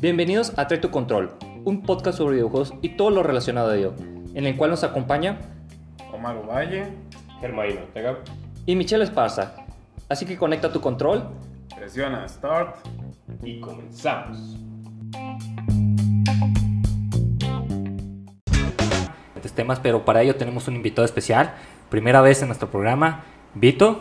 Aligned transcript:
Bienvenidos 0.00 0.52
a 0.56 0.66
Trae 0.66 0.78
tu 0.78 0.90
Control, 0.90 1.34
un 1.64 1.82
podcast 1.82 2.18
sobre 2.18 2.36
videojuegos 2.36 2.74
y 2.82 2.90
todo 2.96 3.10
lo 3.10 3.22
relacionado 3.22 3.70
a 3.70 3.76
ello, 3.76 3.94
en 4.34 4.46
el 4.46 4.56
cual 4.56 4.70
nos 4.70 4.84
acompaña 4.84 5.38
Omar 6.12 6.46
Valle, 6.46 6.88
Germain 7.40 7.78
Ortega. 7.78 8.18
y 8.66 8.76
Michelle 8.76 9.04
Esparza. 9.04 9.54
Así 10.08 10.26
que 10.26 10.36
conecta 10.36 10.72
tu 10.72 10.80
control. 10.80 11.30
presiona 11.74 12.28
Start. 12.28 12.76
Y 13.42 13.60
comenzamos. 13.60 14.56
Estos 19.34 19.52
temas, 19.52 19.80
pero 19.80 20.04
para 20.04 20.20
ello 20.22 20.36
tenemos 20.36 20.68
un 20.68 20.76
invitado 20.76 21.06
especial. 21.06 21.54
Primera 21.88 22.20
vez 22.20 22.42
en 22.42 22.48
nuestro 22.48 22.70
programa, 22.70 23.24
Vito. 23.54 24.00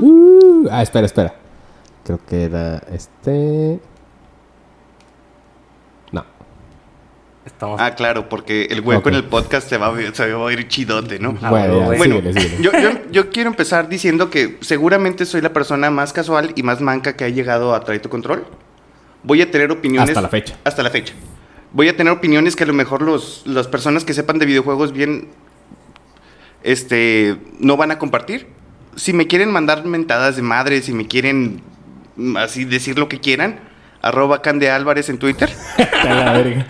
Uh, 0.00 0.68
ah, 0.70 0.82
espera, 0.82 1.06
espera. 1.06 1.34
Creo 2.04 2.18
que 2.26 2.44
era 2.44 2.82
este. 2.92 3.80
No. 6.12 6.24
Estamos 7.44 7.80
Ah, 7.80 7.94
claro, 7.94 8.28
porque 8.28 8.64
el 8.70 8.80
hueco 8.80 9.08
en 9.10 9.14
el 9.16 9.24
podcast 9.24 9.68
se 9.68 9.76
va, 9.76 9.86
a 9.86 9.90
ver- 9.90 10.14
se 10.14 10.32
va 10.32 10.48
a 10.48 10.52
ir 10.52 10.66
chidote, 10.68 11.18
¿no? 11.18 11.36
Ah, 11.42 11.50
bueno, 11.50 11.78
ya, 11.80 11.86
bueno, 11.86 11.98
Bueno, 11.98 12.16
síguele, 12.16 12.40
síguele. 12.40 12.62
yo, 12.62 12.72
yo- 12.72 13.10
yo 13.10 13.30
quiero 13.30 13.50
empezar 13.50 13.88
diciendo 13.88 14.30
que 14.30 14.58
seguramente 14.60 15.26
soy 15.26 15.40
la 15.40 15.52
persona 15.52 15.90
más 15.90 16.12
casual 16.12 16.52
y 16.56 16.62
más 16.62 16.80
manca 16.80 17.16
que 17.16 17.24
ha 17.24 17.28
llegado 17.28 17.74
a 17.74 17.80
Trae 17.84 17.98
tu 18.00 18.08
Control. 18.08 18.46
Voy 19.22 19.42
a 19.42 19.50
tener 19.50 19.70
opiniones... 19.70 20.08
Hasta 20.10 20.22
la 20.22 20.28
fecha. 20.28 20.56
Hasta 20.64 20.82
la 20.82 20.90
fecha. 20.90 21.12
Voy 21.72 21.88
a 21.88 21.96
tener 21.96 22.12
opiniones 22.12 22.56
que 22.56 22.64
a 22.64 22.66
lo 22.66 22.72
mejor 22.72 23.02
los, 23.02 23.42
las 23.46 23.68
personas 23.68 24.04
que 24.04 24.14
sepan 24.14 24.38
de 24.38 24.46
videojuegos 24.46 24.92
bien 24.92 25.28
este, 26.62 27.36
no 27.58 27.76
van 27.76 27.90
a 27.90 27.98
compartir. 27.98 28.48
Si 28.96 29.12
me 29.12 29.26
quieren 29.26 29.50
mandar 29.50 29.84
mentadas 29.84 30.36
de 30.36 30.42
madre, 30.42 30.82
si 30.82 30.92
me 30.92 31.06
quieren 31.06 31.62
mm, 32.16 32.36
así 32.36 32.64
decir 32.64 32.98
lo 32.98 33.08
que 33.08 33.20
quieran, 33.20 33.60
arroba 34.02 34.42
Cande 34.42 34.70
Álvarez 34.70 35.08
en 35.08 35.18
Twitter. 35.18 35.50
La 36.04 36.32
verga. 36.32 36.66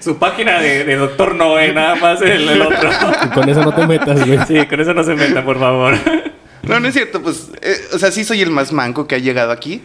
su 0.00 0.16
página 0.18 0.60
de, 0.60 0.84
de 0.84 0.96
Doctor 0.96 1.34
Noé, 1.34 1.72
nada 1.72 1.94
más 1.96 2.20
el, 2.22 2.48
el 2.48 2.62
otro. 2.62 2.90
Con 3.34 3.48
eso 3.48 3.62
no 3.62 3.74
te 3.74 3.86
metas, 3.86 4.26
güey. 4.26 4.38
Sí, 4.46 4.66
con 4.66 4.80
eso 4.80 4.94
no 4.94 5.02
se 5.04 5.14
meta, 5.14 5.44
por 5.44 5.58
favor. 5.58 5.94
No, 6.62 6.80
no 6.80 6.88
es 6.88 6.94
cierto, 6.94 7.22
pues, 7.22 7.50
eh, 7.62 7.76
o 7.94 7.98
sea, 7.98 8.10
sí 8.10 8.24
soy 8.24 8.42
el 8.42 8.50
más 8.50 8.72
manco 8.72 9.06
que 9.06 9.14
ha 9.14 9.18
llegado 9.18 9.52
aquí, 9.52 9.82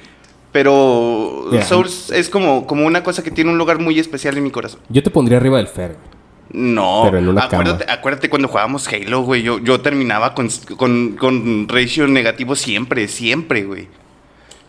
pero. 0.51 1.49
Souls 1.67 2.09
es 2.11 2.29
como, 2.29 2.65
como 2.65 2.85
una 2.85 3.03
cosa 3.03 3.23
que 3.23 3.31
tiene 3.31 3.51
un 3.51 3.57
lugar 3.57 3.79
muy 3.79 3.99
especial 3.99 4.37
en 4.37 4.43
mi 4.43 4.51
corazón. 4.51 4.79
Yo 4.89 5.03
te 5.03 5.09
pondría 5.11 5.37
arriba 5.37 5.57
del 5.57 5.67
Fer. 5.67 5.91
güey. 5.91 6.20
No, 6.53 7.03
Pero 7.05 7.17
en 7.19 7.29
una 7.29 7.43
acuérdate, 7.43 7.85
cama. 7.85 7.97
acuérdate 7.97 8.29
cuando 8.29 8.47
jugábamos 8.47 8.87
Halo, 8.87 9.21
güey, 9.21 9.41
yo, 9.43 9.59
yo 9.59 9.79
terminaba 9.81 10.33
con, 10.33 10.49
con, 10.77 11.15
con 11.17 11.67
ratio 11.69 12.07
negativo 12.07 12.55
siempre, 12.55 13.07
siempre, 13.07 13.63
güey. 13.63 13.87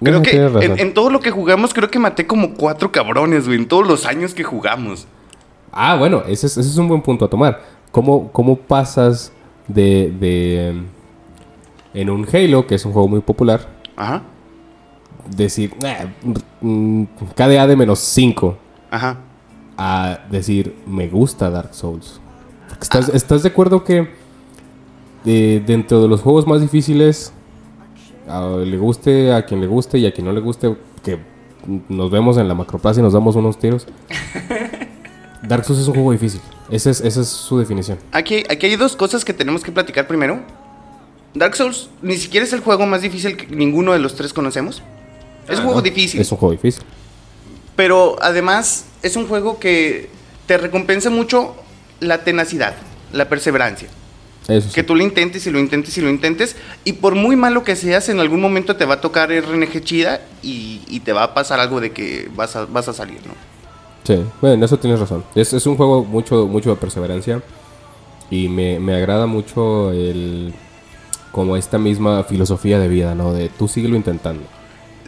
Creo 0.02 0.16
No, 0.18 0.22
que 0.22 0.36
en, 0.64 0.78
en 0.78 0.94
todo 0.94 1.10
lo 1.10 1.20
que 1.20 1.30
jugamos, 1.30 1.72
creo 1.74 1.90
que 1.90 1.98
maté 1.98 2.26
como 2.26 2.54
cuatro 2.54 2.90
cabrones, 2.92 3.46
güey, 3.46 3.58
en 3.58 3.66
todos 3.66 3.86
los 3.86 4.06
años 4.06 4.34
que 4.34 4.42
jugamos. 4.44 5.06
Ah, 5.72 5.96
bueno, 5.96 6.22
ese 6.26 6.46
es, 6.46 6.56
ese 6.56 6.68
es 6.68 6.76
un 6.76 6.88
buen 6.88 7.02
punto 7.02 7.24
a 7.24 7.30
tomar. 7.30 7.60
¿Cómo, 7.90 8.30
cómo 8.32 8.56
pasas 8.56 9.32
de, 9.68 10.12
de. 10.18 10.68
em, 10.68 10.84
En 11.94 12.10
un 12.10 12.26
Halo, 12.32 12.66
que 12.66 12.74
es 12.76 12.84
un 12.84 12.92
juego 12.92 13.08
muy 13.08 13.20
popular, 13.20 13.68
Ajá, 13.96 14.22
decir. 15.36 15.72
"Nah, 15.80 16.06
mm, 16.60 17.04
KDA 17.36 17.66
de 17.66 17.76
menos 17.76 17.98
5. 18.00 18.56
ajá. 18.90 19.18
A 19.76 20.20
decir 20.30 20.74
me 20.86 21.08
gusta 21.08 21.50
Dark 21.50 21.74
Souls. 21.74 22.20
¿Estás, 22.80 23.08
¿estás 23.10 23.42
de 23.42 23.48
acuerdo 23.50 23.84
que 23.84 24.08
eh, 25.24 25.62
dentro 25.66 26.02
de 26.02 26.08
los 26.08 26.20
juegos 26.20 26.46
más 26.46 26.60
difíciles, 26.60 27.32
a- 28.28 28.56
le 28.64 28.76
guste 28.76 29.32
a 29.32 29.44
quien 29.46 29.60
le 29.60 29.66
guste 29.66 29.98
y 29.98 30.06
a 30.06 30.12
quien 30.12 30.26
no 30.26 30.32
le 30.32 30.40
guste, 30.40 30.76
que 31.04 31.18
nos 31.88 32.10
vemos 32.10 32.36
en 32.38 32.48
la 32.48 32.54
macroplaza 32.54 33.00
y 33.00 33.02
nos 33.02 33.12
damos 33.12 33.36
unos 33.36 33.58
tiros? 33.58 33.86
Dark 35.42 35.64
Souls 35.64 35.80
es 35.82 35.88
un 35.88 35.94
juego 35.94 36.12
difícil. 36.12 36.40
Esa 36.70 36.90
es, 36.90 37.00
esa 37.00 37.20
es 37.20 37.28
su 37.28 37.58
definición. 37.58 37.98
Aquí, 38.12 38.44
aquí 38.48 38.66
hay 38.66 38.76
dos 38.76 38.94
cosas 38.96 39.24
que 39.24 39.32
tenemos 39.34 39.62
que 39.62 39.72
platicar 39.72 40.06
primero. 40.06 40.40
Dark 41.34 41.56
Souls 41.56 41.88
ni 42.00 42.16
siquiera 42.16 42.44
es 42.46 42.52
el 42.52 42.60
juego 42.60 42.86
más 42.86 43.02
difícil 43.02 43.36
que 43.36 43.46
ninguno 43.54 43.92
de 43.92 43.98
los 43.98 44.14
tres 44.14 44.32
conocemos. 44.32 44.82
Es 45.48 45.58
un 45.58 45.64
juego 45.64 45.78
¿no? 45.80 45.82
difícil. 45.82 46.20
Es 46.20 46.30
un 46.30 46.38
juego 46.38 46.52
difícil. 46.52 46.84
Pero 47.74 48.16
además 48.22 48.84
es 49.02 49.16
un 49.16 49.26
juego 49.26 49.58
que 49.58 50.08
te 50.46 50.58
recompensa 50.58 51.10
mucho 51.10 51.54
la 52.00 52.24
tenacidad, 52.24 52.74
la 53.12 53.28
perseverancia. 53.28 53.88
Eso 54.48 54.68
sí. 54.68 54.74
Que 54.74 54.82
tú 54.82 54.96
lo 54.96 55.02
intentes 55.02 55.46
y 55.46 55.50
lo 55.50 55.60
intentes 55.60 55.96
y 55.98 56.00
lo 56.00 56.10
intentes. 56.10 56.56
Y 56.84 56.94
por 56.94 57.14
muy 57.14 57.36
malo 57.36 57.62
que 57.62 57.76
seas, 57.76 58.08
en 58.08 58.18
algún 58.18 58.40
momento 58.40 58.74
te 58.76 58.84
va 58.84 58.94
a 58.94 59.00
tocar 59.00 59.30
RNG 59.30 59.84
chida 59.84 60.20
y, 60.42 60.80
y 60.88 61.00
te 61.00 61.12
va 61.12 61.22
a 61.22 61.34
pasar 61.34 61.60
algo 61.60 61.80
de 61.80 61.92
que 61.92 62.28
vas 62.34 62.56
a, 62.56 62.64
vas 62.64 62.88
a 62.88 62.92
salir, 62.92 63.20
¿no? 63.26 63.34
Sí, 64.04 64.20
bueno, 64.40 64.54
en 64.54 64.62
eso 64.64 64.78
tienes 64.78 64.98
razón. 64.98 65.24
Es, 65.34 65.52
es 65.52 65.64
un 65.66 65.76
juego 65.76 66.04
mucho, 66.04 66.46
mucho 66.46 66.70
de 66.70 66.76
perseverancia. 66.76 67.40
Y 68.30 68.48
me, 68.48 68.80
me 68.80 68.94
agrada 68.94 69.26
mucho 69.26 69.92
el. 69.92 70.52
como 71.30 71.56
esta 71.56 71.78
misma 71.78 72.24
filosofía 72.24 72.78
de 72.78 72.88
vida, 72.88 73.14
¿no? 73.14 73.32
De 73.32 73.48
tú 73.48 73.68
síguelo 73.68 73.94
intentando. 73.94 74.42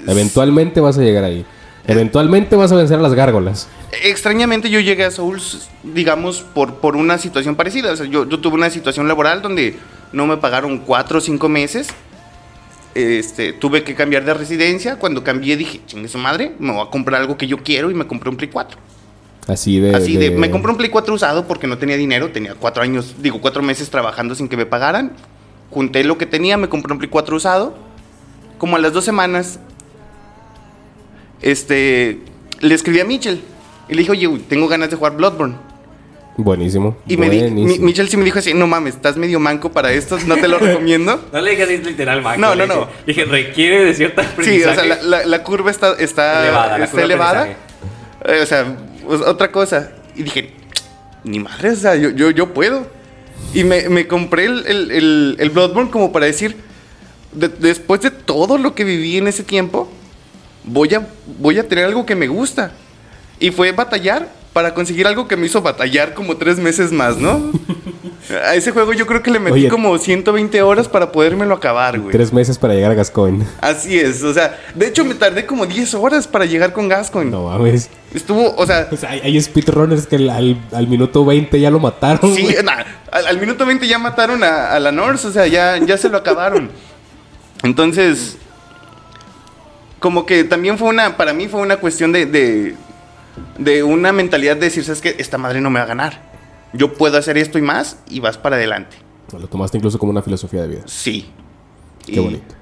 Eventualmente 0.06 0.81
vas 0.81 0.99
a 0.99 1.03
llegar 1.03 1.25
ahí. 1.25 1.44
Eventualmente 1.87 2.56
vas 2.56 2.72
a 2.72 2.77
vencer 2.77 2.99
a 2.99 3.03
las 3.03 3.15
gárgolas. 3.15 3.69
Extrañamente 4.03 4.71
yo 4.71 4.81
llegué 4.81 5.05
a 5.05 5.11
Souls, 5.11 5.69
digamos, 5.83 6.41
por, 6.43 6.77
por 6.77 6.97
una 6.97 7.19
situación 7.19 7.56
parecida. 7.56 7.93
O 7.93 7.97
sea, 7.97 8.06
yo, 8.06 8.28
yo 8.28 8.41
tuve 8.41 8.55
una 8.55 8.71
situación 8.71 9.06
laboral 9.06 9.43
donde 9.43 9.77
no 10.12 10.27
me 10.27 10.37
pagaron 10.39 10.78
cuatro 10.78 11.19
o 11.19 11.21
cinco 11.21 11.49
meses. 11.49 11.89
Este, 12.95 13.53
tuve 13.53 13.83
que 13.83 13.95
cambiar 13.95 14.25
de 14.25 14.33
residencia. 14.34 14.97
Cuando 14.99 15.22
cambié 15.25 15.56
dije, 15.56 15.81
chingue 15.87 16.09
su 16.09 16.17
madre, 16.19 16.53
me 16.59 16.72
voy 16.72 16.87
a 16.87 16.91
comprar 16.91 17.21
algo 17.21 17.37
que 17.37 17.47
yo 17.47 17.59
quiero 17.59 17.91
y 17.91 17.95
me 17.95 18.06
compré 18.06 18.31
un 18.31 18.37
Play 18.37 18.49
4. 18.51 18.78
Así 19.49 19.78
de. 19.81 19.95
Así 19.95 20.16
de, 20.16 20.31
de- 20.31 20.37
me 20.39 20.51
compré 20.51 20.71
un 20.71 20.78
Play 20.78 20.91
4 20.91 21.12
usado 21.12 21.47
porque 21.47 21.66
no 21.66 21.77
tenía 21.77 21.97
dinero, 21.97 22.31
tenía 22.31 22.55
cuatro 22.55 22.83
años, 22.83 23.16
digo, 23.21 23.41
cuatro 23.41 23.62
meses 23.62 23.91
trabajando 23.91 24.34
sin 24.34 24.49
que 24.49 24.56
me 24.56 24.65
pagaran. 24.65 25.12
Junté 25.71 26.05
lo 26.05 26.16
que 26.16 26.25
tenía, 26.27 26.56
me 26.56 26.69
compré 26.69 26.93
un 26.93 26.99
Play 26.99 27.11
4 27.11 27.37
usado. 27.37 27.75
Como 28.59 28.77
a 28.77 28.78
las 28.78 28.93
dos 28.93 29.05
semanas, 29.05 29.59
este, 31.50 32.19
le 32.60 32.75
escribí 32.75 33.00
a 33.00 33.05
Mitchell 33.05 33.41
y 33.88 33.93
le 33.94 33.99
dije, 34.00 34.10
oye, 34.12 34.41
tengo 34.49 34.66
ganas 34.69 34.91
de 34.91 34.97
jugar 34.97 35.16
Bloodborne. 35.16 35.56
Buenísimo. 36.37 36.97
Y 37.06 37.16
me 37.16 37.31
di- 37.31 37.43
mi- 37.43 37.50
buenísimo. 37.50 37.87
Mitchell 37.87 38.09
sí 38.09 38.16
me 38.16 38.25
dijo 38.25 38.41
así, 38.41 38.55
no 38.55 38.66
mames, 38.66 38.94
estás 38.97 39.16
medio 39.16 39.38
manco 39.38 39.71
para 39.71 39.93
esto, 39.93 40.19
no 40.27 40.34
te 40.37 40.49
lo 40.49 40.59
recomiendo. 40.60 41.22
No 41.33 41.41
le 41.41 41.53
digas 41.53 41.69
así 41.69 41.78
literal, 41.78 42.22
Mac. 42.22 42.38
No, 42.38 42.54
no, 42.56 42.66
no. 42.66 42.75
dije- 43.06 43.22
Dije, 43.22 43.25
requiere 43.27 43.84
de 43.84 43.94
cierta 43.94 44.25
Sí, 44.43 44.65
o 44.65 44.75
sea, 44.75 44.84
la, 44.84 45.00
la- 45.03 45.25
la 45.27 45.43
curva 45.44 45.71
está, 45.71 45.93
está 45.99 46.43
Elevada, 46.43 46.84
está 46.84 47.03
elevada. 47.03 47.49
Eh, 48.27 48.41
o 48.43 48.47
sea, 48.47 48.77
pues, 49.06 49.21
otra 49.21 49.53
cosa. 49.53 49.93
Y 50.16 50.25
dije, 50.25 50.53
ni 51.22 51.38
madre, 51.38 51.71
o 51.71 51.77
sea, 51.77 51.94
yo, 51.94 52.10
yo, 52.10 52.31
yo 52.31 52.53
puedo. 52.53 52.87
Y 53.53 53.62
me, 53.62 53.88
me 53.88 54.09
compré 54.09 54.47
el, 54.47 54.66
el, 54.66 54.91
el- 54.91 55.37
el 55.38 55.50
Bloodborne 55.50 55.91
como 55.91 56.10
para 56.10 56.27
decir, 56.27 56.56
de- 57.33 57.49
después 57.49 58.00
de 58.00 58.10
todo 58.10 58.59
lo 58.59 58.75
que 58.75 58.83
viví 58.83 59.19
en 59.19 59.28
ese 59.28 59.44
tiempo, 59.44 59.88
voy 60.65 60.95
a, 60.95 61.07
voy 61.39 61.59
a 61.59 61.69
tener 61.69 61.85
algo 61.85 62.05
que 62.07 62.15
me 62.15 62.27
gusta. 62.27 62.73
Y 63.41 63.51
fue 63.51 63.73
batallar 63.73 64.29
para 64.53 64.73
conseguir 64.73 65.07
algo 65.07 65.27
que 65.27 65.37
me 65.37 65.47
hizo 65.47 65.61
batallar 65.61 66.15
como 66.15 66.37
tres 66.37 66.59
meses 66.59 66.93
más, 66.93 67.17
¿no? 67.17 67.51
A 68.47 68.55
ese 68.55 68.71
juego 68.71 68.95
yo 68.95 69.07
creo 69.07 69.23
que 69.23 69.31
le 69.31 69.39
metí 69.39 69.53
Oye. 69.55 69.69
como 69.69 69.99
120 69.99 70.63
horas 70.63 70.89
para 70.89 71.13
podérmelo 71.13 71.55
acabar, 71.55 71.99
güey. 72.01 72.11
Tres 72.11 72.33
meses 72.33 72.57
para 72.57 72.73
llegar 72.73 72.91
a 72.91 72.95
Gascoigne. 72.95 73.45
Así 73.61 73.99
es, 73.99 74.23
o 74.23 74.33
sea, 74.33 74.59
de 74.75 74.87
hecho 74.87 75.05
me 75.05 75.15
tardé 75.15 75.45
como 75.45 75.67
10 75.67 75.93
horas 75.95 76.27
para 76.27 76.47
llegar 76.47 76.73
con 76.73 76.89
Gascoigne. 76.89 77.31
No 77.31 77.49
mames. 77.49 77.91
Estuvo, 78.15 78.55
o 78.57 78.67
sea, 78.67 78.89
O 78.91 78.97
sea, 78.97 79.11
hay, 79.11 79.21
hay 79.21 79.43
speedrunners 79.43 80.07
que 80.07 80.17
al, 80.17 80.31
al, 80.31 80.59
al 80.73 80.89
minuto 80.89 81.23
20 81.25 81.61
ya 81.61 81.71
lo 81.71 81.81
mataron. 81.81 82.35
sí, 82.35 82.49
al 83.13 83.39
minuto 83.41 83.67
20 83.67 83.87
ya 83.87 83.99
mataron 83.99 84.43
a, 84.43 84.71
a 84.73 84.81
la 84.81 84.91
Norse, 84.91 85.27
o 85.27 85.31
sea, 85.33 85.47
ya, 85.47 85.77
ya 85.84 85.99
se 85.99 86.09
lo 86.09 86.17
acabaron. 86.17 86.71
Entonces, 87.63 88.39
como 90.04 90.27
que 90.27 90.45
también 90.45 90.77
fue 90.77 90.91
una, 90.91 91.16
para 91.16 91.33
mí 91.33 91.48
fue 91.48 91.62
una 91.62 91.78
cuestión 91.78 92.12
de, 92.12 92.27
de, 92.27 92.74
de 93.56 93.83
una 93.83 94.12
mentalidad 94.12 94.54
de 94.56 94.66
decir, 94.66 94.84
sabes 94.84 95.01
que 95.01 95.16
esta 95.16 95.39
madre 95.39 95.62
no 95.62 95.71
me 95.71 95.78
va 95.78 95.84
a 95.86 95.89
ganar. 95.89 96.21
Yo 96.74 96.92
puedo 96.92 97.16
hacer 97.16 97.39
esto 97.39 97.56
y 97.59 97.62
más 97.62 97.97
y 98.10 98.21
vas 98.21 98.36
para 98.36 98.56
adelante. 98.56 98.98
Lo 99.33 99.47
tomaste 99.48 99.78
incluso 99.78 99.98
como 99.98 100.10
una 100.10 100.21
filosofía 100.21 100.60
de 100.60 100.68
vida. 100.68 100.83
Sí. 100.84 101.30
Qué 102.04 102.12
Y- 102.12 102.18
bonito. 102.18 102.54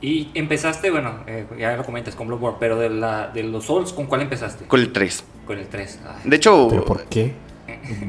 Y 0.00 0.30
empezaste, 0.32 0.90
bueno, 0.90 1.16
eh, 1.26 1.44
ya 1.58 1.76
lo 1.76 1.84
comentas 1.84 2.14
con 2.14 2.26
Bloodborne, 2.28 2.56
pero 2.58 2.78
de, 2.78 2.88
la, 2.88 3.28
de 3.28 3.42
los 3.42 3.66
Souls, 3.66 3.92
¿con 3.92 4.06
cuál 4.06 4.22
empezaste? 4.22 4.64
Con 4.64 4.80
el 4.80 4.92
3. 4.92 5.24
Con 5.46 5.58
el 5.58 5.66
3. 5.68 5.98
De 6.24 6.36
hecho, 6.36 6.68
¿Pero 6.70 6.86
por 6.86 7.04
qué? 7.04 7.34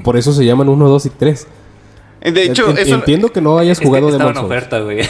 Por 0.05 0.15
eso 0.15 0.31
se 0.31 0.45
llaman 0.45 0.69
1, 0.69 0.87
2 0.87 1.05
y 1.07 1.09
3. 1.09 1.47
de 2.21 2.43
hecho, 2.43 2.69
En- 2.69 2.77
eso 2.77 2.95
Entiendo 2.95 3.33
que 3.33 3.41
no 3.41 3.57
hayas 3.57 3.73
Es 3.77 3.79
que 3.81 3.87
jugado 3.87 4.07
estaba 4.07 4.31
Demon's 4.31 4.37
en 4.37 4.49
Souls. 4.49 4.57
oferta, 4.57 4.79
güey. 4.79 5.01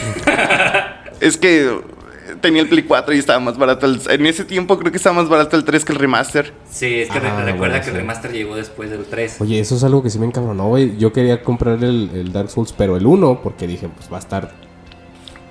es 1.20 1.38
que 1.38 1.82
tenía 2.42 2.62
el 2.62 2.68
Play 2.70 2.84
4 2.84 3.14
y 3.14 3.20
estaba 3.20 3.40
más 3.40 3.58
barato. 3.58 3.86
el- 3.86 4.02
en 4.10 4.26
ese 4.26 4.44
tiempo 4.44 4.78
creo 4.78 4.92
que 4.92 4.98
estaba 4.98 5.16
más 5.16 5.30
barato 5.30 5.56
el 5.56 5.64
3 5.64 5.86
que 5.86 5.94
el 5.94 6.00
remaster. 6.00 6.54
Sí, 6.70 7.02
es 7.02 7.10
que 7.10 7.20
re- 7.20 7.28
Ah, 7.30 7.44
recuerda 7.46 7.76
bueno, 7.78 7.84
que 7.84 7.90
el 7.92 7.96
remaster 7.96 8.32
llegó 8.34 8.56
después 8.56 8.90
del 8.90 9.06
3. 9.06 9.40
Oye, 9.40 9.60
eso 9.60 9.76
es 9.76 9.84
algo 9.84 10.02
que 10.04 10.10
sí 10.10 10.20
me 10.20 10.26
encabronó, 10.26 10.68
güey. 10.68 10.98
Yo 10.98 11.14
quería 11.14 11.42
comprar 11.44 11.84
el, 11.84 12.10
el 12.14 12.32
Dark 12.34 12.50
Souls, 12.50 12.74
pero 12.74 12.98
el 12.98 13.06
1, 13.06 13.42
porque 13.42 13.68
dije, 13.68 13.88
pues 13.88 14.12
va 14.12 14.18
a 14.18 14.20
estar 14.20 14.52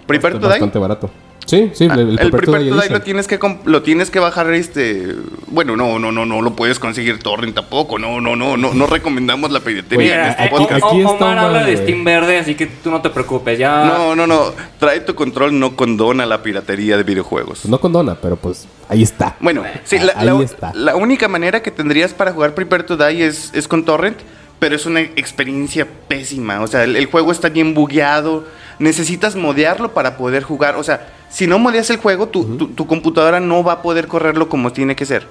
Prepare 0.06 0.34
to 0.34 0.40
Die. 0.40 0.48
bastante 0.48 0.78
barato. 0.78 1.10
Sí, 1.46 1.70
sí, 1.74 1.88
Ah, 1.90 1.94
el, 1.94 2.00
el 2.00 2.08
el 2.10 2.30
Prepare 2.30 2.30
to 2.30 2.52
Prepare 2.52 2.64
Die 2.64 2.70
to 2.70 2.74
Die 2.76 2.80
Edition. 2.80 2.92
lo 2.92 3.00
tienes 3.02 3.26
que 3.26 3.38
lo 3.64 3.82
tienes 3.82 4.10
que 4.10 4.18
bajar 4.20 4.52
este 4.52 5.14
bueno 5.48 5.76
no 5.76 5.98
no 5.98 6.12
no 6.12 6.24
no 6.24 6.42
lo 6.42 6.54
puedes 6.54 6.78
conseguir 6.78 7.18
torrent 7.18 7.56
tampoco 7.56 7.98
no 7.98 8.20
no 8.20 8.36
no 8.36 8.56
no 8.56 8.72
no 8.72 8.86
recomendamos 8.86 9.50
la 9.50 9.58
piratería 9.60 10.22
en 10.26 10.30
este 10.30 10.48
podcast. 10.48 10.84
Aquí 10.84 11.00
está 11.00 11.10
Omar 11.24 11.38
habla 11.38 11.64
de. 11.64 11.76
Steam 11.76 12.04
Verde, 12.04 12.38
así 12.38 12.54
que 12.54 12.66
tú 12.66 12.90
no 12.90 13.02
te 13.02 13.10
preocupes. 13.10 13.58
Ya. 13.58 13.84
no 13.84 14.14
no 14.14 14.26
no 14.28 14.52
trae 14.78 15.00
tu 15.00 15.14
control 15.16 15.58
no 15.58 15.74
condona 15.74 16.24
la 16.26 16.42
piratería 16.42 16.96
de 16.96 17.02
videojuegos 17.02 17.60
Pues 17.62 17.70
no 17.70 17.80
condona, 17.80 18.14
pero 18.14 18.36
pues 18.36 18.68
ahí 18.88 19.02
está. 19.02 19.36
bueno 19.40 19.64
sí 19.84 19.98
la, 19.98 20.12
Ahí 20.16 20.26
la- 20.26 20.42
está. 20.44 20.72
la 20.74 20.94
única 20.94 21.26
manera 21.26 21.62
que 21.62 21.70
tendrías 21.72 22.14
para 22.14 22.32
jugar 22.32 22.54
Prepare 22.54 22.84
to 22.84 22.96
Die 22.96 23.24
es, 23.26 23.50
es 23.54 23.66
con 23.66 23.84
torrent 23.84 24.18
pero 24.60 24.76
es 24.76 24.84
una 24.86 25.00
experiencia 25.00 25.86
pésima 26.06 26.60
o 26.60 26.66
sea 26.66 26.84
el, 26.84 26.94
el 26.94 27.06
juego 27.06 27.32
está 27.32 27.48
bien 27.48 27.72
bugueado 27.74 28.44
necesitas 28.78 29.34
modearlo 29.34 29.92
para 29.94 30.16
poder 30.16 30.42
jugar 30.42 30.76
o 30.76 30.84
sea 30.84 31.08
si 31.30 31.46
no 31.46 31.58
modeas 31.58 31.88
el 31.90 31.96
juego 31.98 32.28
tu, 32.28 32.44
tu- 32.56 32.68
tu 32.68 32.86
computadora 32.86 33.40
no 33.40 33.62
va 33.64 33.74
a 33.74 33.82
poder 33.82 34.06
correrlo 34.08 34.48
como 34.48 34.72
tiene 34.72 34.96
que 34.96 35.06
ser 35.06 35.26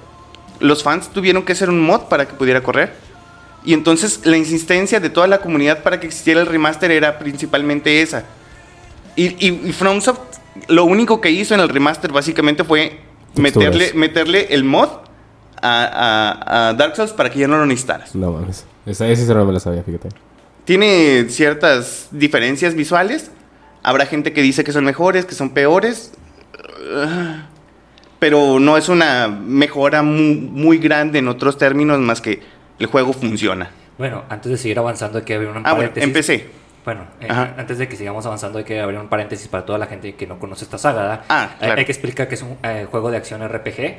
los 0.60 0.84
fans 0.84 1.10
tuvieron 1.10 1.44
que 1.44 1.54
hacer 1.54 1.70
un 1.70 1.80
mod 1.80 2.02
para 2.10 2.28
que 2.28 2.34
pudiera 2.34 2.62
correr. 2.62 2.92
Y 3.64 3.72
entonces 3.74 4.22
la 4.26 4.36
insistencia 4.36 5.00
de 5.00 5.10
toda 5.10 5.26
la 5.28 5.38
comunidad 5.40 5.84
para 5.84 6.02
que 6.02 6.08
existiera 6.08 6.42
el 6.42 6.48
remaster 6.48 6.92
era 6.92 7.18
principalmente 7.18 8.02
esa. 8.02 8.26
Y, 9.16 9.28
y, 9.46 9.62
y 9.70 9.72
FromSoft 9.72 10.20
lo 10.68 10.84
único 10.84 11.22
que 11.22 11.32
hizo 11.32 11.54
en 11.54 11.62
el 11.62 11.70
remaster 11.70 12.12
básicamente 12.12 12.66
fue 12.66 13.00
meterle, 13.36 13.94
meterle 13.96 14.48
el 14.54 14.66
mod 14.66 14.90
a, 15.62 16.34
a- 16.42 16.70
a 16.70 16.74
Dark 16.74 16.96
Souls 16.98 17.14
para 17.14 17.30
que 17.30 17.40
ya 17.40 17.48
no 17.48 17.58
lo 17.58 17.66
necesitaras. 17.66 18.14
No 18.14 18.32
mames. 18.34 18.66
Esa, 18.86 19.08
esa 19.08 19.34
no 19.34 19.46
me 19.46 19.54
la 19.54 19.62
sabía, 19.62 19.82
fíjate. 19.84 20.10
Tiene 20.66 21.26
ciertas 21.30 22.08
diferencias 22.12 22.76
visuales. 22.76 23.32
Habrá 23.84 24.06
gente 24.06 24.34
que 24.34 24.42
dice 24.42 24.64
que 24.64 24.72
son 24.72 24.84
mejores, 24.86 25.26
que 25.26 25.36
son 25.36 25.52
peores. 25.52 26.12
Pero 28.20 28.60
no 28.60 28.76
es 28.78 28.90
una 28.90 29.28
mejora 29.28 30.02
mu- 30.04 30.34
muy, 30.36 30.78
grande 30.78 31.20
en 31.20 31.28
otros 31.30 31.58
términos 31.58 32.00
más 32.00 32.20
que 32.20 32.42
el 32.80 32.86
juego 32.88 33.14
funciona. 33.14 33.72
Bueno, 33.98 34.24
antes 34.30 34.52
de 34.52 34.58
seguir 34.58 34.80
avanzando, 34.80 35.20
hay 35.20 35.24
que 35.24 35.36
abrir 35.36 35.50
un 35.50 35.58
Ah, 35.66 35.74
bueno, 35.74 35.92
paréntesis. 35.94 36.04
empecé. 36.04 36.48
Bueno, 36.84 37.06
eh, 37.22 37.28
antes 37.30 37.78
de 37.78 37.88
que 37.88 37.96
sigamos 37.96 38.26
avanzando, 38.26 38.58
hay 38.60 38.66
que 38.66 38.80
abrir 38.80 39.00
un 39.00 39.08
paréntesis 39.08 39.48
para 39.48 39.66
toda 39.66 39.78
la 39.78 39.86
gente 39.88 40.16
que 40.16 40.28
no 40.28 40.40
conoce 40.40 40.64
esta 40.66 40.78
saga. 40.78 41.24
Ah, 41.30 41.52
Hay- 41.62 41.86
que 41.86 41.92
explicar 41.92 42.28
que 42.28 42.36
es 42.36 42.42
un 42.42 42.58
eh, 42.64 42.88
juego 42.90 43.12
de 43.12 43.18
acción 43.18 43.42
RPG 43.42 43.98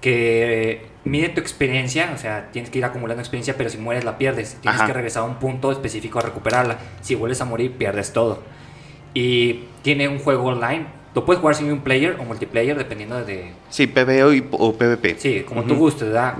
que 0.00 0.70
eh, 0.72 0.86
mide 1.04 1.30
tu 1.30 1.40
experiencia, 1.40 2.12
o 2.14 2.18
sea, 2.18 2.48
tienes 2.52 2.70
que 2.70 2.78
ir 2.78 2.84
acumulando 2.84 3.22
experiencia, 3.22 3.54
pero 3.56 3.70
si 3.70 3.78
mueres 3.78 4.04
la 4.04 4.18
pierdes. 4.18 4.56
Tienes 4.60 4.78
Ajá. 4.78 4.86
que 4.86 4.92
regresar 4.92 5.22
a 5.22 5.26
un 5.26 5.36
punto 5.36 5.72
específico 5.72 6.18
a 6.18 6.22
recuperarla. 6.22 6.76
Si 7.00 7.14
vuelves 7.14 7.40
a 7.40 7.46
morir, 7.46 7.72
pierdes 7.72 8.12
todo. 8.12 8.42
Y 9.14 9.60
tiene 9.82 10.08
un 10.08 10.18
juego 10.18 10.44
online. 10.44 10.86
Lo 11.14 11.24
puedes 11.24 11.40
jugar 11.40 11.54
sin 11.54 11.70
un 11.70 11.80
player 11.80 12.16
o 12.20 12.24
multiplayer, 12.24 12.76
dependiendo 12.76 13.24
de, 13.24 13.52
Sí, 13.70 13.86
PvE 13.86 14.24
o, 14.24 14.32
y- 14.34 14.44
o 14.50 14.74
PvP. 14.74 15.16
Sí, 15.18 15.44
como 15.46 15.62
tú 15.64 15.76
gustes, 15.76 16.08
¿verdad? 16.08 16.34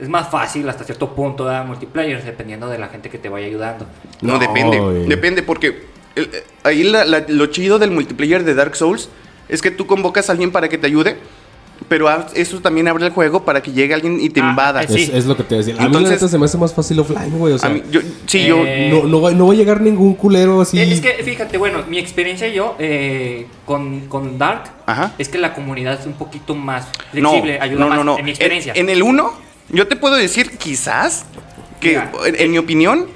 Es 0.00 0.08
más 0.08 0.30
fácil 0.30 0.68
hasta 0.68 0.84
cierto 0.84 1.14
punto, 1.14 1.44
¿verdad? 1.44 1.66
Multiplayer, 1.66 2.22
dependiendo 2.24 2.68
de 2.68 2.78
la 2.78 2.88
gente 2.88 3.10
que 3.10 3.18
te 3.18 3.28
vaya 3.28 3.46
ayudando. 3.46 3.86
No, 4.22 4.34
No, 4.34 4.38
depende. 4.38 4.80
Depende 5.08 5.42
porque 5.42 5.82
el- 6.14 6.24
eh, 6.32 6.44
ahí 6.62 6.84
la- 6.84 7.04
la- 7.04 7.24
lo 7.28 7.46
chido 7.46 7.78
del 7.80 7.90
multiplayer 7.90 8.44
de 8.44 8.54
Dark 8.54 8.76
Souls 8.76 9.10
es 9.48 9.60
que 9.60 9.72
tú 9.72 9.86
convocas 9.86 10.28
a 10.28 10.32
alguien 10.32 10.52
para 10.52 10.68
que 10.68 10.78
te 10.78 10.86
ayude, 10.86 11.16
pero 11.90 12.08
eso 12.34 12.60
también 12.60 12.86
abre 12.86 13.04
el 13.04 13.10
juego 13.10 13.44
para 13.44 13.60
que 13.60 13.72
llegue 13.72 13.92
alguien 13.94 14.20
y 14.20 14.30
te 14.30 14.40
Ah, 14.40 14.50
invada. 14.50 14.82
eh, 14.84 14.86
sí. 14.88 15.02
Es, 15.02 15.08
es 15.10 15.26
lo 15.26 15.36
que 15.36 15.42
te 15.42 15.56
decía. 15.56 15.74
A 15.74 15.76
mí 15.76 15.80
la 15.82 15.86
Entonces- 15.88 16.10
neta 16.12 16.28
se 16.28 16.38
me 16.38 16.44
hace 16.44 16.56
más 16.56 16.72
fácil 16.72 17.00
offline, 17.00 17.36
güey. 17.36 17.52
O 17.54 17.58
sea, 17.58 17.68
A 17.68 17.72
mí- 17.72 17.82
yo, 17.90 18.00
sí, 18.26 18.46
yo... 18.46 18.62
Eh, 18.64 18.90
no, 18.92 19.08
no, 19.08 19.20
va, 19.20 19.32
no 19.32 19.48
va 19.48 19.52
a 19.52 19.56
llegar 19.56 19.80
ningún 19.80 20.14
culero 20.14 20.60
así. 20.60 20.78
Eh, 20.78 20.92
Es 20.92 21.00
que, 21.00 21.14
fíjate, 21.24 21.58
bueno, 21.58 21.80
mi 21.88 21.98
experiencia 21.98 22.46
yo 22.46 22.76
eh, 22.78 23.48
con, 23.66 24.06
con 24.06 24.38
Dark 24.38 24.70
Ajá. 24.86 25.14
es 25.18 25.28
que 25.28 25.38
la 25.38 25.52
comunidad 25.52 25.98
es 25.98 26.06
un 26.06 26.12
poquito 26.12 26.54
más 26.54 26.86
No, 27.12 27.30
flexible, 27.30 27.58
ayuda 27.60 27.80
no, 27.80 27.88
más 27.88 27.98
no, 27.98 28.04
no. 28.04 28.18
en 28.18 28.24
mi 28.24 28.30
experiencia. 28.30 28.72
En, 28.76 28.88
en 28.88 28.90
el 28.90 29.02
1, 29.02 29.32
yo 29.70 29.88
te 29.88 29.96
puedo 29.96 30.14
decir 30.14 30.56
quizás 30.58 31.26
que, 31.80 31.88
Mira, 31.88 32.12
en, 32.24 32.36
en 32.36 32.50
mi 32.52 32.58
opinión, 32.58 33.06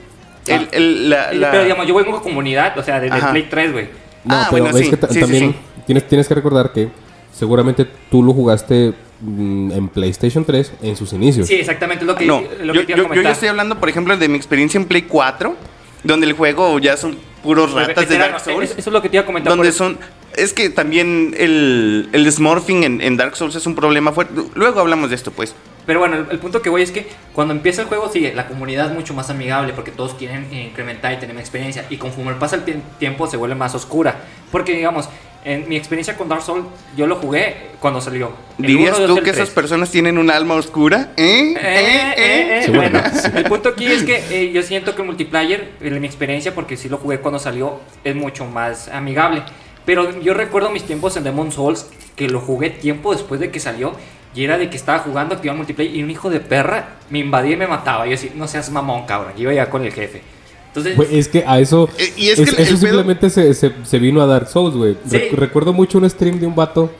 el, 0.48 0.60
Ah. 0.62 0.68
el- 0.72 1.10
la, 1.10 1.30
Eh, 1.30 1.34
la- 1.36 1.50
Pero 1.52 1.62
digamos, 1.62 1.86
yo 1.86 1.94
voy 1.94 2.04
con 2.04 2.20
comunidad, 2.20 2.76
o 2.76 2.82
sea, 2.82 2.98
desde 2.98 3.14
Ajá. 3.18 3.30
Play 3.30 3.46
3, 3.48 3.72
güey. 3.72 3.84
No, 4.24 4.34
Ah, 4.34 4.48
pero 4.50 4.64
bueno, 4.64 4.78
es 4.78 4.84
sí, 4.86 4.90
que 4.90 5.06
sí, 5.06 5.14
sí, 5.14 5.20
también 5.20 5.50
sí. 5.52 5.56
Tienes, 5.86 6.08
tienes 6.08 6.26
que 6.26 6.34
recordar 6.34 6.72
que 6.72 6.88
seguramente 7.34 7.86
tú 8.10 8.22
lo 8.22 8.32
jugaste 8.32 8.94
mm, 9.20 9.72
en 9.72 9.88
PlayStation 9.88 10.44
3 10.44 10.72
en 10.82 10.96
sus 10.96 11.12
inicios. 11.12 11.46
Sí, 11.48 11.54
exactamente, 11.54 12.04
es 12.04 12.06
lo 12.06 12.14
que, 12.16 12.24
no, 12.26 12.42
lo 12.62 12.72
yo, 12.74 12.80
que 12.80 12.86
te 12.86 12.92
iba 12.92 12.96
a 12.96 12.96
yo- 12.96 12.96
yo 12.96 13.02
comentar. 13.08 13.24
ya 13.24 13.30
estoy 13.32 13.48
hablando, 13.48 13.78
por 13.80 13.88
ejemplo, 13.88 14.16
de 14.16 14.28
mi 14.28 14.36
experiencia 14.36 14.78
en 14.78 14.86
Play 14.86 15.02
4, 15.02 15.56
donde 16.04 16.26
el 16.26 16.32
juego 16.34 16.78
ya 16.78 16.96
son 16.96 17.16
puros 17.42 17.72
ratas 17.72 18.08
de 18.08 18.18
Dark 18.18 18.40
Souls. 18.40 18.70
Eso, 18.70 18.78
eso 18.78 18.90
es 18.90 18.92
lo 18.94 19.02
que 19.02 19.08
te 19.08 19.16
iba 19.16 19.22
a 19.22 19.26
comentar. 19.26 19.54
donde 19.54 19.72
son 19.72 19.98
es 20.36 20.52
que 20.52 20.70
también 20.70 21.34
el, 21.38 22.08
el 22.12 22.30
smurfing 22.32 22.84
en, 22.84 23.00
en 23.00 23.16
Dark 23.16 23.36
Souls 23.36 23.54
es 23.54 23.66
un 23.66 23.74
problema 23.74 24.12
fuerte 24.12 24.34
luego 24.54 24.80
hablamos 24.80 25.10
de 25.10 25.16
esto 25.16 25.30
pues 25.30 25.54
Pero 25.86 26.00
bueno, 26.00 26.16
el, 26.16 26.26
el 26.30 26.38
punto 26.38 26.62
que 26.62 26.70
voy 26.70 26.82
es 26.82 26.90
que 26.90 27.06
cuando 27.34 27.52
empieza 27.54 27.82
el 27.82 27.88
juego, 27.88 28.10
sí, 28.12 28.30
la 28.34 28.46
comunidad 28.48 28.86
es 28.86 28.92
mucho 28.92 29.12
más 29.14 29.28
amigable 29.30 29.72
porque 29.74 29.90
todos 29.90 30.14
quieren 30.14 30.46
eh, 30.52 30.68
incrementar 30.70 31.12
y 31.12 31.16
tener 31.18 31.34
más 31.34 31.42
experiencia. 31.42 31.84
Y 31.90 31.96
conforme 31.98 32.32
pasa 32.34 32.56
el 32.56 32.64
tie- 32.64 32.80
tiempo, 32.98 33.26
se 33.26 33.36
vuelve 33.36 33.54
más 33.54 33.74
oscura. 33.74 34.16
Porque, 34.50 34.72
digamos, 34.74 35.08
en 35.44 35.68
mi 35.68 35.76
experiencia 35.76 36.16
con 36.16 36.28
Dark 36.30 36.40
Souls, 36.42 36.64
yo 36.96 37.06
lo 37.06 37.16
jugué 37.16 37.56
cuando 37.80 38.00
salió. 38.00 38.30
El 38.58 38.66
dirías 38.66 38.96
1, 38.98 39.08
2, 39.08 39.16
tú 39.18 39.22
que 39.24 39.32
3. 39.32 39.36
esas 39.42 39.50
personas 39.50 39.90
tienen 39.90 40.16
un 40.16 40.30
alma 40.30 40.54
oscura 40.54 41.10
¿Eh? 41.18 41.52
Eh, 41.52 41.56
eh, 41.60 42.14
eh, 42.16 42.62
Sí, 42.64 42.70
bueno, 42.70 43.02
bueno. 43.02 43.38
el 43.38 43.44
punto 43.44 43.68
aquí 43.70 43.84
es 43.84 44.04
que 44.04 44.24
eh, 44.30 44.52
yo 44.52 44.62
siento 44.62 44.94
que 44.94 45.02
el 45.02 45.06
multiplayer, 45.06 45.72
en 45.82 46.00
mi 46.00 46.06
experiencia, 46.06 46.54
porque 46.54 46.78
sí 46.78 46.88
lo 46.88 46.96
jugué 46.96 47.18
cuando 47.18 47.38
salió, 47.38 47.80
es 48.04 48.14
mucho 48.16 48.46
más 48.46 48.88
amigable. 48.88 49.42
Pero 49.86 50.20
yo 50.20 50.34
recuerdo 50.34 50.70
mis 50.70 50.84
tiempos 50.84 51.16
en 51.16 51.24
Demon 51.24 51.52
Souls, 51.52 51.86
que 52.16 52.28
lo 52.28 52.40
jugué 52.40 52.70
tiempo 52.70 53.12
después 53.12 53.40
de 53.40 53.50
que 53.50 53.60
salió, 53.60 53.92
y 54.34 54.44
era 54.44 54.58
de 54.58 54.70
que 54.70 54.76
estaba 54.76 54.98
jugando, 55.00 55.34
activaba 55.34 55.58
multiplayer, 55.58 55.94
y 55.94 56.02
un 56.02 56.10
hijo 56.10 56.30
de 56.30 56.40
perra 56.40 56.96
me 57.10 57.18
invadía 57.20 57.52
y 57.54 57.56
me 57.56 57.66
mataba. 57.66 58.06
Y 58.06 58.10
yo 58.10 58.14
así, 58.16 58.32
no 58.34 58.48
seas 58.48 58.70
mamón, 58.70 59.04
cabrón. 59.06 59.32
Yo 59.36 59.42
iba 59.42 59.52
ya 59.54 59.70
con 59.70 59.84
el 59.84 59.92
jefe. 59.92 60.22
Entonces, 60.68 60.96
Güey, 60.96 61.18
es 61.18 61.28
que 61.28 61.44
a 61.46 61.60
eso. 61.60 61.88
Eh, 61.98 62.12
y 62.16 62.28
es 62.30 62.36
que 62.36 62.42
el- 62.42 62.48
eso 62.48 62.58
el 62.74 62.78
simplemente 62.78 63.30
se, 63.30 63.54
se- 63.54 63.72
se 63.84 63.98
vino 64.00 64.20
a 64.22 64.26
Dark 64.26 64.48
Souls, 64.48 64.74
güey. 64.74 64.96
Sí. 65.08 65.18
Recuerdo 65.32 65.72
mucho 65.72 65.98
un 65.98 66.08
stream 66.10 66.40
de 66.40 66.46
un 66.46 66.54
vato. 66.56 66.90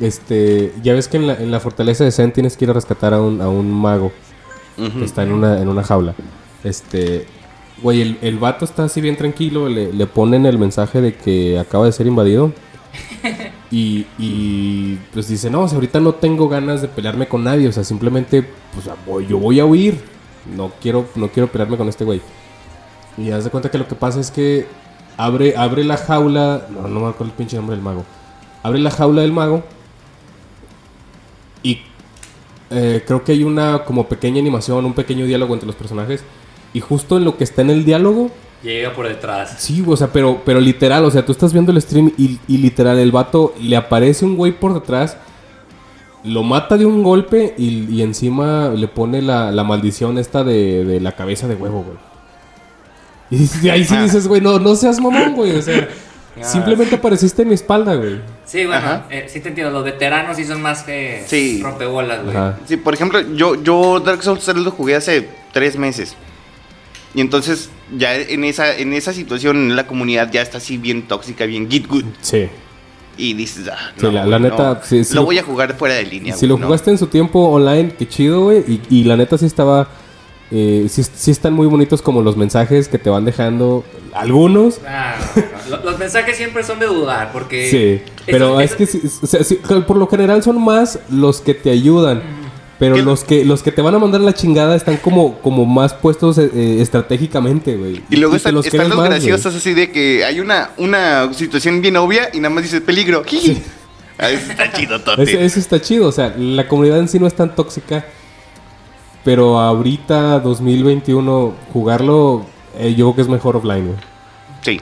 Este. 0.00 0.72
Ya 0.82 0.92
ves 0.92 1.08
que 1.08 1.16
en 1.16 1.26
la, 1.26 1.34
en 1.34 1.50
la 1.50 1.58
fortaleza 1.60 2.04
de 2.04 2.12
Zen 2.12 2.32
tienes 2.32 2.56
que 2.56 2.64
ir 2.66 2.70
a 2.70 2.74
rescatar 2.74 3.14
a 3.14 3.20
un, 3.22 3.40
a 3.40 3.48
un 3.48 3.70
mago. 3.70 4.12
Que 4.76 5.04
está 5.04 5.24
en 5.24 5.32
una, 5.32 5.60
en 5.60 5.68
una 5.68 5.82
jaula. 5.82 6.14
Este. 6.62 7.26
Güey, 7.82 8.02
el, 8.02 8.18
el 8.22 8.38
vato 8.38 8.64
está 8.64 8.84
así 8.84 9.00
bien 9.00 9.16
tranquilo. 9.16 9.68
Le, 9.68 9.92
le 9.92 10.06
ponen 10.06 10.46
el 10.46 10.58
mensaje 10.58 11.00
de 11.00 11.14
que 11.14 11.58
acaba 11.58 11.86
de 11.86 11.92
ser 11.92 12.06
invadido. 12.06 12.52
Y, 13.70 14.06
y 14.18 14.94
pues 15.12 15.28
dice, 15.28 15.50
no, 15.50 15.60
o 15.64 15.68
sea, 15.68 15.76
ahorita 15.76 16.00
no 16.00 16.14
tengo 16.14 16.48
ganas 16.48 16.80
de 16.80 16.88
pelearme 16.88 17.28
con 17.28 17.44
nadie. 17.44 17.68
O 17.68 17.72
sea, 17.72 17.84
simplemente, 17.84 18.42
pues 18.72 18.88
voy- 19.06 19.26
yo 19.26 19.36
voy 19.38 19.60
a 19.60 19.66
huir. 19.66 20.00
No 20.56 20.72
quiero, 20.80 21.04
no 21.16 21.28
quiero 21.28 21.52
pelearme 21.52 21.76
con 21.76 21.86
este 21.86 22.02
güey. 22.06 22.22
Y 23.18 23.30
haz 23.30 23.44
de 23.44 23.50
cuenta 23.50 23.70
que 23.70 23.76
lo 23.76 23.86
que 23.86 23.94
pasa 23.94 24.20
es 24.20 24.30
que 24.30 24.66
abre, 25.18 25.54
abre 25.54 25.84
la 25.84 25.98
jaula. 25.98 26.66
No, 26.70 26.88
no 26.88 27.00
me 27.00 27.06
acuerdo 27.08 27.26
el 27.26 27.32
pinche 27.32 27.56
nombre 27.58 27.76
del 27.76 27.84
mago. 27.84 28.04
Abre 28.62 28.78
la 28.78 28.90
jaula 28.90 29.20
del 29.20 29.32
mago. 29.34 29.62
Y 31.62 31.80
eh, 32.70 33.02
creo 33.06 33.22
que 33.24 33.32
hay 33.32 33.44
una 33.44 33.84
como 33.84 34.08
pequeña 34.08 34.40
animación, 34.40 34.84
un 34.86 34.94
pequeño 34.94 35.26
diálogo 35.26 35.52
entre 35.52 35.66
los 35.66 35.76
personajes. 35.76 36.22
Y 36.72 36.80
justo 36.80 37.16
en 37.16 37.24
lo 37.24 37.36
que 37.36 37.44
está 37.44 37.62
en 37.62 37.70
el 37.70 37.84
diálogo, 37.84 38.30
llega 38.62 38.92
por 38.92 39.08
detrás. 39.08 39.56
Sí, 39.58 39.82
o 39.86 39.96
sea, 39.96 40.08
pero, 40.12 40.42
pero 40.44 40.60
literal, 40.60 41.04
o 41.04 41.10
sea, 41.10 41.24
tú 41.24 41.32
estás 41.32 41.52
viendo 41.52 41.72
el 41.72 41.80
stream 41.80 42.12
y, 42.18 42.38
y 42.48 42.58
literal 42.58 42.98
el 42.98 43.10
vato 43.12 43.54
le 43.60 43.76
aparece 43.76 44.24
un 44.24 44.36
güey 44.36 44.52
por 44.52 44.74
detrás, 44.74 45.16
lo 46.24 46.42
mata 46.42 46.76
de 46.76 46.84
un 46.84 47.02
golpe 47.02 47.54
y, 47.56 47.86
y 47.94 48.02
encima 48.02 48.68
le 48.68 48.88
pone 48.88 49.22
la, 49.22 49.50
la 49.52 49.64
maldición 49.64 50.18
esta 50.18 50.44
de, 50.44 50.84
de 50.84 51.00
la 51.00 51.12
cabeza 51.12 51.46
de 51.48 51.54
huevo, 51.54 51.84
güey. 51.84 51.96
Y 53.30 53.68
ahí 53.70 53.84
sí 53.84 53.94
Ah. 53.96 54.02
dices, 54.02 54.26
güey, 54.28 54.40
no, 54.40 54.58
no 54.58 54.74
seas 54.74 55.00
mamón, 55.00 55.34
güey, 55.34 55.56
o 55.56 55.62
sea, 55.62 55.88
Ah, 56.40 56.44
simplemente 56.44 56.94
apareciste 56.94 57.42
en 57.42 57.48
mi 57.48 57.54
espalda, 57.54 57.96
güey. 57.96 58.20
Sí, 58.44 58.64
bueno, 58.64 59.02
eh, 59.10 59.26
sí 59.28 59.40
te 59.40 59.48
entiendo. 59.48 59.72
Los 59.72 59.82
veteranos 59.82 60.36
sí 60.36 60.44
son 60.44 60.62
más 60.62 60.84
que 60.84 61.24
Sí. 61.26 61.60
rompebolas, 61.64 62.22
güey. 62.22 62.36
Ajá. 62.36 62.56
sí 62.64 62.76
por 62.76 62.94
ejemplo 62.94 63.20
yo 63.34 63.60
yo 63.60 63.98
Dark 63.98 64.22
Souls 64.22 64.44
3 64.44 64.58
lo 64.58 64.70
jugué 64.70 64.94
hace 64.94 65.28
tres 65.52 65.76
meses 65.76 66.14
y 67.18 67.20
entonces 67.20 67.68
ya 67.96 68.14
en 68.14 68.44
esa 68.44 68.76
en 68.76 68.92
esa 68.92 69.12
situación 69.12 69.74
la 69.74 69.88
comunidad 69.88 70.30
ya 70.30 70.40
está 70.40 70.58
así 70.58 70.76
bien 70.78 71.02
tóxica 71.02 71.46
bien 71.46 71.68
git 71.68 71.88
good 71.88 72.04
Sí. 72.20 72.46
y 73.16 73.34
dices 73.34 73.68
ah, 73.72 73.92
Sí, 73.96 74.06
la- 74.12 74.24
la 74.24 74.38
neta, 74.38 74.80
sí, 74.84 75.02
sí 75.02 75.14
lo 75.14 75.22
lo- 75.22 75.26
voy 75.26 75.38
a 75.38 75.42
jugar 75.42 75.74
fuera 75.76 75.94
de 75.96 76.04
línea 76.04 76.36
Si 76.36 76.46
lo 76.46 76.56
no. 76.58 76.66
jugaste 76.66 76.90
en 76.92 76.98
su 76.98 77.08
tiempo 77.08 77.40
online, 77.48 77.92
qué 77.98 78.06
chido, 78.06 78.42
güey. 78.44 78.58
Y, 78.68 78.80
y 78.88 79.04
la 79.04 79.16
neta 79.16 79.36
sí 79.36 79.46
estaba. 79.46 79.88
eh, 80.52 80.86
sí, 80.88 81.02
sí 81.02 81.30
están 81.32 81.52
muy 81.54 81.66
bonitos 81.66 82.00
como 82.02 82.22
los 82.22 82.36
mensajes 82.36 82.86
que 82.88 82.98
te 82.98 83.10
van 83.10 83.24
dejando. 83.24 83.84
Algunos. 84.14 84.80
Ah, 84.86 85.16
no, 85.36 85.42
no. 85.42 85.76
Lo- 85.76 85.90
Los 85.90 85.98
mensajes 85.98 86.36
siempre 86.36 86.62
son 86.62 86.78
de 86.78 86.86
dudar, 86.86 87.30
porque... 87.32 87.68
Sí. 87.70 88.12
Pero 88.26 88.60
esos- 88.60 88.70
es 88.72 88.76
que 88.76 88.86
sí, 88.86 89.02
o 89.22 89.26
sea, 89.26 89.42
sí, 89.44 89.56
por 89.86 89.96
lo 89.96 90.06
general 90.06 90.42
son 90.42 90.62
más 90.62 91.00
los 91.10 91.40
que 91.42 91.52
te 91.54 91.70
ayudan. 91.70 92.22
Pero 92.78 92.94
Que- 92.94 93.02
los 93.02 93.24
que 93.24 93.44
los 93.44 93.62
que 93.62 93.72
te 93.72 93.82
van 93.82 93.94
a 93.94 93.98
mandar 93.98 94.20
la 94.20 94.32
chingada 94.32 94.76
están 94.76 94.98
como, 94.98 95.38
como 95.40 95.64
más 95.66 95.94
puestos 95.94 96.38
eh, 96.38 96.48
eh, 96.54 96.78
estratégicamente, 96.80 97.76
güey. 97.76 98.02
Y 98.08 98.16
luego 98.16 98.36
están, 98.36 98.56
están 98.58 98.80
los 98.88 98.88
más, 98.90 98.96
güey. 98.96 99.10
graciosos 99.10 99.54
así 99.56 99.74
de 99.74 99.90
que 99.90 100.24
hay 100.24 100.38
una, 100.38 100.70
una 100.78 101.32
situación 101.34 101.80
bien 101.82 101.96
obvia 101.96 102.30
y 102.32 102.38
nada 102.38 102.54
más 102.54 102.62
dices 102.62 102.80
peligro. 102.80 103.22
Ah, 104.20 104.30
eso 104.30 104.50
está 104.50 104.72
chido, 104.72 105.00
Tote. 105.04 105.22
Ese- 105.22 105.44
Eso 105.44 105.60
está 105.60 105.80
chido, 105.80 106.08
o 106.08 106.12
sea, 106.12 106.34
la 106.36 106.66
comunidad 106.66 106.98
en 106.98 107.06
sí 107.08 107.20
no 107.20 107.28
es 107.28 107.34
tan 107.34 107.54
tóxica. 107.54 108.04
Pero 109.24 109.58
ahorita, 109.60 110.40
2021, 110.40 111.54
jugarlo, 111.72 112.46
eh, 112.78 112.94
yo 112.96 113.06
creo 113.06 113.14
que 113.16 113.22
es 113.22 113.28
mejor 113.28 113.56
offline, 113.56 113.86
güey. 113.86 113.98
Sí. 114.62 114.80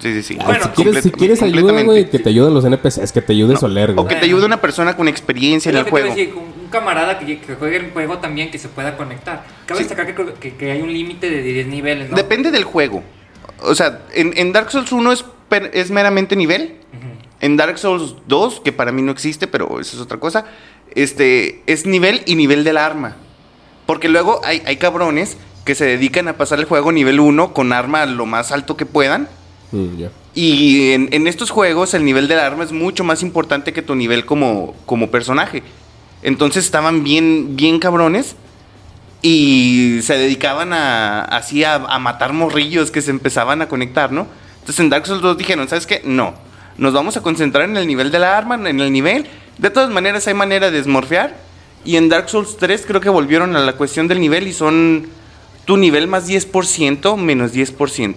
Sí, 0.00 0.12
sí, 0.14 0.22
sí. 0.22 0.38
Bueno, 0.44 0.64
si 0.64 0.82
quieres, 0.82 1.02
si 1.02 1.10
quieres 1.10 1.42
ayuda, 1.42 1.82
güey, 1.82 2.10
que 2.10 2.18
te 2.18 2.28
ayuden 2.28 2.52
los 2.52 2.64
NPCs, 2.64 3.10
que 3.12 3.22
te 3.22 3.32
ayudes 3.32 3.62
a 3.62 3.66
oler, 3.66 3.90
O 3.90 3.94
güey. 3.94 4.08
que 4.08 4.14
te 4.16 4.24
ayude 4.26 4.44
una 4.44 4.60
persona 4.60 4.96
con 4.96 5.08
experiencia 5.08 5.70
en 5.70 5.76
el 5.78 5.84
juego. 5.84 6.08
decir, 6.10 6.34
camarada 6.78 7.18
que, 7.18 7.38
que 7.40 7.54
juegue 7.54 7.76
el 7.76 7.90
juego 7.92 8.18
también 8.18 8.50
que 8.50 8.58
se 8.58 8.68
pueda 8.68 8.96
conectar. 8.96 9.44
Cabe 9.66 9.78
Sí. 9.78 9.84
destacar 9.84 10.06
que, 10.06 10.14
creo 10.14 10.34
que, 10.34 10.54
que 10.54 10.70
hay 10.70 10.82
un 10.82 10.92
límite 10.92 11.30
de 11.30 11.42
10 11.42 11.66
niveles, 11.68 12.10
¿no? 12.10 12.16
Depende 12.16 12.50
del 12.50 12.64
juego. 12.64 13.02
O 13.62 13.74
sea, 13.74 14.02
en, 14.12 14.32
en 14.36 14.52
Dark 14.52 14.70
Souls 14.70 14.92
1 14.92 15.12
es, 15.12 15.24
per- 15.48 15.70
es 15.72 15.90
meramente 15.90 16.36
nivel. 16.36 16.76
En 17.40 17.56
Dark 17.56 17.78
Souls 17.78 18.16
2, 18.26 18.60
que 18.60 18.72
para 18.72 18.90
mí 18.92 19.02
no 19.02 19.12
existe, 19.12 19.46
pero 19.46 19.78
eso 19.80 19.96
es 19.96 20.02
otra 20.02 20.18
cosa, 20.18 20.46
este, 20.94 21.62
es 21.66 21.84
nivel 21.86 22.22
y 22.26 22.36
nivel 22.36 22.64
del 22.64 22.76
arma. 22.78 23.16
Porque 23.86 24.08
luego 24.08 24.40
hay, 24.44 24.62
hay 24.66 24.76
cabrones 24.76 25.36
que 25.64 25.74
se 25.74 25.84
dedican 25.84 26.28
a 26.28 26.34
pasar 26.36 26.58
el 26.58 26.64
juego 26.64 26.90
nivel 26.92 27.20
1 27.20 27.52
con 27.52 27.72
arma 27.72 28.06
lo 28.06 28.26
más 28.26 28.50
alto 28.52 28.76
que 28.76 28.86
puedan. 28.86 29.28
Mm. 29.72 30.04
Y 30.34 30.92
en, 30.92 31.08
en 31.12 31.26
estos 31.26 31.50
juegos 31.50 31.94
el 31.94 32.04
nivel 32.04 32.28
del 32.28 32.38
arma 32.40 32.64
es 32.64 32.72
mucho 32.72 33.04
más 33.04 33.22
importante 33.22 33.72
que 33.72 33.82
tu 33.82 33.94
nivel 33.94 34.24
como, 34.24 34.74
como 34.86 35.10
personaje. 35.10 35.62
Entonces 36.24 36.64
estaban 36.64 37.04
bien, 37.04 37.54
bien 37.54 37.78
cabrones 37.78 38.34
y 39.22 40.00
se 40.02 40.18
dedicaban 40.18 40.72
a, 40.72 41.20
así 41.22 41.64
a, 41.64 41.74
a 41.76 41.98
matar 41.98 42.32
morrillos 42.32 42.90
que 42.90 43.00
se 43.02 43.10
empezaban 43.10 43.62
a 43.62 43.68
conectar, 43.68 44.10
¿no? 44.12 44.26
Entonces 44.60 44.80
en 44.80 44.90
Dark 44.90 45.06
Souls 45.06 45.22
2 45.22 45.38
dijeron, 45.38 45.68
¿sabes 45.68 45.86
qué? 45.86 46.02
No, 46.04 46.34
nos 46.78 46.92
vamos 46.92 47.16
a 47.16 47.20
concentrar 47.22 47.68
en 47.68 47.76
el 47.76 47.86
nivel 47.86 48.10
de 48.10 48.18
la 48.18 48.36
arma, 48.36 48.54
en 48.56 48.80
el 48.80 48.92
nivel. 48.92 49.26
De 49.58 49.70
todas 49.70 49.90
maneras 49.90 50.26
hay 50.26 50.34
manera 50.34 50.70
de 50.70 50.76
desmorfear. 50.78 51.36
Y 51.84 51.96
en 51.96 52.08
Dark 52.08 52.28
Souls 52.30 52.56
3 52.56 52.84
creo 52.86 53.00
que 53.00 53.10
volvieron 53.10 53.54
a 53.56 53.60
la 53.60 53.74
cuestión 53.74 54.08
del 54.08 54.18
nivel 54.20 54.48
y 54.48 54.52
son 54.54 55.06
tu 55.66 55.76
nivel 55.76 56.06
más 56.08 56.26
10% 56.28 57.16
menos 57.18 57.52
10%. 57.54 58.14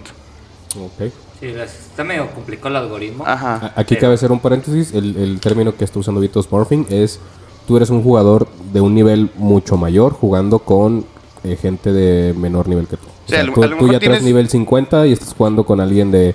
Ok. 0.80 1.12
Sí, 1.40 1.46
está 1.46 2.02
medio 2.02 2.28
complicado 2.30 2.70
el 2.70 2.76
algoritmo. 2.76 3.24
Ajá. 3.26 3.72
Aquí 3.76 3.94
Pero- 3.94 4.00
cabe 4.00 4.14
hacer 4.14 4.32
un 4.32 4.40
paréntesis. 4.40 4.92
El, 4.94 5.16
el 5.16 5.38
término 5.40 5.74
que 5.76 5.84
está 5.84 5.98
usando 5.98 6.20
Vitos 6.20 6.50
Morphing 6.50 6.86
es: 6.90 7.20
tú 7.68 7.76
eres 7.76 7.90
un 7.90 8.02
jugador 8.02 8.48
de 8.72 8.80
un 8.80 8.94
nivel 8.94 9.30
mucho 9.36 9.76
mayor 9.76 10.14
jugando 10.14 10.58
con 10.60 11.04
eh, 11.44 11.56
gente 11.60 11.92
de 11.92 12.32
menor 12.34 12.66
nivel 12.66 12.88
que 12.88 12.96
tú. 12.96 13.06
O 13.26 13.28
sea, 13.30 13.44
tú, 13.44 13.60
ya 13.92 13.98
traes 14.00 14.00
tienes- 14.00 14.22
nivel 14.22 14.48
50 14.48 15.06
y 15.06 15.12
estás 15.12 15.34
jugando 15.34 15.64
con 15.64 15.80
alguien 15.80 16.10
de 16.10 16.34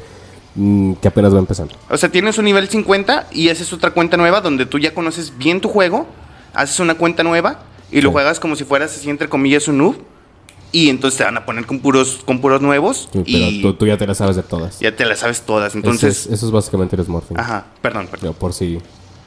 mm, 0.56 0.94
que 0.94 1.08
apenas 1.08 1.34
va 1.34 1.40
empezando. 1.40 1.74
O 1.90 1.98
sea, 1.98 2.10
tienes 2.10 2.38
un 2.38 2.46
nivel 2.46 2.70
50 2.70 3.28
y 3.32 3.50
haces 3.50 3.74
otra 3.74 3.92
cuenta 3.92 4.16
nueva 4.16 4.42
donde 4.42 4.66
tú 4.68 4.78
ya 4.78 4.94
conoces 4.94 5.36
bien 5.38 5.60
tu 5.60 5.70
juego, 5.70 6.06
haces 6.54 6.80
una 6.80 6.94
cuenta 6.96 7.24
nueva 7.24 7.63
y 7.92 8.02
lo 8.02 8.10
Sí. 8.10 8.13
juegas 8.13 8.40
como 8.40 8.56
si 8.56 8.63
fueras 8.63 8.96
así 8.96 9.10
entre 9.10 9.28
comillas 9.28 9.68
un 9.68 9.80
noob 9.80 9.96
y 10.72 10.90
entonces 10.90 11.18
te 11.18 11.24
van 11.24 11.38
a 11.38 11.46
poner 11.46 11.66
con 11.66 11.80
puros 11.80 12.22
con 12.25 12.40
puros 12.42 12.62
nuevos 12.62 13.10
Sí, 13.12 13.24
pero 13.25 13.38
y 13.50 13.62
tú, 13.63 13.74
tú 13.74 13.88
ya 13.88 13.98
te 13.98 14.06
la 14.08 14.13
sabes 14.16 14.36
de 14.36 14.44
todas. 14.44 14.80
ya 14.80 14.96
te 14.96 15.06
las 15.06 15.20
sabes 15.20 15.42
todas. 15.42 15.70
Eso 15.72 15.78
Entonces, 15.80 16.28
es, 16.28 16.34
eso 16.34 16.46
es 16.46 16.52
básicamente 16.52 16.96
el 16.96 17.04
Smurfing. 17.04 17.40
ajá, 17.40 17.66
perdón, 17.82 18.06
perdón. 18.06 18.30
Digo, 18.30 18.34
Por 18.34 18.54
si 18.54 18.80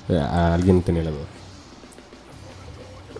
eh, 0.08 0.16
a 0.18 0.54
alguien 0.54 0.80
tenía 0.82 1.02
la 1.02 1.10
duda. 1.10 1.20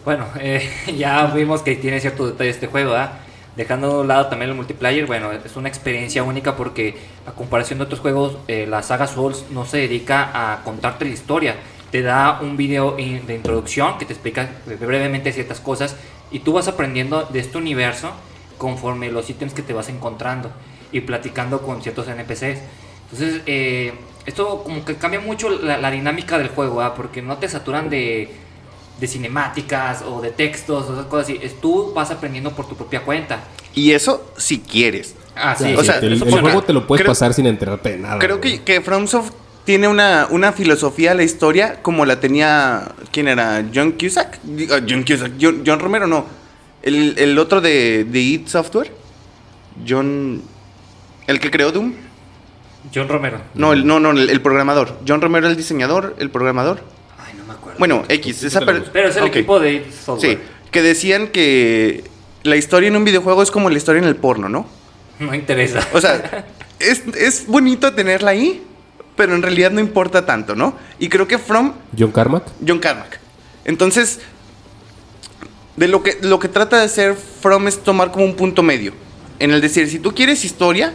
Bueno, 0.07 0.29
eh, 0.41 0.71
ya 0.97 1.27
vimos 1.27 1.63
que 1.63 1.75
tiene 1.75 1.99
ciertos 2.01 2.31
detalles 2.31 2.55
este 2.55 2.69
juego, 2.69 2.95
¿ah? 2.95 3.19
Dejando 3.57 3.89
de 3.89 4.01
un 4.03 4.09
lado 4.09 4.27
también 4.29 4.51
el 4.51 4.57
multiplayer, 4.57 5.05
bueno, 5.05 5.33
es 5.33 5.57
una 5.57 5.69
experiencia 5.69 6.23
única 6.23 6.57
porque 6.57 6.97
a 7.27 7.33
comparación 7.33 7.81
de 7.81 7.87
otros 7.87 8.01
juegos, 8.01 8.37
eh, 8.47 8.67
la 8.69 8.85
saga 8.85 9.09
Souls 9.09 9.47
no 9.51 9.65
se 9.65 9.79
dedica 9.79 10.31
a 10.33 10.63
contarte 10.63 11.07
la 11.07 11.11
historia. 11.11 11.57
Te 11.91 12.03
da 12.03 12.39
un 12.41 12.57
video 12.57 12.93
de 12.93 13.35
introducción 13.35 13.99
que 13.99 14.05
te 14.05 14.13
explica 14.13 14.49
brevemente 14.79 15.33
ciertas 15.33 15.59
cosas 15.59 15.97
y 16.31 16.41
tú 16.41 16.53
vas 16.53 16.69
aprendiendo 16.69 17.25
de 17.25 17.41
este 17.41 17.59
universo 17.59 18.13
conforme 18.59 19.11
los 19.11 19.29
ítems 19.29 19.55
que 19.55 19.63
te 19.63 19.73
vas 19.73 19.89
encontrando 19.89 20.53
y 20.93 21.01
platicando 21.01 21.63
con 21.63 21.83
ciertos 21.83 22.07
NPCs. 22.07 22.61
Entonces, 23.11 23.43
eh, 23.47 23.95
esto 24.27 24.63
como 24.63 24.85
que 24.85 24.97
cambia 24.97 25.21
mucho 25.21 25.49
la, 25.49 25.79
la 25.79 25.91
dinámica 25.91 26.39
del 26.39 26.49
juego, 26.49 26.81
¿ah? 26.81 26.95
porque 26.95 27.23
no 27.23 27.39
te 27.39 27.49
saturan 27.49 27.89
de, 27.89 28.46
de 29.01 29.07
cinemáticas 29.07 30.03
o 30.03 30.21
de 30.21 30.31
textos 30.31 30.89
o 30.89 30.93
esas 30.95 31.07
cosas 31.07 31.29
así. 31.31 31.39
Es, 31.43 31.61
tú 31.61 31.93
vas 31.95 32.11
aprendiendo 32.11 32.53
por 32.53 32.69
tu 32.69 32.77
propia 32.77 33.03
cuenta. 33.03 33.45
Y 33.75 33.93
eso 33.93 34.33
si 34.37 34.61
quieres. 34.61 35.15
Ah, 35.35 35.55
sí. 35.57 35.75
O 35.77 35.85
sea, 35.85 35.99
el, 35.99 36.15
eso 36.15 36.25
el 36.25 36.31
por- 36.31 36.41
juego 36.41 36.63
te 36.63 36.73
lo 36.73 36.87
puedes 36.87 37.03
creo- 37.03 37.11
pasar 37.11 37.35
sin 37.35 37.47
enterarte 37.47 37.91
de 37.91 37.99
nada. 37.99 38.19
Creo 38.19 38.39
güey. 38.39 38.59
que, 38.59 38.65
que 38.65 38.81
FromSoft 38.81 39.33
tiene 39.65 39.87
una, 39.89 40.29
una 40.31 40.53
filosofía 40.53 41.11
a 41.13 41.15
la 41.15 41.25
historia 41.25 41.83
como 41.83 42.07
la 42.07 42.21
tenía. 42.21 42.93
¿Quién 43.13 43.29
era? 43.29 43.65
¿John 43.75 43.93
Cusack? 43.93 44.41
Digo, 44.43 44.77
John 44.89 45.03
Cusack. 45.03 45.33
John, 45.41 45.63
John 45.67 45.79
Romero, 45.81 46.07
no. 46.07 46.25
El, 46.83 47.19
el 47.19 47.39
otro 47.39 47.61
de, 47.61 48.05
de 48.05 48.21
id 48.21 48.47
Software. 48.47 48.91
John. 49.87 50.43
El 51.27 51.41
que 51.41 51.51
creó 51.51 51.73
Doom. 51.73 51.93
John 52.95 53.09
Romero. 53.09 53.41
No, 53.55 53.73
el, 53.73 53.85
no, 53.87 53.99
no, 53.99 54.13
el, 54.13 54.31
el 54.31 54.41
programador. 54.41 54.97
John 55.07 55.21
Romero, 55.21 55.49
el 55.49 55.57
diseñador, 55.57 56.15
el 56.21 56.31
programador. 56.31 56.81
Me 57.47 57.53
acuerdo. 57.55 57.79
Bueno, 57.79 58.05
X. 58.09 58.43
Esa 58.43 58.61
per- 58.61 58.85
Pero 58.93 59.09
es 59.09 59.17
el 59.17 59.25
equipo 59.27 59.61
de 59.61 59.87
software. 60.05 60.39
Sí, 60.39 60.43
que 60.71 60.83
decían 60.83 61.29
que 61.29 62.05
la 62.43 62.57
historia 62.57 62.89
en 62.89 62.97
un 62.97 63.05
videojuego 63.05 63.43
es 63.43 63.51
como 63.51 63.71
la 63.71 63.77
historia 63.77 64.01
en 64.03 64.09
el 64.09 64.17
porno, 64.17 64.49
¿no? 64.49 64.67
No 65.19 65.35
interesa. 65.35 65.87
O 65.93 66.01
sea, 66.01 66.47
es, 66.79 67.03
es 67.19 67.47
bonito 67.47 67.93
tenerla 67.95 68.33
ahí, 68.33 68.63
pero 69.17 69.35
en 69.35 69.43
realidad 69.43 69.71
no 69.71 69.81
importa 69.81 70.27
tanto, 70.27 70.55
¿no? 70.55 70.77
Y 70.99 71.09
creo 71.09 71.27
que 71.27 71.39
From, 71.39 71.73
John 71.99 72.13
Carmack. 72.13 72.45
John 72.67 72.79
Carmack. 72.79 73.19
Entonces, 73.65 74.21
de 75.77 75.89
lo 75.89 76.03
que, 76.03 76.19
lo 76.23 76.39
que 76.39 76.49
trata 76.49 76.79
de 76.79 76.85
hacer 76.85 77.15
From 77.15 77.69
es 77.69 77.83
tomar 77.83 78.11
como 78.13 78.25
un 78.25 78.35
punto 78.35 78.63
medio. 78.63 78.93
En 79.39 79.51
el 79.51 79.61
decir, 79.61 79.89
si 79.89 79.99
tú 79.99 80.15
quieres 80.15 80.45
historia, 80.45 80.93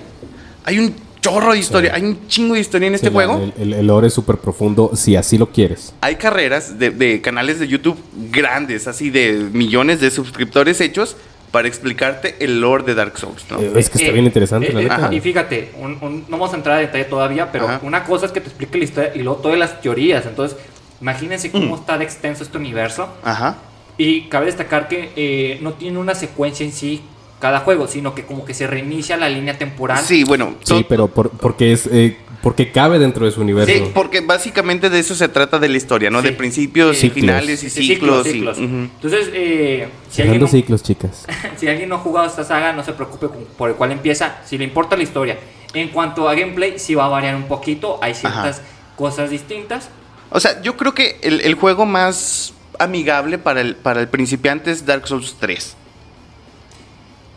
hay 0.63 0.79
un 0.79 0.96
chorro 1.22 1.54
de 1.54 1.60
historia, 1.60 1.94
hay 1.94 2.04
un 2.04 2.28
chingo 2.28 2.56
de 2.56 2.60
historia 2.62 2.88
en 2.88 2.96
este 2.96 3.08
Sí, 3.08 3.13
juego. 3.13 3.38
El, 3.38 3.54
el- 3.62 3.74
el 3.74 3.88
lore 3.88 4.08
es 4.08 4.13
súper 4.13 4.38
profundo 4.38 4.92
si 4.96 5.16
así 5.16 5.38
lo 5.38 5.48
quieres. 5.51 5.94
Hay 6.01 6.16
carreras 6.16 6.80
de, 6.80 6.90
de 6.92 7.22
canales 7.22 7.60
de 7.60 7.68
YouTube 7.68 7.98
grandes, 8.32 8.88
así 8.88 9.10
de 9.10 9.34
millones 9.54 10.01
de 10.01 10.10
suscriptores 10.12 10.82
hechos 10.82 11.16
para 11.51 11.68
explicarte 11.68 12.38
el 12.40 12.62
lore 12.62 12.84
de 12.86 12.96
Dark 12.96 13.18
Souls, 13.18 13.46
¿no? 13.51 13.60
Eh, 13.60 13.72
es 13.75 13.90
que 13.90 13.98
está 14.00 14.10
Eh, 14.10 14.13
bien 14.13 14.25
interesante, 14.25 14.70
eh, 14.70 14.74
la 14.74 14.82
eh, 14.82 14.84
neta. 14.84 15.13
Y 15.13 15.20
fíjate, 15.20 15.72
un- 15.80 15.98
un- 16.01 16.22
no 16.28 16.38
vamos 16.38 16.54
a 16.54 16.56
entrar 16.56 16.78
a 16.78 16.80
detalle 16.80 17.04
todavía, 17.06 17.51
pero 17.51 17.66
Ajá. 17.68 17.80
una 17.84 18.04
cosa 18.06 18.25
es 18.25 18.32
que 18.32 18.42
te 18.42 18.48
explique 18.48 18.78
la 18.78 18.84
historia 18.86 19.12
y 19.13 19.20
luego 19.20 19.42
todas 19.42 19.60
las 19.60 19.82
teorías. 19.82 20.25
Entonces, 20.25 20.58
imagínense 21.01 21.50
Mm. 21.50 21.51
cómo 21.51 21.75
está 21.75 21.98
de 21.98 22.06
extenso 22.06 22.44
este 22.44 22.58
universo. 22.58 23.10
Ajá. 23.24 23.58
Y 23.98 24.24
cabe 24.30 24.46
destacar 24.48 24.88
que 24.88 25.12
eh, 25.16 25.60
no 25.62 25.74
tiene 25.74 26.00
una 26.00 26.16
secuencia 26.16 26.66
en 26.66 26.72
sí 26.72 27.01
cada 27.42 27.60
juego, 27.60 27.88
sino 27.90 28.16
que 28.16 28.24
como 28.24 28.46
que 28.46 28.54
se 28.54 28.68
reinicia 28.68 29.18
la 29.18 29.28
línea 29.28 29.58
temporal. 29.58 30.02
Sí, 30.06 30.24
bueno. 30.24 30.56
Sí, 30.64 30.86
pero 30.88 31.08
por- 31.10 31.32
porque 31.32 31.74
es 31.74 31.88
eh, 31.92 32.16
porque 32.42 32.72
cabe 32.72 32.98
dentro 32.98 33.26
de 33.26 33.32
su 33.32 33.42
universo. 33.42 33.72
Sí, 33.72 33.92
porque 33.94 34.22
básicamente 34.22 34.90
de 34.90 34.98
eso 35.00 35.14
se 35.14 35.28
trata 35.28 35.60
de 35.60 35.70
la 35.70 35.78
historia, 35.78 36.10
¿no? 36.10 36.22
Sí. 36.22 36.28
De 36.30 36.34
principios, 36.34 36.98
Sí. 36.98 37.08
y 37.08 37.10
finales 37.12 37.62
y 37.64 37.70
ciclos. 37.70 38.26
y- 38.26 38.32
ciclos. 38.32 38.58
Entonces, 38.58 39.30
eh, 39.34 39.90
si, 40.10 40.22
alguien 40.24 40.42
no, 40.42 40.48
ciclos, 40.48 40.82
chicas. 40.82 41.26
si 41.58 41.68
alguien 41.68 41.90
no 41.90 41.96
ha 41.96 42.00
jugado 42.00 42.26
esta 42.28 42.44
saga, 42.44 42.74
no 42.74 42.84
se 42.84 42.94
preocupe 42.94 43.28
por 43.58 43.70
el 43.70 43.76
cual 43.76 43.92
empieza. 43.92 44.38
Si 44.46 44.58
le 44.58 44.64
importa 44.64 44.96
la 44.98 45.04
historia. 45.04 45.38
En 45.74 45.90
cuanto 45.90 46.28
a 46.28 46.34
gameplay, 46.36 46.80
sí 46.80 46.96
va 46.96 47.06
a 47.06 47.10
variar 47.10 47.36
un 47.36 47.44
poquito. 47.44 48.00
Hay 48.02 48.14
ciertas 48.16 48.62
cosas 48.96 49.30
distintas. 49.30 49.90
O 50.32 50.40
sea, 50.40 50.62
yo 50.62 50.76
creo 50.78 50.94
que 50.94 51.18
el, 51.22 51.42
el 51.42 51.56
juego 51.56 51.86
más 51.86 52.54
amigable 52.80 53.38
para 53.38 53.62
el, 53.62 53.76
para 53.76 54.00
el 54.02 54.08
principiante 54.08 54.72
es 54.72 54.86
Dark 54.86 55.08
Souls 55.08 55.36
3. 55.40 55.76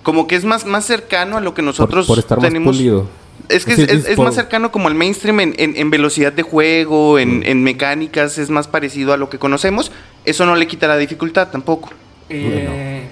Como 0.04 0.28
que 0.28 0.36
es 0.36 0.44
más, 0.44 0.64
más 0.64 0.84
cercano 0.84 1.36
a 1.36 1.40
lo 1.40 1.52
que 1.54 1.62
Por, 1.62 1.64
nosotros 1.64 2.06
por 2.06 2.18
estar 2.20 2.38
más 2.38 2.46
tenemos. 2.46 2.76
pulido. 2.76 3.08
Es 3.48 3.64
que 3.64 3.74
Sí, 3.74 3.82
es, 3.82 3.88
es- 3.90 4.06
es 4.06 4.16
por- 4.16 4.26
más 4.26 4.36
cercano 4.36 4.70
como 4.70 4.86
al 4.86 4.94
mainstream 4.94 5.40
en, 5.40 5.54
en- 5.58 5.76
en 5.76 5.90
velocidad 5.90 6.32
de 6.32 6.42
juego, 6.42 7.18
en, 7.18 7.42
en 7.44 7.62
mecánicas, 7.64 8.38
es 8.38 8.48
más 8.50 8.68
parecido 8.68 9.12
a 9.12 9.16
lo 9.16 9.28
que 9.28 9.38
conocemos. 9.38 9.90
Eso 10.24 10.46
no 10.46 10.54
le 10.54 10.66
quita 10.68 10.86
la 10.86 10.96
dificultad 10.96 11.48
tampoco. 11.48 11.90
Eh, 12.28 13.08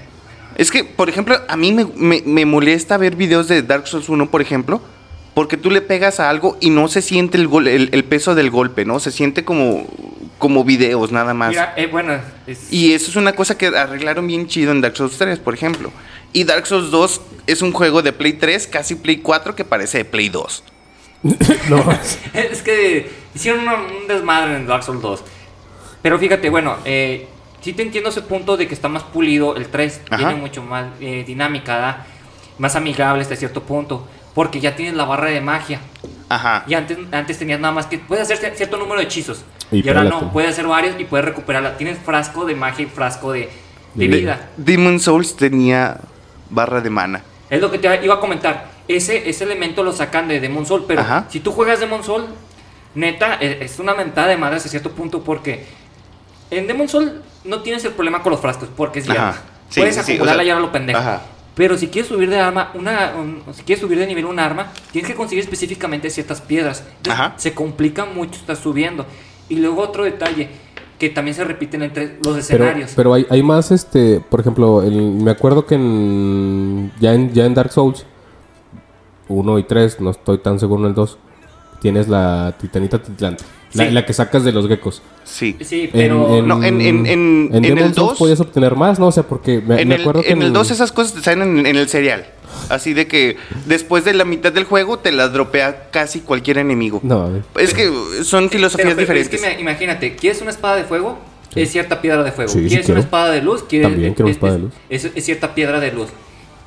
Es 0.57 0.71
que, 0.71 0.85
por 0.85 1.09
ejemplo, 1.09 1.37
a 1.49 1.57
mí 1.57 1.73
me, 1.73 1.87
me- 1.97 2.23
me 2.25 2.45
molesta 2.47 2.97
ver 2.99 3.17
videos 3.17 3.49
de 3.49 3.63
Dark 3.63 3.87
Souls 3.89 4.09
1, 4.09 4.31
por 4.31 4.41
ejemplo, 4.43 4.81
porque 5.35 5.57
tú 5.57 5.71
le 5.71 5.81
pegas 5.81 6.21
a 6.21 6.29
algo 6.29 6.59
y 6.61 6.69
no 6.71 6.89
se 6.89 7.01
siente 7.03 7.39
el, 7.39 7.49
gol- 7.49 7.69
el, 7.69 7.89
el 7.93 8.05
peso 8.05 8.35
del 8.35 8.51
golpe, 8.51 8.85
¿no? 8.85 9.01
Se 9.01 9.11
siente 9.11 9.45
como, 9.45 9.87
como 10.39 10.63
videos 10.63 11.11
nada 11.11 11.33
más. 11.33 11.51
Mira, 11.51 11.73
eh, 11.77 11.87
bueno, 11.91 12.15
es- 12.47 12.71
Y 12.71 12.93
eso 12.93 13.09
es 13.11 13.17
una 13.17 13.33
cosa 13.33 13.57
que 13.57 13.67
arreglaron 13.69 14.27
bien 14.27 14.47
chido 14.47 14.73
en 14.73 14.83
Dark 14.83 14.95
Souls 14.97 15.17
3, 15.17 15.39
por 15.39 15.55
ejemplo. 15.55 15.91
Y 16.33 16.45
Dark 16.45 16.67
Souls 16.67 16.91
2 16.91 17.21
es 17.47 17.63
un 17.63 17.73
juego 17.73 18.03
de 18.03 18.13
Play 18.13 18.35
3, 18.35 18.67
casi 18.67 18.95
Play 18.95 19.19
4, 19.19 19.55
que 19.55 19.65
parece 19.65 19.99
de 19.99 20.05
Play 20.05 20.29
2. 20.29 20.65
No, 21.69 21.85
es 22.35 22.63
que 22.63 23.11
hicieron 23.35 23.61
un, 23.69 23.75
un 24.03 24.09
desmadre 24.09 24.57
en 24.57 24.67
Dark 24.67 24.83
Souls 24.83 25.01
2. 25.03 25.23
Pero 26.03 26.19
fíjate, 26.19 26.51
bueno, 26.51 26.77
eh, 26.85 27.29
sí 27.61 27.73
te 27.73 27.83
entiendo 27.83 28.11
ese 28.11 28.23
punto 28.23 28.57
de 28.57 28.67
que 28.67 28.75
está 28.75 28.89
más 28.89 29.05
pulido 29.05 29.55
el 29.57 29.69
3. 29.69 30.01
Ajá. 30.11 30.17
Tiene 30.17 30.35
mucho 30.37 30.63
más 30.63 30.87
eh, 31.01 31.23
dinámica, 31.27 31.77
¿da? 31.79 32.07
más 32.59 32.75
amigable 32.77 33.23
hasta 33.23 33.37
cierto 33.37 33.63
punto. 33.63 34.07
Porque 34.35 34.61
ya 34.61 34.75
tienes 34.75 34.95
la 34.95 35.05
barra 35.05 35.27
de 35.31 35.41
magia. 35.43 35.81
Ajá. 36.29 36.65
Y 36.67 36.75
antes, 36.75 36.97
antes 37.13 37.39
tenías 37.39 37.61
nada 37.61 37.73
más 37.75 37.87
que 37.87 37.99
puedes 37.99 38.25
hacer 38.31 38.41
cier- 38.41 38.57
cierto 38.57 38.79
número 38.79 38.99
de 38.99 39.05
hechizos. 39.05 39.45
Y 39.71 39.85
Y, 39.85 39.89
ahora 39.89 40.05
no, 40.05 40.33
puedes 40.33 40.51
hacer 40.51 40.67
varios 40.67 40.99
y 40.99 41.05
puedes 41.05 41.25
recuperarla. 41.27 41.77
Tienes 41.77 41.99
frasco 41.99 42.45
de 42.47 42.55
magia 42.57 42.85
y 42.87 42.89
frasco 42.89 43.31
de, 43.33 43.51
de 43.95 44.09
De- 44.09 44.17
vida. 44.17 44.51
Demon 44.57 44.99
Souls 44.99 45.37
tenía 45.37 46.01
barra 46.53 46.81
de 46.81 46.91
mana. 46.91 47.23
Es 47.51 47.61
lo 47.61 47.71
que 47.71 47.79
te 47.79 48.05
iba 48.05 48.15
a 48.15 48.21
comentar. 48.21 48.71
Ese, 48.89 49.29
ese 49.29 49.45
elemento 49.45 49.83
lo 49.83 49.93
sacan 49.93 50.29
de 50.29 50.41
Demon 50.41 50.65
Soul, 50.67 50.85
pero 50.87 51.01
Ajá. 51.01 51.27
si 51.29 51.41
tú 51.41 51.53
juegas 51.53 51.81
Demon 51.81 52.03
Soul, 52.05 52.27
neta, 52.95 53.35
es 53.35 53.79
una 53.79 53.95
mentada 53.95 54.29
de 54.29 54.37
madre 54.37 54.57
hasta 54.57 54.69
cierto 54.69 54.91
punto 54.91 55.23
porque 55.23 55.65
en 56.51 56.67
Demon 56.67 56.89
Soul 56.89 57.23
no 57.45 57.63
tienes 57.63 57.85
el 57.85 57.93
problema 57.93 58.23
con 58.23 58.33
los 58.33 58.41
frascos, 58.41 58.69
porque 58.77 59.01
es 59.01 59.07
diario. 59.07 59.33
Sí, 59.69 59.81
Puedes 59.81 59.97
sí, 59.97 60.03
sí, 60.03 60.13
o 60.13 60.15
acumularla 60.17 60.43
sea, 60.45 60.59
lo 60.61 60.73
pendejo. 60.73 60.99
ajá. 60.99 61.23
Pero 61.55 61.77
si 61.77 61.89
quieres 61.89 62.09
subir 62.09 62.31
de 62.31 62.41
arma, 62.41 62.71
una, 62.75 63.13
un- 63.15 63.43
si 63.55 63.63
quieres 63.63 63.81
subir 63.83 63.99
de 63.99 64.07
nivel 64.07 64.25
un 64.25 64.39
arma, 64.39 64.73
tienes 64.91 65.11
que 65.11 65.15
conseguir 65.17 65.45
específicamente 65.45 66.09
ciertas 66.09 66.41
piedras. 66.41 66.83
Entonces, 66.99 67.27
se 67.37 67.55
complica 67.55 68.07
mucho 68.07 68.41
estar 68.41 68.57
subiendo. 68.57 69.05
Y 69.51 69.57
luego 69.57 69.83
otro 69.83 70.05
detalle, 70.05 70.49
que 71.03 71.11
también 71.11 71.35
se 71.35 71.43
repiten 71.43 71.83
entre 71.83 72.17
los 72.25 72.37
escenarios. 72.39 72.93
pero 72.95 73.13
hay, 73.13 73.27
hay 73.29 73.43
más, 73.43 73.73
este, 73.73 74.21
por 74.21 74.39
ejemplo, 74.39 74.85
el- 74.85 74.95
me 75.11 75.33
acuerdo 75.33 75.67
que 75.67 75.75
en, 75.75 76.93
ya, 77.01 77.13
en, 77.13 77.33
ya 77.35 77.45
en 77.45 77.55
Dark 77.55 77.73
Souls 77.73 78.07
1 79.27 79.59
y 79.59 79.65
3, 79.65 80.01
no 80.01 80.11
estoy 80.11 80.39
tan 80.39 80.61
seguro 80.61 80.83
en 80.83 80.91
el 80.91 80.95
2, 80.95 81.19
tienes 81.81 82.07
la 82.07 82.55
titanita 82.61 83.03
titlante. 83.03 83.43
La, 83.75 83.87
Sí. 83.87 83.91
la 83.91 84.07
que 84.07 84.13
sacas 84.13 84.45
de 84.45 84.53
los 84.53 84.69
geckos. 84.69 85.03
Sí. 85.25 85.57
sí, 85.63 85.89
pero... 85.93 86.41
No, 86.43 86.63
en- 86.63 86.81
en- 86.81 87.07
en- 87.07 87.51
en 87.53 87.63
Demon 87.63 87.79
el 87.79 87.95
Souls 87.95 88.11
2 88.11 88.19
podías 88.19 88.39
obtener 88.41 88.77
más, 88.77 89.01
¿no? 89.01 89.09
O 89.09 89.13
sea, 89.13 89.25
porque 89.25 89.61
me, 89.61 89.81
en 89.83 89.89
me 89.89 89.97
el, 89.97 90.03
acuerdo 90.03 90.23
que 90.23 90.31
en 90.31 90.43
el 90.43 90.53
2 90.53 90.71
esas 90.71 90.93
cosas 90.93 91.15
te 91.15 91.21
salen 91.23 91.59
en, 91.59 91.67
en 91.67 91.77
el 91.77 91.89
serial. 91.89 92.27
Así 92.69 92.95
de 92.95 93.07
que 93.07 93.37
después 93.67 94.05
de 94.05 94.15
la 94.15 94.25
mitad 94.25 94.53
del 94.53 94.65
juego 94.65 94.99
te 94.99 95.13
las 95.13 95.33
dropea 95.33 95.91
casi 95.91 96.21
cualquier 96.21 96.59
enemigo. 96.59 97.01
No. 97.03 97.43
Es 97.59 97.75
que 97.75 97.91
son 98.25 98.49
filosofías 98.51 98.95
Pero- 98.95 99.07
pero 99.07 99.19
es 99.19 99.29
diferentes. 99.31 99.41
que 99.41 99.47
me- 99.57 99.61
imagínate, 99.61 100.17
¿quieres 100.17 100.41
una 100.41 100.51
espada 100.51 100.77
de 100.77 100.85
fuego? 100.85 101.19
Es 101.55 101.71
cierta 101.71 102.01
piedra 102.01 102.23
de 102.23 102.33
fuego. 102.33 102.51
Sí, 102.51 102.61
sí 102.61 102.69
¿Quieres 102.69 102.87
quiero. 102.87 103.01
una 103.01 103.05
espada 103.07 103.31
de 103.31 103.43
luz? 103.43 103.65
¿Quieres- 103.69 103.89
También 103.91 104.15
quiero 104.15 104.25
una 104.27 104.31
es- 104.31 104.37
espada 104.37 104.53
de 104.55 104.59
luz. 104.61 104.73
Es, 104.89 105.05
es 105.15 105.25
cierta 105.25 105.55
piedra 105.55 105.81
de 105.81 105.93
luz. 105.93 106.09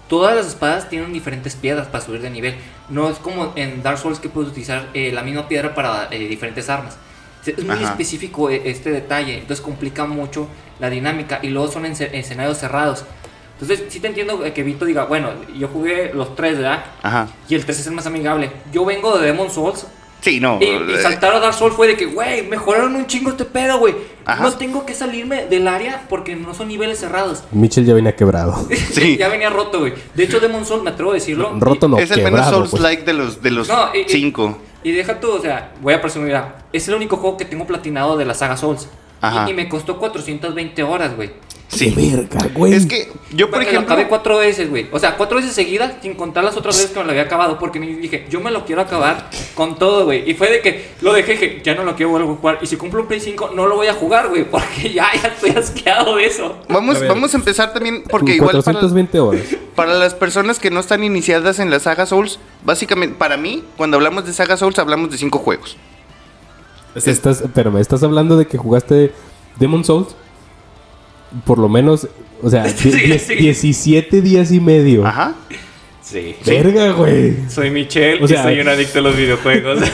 Todas 0.07 0.35
las 0.35 0.45
espadas 0.45 0.87
tienen 0.89 1.11
diferentes 1.11 1.55
piedras 1.55 1.87
para 1.87 2.05
subir 2.05 2.21
de 2.21 2.29
nivel. 2.29 2.53
No 2.89 3.09
es 3.09 3.17
como 3.17 3.53
en 3.55 3.81
Dark 3.81 3.97
Souls 3.97 4.19
que 4.19 4.29
puedes 4.29 4.51
utilizar 4.51 4.89
eh, 4.93 5.11
la 5.11 5.23
misma 5.23 5.47
piedra 5.47 5.73
para 5.73 6.07
eh, 6.11 6.19
diferentes 6.27 6.69
armas. 6.69 6.97
Es 7.43 7.63
muy 7.63 7.75
Ajá. 7.75 7.89
específico 7.91 8.49
eh, 8.51 8.61
este 8.65 8.91
detalle, 8.91 9.33
entonces 9.39 9.61
complica 9.65 10.05
mucho 10.05 10.47
la 10.79 10.89
dinámica 10.91 11.39
y 11.41 11.47
luego 11.49 11.71
son 11.71 11.85
en 11.87 11.95
ce- 11.95 12.09
escenarios 12.17 12.59
cerrados. 12.59 13.03
Entonces, 13.59 13.85
sí 13.89 13.99
te 13.99 14.07
entiendo 14.07 14.41
que 14.53 14.63
Vito 14.63 14.83
diga, 14.85 15.05
bueno, 15.05 15.29
yo 15.57 15.67
jugué 15.69 16.11
los 16.13 16.35
tres, 16.35 16.57
¿verdad? 16.57 16.83
Ajá. 17.01 17.27
Y 17.47 17.55
el 17.55 17.63
3 17.65 17.79
es 17.79 17.87
el 17.87 17.93
más 17.93 18.05
amigable. 18.05 18.51
Yo 18.73 18.83
vengo 18.85 19.17
de 19.17 19.25
Demon 19.27 19.49
Souls, 19.49 19.85
Sí, 20.21 20.39
no. 20.39 20.57
y, 20.59 20.65
y 20.65 20.67
eh, 20.69 21.01
saltar 21.03 21.35
a 21.35 21.39
Dark 21.39 21.53
Souls 21.53 21.75
fue 21.75 21.87
de 21.87 21.95
que, 21.95 22.05
güey, 22.07 22.41
mejoraron 22.47 22.95
un 22.95 23.05
chingo 23.05 23.29
este 23.29 23.45
pedo, 23.45 23.77
güey. 23.77 23.95
No 24.41 24.51
tengo 24.53 24.85
que 24.85 24.93
salirme 24.95 25.45
del 25.45 25.67
área 25.67 26.03
porque 26.09 26.35
no 26.35 26.53
son 26.55 26.67
niveles 26.67 26.99
cerrados. 26.99 27.43
Mitchell 27.51 27.85
ya 27.85 27.93
venía 27.93 28.15
quebrado. 28.15 28.67
Sí. 28.91 29.17
ya 29.19 29.29
venía 29.29 29.49
roto, 29.51 29.79
güey. 29.79 29.93
De 30.15 30.23
hecho, 30.23 30.39
Demon 30.39 30.65
Souls, 30.65 30.83
me 30.83 30.89
atrevo 30.89 31.11
a 31.11 31.13
decirlo. 31.13 31.53
Roto 31.59 31.87
no, 31.87 31.97
es 31.99 32.09
el 32.11 32.17
menos 32.23 32.31
quebrado. 32.31 32.51
Souls 32.57 32.71
pues. 32.71 32.81
like 32.81 33.03
de 33.03 33.13
los, 33.13 33.41
de 33.41 33.51
los 33.51 33.67
No, 33.69 33.89
y- 33.93 33.99
y- 33.99 34.05
cinco. 34.09 34.57
Y, 34.83 34.91
deja 34.91 35.19
tú, 35.19 35.31
o 35.31 35.39
sea, 35.41 35.71
voy 35.81 35.93
a 35.93 36.01
presumir, 36.01 36.35
es 36.73 36.87
el 36.87 36.93
único 36.95 37.17
juego 37.17 37.37
que 37.37 37.45
tengo 37.45 37.65
platinado 37.65 38.17
de 38.17 38.25
la 38.25 38.33
saga 38.33 38.57
Souls. 38.57 38.87
Ajá. 39.21 39.45
Y, 39.47 39.51
y 39.51 39.53
me 39.53 39.69
costó 39.69 39.97
420 39.97 40.83
horas, 40.83 41.15
güey. 41.15 41.31
Sí. 41.67 41.93
¡Qué 41.93 42.11
verga, 42.15 42.47
güey! 42.53 42.73
Es 42.73 42.85
que 42.85 43.11
yo, 43.31 43.49
por 43.49 43.61
ejemplo. 43.61 43.81
Lo 43.81 43.85
acabé 43.85 44.07
cuatro 44.07 44.37
veces, 44.37 44.69
güey. 44.69 44.87
O 44.91 44.99
sea, 44.99 45.17
cuatro 45.17 45.37
veces 45.37 45.53
seguidas, 45.53 45.93
sin 46.01 46.13
contar 46.13 46.43
las 46.43 46.55
otras 46.55 46.77
veces 46.77 46.91
que 46.91 46.99
me 46.99 47.05
lo 47.05 47.11
había 47.11 47.23
acabado. 47.23 47.57
Porque 47.59 47.79
me 47.79 47.87
dije, 47.87 48.27
yo 48.29 48.39
me 48.39 48.51
lo 48.51 48.65
quiero 48.65 48.81
acabar 48.81 49.29
con 49.55 49.77
todo, 49.77 50.05
güey. 50.05 50.29
Y 50.29 50.35
fue 50.35 50.49
de 50.51 50.61
que 50.61 50.91
lo 51.01 51.11
dejé, 51.11 51.33
dije, 51.33 51.61
ya 51.63 51.75
no 51.75 51.83
lo 51.83 51.95
quiero 51.95 52.11
volver 52.11 52.29
a 52.29 52.35
jugar. 52.35 52.59
Y 52.61 52.67
si 52.67 52.77
cumplo 52.77 53.01
un 53.01 53.07
Play 53.07 53.19
5, 53.19 53.51
no 53.55 53.65
lo 53.65 53.75
voy 53.75 53.87
a 53.87 53.93
jugar, 53.93 54.29
güey. 54.29 54.45
Porque 54.49 54.93
ya, 54.93 55.07
ya 55.21 55.29
estoy 55.29 55.49
asqueado 55.51 56.15
de 56.15 56.25
eso. 56.25 56.55
Vamos, 56.69 56.97
A 56.97 56.99
ver. 56.99 57.09
vamos 57.09 57.33
a 57.33 57.37
empezar 57.37 57.73
también, 57.73 58.03
porque 58.09 58.35
igual 58.35 58.51
para, 58.51 58.63
420 58.63 59.19
horas. 59.19 59.41
para 59.75 59.95
las 59.95 60.13
personas 60.13 60.59
que 60.59 60.69
no 60.69 60.79
están 60.79 61.03
iniciadas 61.03 61.59
en 61.59 61.71
la 61.71 61.79
saga 61.79 62.05
Souls, 62.05 62.39
básicamente, 62.63 63.15
para 63.17 63.37
mí, 63.37 63.63
cuando 63.75 63.97
hablamos 63.97 64.25
de 64.25 64.33
saga 64.33 64.55
Souls, 64.55 64.79
hablamos 64.79 65.09
de 65.09 65.17
cinco 65.17 65.39
juegos. 65.39 65.77
Estás, 66.95 67.43
pero 67.53 67.71
me 67.71 67.81
estás 67.81 68.01
hablando 68.03 68.37
de 68.37 68.47
que 68.47 68.57
jugaste 68.57 69.11
Demon 69.59 69.83
Souls. 69.83 70.15
Por 71.45 71.57
lo 71.59 71.67
menos, 71.69 72.07
o 72.41 72.49
sea, 72.49 72.67
Sí, 72.69 72.91
die- 72.91 73.19
sí. 73.19 73.35
17 73.35 74.21
días 74.21 74.51
y 74.51 74.59
medio. 74.59 75.05
Ajá. 75.05 75.35
Sí. 76.01 76.35
Verga, 76.45 76.91
güey. 76.91 77.49
Soy 77.49 77.71
Michelle 77.71 78.23
O 78.23 78.27
sea- 78.27 78.41
y 78.41 78.43
soy 78.43 78.59
un 78.61 78.67
adicto 78.69 78.99
a 78.99 79.01
los 79.01 79.15
videojuegos. 79.17 79.79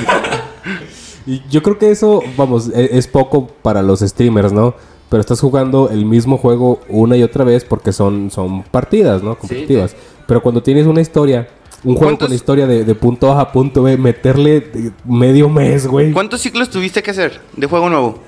Y 1.27 1.43
yo 1.51 1.61
creo 1.61 1.77
que 1.77 1.91
eso, 1.91 2.23
vamos, 2.35 2.71
e- 2.73 2.97
es 2.97 3.05
poco 3.07 3.45
para 3.61 3.83
los 3.83 3.99
streamers, 3.99 4.51
¿no? 4.51 4.73
Pero 5.07 5.21
estás 5.21 5.39
jugando 5.39 5.89
el 5.91 6.03
mismo 6.03 6.37
juego 6.39 6.79
una 6.89 7.15
y 7.15 7.21
otra 7.21 7.43
vez 7.43 7.63
porque 7.63 7.93
son, 7.93 8.31
son 8.31 8.63
partidas, 8.63 9.21
¿no? 9.21 9.37
Competitivas. 9.37 9.95
Pero 10.25 10.41
cuando 10.41 10.63
tienes 10.63 10.87
una 10.87 10.99
historia, 10.99 11.47
un 11.83 11.95
juego 11.95 12.11
¿Cuántos- 12.11 12.27
con 12.27 12.35
historia 12.35 12.67
de, 12.67 12.83
de 12.83 12.95
punto 12.95 13.31
A 13.33 13.41
a 13.41 13.51
punto 13.51 13.83
B, 13.83 13.97
meterle 13.97 14.71
medio 15.05 15.49
mes, 15.49 15.87
güey. 15.87 16.11
¿Cuántos 16.11 16.41
ciclos 16.41 16.69
tuviste 16.69 17.01
que 17.01 17.11
hacer 17.11 17.41
de 17.55 17.67
juego 17.67 17.89
nuevo? 17.89 18.21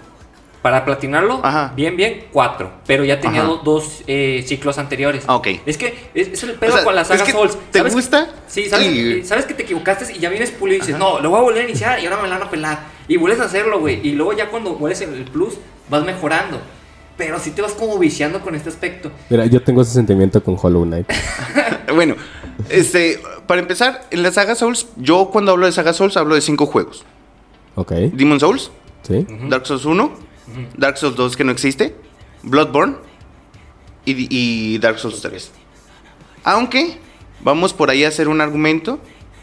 Para 0.63 0.85
platinarlo, 0.85 1.41
Ajá. 1.43 1.73
bien, 1.75 1.97
bien, 1.97 2.23
cuatro. 2.31 2.71
Pero 2.87 3.03
ya 3.03 3.19
tenía 3.19 3.43
do- 3.43 3.57
dos 3.65 4.01
eh, 4.07 4.45
ciclos 4.47 4.77
anteriores. 4.77 5.25
Ah, 5.27 5.35
ok. 5.35 5.47
Es 5.65 5.77
que 5.77 5.93
es, 6.13 6.29
es 6.29 6.43
el 6.43 6.53
pedo 6.53 6.71
O 6.71 6.75
sea, 6.75 6.83
con 6.85 6.95
la 6.95 7.03
saga 7.03 7.19
es 7.19 7.25
que 7.25 7.31
Souls. 7.33 7.57
¿te 7.69 7.79
¿Sabes- 7.79 7.93
gusta? 7.93 8.29
Sí, 8.47 8.67
sabes, 8.69 8.87
Y- 8.87 9.11
eh, 9.19 9.25
sabes 9.25 9.43
que 9.43 9.53
te 9.53 9.63
equivocaste 9.63 10.13
y 10.13 10.19
ya 10.19 10.29
vienes 10.29 10.51
pulido 10.51 10.77
y 10.77 10.79
dices, 10.79 10.97
no, 10.97 11.19
lo 11.19 11.29
voy 11.31 11.39
a 11.39 11.41
volver 11.41 11.65
a 11.65 11.69
iniciar 11.69 11.99
y 12.01 12.05
ahora 12.05 12.21
me 12.21 12.29
la 12.29 12.37
van 12.37 12.47
a 12.47 12.49
pelar. 12.49 12.79
Y 13.09 13.17
vuelves 13.17 13.41
a 13.41 13.43
hacerlo, 13.43 13.81
güey. 13.81 13.99
Y 14.07 14.13
luego 14.13 14.31
ya 14.31 14.47
cuando 14.49 14.75
vuelves 14.75 15.01
en 15.01 15.13
el 15.13 15.25
plus, 15.25 15.55
vas 15.89 16.05
mejorando. 16.05 16.61
Pero 17.17 17.37
si 17.39 17.51
te 17.51 17.61
vas 17.61 17.73
como 17.73 17.99
viciando 17.99 18.39
con 18.39 18.55
este 18.55 18.69
aspecto. 18.69 19.11
Mira, 19.29 19.45
yo 19.47 19.61
tengo 19.61 19.81
ese 19.81 19.91
sentimiento 19.91 20.41
con 20.41 20.57
Hollow 20.59 20.83
Knight. 20.85 21.07
Bueno, 21.93 22.15
este, 22.69 23.19
para 23.47 23.61
empezar, 23.61 24.07
en 24.11 24.23
la 24.23 24.31
saga 24.31 24.55
Souls, 24.55 24.87
yo 24.97 25.29
cuando 25.31 25.51
hablo 25.51 25.65
de 25.65 25.71
saga 25.71 25.93
Souls 25.93 26.17
hablo 26.17 26.35
de 26.35 26.41
cinco 26.41 26.65
juegos. 26.65 27.03
Ok, 27.75 27.91
Demon 27.91 28.39
Souls, 28.39 28.71
sí. 29.01 29.25
Dark 29.49 29.65
Souls 29.65 29.85
1, 29.85 30.13
Dark 30.77 30.97
Souls 30.97 31.15
2 31.15 31.35
que 31.35 31.43
no 31.43 31.51
existe, 31.51 31.95
Bloodborne 32.43 32.97
y, 34.05 34.27
y 34.29 34.77
Dark 34.77 34.99
Souls 34.99 35.21
3. 35.21 35.51
Aunque 36.43 36.97
vamos 37.41 37.73
por 37.73 37.89
ahí 37.89 38.03
a 38.03 38.09
hacer 38.09 38.27
un 38.27 38.41
argumento 38.41 38.99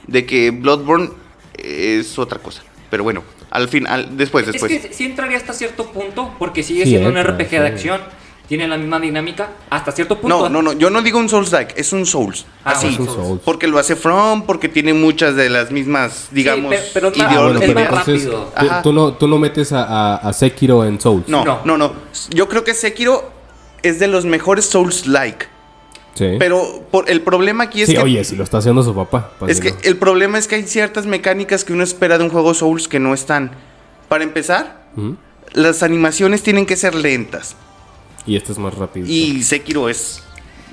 de 0.07 0.27
que 0.27 0.51
Bloodborne 0.51 1.11
es 1.55 2.19
otra 2.19 2.39
cosa. 2.39 2.63
Pero 2.91 3.05
bueno, 3.05 3.23
al 3.51 3.69
final, 3.69 4.17
después, 4.17 4.47
después. 4.47 4.71
Es 4.71 4.87
que 4.87 4.93
sí 4.93 5.05
entraría 5.05 5.37
hasta 5.37 5.53
cierto 5.53 5.87
punto, 5.93 6.35
porque 6.39 6.63
sigue 6.63 6.85
Sí 6.85 6.91
siendo 6.91 7.09
entra, 7.09 7.33
un 7.33 7.39
RPG 7.39 7.49
sí. 7.51 7.57
de 7.57 7.67
acción. 7.67 8.01
Tiene 8.51 8.67
la 8.67 8.77
misma 8.77 8.99
dinámica 8.99 9.49
hasta 9.71 9.93
cierto 9.93 10.19
punto. 10.21 10.41
No, 10.41 10.49
no, 10.49 10.61
no, 10.61 10.73
yo 10.73 10.91
no 10.91 11.03
digo 11.03 11.21
un 11.21 11.29
Souls-like, 11.29 11.73
es 11.81 11.93
un 11.93 12.05
Souls. 12.05 12.45
Ah, 12.65 12.73
así. 12.73 12.89
Es 12.89 12.99
un 12.99 13.07
Souls. 13.07 13.27
Souls. 13.27 13.41
Porque 13.45 13.69
lo 13.69 13.79
hace 13.79 13.95
From, 13.95 14.43
porque 14.45 14.69
tiene 14.69 14.93
muchas 14.93 15.37
de 15.37 15.49
las 15.49 15.71
mismas, 15.71 16.27
digamos, 16.33 16.75
pe- 16.75 16.83
pero 16.93 17.09
es 17.09 17.17
más- 17.17 17.29
Ah, 17.29 17.33
ideolo- 17.33 17.43
bueno, 17.45 17.61
es 17.61 17.67
pero 17.69 17.81
más 17.81 18.09
entonces 18.09 18.25
rápido. 18.33 18.53
tú, 18.59 18.83
tú 18.83 18.93
no, 18.93 19.13
tú 19.15 19.29
no 19.29 19.39
metes 19.39 19.73
a, 19.73 19.85
a- 19.85 20.17
a 20.17 20.33
Sekiro 20.33 20.85
en 20.85 21.01
Souls. 21.01 21.29
No, 21.29 21.45
No. 21.45 21.61
no, 21.65 21.79
no, 21.79 21.93
Yo 22.31 22.49
creo 22.49 22.65
que 22.65 22.75
Sekiro 22.75 23.31
es 23.83 24.01
de 24.01 24.09
los 24.09 24.25
mejores 24.25 24.65
Souls-like. 24.67 25.47
Sí. 26.15 26.35
Pero 26.41 26.83
por, 26.91 27.09
el 27.09 27.21
problema 27.23 27.65
aquí 27.65 27.83
es 27.83 27.87
sí, 27.89 27.95
que... 27.95 28.01
oye, 28.03 28.25
si 28.25 28.35
lo 28.35 28.43
está 28.43 28.59
haciendo 28.59 28.83
su 28.83 28.93
papá. 28.97 29.31
pues 29.39 29.53
Es 29.53 29.61
que 29.61 29.71
no. 29.71 29.77
el 29.85 29.97
problema 29.97 30.39
es 30.39 30.49
que 30.49 30.57
hay 30.57 30.65
ciertas 30.65 31.07
mecánicas 31.07 31.65
que 31.65 31.73
uno 31.73 31.85
espera 31.85 32.19
de 32.19 32.25
un 32.25 32.31
juego 32.31 32.53
Souls 32.53 32.89
que 32.89 32.99
no 32.99 33.15
están. 33.15 33.53
Para 34.09 34.25
empezar, 34.25 34.87
Ujú. 34.97 35.17
las 35.53 35.85
animaciones 35.85 36.43
tienen 36.43 36.67
que 36.67 36.75
ser 36.75 36.97
lentas. 36.97 37.55
Y 38.27 38.37
este 38.37 38.53
es 38.53 38.59
más 38.59 38.75
rápido. 38.75 39.07
Y 39.09 39.43
Sekiro 39.43 39.89
es 39.89 40.23
Sí, 40.23 40.23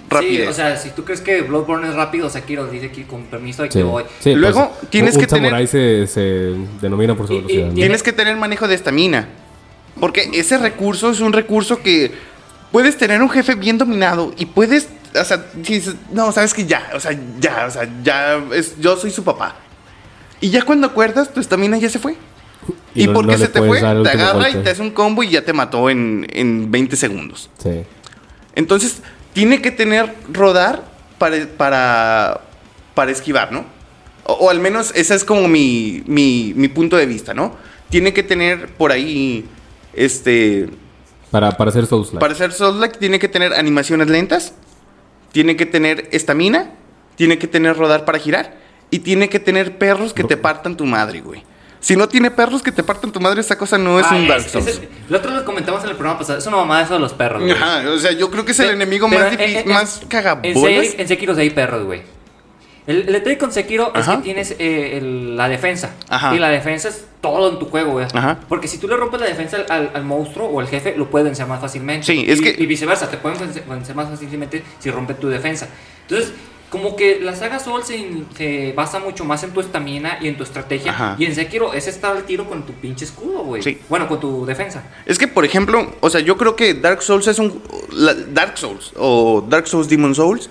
rapidez. 0.10 0.50
o 0.50 0.54
sea, 0.54 0.78
si 0.78 0.90
tú 0.92 1.04
crees 1.04 1.22
que 1.22 1.42
Bloodborne 1.42 1.88
es 1.90 1.96
rápido, 1.96 2.30
Sekiro 2.30 2.66
dice 2.68 2.88
aquí 2.88 3.04
con 3.04 3.24
permiso 3.24 3.64
de 3.64 3.72
Sí. 3.72 3.80
que 3.80 3.84
voy. 3.84 4.04
Sí, 4.20 4.34
Luego, 4.36 4.74
pues, 4.80 4.90
tienes 4.90 5.16
un, 5.16 5.26
que 5.26 5.36
un 5.36 5.42
tener- 5.42 5.68
se, 5.68 6.08
se 6.08 6.22
denomina 6.82 7.16
por 7.16 7.28
su 7.28 7.34
Y- 7.34 7.38
y- 7.38 7.42
velocidad. 7.42 7.74
Tienes 7.74 8.04
que 8.04 8.14
tener 8.14 8.36
manejo 8.38 8.68
de 8.68 8.76
estamina. 8.76 9.28
Porque 10.00 10.30
ese 10.34 10.58
recurso 10.60 11.10
es 11.10 11.20
un 11.22 11.34
recurso 11.34 11.82
que 11.82 12.12
puedes 12.72 12.98
tener 12.98 13.22
un 13.22 13.30
jefe 13.30 13.56
bien 13.56 13.78
dominado 13.78 14.32
y 14.38 14.46
puedes, 14.46 14.88
o 15.20 15.26
sea, 15.26 15.44
dices, 15.56 15.96
no, 16.14 16.32
sabes 16.32 16.54
que 16.54 16.66
ya, 16.66 16.90
o 16.94 17.00
sea, 17.00 17.18
ya, 17.40 17.66
o 17.68 17.72
sea, 17.72 17.90
ya, 18.04 18.40
es, 18.54 18.80
yo 18.80 18.96
soy 18.98 19.10
su 19.12 19.24
papá. 19.24 19.56
Y 20.40 20.52
ya 20.52 20.62
cuando 20.62 20.86
acuerdas, 20.88 21.34
tu 21.34 21.40
estamina 21.40 21.78
ya 21.80 21.90
se 21.90 21.98
fue. 21.98 22.16
Y, 22.96 23.08
no- 23.08 23.14
porque 23.14 23.34
no 23.34 23.38
se 23.38 23.48
te 23.48 23.60
fue, 23.62 23.80
te 23.80 23.86
agarra 23.86 24.50
y 24.50 24.56
te 24.56 24.70
hace 24.72 24.82
un 24.82 24.92
combo 24.92 25.24
y 25.24 25.30
ya 25.30 25.44
te 25.44 25.54
mató 25.54 25.90
en, 25.90 26.26
en 26.32 26.72
20 26.72 26.96
segundos. 26.96 27.50
Sí. 27.62 27.84
Entonces, 28.56 29.02
tiene 29.34 29.62
que 29.62 29.72
tener 29.72 30.14
rodar 30.32 30.84
para, 31.20 31.48
para, 31.58 32.42
para 32.96 33.12
esquivar, 33.12 33.52
¿no? 33.52 33.66
O, 34.24 34.34
o 34.34 34.50
al 34.50 34.60
menos 34.60 34.92
ese 34.96 35.14
es 35.16 35.24
como 35.24 35.48
mi, 35.48 36.04
mi, 36.08 36.54
mi 36.56 36.68
punto 36.68 36.98
de 36.98 37.06
vista, 37.06 37.34
¿no? 37.34 37.56
Tiene 37.90 38.14
que 38.14 38.24
tener 38.24 38.68
por 38.70 38.92
ahí, 38.92 39.46
este, 39.94 40.70
Para, 41.32 41.52
para 41.52 41.70
hacer 41.70 41.86
Souls 41.86 42.10
Para 42.20 42.34
ser 42.36 42.52
Souls-like 42.52 42.98
tiene 42.98 43.20
que 43.20 43.28
tener 43.28 43.54
animaciones 43.54 44.08
lentas, 44.10 44.54
tiene 45.32 45.56
que 45.56 45.66
tener 45.66 46.10
estamina, 46.12 46.72
tiene 47.16 47.38
que 47.38 47.48
tener 47.48 47.78
rodar 47.78 48.06
para 48.06 48.18
girar 48.20 48.58
y 48.90 49.00
tiene 49.00 49.30
que 49.30 49.40
tener 49.40 49.78
perros 49.78 50.14
que 50.14 50.24
No. 50.24 50.30
te 50.30 50.38
partan 50.38 50.76
tu 50.78 50.86
madre, 50.86 51.22
güey. 51.22 51.44
Si 51.88 51.96
no 51.96 52.10
tiene 52.10 52.32
perros 52.32 52.62
que 52.62 52.74
te 52.74 52.84
partan 52.84 53.14
tu 53.14 53.22
madre, 53.22 53.40
esa 53.40 53.58
cosa 53.58 53.78
no 53.78 53.98
es 53.98 54.06
Ah, 54.10 54.16
un 54.16 54.28
Dark 54.28 54.44
es- 54.46 54.52
Souls. 54.52 54.82
Lo 55.08 55.18
otro 55.20 55.32
lo 55.32 55.46
comentamos 55.46 55.82
en 55.86 55.90
el 55.92 55.96
programa 55.96 56.20
pasado. 56.20 56.38
Es 56.38 56.46
una 56.46 56.58
mamada 56.58 56.82
eso 56.84 56.96
de 56.96 57.00
los 57.00 57.14
perros, 57.14 57.42
güey. 57.42 57.54
Ajá, 57.54 57.90
o 57.90 57.98
sea, 57.98 58.12
yo 58.12 58.30
creo 58.30 58.44
que 58.44 58.52
es 58.52 58.60
el 58.60 58.72
enemigo 58.72 59.08
pero 59.10 59.22
más 59.24 59.32
en- 59.32 59.38
difícil, 59.38 59.58
en- 59.62 59.68
más 59.70 60.02
cagabolas. 60.10 60.96
En 60.98 61.08
Sekiro 61.08 61.34
hay 61.38 61.50
perros, 61.50 61.86
güey. 61.86 62.02
El, 62.88 63.06
detalle 63.06 63.38
con 63.38 63.54
Sekiro 63.54 63.94
es 63.96 64.06
que 64.06 64.18
tienes 64.18 64.52
eh, 64.60 64.98
el- 64.98 65.38
la 65.38 65.48
defensa. 65.48 65.92
Ajá. 66.10 66.36
Y 66.36 66.40
la 66.40 66.50
defensa 66.50 66.90
es 66.90 67.06
todo 67.22 67.52
en 67.52 67.60
tu 67.60 67.68
juego, 67.68 67.92
güey. 67.94 68.06
Ajá. 68.14 68.40
Porque 68.50 68.68
si 68.68 68.80
tú 68.80 68.90
le 68.90 68.98
rompes 68.98 69.22
la 69.22 69.28
defensa 69.28 69.58
al, 69.70 70.04
monstruo 70.04 70.48
o 70.48 70.60
al 70.60 70.68
jefe, 70.68 70.94
lo 70.98 71.10
puedes 71.10 71.26
vencer 71.26 71.48
más 71.48 71.62
fácilmente. 71.62 72.06
Sí, 72.06 72.26
es 72.28 72.40
y, 72.40 72.44
que- 72.44 72.56
y 72.62 72.66
viceversa, 72.66 73.10
te 73.10 73.16
pueden 73.16 73.40
vencer 73.40 73.96
más 73.96 74.10
fácilmente 74.10 74.62
si 74.80 74.92
rompe 74.92 75.14
tu 75.14 75.30
defensa. 75.30 75.70
Entonces, 76.02 76.34
como 76.70 76.96
que 76.98 77.20
la 77.22 77.36
saga 77.36 77.60
Soul 77.60 77.84
se, 77.84 78.10
se 78.36 78.74
basa 78.76 79.00
mucho 79.00 79.24
más 79.24 79.42
en 79.44 79.52
tu 79.52 79.62
estamina 79.62 80.18
y 80.22 80.28
en 80.28 80.36
tu 80.38 80.44
estrategia. 80.44 80.92
Ajá. 80.92 81.16
Y 81.18 81.26
en 81.26 81.34
Sekiro 81.34 81.74
es 81.74 81.88
estar 81.88 82.16
al 82.16 82.24
tiro 82.24 82.48
con 82.50 82.66
tu 82.66 82.74
pinche 82.74 83.06
escudo, 83.06 83.44
güey. 83.44 83.62
Sí. 83.64 83.80
Bueno, 83.88 84.08
con 84.08 84.20
tu 84.20 84.46
defensa. 84.46 84.84
Es 85.06 85.18
que, 85.18 85.28
por 85.28 85.46
ejemplo, 85.46 85.94
o 86.02 86.10
sea, 86.10 86.20
yo 86.22 86.36
creo 86.38 86.56
que 86.56 86.74
Dark 86.74 87.02
Souls 87.02 87.28
es 87.28 87.40
un. 87.40 87.62
la- 87.92 88.14
Dark 88.14 88.58
Souls 88.58 88.92
o 88.98 89.46
Dark 89.48 89.68
Souls 89.68 89.88
Demon 89.88 90.14
Souls 90.14 90.50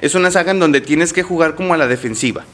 es 0.00 0.14
una 0.14 0.30
saga 0.30 0.52
en 0.52 0.60
donde 0.60 0.80
tienes 0.80 1.12
que 1.12 1.22
jugar 1.22 1.54
como 1.54 1.74
a 1.74 1.76
la 1.76 1.86
defensiva. 1.86 2.44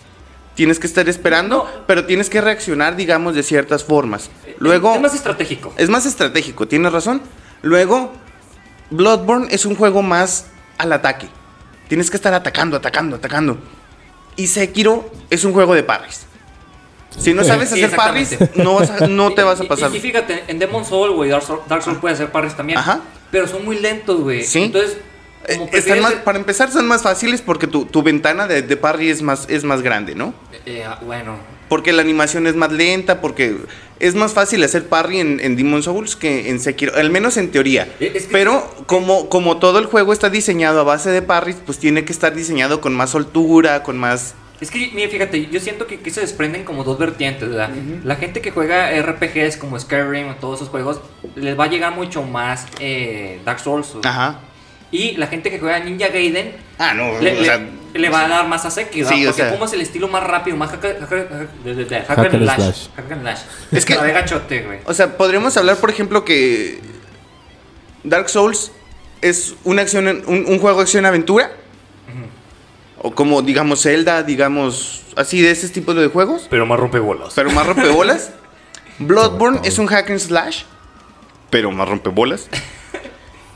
Tienes 0.56 0.80
que 0.80 0.86
estar 0.86 1.08
esperando, 1.08 1.68
pero 1.86 2.06
tienes 2.06 2.28
que 2.30 2.40
reaccionar, 2.40 2.96
digamos, 2.96 3.34
de 3.34 3.42
ciertas 3.42 3.84
formas. 3.84 4.30
Luego. 4.58 4.90
Es, 4.90 4.96
es 4.96 5.02
más 5.02 5.14
estratégico. 5.14 5.72
Es 5.76 5.88
más 5.90 6.06
estratégico, 6.06 6.66
tienes 6.66 6.90
razón. 6.92 7.20
Luego, 7.62 8.10
Bloodborne 8.90 9.48
es 9.50 9.66
un 9.66 9.76
juego 9.76 10.02
más 10.02 10.46
al 10.78 10.92
ataque. 10.92 11.28
Tienes 11.88 12.10
que 12.10 12.16
estar 12.16 12.34
atacando, 12.34 12.76
atacando, 12.76 13.16
atacando. 13.16 13.58
Y 14.36 14.46
Sekiro 14.48 15.10
es 15.30 15.44
un 15.44 15.52
juego 15.52 15.74
de 15.74 15.82
parries. 15.82 16.26
Si 17.18 17.32
no 17.32 17.44
sabes 17.44 17.70
Sí, 17.70 17.82
hacer 17.82 17.96
parries, 17.96 18.36
no, 18.56 18.74
vas 18.74 18.90
a- 18.90 19.06
no 19.06 19.32
te 19.32 19.42
vas 19.42 19.58
a 19.60 19.62
Y- 19.62 19.66
y- 19.66 19.68
pasar. 19.68 19.94
Y, 19.94 20.00
fíjate, 20.00 20.44
en 20.48 20.58
Demon 20.58 20.84
Soul, 20.84 21.12
güey, 21.12 21.30
Dark 21.30 21.42
Soul, 21.44 21.60
Dark 21.68 21.82
Soul 21.82 21.96
puede 21.98 22.14
hacer 22.14 22.30
parries 22.30 22.54
también. 22.54 22.78
Ajá. 22.78 23.00
Pero 23.30 23.46
son 23.48 23.64
muy 23.64 23.78
lentos, 23.78 24.20
güey. 24.20 24.44
Sí. 24.44 24.64
Entonces, 24.64 24.98
Eh, 25.48 25.54
como 25.56 25.64
están 25.66 25.80
prefieres- 25.80 26.02
más- 26.02 26.12
para 26.24 26.38
empezar, 26.38 26.70
son 26.70 26.86
más 26.86 27.02
fáciles 27.02 27.40
porque 27.40 27.66
tu, 27.66 27.86
tu 27.86 28.02
ventana 28.02 28.46
de, 28.46 28.62
de 28.62 28.76
parry 28.76 29.08
es 29.10 29.22
más, 29.22 29.46
es 29.48 29.64
más 29.64 29.80
grande, 29.80 30.14
¿no? 30.14 30.34
Eh, 30.66 30.84
ah, 30.86 30.98
bueno. 31.02 31.36
Porque 31.68 31.92
la 31.92 32.02
animación 32.02 32.46
es 32.46 32.54
más 32.54 32.70
lenta, 32.72 33.20
porque 33.20 33.56
es 33.98 34.14
más 34.14 34.32
fácil 34.32 34.62
hacer 34.62 34.86
parry 34.88 35.20
en, 35.20 35.40
en 35.40 35.56
Demon 35.56 35.82
Souls 35.82 36.14
que 36.16 36.48
en 36.50 36.60
Sekiro, 36.60 36.94
al 36.94 37.10
menos 37.10 37.36
en 37.36 37.50
teoría. 37.50 37.88
Eh, 37.98 38.12
es 38.14 38.24
que- 38.26 38.32
Pero 38.32 38.70
como, 38.86 39.28
como 39.28 39.56
todo 39.58 39.78
el 39.78 39.86
juego 39.86 40.12
está 40.12 40.30
diseñado 40.30 40.80
a 40.80 40.84
base 40.84 41.10
de 41.10 41.22
parries, 41.22 41.56
pues 41.64 41.78
tiene 41.78 42.04
que 42.04 42.12
estar 42.12 42.34
diseñado 42.34 42.80
con 42.80 42.94
más 42.94 43.10
soltura, 43.10 43.82
con 43.82 43.98
más... 43.98 44.34
Es 44.60 44.70
que, 44.70 44.90
mira, 44.94 45.10
fíjate, 45.10 45.48
yo 45.50 45.60
siento 45.60 45.86
que, 45.86 46.00
que 46.00 46.10
se 46.10 46.22
desprenden 46.22 46.64
como 46.64 46.82
dos 46.82 46.98
vertientes, 46.98 47.46
¿verdad? 47.48 47.68
La 48.04 48.16
gente 48.16 48.40
que 48.40 48.50
juega 48.52 48.90
RPGs 49.02 49.58
como 49.58 49.78
Skyrim 49.78 50.28
o 50.30 50.34
todos 50.36 50.60
esos 50.60 50.70
juegos, 50.70 51.00
les 51.34 51.58
va 51.58 51.64
a 51.64 51.68
llegar 51.68 51.94
mucho 51.94 52.22
más 52.22 52.64
eh, 52.80 53.38
Dark 53.44 53.60
Souls. 53.60 53.94
o- 53.96 54.00
Ajá. 54.02 54.40
Y 54.96 55.16
la 55.16 55.26
gente 55.26 55.50
que 55.50 55.58
juega 55.58 55.78
Ninja 55.80 56.08
Gaiden 56.08 56.52
Ah, 56.78 56.94
no, 56.94 57.20
le, 57.20 57.32
o 57.36 57.40
le- 57.40 57.44
sea, 57.44 57.60
le 57.94 58.08
va 58.10 58.24
a 58.24 58.28
dar 58.28 58.48
más 58.48 58.64
a 58.64 58.70
Sekiro, 58.70 59.08
Sí, 59.08 59.24
o 59.26 59.28
porque 59.30 59.42
sea- 59.42 59.52
como 59.52 59.64
es 59.66 59.72
el 59.72 59.80
estilo 59.80 60.08
más 60.08 60.22
rápido, 60.24 60.56
más 60.56 60.70
hack, 60.70 60.82
hack- 60.82 61.00
hack- 61.08 61.48
de- 61.64 61.74
de- 61.74 61.84
de- 61.84 61.96
hack 62.00 62.06
Hack 62.16 62.34
and 62.34 62.42
slash. 62.44 62.56
slash. 62.56 62.88
Hack 62.96 63.12
and 63.12 63.20
slash. 63.22 63.38
Es 63.72 63.84
que- 63.84 63.94
La 63.94 64.06
gachote, 64.06 64.62
güey. 64.62 64.78
O 64.86 64.94
sea, 64.94 65.16
podríamos 65.16 65.56
hablar, 65.56 65.76
por 65.76 65.90
ejemplo, 65.90 66.24
que 66.24 66.80
Dark 68.04 68.28
Souls 68.28 68.72
es 69.22 69.54
una 69.64 69.82
acción, 69.82 70.06
un, 70.26 70.44
un 70.46 70.58
juego 70.58 70.78
de 70.78 70.82
acción-aventura. 70.84 71.50
O 72.98 73.14
como, 73.14 73.42
digamos, 73.42 73.82
Zelda, 73.82 74.22
digamos, 74.22 75.02
así 75.16 75.40
de 75.42 75.50
ese 75.50 75.68
tipo 75.68 75.92
de 75.94 76.08
juegos. 76.08 76.46
Pero 76.50 76.64
más 76.66 76.80
rompebolas. 76.80 77.34
Pero 77.34 77.50
más 77.50 77.66
rompebolas. 77.66 78.30
Bloodborne 78.98 79.60
es 79.64 79.78
un 79.78 79.86
hack 79.86 80.10
and 80.10 80.18
slash. 80.20 80.62
Pero 81.50 81.70
más 81.70 81.88
rompebolas. 81.88 82.48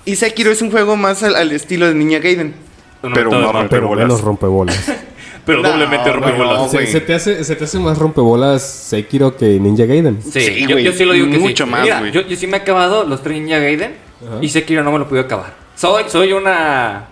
Y 0.04 0.16
Sekiro 0.16 0.50
es 0.50 0.62
un 0.62 0.70
juego 0.70 0.96
más 0.96 1.22
al, 1.22 1.34
al 1.36 1.52
estilo 1.52 1.86
de 1.86 1.94
Ninja 1.94 2.18
Gaiden. 2.18 2.54
Pero 3.02 3.30
más 3.30 3.40
Pero 3.40 3.52
rompebolas. 3.52 3.98
menos 4.06 4.20
rompebolas. 4.20 4.92
Pero 5.46 5.62
No, 5.62 5.70
doblemente 5.70 6.12
rompebolas. 6.12 6.58
no, 6.58 6.68
se, 6.68 6.86
se 6.86 7.00
te 7.00 7.14
hace, 7.14 7.44
¿Se 7.44 7.56
te 7.56 7.64
hace 7.64 7.78
más 7.78 7.96
rompebolas 7.98 8.62
Sekiro 8.62 9.36
que 9.36 9.46
Ninja 9.58 9.84
Gaiden? 9.86 10.22
Sí, 10.22 10.40
Sí, 10.40 10.60
yo, 10.66 10.72
güey, 10.72 10.84
yo 10.84 10.92
sí 10.92 11.04
lo 11.04 11.12
digo 11.14 11.26
que 11.28 11.34
sí. 11.36 11.38
mucho 11.40 11.66
más, 11.66 11.82
Mira, 11.82 12.00
güey. 12.00 12.12
yo, 12.12 12.20
yo 12.22 12.36
sí 12.36 12.46
me 12.46 12.58
he 12.58 12.60
acabado 12.60 13.04
los 13.04 13.22
tres 13.22 13.38
Ninja 13.40 13.58
Gaiden 13.58 13.94
Ajá. 14.26 14.38
y 14.42 14.48
Sekiro 14.48 14.82
no 14.84 14.92
me 14.92 14.98
lo 14.98 15.08
pude 15.08 15.20
acabar. 15.20 15.54
Soy, 15.76 16.04
soy 16.08 16.32
una... 16.32 17.06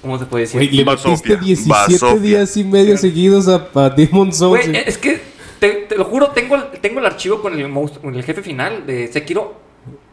¿Cómo 0.00 0.18
se 0.18 0.26
puede 0.26 0.44
decir? 0.44 0.58
Güey, 0.60 0.70
le 0.70 0.84
Basofia, 0.84 1.36
metiste 1.36 1.36
17 1.44 1.70
Basofia. 1.70 2.20
días 2.20 2.56
y 2.56 2.64
medio 2.64 2.96
seguidos 2.98 3.48
a, 3.48 3.68
a 3.74 3.90
Demon 3.90 4.32
Souls. 4.32 4.66
Güey, 4.68 4.82
es 4.86 4.98
que, 4.98 5.20
te, 5.58 5.68
te 5.88 5.96
lo 5.96 6.04
juro, 6.04 6.28
tengo, 6.28 6.56
el- 6.56 6.80
tengo 6.80 7.00
el 7.00 7.06
archivo 7.06 7.40
con 7.40 7.58
el, 7.58 7.66
monstruo- 7.68 8.00
con 8.02 8.14
el 8.14 8.22
jefe 8.22 8.42
final 8.42 8.86
de 8.86 9.08
Sekiro 9.10 9.60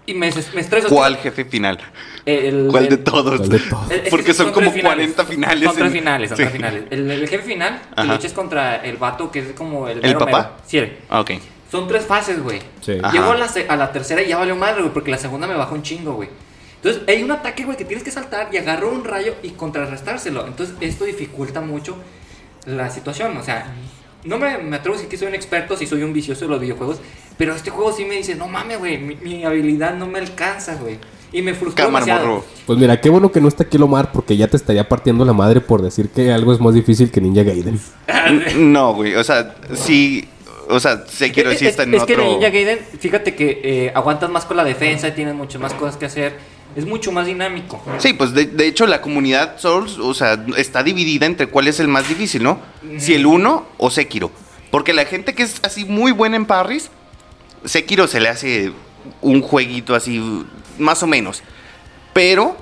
y 0.05 0.13
me, 0.13 0.31
me 0.53 0.61
estreso. 0.61 0.89
¿Cuál 0.89 1.17
jefe 1.17 1.45
final? 1.45 1.79
El- 2.25 2.67
¿Cuál 2.69 2.89
de 2.89 2.95
el- 2.95 3.03
todos? 3.03 3.37
¿Cuál 3.37 3.49
de 3.49 3.59
todos? 3.59 3.91
el- 3.91 3.97
es 3.97 4.03
que 4.03 4.09
Porque 4.09 4.33
son 4.33 4.51
como 4.51 4.71
finales. 4.71 5.13
40 5.13 5.25
finales 5.25 5.63
Son 5.65 5.75
tres 5.75 5.87
en- 5.87 5.93
finales, 5.93 6.29
son 6.29 6.37
Sí. 6.37 6.43
tres 6.43 6.53
finales. 6.55 6.83
El, 6.89 7.11
el 7.11 7.27
jefe 7.29 7.43
final, 7.43 7.81
que 7.95 8.01
Ajá. 8.01 8.13
luchas 8.13 8.33
contra 8.33 8.75
el 8.77 8.97
vato 8.97 9.31
que 9.31 9.39
es 9.39 9.51
como 9.53 9.87
el... 9.87 9.97
¿El 9.97 10.03
mero 10.03 10.19
papá? 10.19 10.37
mero. 10.37 10.51
Sí, 10.67 10.93
Ah, 11.09 11.21
Ok. 11.21 11.31
son 11.71 11.87
tres 11.87 12.05
fases, 12.05 12.41
güey. 12.41 12.59
Sí. 12.81 12.93
Llego 13.11 13.31
a 13.31 13.37
la, 13.37 13.49
a 13.69 13.75
la 13.77 13.91
tercera 13.91 14.21
y 14.21 14.27
ya 14.27 14.37
valió 14.37 14.55
madre, 14.55 14.81
güey, 14.81 14.93
porque 14.93 15.11
la 15.11 15.17
segunda 15.17 15.47
me 15.47 15.55
bajó 15.55 15.75
un 15.75 15.83
chingo, 15.83 16.13
güey. 16.13 16.29
Entonces, 16.83 17.03
hay 17.07 17.21
un 17.21 17.31
ataque, 17.31 17.63
güey, 17.63 17.77
que 17.77 17.85
tienes 17.85 18.03
que 18.03 18.09
saltar 18.11 18.49
y 18.51 18.57
agarrar 18.57 18.85
un 18.85 19.03
rayo 19.03 19.35
y 19.43 19.49
contrarrestárselo. 19.51 20.47
Entonces, 20.47 20.75
esto 20.81 21.05
dificulta 21.05 21.61
mucho 21.61 21.95
la 22.65 22.89
situación. 22.89 23.37
O 23.37 23.43
sea, 23.43 23.67
no 24.23 24.37
me, 24.37 24.57
me 24.59 24.75
atrevo 24.75 24.95
a 24.95 24.97
decir 24.97 25.09
que 25.09 25.17
soy 25.17 25.27
un 25.27 25.35
experto, 25.35 25.75
si 25.77 25.85
soy 25.87 26.03
un 26.03 26.13
vicioso 26.13 26.45
de 26.45 26.51
los 26.51 26.59
videojuegos, 26.59 26.99
pero 27.37 27.55
este 27.55 27.69
juego 27.71 27.91
sí 27.91 28.05
me 28.05 28.15
dice, 28.15 28.35
no 28.35 28.47
mames, 28.47 28.79
güey, 28.79 28.97
mi, 28.97 29.15
mi 29.15 29.43
habilidad 29.45 29.95
no 29.95 30.07
me 30.07 30.19
alcanza, 30.19 30.75
güey. 30.75 30.99
Y 31.33 31.41
me 31.41 31.53
frustró 31.53 31.85
Cámara, 31.85 32.05
demasiado. 32.05 32.35
morro. 32.35 32.45
Pues 32.65 32.77
mira, 32.77 32.99
qué 32.99 33.09
bueno 33.09 33.31
que 33.31 33.39
no 33.39 33.47
está 33.47 33.63
aquí 33.63 33.77
Lomar 33.77 34.11
porque 34.11 34.35
ya 34.35 34.47
te 34.49 34.57
estaría 34.57 34.87
partiendo 34.89 35.23
la 35.23 35.31
madre 35.31 35.61
por 35.61 35.81
decir 35.81 36.09
que 36.09 36.31
algo 36.31 36.51
es 36.53 36.59
más 36.59 36.73
difícil 36.73 37.09
que 37.09 37.21
Ninja 37.21 37.43
Gaiden. 37.43 37.79
No, 38.57 38.93
güey. 38.93 39.15
O 39.15 39.23
sea, 39.23 39.55
sí. 39.73 40.27
O 40.67 40.79
sea, 40.79 41.05
Sekiro 41.07 41.51
sí 41.51 41.65
es, 41.65 41.71
está 41.71 41.83
en 41.83 41.93
es 41.93 42.03
que 42.03 42.13
en 42.13 42.19
otro. 42.19 42.31
Ninja 42.33 42.49
Gaiden, 42.49 42.79
fíjate 42.99 43.33
que 43.33 43.61
eh, 43.63 43.91
aguantas 43.95 44.29
más 44.29 44.43
con 44.45 44.57
la 44.57 44.63
defensa 44.65 45.07
y 45.07 45.11
tienes 45.13 45.33
muchas 45.33 45.61
más 45.61 45.73
cosas 45.73 45.95
que 45.95 46.05
hacer. 46.05 46.33
Es 46.75 46.85
mucho 46.85 47.11
más 47.11 47.25
dinámico. 47.25 47.81
Sí, 47.99 48.13
pues 48.13 48.33
de, 48.33 48.45
de 48.45 48.67
hecho 48.67 48.85
la 48.87 49.01
comunidad 49.01 49.59
Souls, 49.59 49.97
o 49.97 50.13
sea, 50.13 50.43
está 50.57 50.83
dividida 50.83 51.25
entre 51.25 51.47
cuál 51.47 51.67
es 51.67 51.79
el 51.79 51.87
más 51.87 52.07
difícil, 52.07 52.43
¿no? 52.43 52.59
Si 52.97 53.13
el 53.13 53.25
1 53.25 53.65
o 53.77 53.89
Sekiro. 53.91 54.31
Porque 54.69 54.93
la 54.93 55.05
gente 55.05 55.33
que 55.35 55.43
es 55.43 55.59
así 55.63 55.83
muy 55.85 56.11
buena 56.13 56.37
en 56.37 56.45
parries, 56.45 56.89
Sekiro 57.65 58.07
se 58.07 58.19
le 58.19 58.29
hace 58.29 58.71
un 59.21 59.41
jueguito 59.41 59.95
así, 59.95 60.21
más 60.79 61.03
o 61.03 61.07
menos. 61.07 61.43
Pero, 62.13 62.55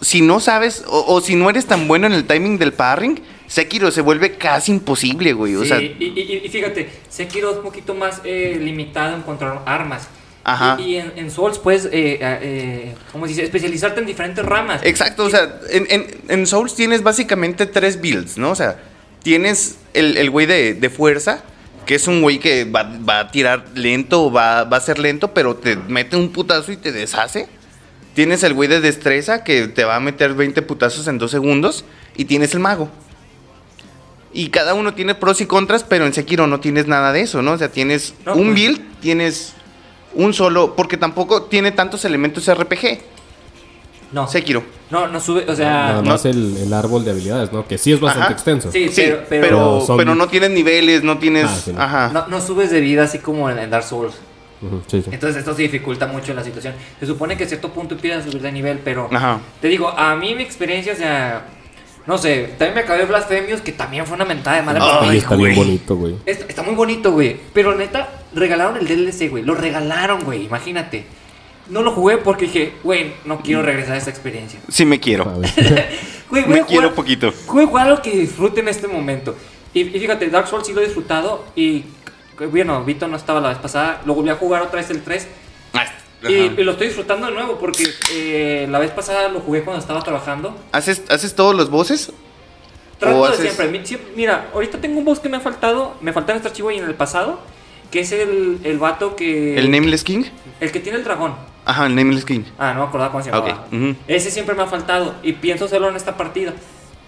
si 0.00 0.20
no 0.20 0.40
sabes, 0.40 0.84
o, 0.86 1.04
o 1.14 1.20
si 1.20 1.34
no 1.34 1.50
eres 1.50 1.66
tan 1.66 1.88
bueno 1.88 2.06
en 2.06 2.12
el 2.12 2.24
timing 2.26 2.58
del 2.58 2.72
parring, 2.72 3.20
Sekiro 3.46 3.90
se 3.90 4.00
vuelve 4.00 4.36
casi 4.36 4.72
imposible, 4.72 5.32
güey. 5.34 5.56
O 5.56 5.62
Sí, 5.62 5.68
sea, 5.68 5.80
y, 5.82 5.96
y- 5.98 6.42
y 6.44 6.48
fíjate, 6.48 6.90
Sekiro 7.08 7.50
es 7.50 7.56
un 7.58 7.62
poquito 7.64 7.94
más 7.94 8.20
eh, 8.24 8.56
limitado 8.60 9.14
en 9.14 9.20
encontrar 9.20 9.62
armas. 9.66 10.08
Ajá. 10.44 10.76
Y, 10.80 10.82
y 10.82 10.96
en, 10.96 11.12
en 11.16 11.30
Souls 11.30 11.58
puedes, 11.58 11.84
eh, 11.86 12.18
eh, 12.20 12.94
¿cómo 13.12 13.26
se 13.26 13.30
dice? 13.30 13.44
Especializarte 13.44 14.00
en 14.00 14.06
diferentes 14.06 14.44
ramas. 14.44 14.80
Exacto, 14.84 15.24
o 15.24 15.30
sea, 15.30 15.60
en, 15.70 15.86
en- 15.88 16.06
en 16.28 16.46
Souls 16.46 16.74
tienes 16.74 17.02
básicamente 17.02 17.66
tres 17.66 18.00
builds, 18.00 18.38
¿no? 18.38 18.50
O 18.50 18.54
sea, 18.56 18.80
tienes 19.22 19.76
el 19.94 20.16
el 20.16 20.30
güey 20.30 20.46
de, 20.46 20.74
de 20.74 20.90
fuerza, 20.90 21.44
que 21.86 21.94
es 21.94 22.08
un 22.08 22.22
güey 22.22 22.38
que 22.40 22.64
va, 22.64 22.82
va 23.08 23.20
a 23.20 23.30
tirar 23.30 23.66
lento, 23.74 24.32
va, 24.32 24.64
va 24.64 24.76
a 24.78 24.80
ser 24.80 24.98
lento, 24.98 25.32
pero 25.32 25.54
te 25.56 25.76
mete 25.76 26.16
un 26.16 26.30
putazo 26.32 26.72
y 26.72 26.76
te 26.76 26.90
deshace. 26.92 27.48
Tienes 28.14 28.42
el 28.42 28.52
güey 28.52 28.68
de 28.68 28.80
destreza, 28.80 29.42
que 29.44 29.68
te 29.68 29.84
va 29.84 29.96
a 29.96 30.00
meter 30.00 30.34
20 30.34 30.60
putazos 30.62 31.06
en 31.08 31.18
dos 31.18 31.30
segundos. 31.30 31.84
Y 32.14 32.26
tienes 32.26 32.52
el 32.52 32.60
mago. 32.60 32.90
Y 34.34 34.48
cada 34.48 34.74
uno 34.74 34.94
tiene 34.94 35.14
pros 35.14 35.40
y 35.40 35.46
contras, 35.46 35.84
pero 35.84 36.06
en 36.06 36.12
Sekiro 36.14 36.46
no 36.46 36.60
tienes 36.60 36.86
nada 36.86 37.12
de 37.12 37.20
eso, 37.22 37.42
¿no? 37.42 37.52
O 37.52 37.58
sea, 37.58 37.68
tienes 37.70 38.14
No, 38.26 38.34
un 38.34 38.44
pues- 38.48 38.54
build, 38.54 38.80
tienes 39.00 39.54
un 40.14 40.32
solo, 40.34 40.74
porque 40.76 40.96
tampoco 40.96 41.42
tiene 41.44 41.72
tantos 41.72 42.04
elementos 42.04 42.52
RPG. 42.52 43.00
No, 44.12 44.28
Sekiro. 44.28 44.62
no, 44.90 45.08
no 45.08 45.20
sube, 45.20 45.46
o 45.48 45.56
sea... 45.56 45.70
Nada 45.70 46.02
no- 46.02 46.10
más 46.10 46.26
el, 46.26 46.56
el 46.58 46.72
árbol 46.74 47.02
de 47.02 47.12
habilidades, 47.12 47.50
¿no? 47.50 47.66
Que 47.66 47.78
sí 47.78 47.92
es 47.92 47.98
bastante 48.00 48.26
Ajá. 48.26 48.32
extenso. 48.34 48.70
Sí, 48.70 48.88
Sí, 48.90 48.94
pero, 49.06 49.24
pero, 49.28 49.84
pero, 49.96 50.14
no 50.14 50.28
tienes 50.28 50.50
niveles, 50.50 51.02
no 51.02 51.16
tienes. 51.16 51.46
Ah, 51.46 51.56
sí, 51.64 51.72
no. 51.72 51.80
Ajá. 51.80 52.10
no, 52.12 52.26
no 52.28 52.40
subes 52.42 52.70
de 52.70 52.80
vida 52.82 53.04
así 53.04 53.20
como 53.20 53.48
en, 53.48 53.58
en 53.58 53.70
Dark 53.70 53.84
Souls. 53.84 54.12
Ujú, 54.60 54.82
sí, 54.86 55.00
sí. 55.02 55.08
Entonces 55.12 55.38
esto 55.38 55.54
sí 55.54 55.62
dificulta 55.62 56.06
mucho 56.06 56.34
la 56.34 56.44
situación. 56.44 56.74
Se 57.00 57.06
supone 57.06 57.38
que 57.38 57.44
a 57.44 57.48
cierto 57.48 57.70
punto 57.70 57.94
empiezas 57.94 58.26
a 58.26 58.30
subir 58.30 58.42
de 58.42 58.52
nivel, 58.52 58.80
pero... 58.84 59.08
Ajá. 59.10 59.40
Te 59.62 59.68
digo, 59.68 59.88
a 59.88 60.14
mí 60.14 60.34
mi 60.34 60.42
experiencia, 60.42 60.92
o 60.92 60.96
sea... 60.96 61.46
No 62.06 62.18
sé, 62.18 62.50
también 62.58 62.74
me 62.74 62.80
acabé 62.82 63.06
Blasphemous, 63.06 63.60
que 63.62 63.72
también 63.72 64.04
fue 64.04 64.16
una 64.16 64.24
mentada 64.26 64.56
de 64.56 64.62
madre. 64.62 64.80
Ay, 64.82 65.18
está 65.18 65.36
bien 65.36 65.54
güey. 65.54 65.66
bonito, 65.66 65.96
güey. 65.96 66.16
Está, 66.26 66.44
está 66.48 66.62
muy 66.64 66.74
bonito, 66.74 67.12
güey. 67.12 67.36
Pero 67.54 67.74
neta, 67.76 68.08
regalaron 68.34 68.76
el 68.76 68.86
DLC, 68.86 69.28
güey. 69.30 69.42
Lo 69.44 69.54
regalaron, 69.54 70.24
güey. 70.24 70.44
Imagínate. 70.46 71.04
no 71.68 71.82
lo 71.82 71.92
jugué 71.92 72.18
porque 72.18 72.46
dije, 72.46 72.72
güey, 72.82 73.14
no 73.24 73.40
quiero 73.40 73.62
regresar 73.62 73.94
a 73.94 73.98
esta 73.98 74.10
experiencia. 74.10 74.60
Sí 74.68 74.84
me 74.84 74.98
quiero. 75.00 75.24
Güey, 76.30 76.46
Me 76.46 76.64
quiero 76.64 76.94
poquito. 76.94 77.28
A 77.28 77.32
jugar 77.46 77.88
algo 77.88 78.00
que 78.00 78.10
disfrute 78.10 78.60
en 78.60 78.68
este 78.68 78.88
momento. 78.88 79.36
Y, 79.74 79.80
y 79.82 80.00
fíjate, 80.00 80.30
Dark 80.30 80.48
Souls 80.48 80.66
sí 80.66 80.72
lo 80.72 80.80
he 80.80 80.84
disfrutado 80.84 81.44
y, 81.54 81.84
bueno, 82.50 82.82
Vito 82.84 83.06
no 83.06 83.16
estaba 83.18 83.38
la 83.40 83.50
vez 83.50 83.58
pasada, 83.58 84.00
lo 84.06 84.14
volví 84.14 84.30
a 84.30 84.36
jugar 84.36 84.62
otra 84.62 84.80
vez 84.80 84.88
el 84.90 85.02
3 85.02 85.28
Ah, 85.74 85.84
y, 86.26 86.32
y 86.32 86.64
lo 86.64 86.72
estoy 86.72 86.86
disfrutando 86.86 87.26
de 87.26 87.34
nuevo 87.34 87.58
porque 87.58 87.84
eh, 88.14 88.66
la 88.70 88.78
vez 88.78 88.90
pasada 88.92 89.28
lo 89.28 89.40
jugué 89.40 89.62
cuando 89.62 89.80
estaba 89.82 90.00
trabajando. 90.02 90.56
¿Haces, 90.72 91.02
¿Haces 91.10 91.34
todos 91.34 91.54
los 91.54 91.68
bosses? 91.68 92.10
Trato 92.98 93.20
¿O 93.20 93.26
de 93.28 93.34
haces- 93.34 93.52
siempre. 93.52 93.68
Mi- 93.78 93.84
siempre- 93.86 94.12
Mira, 94.16 94.48
ahorita 94.54 94.78
tengo 94.80 95.00
un 95.00 95.04
boss 95.04 95.20
que 95.20 95.28
me 95.28 95.36
ha 95.36 95.40
faltado, 95.40 95.96
me 96.00 96.12
falta 96.14 96.32
en 96.32 96.36
este 96.36 96.48
archivo 96.48 96.70
y 96.70 96.78
en 96.78 96.84
el 96.84 96.94
pasado, 96.94 97.40
que 97.92 98.00
es 98.00 98.10
el, 98.10 98.58
el 98.64 98.78
vato 98.78 99.14
que... 99.14 99.56
¿El 99.56 99.70
Nameless 99.70 100.02
King? 100.02 100.24
El 100.60 100.72
que 100.72 100.80
tiene 100.80 100.98
el 100.98 101.04
dragón. 101.04 101.34
Ajá, 101.64 101.86
el 101.86 101.94
Nameless 101.94 102.24
King. 102.24 102.40
Ah, 102.58 102.72
no 102.74 102.80
me 102.80 102.86
acordaba 102.86 103.12
cómo 103.12 103.22
se 103.22 103.30
llamaba. 103.30 103.68
Ujú. 103.70 103.94
Ese 104.08 104.32
siempre 104.32 104.56
me 104.56 104.62
ha 104.62 104.66
faltado 104.66 105.14
y 105.22 105.34
pienso 105.34 105.66
hacerlo 105.66 105.88
en 105.90 105.94
esta 105.96 106.16
partida. 106.16 106.54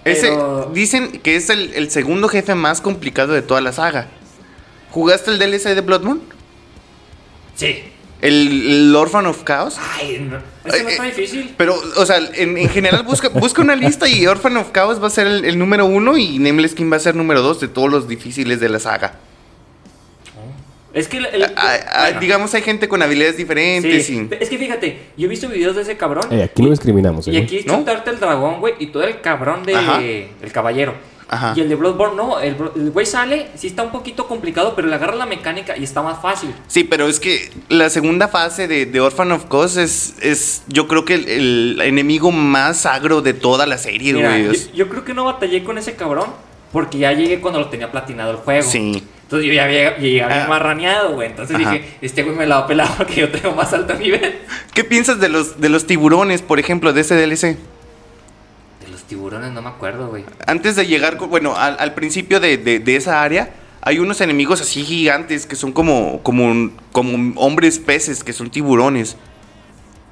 Ese, 0.05 0.29
Pero- 0.29 0.71
dicen 0.73 1.21
que 1.21 1.35
es 1.37 1.51
el, 1.51 1.73
el 1.75 1.91
segundo 1.91 2.29
jefe 2.29 2.55
más 2.55 2.81
complicado 2.81 3.33
de 3.33 3.43
toda 3.43 3.61
la 3.61 3.73
saga. 3.73 4.09
¿Jugaste 4.91 5.33
el 5.33 5.39
DLC 5.41 5.75
de 5.75 5.81
Bloodborne? 5.81 6.21
Sí. 7.57 7.83
¿El, 8.21 8.71
el 8.89 8.97
Orphan 8.97 9.27
of 9.27 9.45
Chaos? 9.45 9.77
Ay, 9.99 10.19
no, 10.31 10.39
ese 10.65 10.83
no 10.83 10.89
Eh, 10.89 10.93
está 10.93 11.05
eh, 11.07 11.11
difícil. 11.11 11.55
Pero, 11.57 11.75
o 11.97 12.07
sea, 12.07 12.19
en, 12.35 12.57
en 12.57 12.69
general 12.69 13.03
busca, 13.03 13.29
busca 13.29 13.61
una 13.63 13.77
lista 13.77 14.09
y 14.09 14.27
Orphan 14.27 14.57
of 14.57 14.73
Chaos 14.73 15.03
va 15.03 15.09
a 15.09 15.11
ser 15.11 15.27
el, 15.27 15.45
el 15.45 15.59
número 15.59 15.85
uno 15.87 16.17
y 16.17 16.39
Nameless 16.39 16.75
King 16.75 16.91
va 16.93 16.97
a 16.97 17.01
ser 17.01 17.17
número 17.17 17.43
dos 17.43 17.61
de 17.61 17.69
todos 17.69 17.91
los 17.91 18.09
difíciles 18.09 18.61
de 18.61 18.69
la 18.69 18.79
saga. 18.79 19.15
Es 20.95 21.09
que 21.09 21.17
el, 21.19 21.27
el- 21.27 21.43
Ah, 21.43 21.51
ah, 21.57 22.03
bueno, 22.05 22.21
digamos, 22.21 22.55
hay 22.55 22.63
gente 22.63 22.89
con 22.89 23.03
habilidades 23.03 23.37
diferentes 23.37 24.07
sí. 24.07 24.29
y... 24.31 24.35
Es 24.43 24.49
que 24.49 24.57
fíjate, 24.59 24.99
yo 25.17 25.27
he 25.27 25.29
visto 25.29 25.49
videos 25.49 25.75
de 25.77 25.83
ese 25.83 25.97
cabrón. 25.97 26.25
Eh, 26.31 26.43
aquí 26.45 26.63
no 26.63 26.71
discriminamos, 26.71 27.27
y 27.29 27.37
¿eh? 27.37 27.43
aquí 27.43 27.59
es 27.59 27.67
¿No? 27.67 27.79
chutarte 27.79 28.11
el 28.11 28.21
dragón, 28.21 28.61
güey, 28.61 28.75
y 28.79 28.87
todo 28.87 29.03
el 29.03 29.21
cabrón 29.21 29.65
de 29.65 29.75
Ajá. 29.75 30.01
el 30.01 30.53
caballero. 30.53 30.95
Ajá. 31.27 31.55
Y 31.57 31.63
el 31.63 31.69
de 31.71 31.75
Bloodborne 31.75 32.17
no, 32.17 32.39
el 32.39 32.55
güey 32.93 33.07
sale, 33.07 33.49
sí 33.57 33.67
está 33.67 33.83
un 33.83 33.91
poquito 33.91 34.29
complicado, 34.29 34.75
pero 34.77 34.87
le 34.87 34.95
agarra 34.95 35.17
la 35.17 35.27
mecánica 35.27 35.77
y 35.77 35.83
está 35.83 36.03
más 36.03 36.21
fácil. 36.21 36.55
Sí, 36.69 36.85
pero 36.85 37.09
es 37.09 37.19
que 37.19 37.51
la 37.71 37.89
segunda 37.91 38.29
fase 38.29 38.69
de, 38.69 38.85
de 38.87 39.01
Orphan 39.01 39.33
of 39.33 39.47
Chaos 39.51 39.77
es, 39.79 40.15
es 40.21 40.63
yo 40.69 40.87
creo 40.87 41.05
que 41.07 41.15
el, 41.15 41.29
el 41.29 41.81
enemigo 41.81 42.31
más 42.31 42.85
agro 42.87 43.23
de 43.23 43.33
toda 43.33 43.67
la 43.67 43.79
serie, 43.79 44.13
Mira, 44.13 44.29
güey. 44.39 44.53
yo, 44.53 44.73
yo 44.75 44.89
creo 44.91 45.05
que 45.05 45.15
no 45.15 45.25
batallé 45.25 45.65
con 45.65 45.79
ese 45.79 45.97
cabrón 45.97 46.29
porque 46.73 46.99
ya 46.99 47.13
llegué 47.13 47.41
cuando 47.41 47.59
lo 47.59 47.69
tenía 47.69 47.91
platinado 47.91 48.31
el 48.33 48.37
juego. 48.37 48.63
Sí. 48.71 49.03
Entonces 49.35 49.49
yo 49.49 49.55
ya 49.55 49.65
había 49.65 49.97
llegado 49.99 50.31
bien 50.33 50.43
Ah. 50.45 50.47
marraneado, 50.49 51.15
güey. 51.15 51.29
Entonces 51.29 51.57
Ajá. 51.57 51.71
dije, 51.73 51.91
este 52.01 52.23
güey 52.23 52.37
me 52.37 52.47
la 52.47 52.57
va 52.59 52.61
a 52.63 52.67
pelar 52.67 52.89
porque 52.97 53.21
yo 53.23 53.31
tengo 53.31 53.55
más 53.55 53.73
alto 53.73 53.95
nivel. 53.95 54.39
¿Qué 54.73 54.85
piensas 54.85 55.19
de 55.21 55.29
los, 55.29 55.61
de 55.61 55.69
los 55.69 55.87
tiburones, 55.87 56.43
por 56.43 56.59
ejemplo, 56.59 56.93
de 56.93 57.01
ese 57.01 57.15
DLC? 57.17 57.57
De 58.81 58.89
los 58.91 59.03
tiburones 59.05 59.53
no 59.53 59.63
me 59.63 59.69
acuerdo, 59.71 60.09
güey. 60.09 60.25
Antes 60.47 60.77
de 60.77 60.87
llegar, 60.87 61.17
bueno, 61.19 61.57
al, 61.57 61.77
al 61.81 61.95
principio 61.95 62.39
de, 62.41 62.57
de- 62.59 62.79
de 62.79 62.97
esa 62.97 63.23
área, 63.23 63.51
hay 63.83 63.99
unos 63.99 64.21
enemigos 64.21 64.61
así 64.61 64.85
gigantes 64.85 65.47
que 65.47 65.57
son 65.57 65.73
como, 65.73 66.23
como, 66.23 66.71
como 66.93 67.39
hombres 67.41 67.79
peces, 67.79 68.23
que 68.25 68.33
son 68.33 68.51
tiburones. 68.51 69.17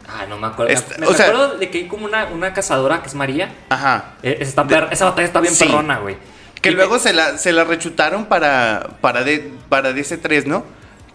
Ah, 0.08 0.26
no 0.28 0.36
me 0.38 0.46
acuerdo. 0.48 0.72
Esta- 0.72 0.98
me, 0.98 1.06
o 1.06 1.10
me 1.10 1.16
sea- 1.16 1.26
acuerdo 1.28 1.58
de 1.58 1.70
que 1.70 1.78
hay 1.78 1.88
como 1.88 2.04
una, 2.06 2.26
una 2.26 2.52
cazadora 2.52 3.00
que 3.02 3.08
es 3.08 3.14
María. 3.14 3.54
Ajá. 3.70 4.14
Eh, 4.22 4.46
per- 4.68 4.88
esa 4.90 5.04
batalla 5.06 5.26
está 5.26 5.40
bien 5.40 5.54
Sí. 5.54 5.64
perrona, 5.64 5.98
güey. 6.00 6.16
Que 6.62 6.70
Y 6.70 6.74
luego 6.74 6.94
me- 6.94 7.00
se 7.00 7.12
la, 7.12 7.36
se 7.38 7.52
la 7.52 7.64
rechutaron 7.64 8.24
para, 8.26 8.90
para, 9.00 9.24
de, 9.24 9.52
para 9.68 9.92
DC3, 9.92 10.46
¿no? 10.46 10.64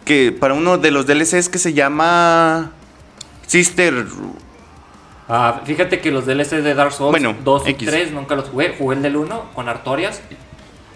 Que 0.05 0.31
para 0.31 0.53
uno 0.53 0.77
de 0.77 0.91
los 0.91 1.05
DLCs 1.07 1.49
que 1.49 1.57
se 1.57 1.73
llama 1.73 2.71
Sister... 3.47 4.05
Ah, 5.29 5.62
fíjate 5.65 5.99
que 5.99 6.10
los 6.12 6.25
DLC 6.25 6.62
de 6.62 6.73
Dark 6.73 6.93
Souls 6.93 7.12
Bueno, 7.12 7.36
2 7.43 7.67
y 7.67 7.71
X. 7.71 7.89
3 7.89 8.12
nunca 8.12 8.36
los 8.36 8.47
jugué. 8.49 8.75
Jugué 8.77 8.95
el 8.95 9.01
del 9.01 9.17
1 9.17 9.51
con 9.53 9.67
Artorias. 9.67 10.21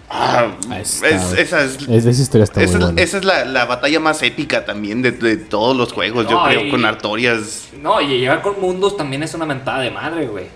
Ah, 0.08 0.48
es- 0.78 1.02
esa 1.02 1.64
es, 1.64 1.76
Es- 1.88 1.88
esa 2.06 2.10
historia 2.22 2.44
está 2.44 2.62
esa 2.62 2.72
muy 2.72 2.78
es- 2.80 2.84
buena. 2.86 3.02
esa 3.02 3.18
es 3.18 3.24
la, 3.24 3.44
la 3.46 3.64
batalla 3.66 4.00
más 4.00 4.22
épica 4.22 4.64
también 4.64 5.00
de, 5.02 5.12
de 5.12 5.36
todos 5.38 5.74
los 5.76 5.92
juegos, 5.92 6.26
yo 6.28 6.42
creo, 6.44 6.64
y- 6.66 6.70
con 6.70 6.84
Artorias. 6.84 7.68
No, 7.82 8.00
y 8.00 8.18
llegar 8.18 8.40
con 8.42 8.58
Mundus 8.60 8.96
también 8.96 9.22
es 9.22 9.32
una 9.34 9.44
mentada 9.46 9.80
de 9.80 9.90
madre, 9.90 10.26
güey. 10.26 10.46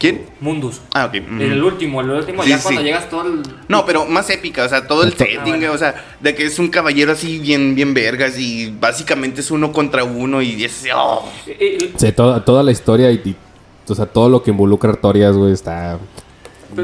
¿Quién? 0.00 0.22
Mundus. 0.40 0.80
Ah, 0.94 1.04
ok. 1.04 1.22
ujú. 1.30 1.42
El 1.42 1.62
último, 1.62 2.00
el 2.00 2.10
último, 2.10 2.42
Sí, 2.42 2.48
ya 2.48 2.56
sí. 2.56 2.62
cuando 2.64 2.80
llegas 2.82 3.08
todo 3.10 3.26
el. 3.28 3.42
No, 3.68 3.84
pero 3.84 4.06
más 4.06 4.28
épica, 4.30 4.64
o 4.64 4.68
sea, 4.68 4.86
todo 4.86 5.04
el 5.04 5.12
setting, 5.12 5.38
Ah, 5.38 5.44
bueno. 5.46 5.72
o 5.72 5.78
sea, 5.78 5.94
de 6.20 6.34
que 6.34 6.46
es 6.46 6.58
un 6.58 6.68
caballero 6.68 7.12
así 7.12 7.38
bien, 7.38 7.74
bien 7.74 7.92
vergas 7.94 8.38
y 8.38 8.74
básicamente 8.80 9.42
es 9.42 9.50
uno 9.50 9.72
contra 9.72 10.02
uno 10.04 10.40
y 10.42 10.64
es... 10.64 10.86
oh. 10.96 11.28
Eh, 11.46 11.78
eh, 11.82 11.92
Sí, 11.96 12.12
toda, 12.12 12.42
toda 12.44 12.62
la 12.62 12.72
historia 12.72 13.12
y, 13.12 13.16
y, 13.24 13.36
o 13.88 13.94
sea, 13.94 14.06
todo 14.06 14.28
lo 14.30 14.42
que 14.42 14.50
involucra 14.50 14.88
a 14.90 14.94
Artorias, 14.94 15.36
güey, 15.36 15.52
está... 15.52 15.98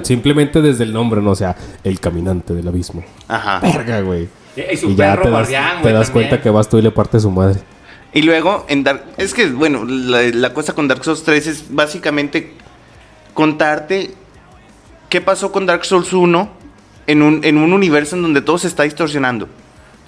Simplemente 0.02 0.60
desde 0.60 0.84
el 0.84 0.92
nombre, 0.92 1.22
¿no? 1.22 1.30
O 1.30 1.36
sea, 1.36 1.56
el 1.84 2.00
caminante 2.00 2.52
del 2.54 2.66
abismo. 2.68 3.04
Ajá. 3.28 3.60
Verga, 3.60 4.00
güey. 4.00 4.28
eh, 4.56 4.70
y 4.72 4.76
su 4.76 4.90
Y 4.90 4.96
ya 4.96 5.12
perro 5.12 5.22
te 5.22 5.30
das, 5.30 5.38
guardián, 5.48 5.82
te 5.82 5.92
das 5.92 6.10
cuenta 6.10 6.42
que 6.42 6.50
vas 6.50 6.68
tú 6.68 6.76
y 6.78 6.82
le 6.82 6.90
partes 6.90 7.22
su 7.22 7.30
madre. 7.30 7.60
Y 8.12 8.22
luego, 8.22 8.66
en 8.68 8.82
Dark... 8.82 9.04
Es 9.16 9.32
que, 9.32 9.46
bueno, 9.46 9.84
la, 9.86 10.22
la 10.22 10.52
cosa 10.52 10.74
con 10.74 10.88
Dark 10.88 11.04
Souls 11.04 11.22
3 11.22 11.46
es 11.46 11.64
básicamente 11.74 12.52
contarte 13.36 14.14
qué 15.10 15.20
pasó 15.20 15.52
con 15.52 15.66
Dark 15.66 15.84
Souls 15.84 16.10
1 16.12 16.48
en 17.06 17.22
un, 17.22 17.44
en 17.44 17.58
un 17.58 17.72
universo 17.74 18.16
en 18.16 18.22
donde 18.22 18.40
todo 18.40 18.56
se 18.56 18.66
está 18.66 18.82
distorsionando. 18.84 19.46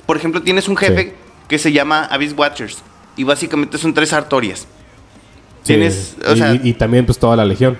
Por 0.07 0.17
ejemplo, 0.17 0.43
tienes 0.43 0.67
un 0.67 0.77
jefe 0.79 1.03
Sí. 1.03 1.13
que 1.47 1.59
se 1.59 1.71
llama 1.71 2.05
Abyss 2.07 2.33
Watchers 2.37 2.79
y 3.17 3.25
básicamente 3.25 3.77
son 3.77 3.93
tres 3.93 4.13
Artorias. 4.15 4.61
Sí, 5.63 5.75
Tienes, 5.75 6.17
o 6.27 6.33
y, 6.33 6.39
sea- 6.39 6.55
y- 6.55 6.61
y 6.71 6.73
también, 6.73 7.05
pues, 7.05 7.19
toda 7.19 7.37
la 7.37 7.45
legión. 7.45 7.77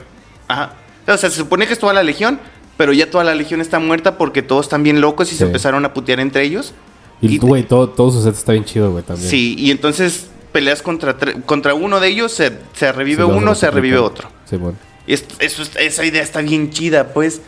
Ajá. 0.49 0.75
O 1.07 1.17
sea, 1.17 1.31
se 1.31 1.37
supone 1.37 1.67
que 1.67 1.73
es 1.73 1.79
toda 1.79 1.95
la 1.95 2.03
legión, 2.03 2.39
pero 2.77 2.93
ya 2.93 3.11
toda 3.11 3.25
la 3.25 3.35
legión 3.35 3.63
está 3.63 3.79
muerta 3.79 4.19
porque 4.19 4.43
todos 4.43 4.67
están 4.67 4.83
bien 4.83 5.01
locos 5.01 5.29
y 5.29 5.31
Sí. 5.33 5.39
se 5.39 5.45
empezaron 5.45 5.85
a 5.87 5.95
putear 5.95 6.21
entre 6.21 6.43
ellos. 6.43 6.75
Y, 7.23 7.39
güey, 7.39 7.63
todo, 7.63 7.89
todo 7.89 8.11
su 8.13 8.23
set 8.23 8.35
está 8.35 8.53
bien 8.53 8.65
chido, 8.67 8.93
güey, 8.93 9.03
también. 9.03 9.29
Sí, 9.29 9.57
y 9.59 9.71
entonces 9.71 10.29
peleas 10.53 10.83
contra, 10.83 11.17
contra 11.47 11.73
uno 11.75 11.99
de 11.99 12.09
ellos, 12.09 12.33
se, 12.33 12.53
se 12.75 12.93
revive 12.93 13.25
Sí, 13.25 13.31
uno, 13.31 13.55
se 13.55 13.71
revive 13.71 13.99
otro. 13.99 14.29
Sí, 14.45 14.57
bueno. 14.57 14.77
Es- 15.09 15.25
eso 15.41 15.63
esa 15.79 16.05
idea 16.05 16.23
está 16.23 16.41
bien 16.41 16.71
chida, 16.71 17.13
pues. 17.13 17.41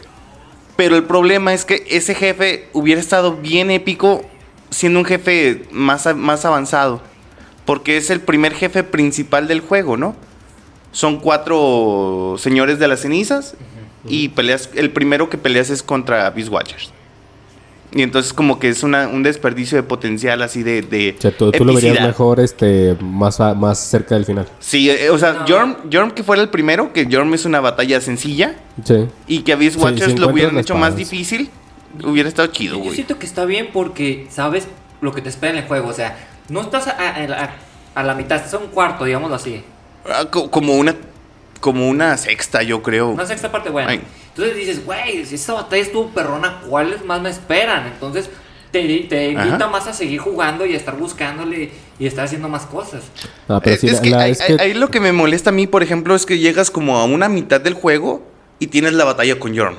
Pero 0.77 0.97
el 0.97 1.05
problema 1.05 1.53
es 1.55 1.65
que 1.65 1.85
ese 1.91 2.15
jefe 2.15 2.69
hubiera 2.73 3.01
estado 3.01 3.37
bien 3.37 3.71
épico 3.71 4.25
siendo 4.71 4.99
un 4.99 5.05
jefe 5.05 5.65
más, 5.71 6.09
más 6.17 6.45
avanzado. 6.45 7.03
Porque 7.67 7.97
es 7.99 8.11
el 8.11 8.21
primer 8.21 8.55
jefe 8.55 8.83
principal 8.83 9.47
del 9.47 9.61
juego, 9.61 9.97
¿no? 9.97 10.17
Son 10.93 11.21
cuatro 11.21 12.37
señores 12.39 12.79
de 12.79 12.89
las 12.89 13.01
cenizas. 13.01 13.55
Y 14.07 14.31
peleas, 14.31 14.71
el 14.75 14.91
primero 14.91 15.29
que 15.29 15.37
peleas 15.37 15.69
es 15.69 15.83
contra 15.83 16.31
Beast 16.31 16.51
Watchers. 16.51 16.91
Y 17.93 18.03
entonces 18.03 18.33
como 18.33 18.61
que 18.61 18.69
es 18.69 18.85
una- 18.85 19.09
un 19.09 19.23
desperdicio 19.25 19.77
de 19.77 19.83
potencial 19.83 20.43
así 20.43 20.63
de... 20.63 20.83
de 20.83 21.17
O 21.19 21.21
sea, 21.21 21.37
tú, 21.37 21.51
tú 21.51 21.65
lo 21.65 21.75
verías 21.75 22.01
mejor, 22.01 22.39
este, 22.39 22.97
más, 23.01 23.41
a- 23.41 23.55
más 23.55 23.79
cerca 23.81 24.15
del 24.15 24.25
final. 24.25 24.47
Sí, 24.61 24.89
eh, 24.89 25.11
o 25.11 25.19
sea, 25.19 25.33
No. 25.33 25.45
Jorm, 25.49 25.77
Jorm 25.93 26.11
que 26.13 26.23
fuera 26.23 26.41
el 26.41 26.51
primero, 26.51 26.93
que 26.93 27.09
Jorm 27.11 27.35
es 27.35 27.45
una 27.47 27.59
batalla 27.61 28.01
sencilla. 28.01 28.55
Sí. 28.85 29.09
Y 29.27 29.41
que 29.43 29.53
a 29.53 29.57
Beast 29.57 29.77
Sí, 29.77 29.83
Watchers 29.83 30.13
si 30.13 30.19
lo 30.19 30.29
hubieran 30.29 30.57
hecho 30.59 30.77
más 30.77 30.95
difícil, 30.95 31.51
hubiera 32.05 32.29
estado 32.29 32.47
chido, 32.49 32.77
Yo 32.77 32.83
güey. 32.85 32.95
siento 32.95 33.19
que 33.19 33.27
está 33.27 33.45
bien 33.45 33.71
porque 33.73 34.29
sabes 34.31 34.69
lo 35.01 35.13
que 35.13 35.21
te 35.23 35.29
espera 35.29 35.55
en 35.55 35.59
el 35.65 35.69
juego. 35.69 35.89
O 35.89 35.93
sea, 35.93 36.17
no 36.49 36.61
estás 36.61 36.87
a, 36.87 36.93
a- 36.93 37.45
a- 37.45 37.55
a 37.97 38.03
la 38.05 38.15
mitad, 38.15 38.37
estás 38.37 38.55
a 38.55 38.59
un 38.59 38.69
cuarto, 38.69 39.05
digámoslo 39.05 39.35
así. 39.35 39.65
Ah, 40.09 40.27
co- 40.31 40.49
como 40.51 40.75
una 40.77 40.95
como 41.61 41.89
una 41.89 42.17
sexta, 42.17 42.63
yo 42.63 42.83
creo. 42.83 43.09
Una 43.11 43.27
sexta 43.27 43.51
parte 43.53 43.69
buena. 43.69 43.91
Ay. 43.91 44.01
Entonces 44.31 44.57
dices, 44.57 44.85
güey, 44.85 45.25
si 45.27 45.35
esta 45.35 45.55
batalla 45.55 45.83
estuvo 45.83 46.09
perrona, 46.11 46.61
¿cuáles 46.69 47.05
más 47.05 47.21
me 47.21 47.31
esperan? 47.31 47.87
Entonces 47.89 48.31
te, 48.71 49.01
te 49.09 49.37
Ajá. 49.37 49.47
invita 49.47 49.69
más 49.69 49.87
a 49.89 49.93
seguir 49.93 50.21
jugando 50.21 50.65
y 50.65 50.75
a 50.75 50.77
estar 50.77 50.97
buscándole 50.97 51.71
y 51.99 52.07
estar 52.07 52.25
haciendo 52.27 52.49
más 52.49 52.63
cosas. 52.67 53.03
No, 53.49 53.61
pero 53.61 53.75
Eh, 53.75 53.79
sí, 53.79 53.87
es 53.89 53.95
la- 53.95 54.01
que, 54.03 54.11
la- 54.11 54.21
ahí, 54.23 54.31
es 54.33 54.41
que- 54.43 54.57
ahí 54.61 54.75
lo 54.75 54.89
que 54.89 55.01
me 55.01 55.13
molesta 55.13 55.51
a 55.51 55.53
mí, 55.53 55.67
por 55.67 55.83
ejemplo, 55.83 56.15
es 56.15 56.25
que 56.25 56.39
llegas 56.39 56.71
como 56.71 56.99
a 56.99 57.05
una 57.05 57.29
mitad 57.29 57.61
del 57.61 57.75
juego 57.75 58.23
y 58.61 58.69
tienes 58.69 58.93
la 58.93 59.05
batalla 59.05 59.39
con 59.39 59.57
Jorm. 59.57 59.77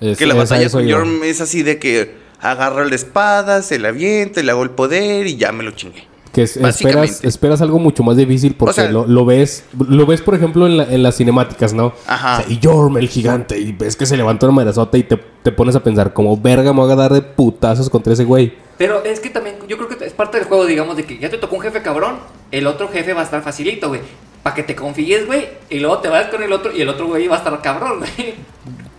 es- 0.00 0.18
Que 0.18 0.26
la 0.26 0.34
batalla 0.34 0.68
con. 0.70 0.90
Jorm 0.90 1.22
es 1.24 1.40
así 1.40 1.62
de 1.62 1.78
que 1.78 2.14
agarra 2.40 2.84
la 2.84 2.94
espada, 2.96 3.62
se 3.62 3.78
la 3.78 3.88
avienta, 3.90 4.42
le 4.42 4.50
hago 4.50 4.62
el 4.64 4.70
poder 4.70 5.26
y 5.28 5.36
ya 5.36 5.52
me 5.52 5.62
lo 5.64 5.70
chingué. 5.72 6.07
Que 6.38 6.44
es- 6.44 6.56
esperas, 6.56 7.24
esperas 7.24 7.60
algo 7.62 7.80
mucho 7.80 8.04
más 8.04 8.16
difícil 8.16 8.54
porque 8.54 8.70
O 8.70 8.74
sea- 8.74 8.90
lo, 8.92 9.06
lo 9.06 9.24
ves, 9.24 9.64
lo 9.88 10.06
ves 10.06 10.20
por 10.20 10.36
ejemplo 10.36 10.66
en, 10.66 10.76
la- 10.76 10.84
en 10.84 11.02
las 11.02 11.16
cinemáticas, 11.16 11.72
¿no? 11.74 11.92
Ajá. 12.06 12.38
O 12.38 12.42
sea, 12.42 12.52
y 12.52 12.60
Jorm, 12.62 12.96
el 12.98 13.08
gigante, 13.08 13.58
y 13.58 13.72
ves 13.72 13.96
que 13.96 14.06
se 14.06 14.16
levanta 14.16 14.46
una 14.46 14.54
madrazota 14.54 14.96
y 14.98 15.02
te, 15.02 15.16
te 15.42 15.50
pones 15.50 15.74
a 15.74 15.82
pensar, 15.82 16.12
como 16.12 16.36
verga 16.36 16.72
me 16.72 16.80
voy 16.80 16.92
a 16.92 16.94
dar 16.94 17.12
de 17.12 17.22
putazos 17.22 17.90
contra 17.90 18.12
ese 18.12 18.24
güey. 18.24 18.52
Pero 18.76 19.02
es 19.04 19.18
que 19.18 19.30
también, 19.30 19.56
yo 19.66 19.76
creo 19.76 19.88
que 19.88 20.04
es 20.04 20.12
parte 20.12 20.38
del 20.38 20.46
juego, 20.46 20.64
digamos, 20.64 20.96
de 20.96 21.04
que 21.04 21.18
ya 21.18 21.28
te 21.28 21.38
tocó 21.38 21.56
un 21.56 21.62
jefe 21.62 21.82
cabrón, 21.82 22.18
el 22.52 22.68
otro 22.68 22.88
jefe 22.88 23.12
va 23.14 23.22
a 23.22 23.24
estar 23.24 23.42
facilito, 23.42 23.88
güey. 23.88 24.02
Para 24.44 24.54
que 24.54 24.62
te 24.62 24.76
confíes, 24.76 25.26
güey, 25.26 25.46
y 25.68 25.80
luego 25.80 25.98
te 25.98 26.06
vas 26.08 26.28
con 26.28 26.40
el 26.44 26.52
otro 26.52 26.70
y 26.72 26.80
el 26.82 26.88
otro 26.88 27.08
güey 27.08 27.26
va 27.26 27.34
a 27.34 27.38
estar 27.38 27.60
cabrón, 27.60 27.98
güey. 27.98 28.34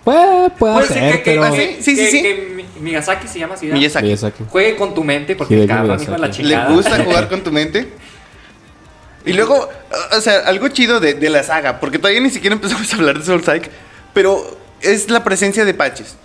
Pues, 0.04 0.52
puede 0.58 0.74
Puede 0.74 0.88
ser 0.88 0.98
ser, 0.98 1.12
que, 1.14 1.24
que- 1.24 1.40
pero... 1.40 1.54
que- 1.54 1.78
Sí, 1.82 1.96
sí, 1.96 1.96
que- 1.96 2.12
sí. 2.12 2.59
Miyazaki 2.80 3.28
se 3.28 3.40
llama 3.40 3.56
así. 3.56 3.68
Miyazaki. 3.68 4.06
Miyazaki. 4.08 4.44
Juegue 4.50 4.76
con 4.76 4.94
tu 4.94 5.04
mente 5.04 5.36
porque 5.36 5.66
cabrón, 5.68 6.02
hijo 6.02 6.12
de 6.12 6.18
la 6.18 6.28
Miyazaki. 6.28 6.44
¿Le 6.44 6.50
chingada. 6.56 6.74
gusta 6.74 7.04
jugar 7.04 7.30
con 7.30 7.42
tu 7.42 7.52
mente? 7.52 7.88
Y 9.26 9.34
luego, 9.34 9.68
o- 10.18 10.22
sea, 10.22 10.40
algo 10.46 10.68
chido 10.70 11.00
de, 11.00 11.14
de 11.14 11.30
la 11.30 11.44
saga, 11.44 11.80
porque 11.80 12.00
todavía 12.00 12.22
ni 12.22 12.30
siquiera 12.30 12.56
empezamos 12.56 12.92
a 12.94 12.96
hablar 12.96 13.20
de 13.20 13.26
Soul 13.26 13.44
Like, 13.46 13.70
pero 14.14 14.58
es 14.82 15.10
la 15.10 15.24
presencia 15.24 15.66
de 15.66 15.74
Patches. 15.74 16.16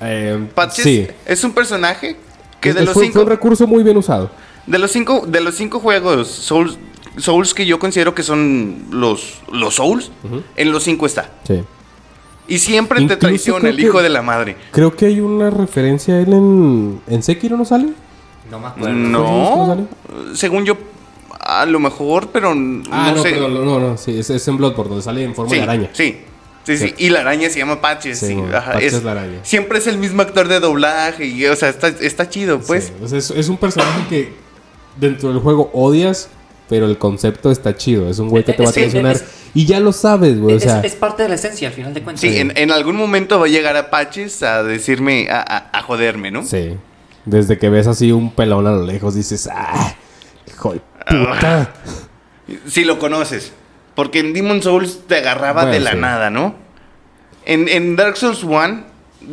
Eh, 0.00 0.46
Patches 0.54 0.82
sí. 0.84 1.06
es 1.24 1.44
un 1.44 1.52
personaje 1.52 2.16
que 2.60 2.70
Es- 2.70 2.74
de 2.74 2.84
los 2.84 2.94
fue, 2.94 3.04
cinco... 3.04 3.12
fue 3.14 3.22
un 3.22 3.28
recurso 3.30 3.66
muy 3.66 3.82
bien 3.84 3.96
usado. 3.96 4.30
De 4.66 4.78
los 4.78 4.90
cinco, 4.92 5.24
de 5.26 5.40
los 5.40 5.54
cinco 5.56 5.80
juegos 5.80 6.28
Souls, 6.28 6.76
Souls 7.18 7.54
que 7.54 7.66
yo 7.66 7.78
considero 7.78 8.14
que 8.14 8.22
son 8.22 8.86
los, 8.90 9.40
los 9.52 9.74
Souls, 9.76 10.10
en 10.56 10.72
los 10.72 10.82
cinco 10.84 11.06
está. 11.06 11.30
Sí. 11.46 11.62
Y 12.52 12.58
siempre 12.58 12.98
te 12.98 13.02
Incluso 13.04 13.18
traiciona 13.20 13.60
creo 13.60 13.70
el 13.70 13.76
que- 13.76 13.82
hijo 13.82 14.02
de 14.02 14.08
la 14.08 14.22
madre. 14.22 14.56
Creo 14.72 14.94
que 14.94 15.06
hay 15.06 15.20
una 15.20 15.48
referencia 15.50 16.14
a 16.14 16.20
él 16.20 16.32
en. 16.32 17.00
¿En 17.08 17.22
Sekiro 17.22 17.56
no 17.56 17.64
sale? 17.64 17.88
No 18.50 18.58
me 18.60 18.66
acuerdo. 18.68 18.92
No, 18.96 19.66
sale? 19.68 20.36
según 20.36 20.64
yo, 20.64 20.76
a 21.40 21.64
lo 21.66 21.80
mejor, 21.80 22.28
pero 22.32 22.50
Ah, 22.50 22.52
no, 22.54 23.14
no, 23.16 23.22
sé. 23.22 23.40
no, 23.40 23.48
no, 23.80 23.96
sí, 23.96 24.18
es, 24.18 24.28
es 24.30 24.46
en 24.48 24.56
Bloodborne, 24.58 24.90
donde 24.90 25.02
sale 25.02 25.22
en 25.24 25.34
forma 25.34 25.50
sí, 25.50 25.56
de 25.56 25.62
araña. 25.62 25.90
Sí, 25.94 26.18
sí, 26.64 26.76
sí. 26.76 26.94
Y 26.98 27.08
la 27.08 27.20
araña 27.20 27.48
se 27.48 27.58
llama 27.58 27.80
Patches. 27.80 28.18
Sí, 28.18 28.26
sí, 28.26 28.34
bueno, 28.34 28.54
ajá, 28.56 28.72
Patches 28.72 28.92
es- 28.94 29.02
la 29.04 29.12
araña. 29.12 29.38
Siempre 29.42 29.78
es 29.78 29.86
el 29.86 29.96
mismo 29.96 30.20
actor 30.20 30.46
de 30.48 30.60
doblaje. 30.60 31.24
Y, 31.26 31.46
o 31.46 31.56
sea, 31.56 31.70
está, 31.70 31.88
está 31.88 32.28
chido, 32.28 32.60
pues. 32.60 32.86
Sí, 32.88 32.92
o 33.02 33.08
sea, 33.08 33.18
es, 33.18 33.30
es 33.30 33.48
un 33.48 33.56
personaje 33.56 34.06
que 34.10 34.32
dentro 35.00 35.30
del 35.30 35.38
juego 35.38 35.70
odias, 35.72 36.28
pero 36.68 36.86
el 36.86 36.98
concepto 36.98 37.50
está 37.50 37.76
chido. 37.76 38.08
Es 38.08 38.18
un 38.18 38.28
güey 38.28 38.44
que 38.44 38.52
te 38.52 38.62
va 38.62 38.68
a 38.70 38.72
Sí, 38.72 38.80
traicionar. 38.80 39.16
es- 39.16 39.24
y 39.54 39.66
ya 39.66 39.80
lo 39.80 39.92
sabes, 39.92 40.38
güey. 40.40 40.54
O 40.54 40.56
es, 40.58 40.62
sea, 40.62 40.80
es 40.80 40.94
parte 40.94 41.22
de 41.24 41.28
la 41.28 41.34
esencia, 41.34 41.68
al 41.68 41.74
final 41.74 41.92
de 41.94 42.02
cuentas. 42.02 42.20
Sí, 42.22 42.38
en, 42.38 42.52
en 42.56 42.70
algún 42.70 42.96
momento 42.96 43.38
va 43.38 43.46
a 43.46 43.48
llegar 43.48 43.76
a 43.76 43.90
Patches 43.90 44.42
a 44.42 44.62
decirme, 44.62 45.28
a, 45.30 45.40
a- 45.40 45.78
a 45.78 45.82
joderme, 45.82 46.30
¿no? 46.30 46.44
sí. 46.44 46.76
Desde 47.24 47.56
que 47.56 47.68
ves 47.68 47.86
así 47.86 48.10
un 48.10 48.32
pelón 48.32 48.66
a 48.66 48.72
lo 48.72 48.82
lejos, 48.84 49.14
dices, 49.14 49.48
¡ah! 49.52 49.94
¡Hijo 50.48 50.72
de 50.72 50.80
puta! 51.06 51.72
Si 52.66 52.82
lo 52.84 52.98
conoces. 52.98 53.52
Porque 53.94 54.18
en 54.18 54.32
Demon 54.32 54.60
Souls 54.60 55.00
te 55.06 55.18
agarraba 55.18 55.62
Bueno, 55.62 55.72
de 55.74 55.80
la 55.80 55.92
sí. 55.92 55.96
nada, 55.98 56.30
¿no? 56.30 56.56
En, 57.44 57.68
en 57.68 57.94
Dark 57.94 58.16
Souls 58.16 58.42
1, 58.42 58.84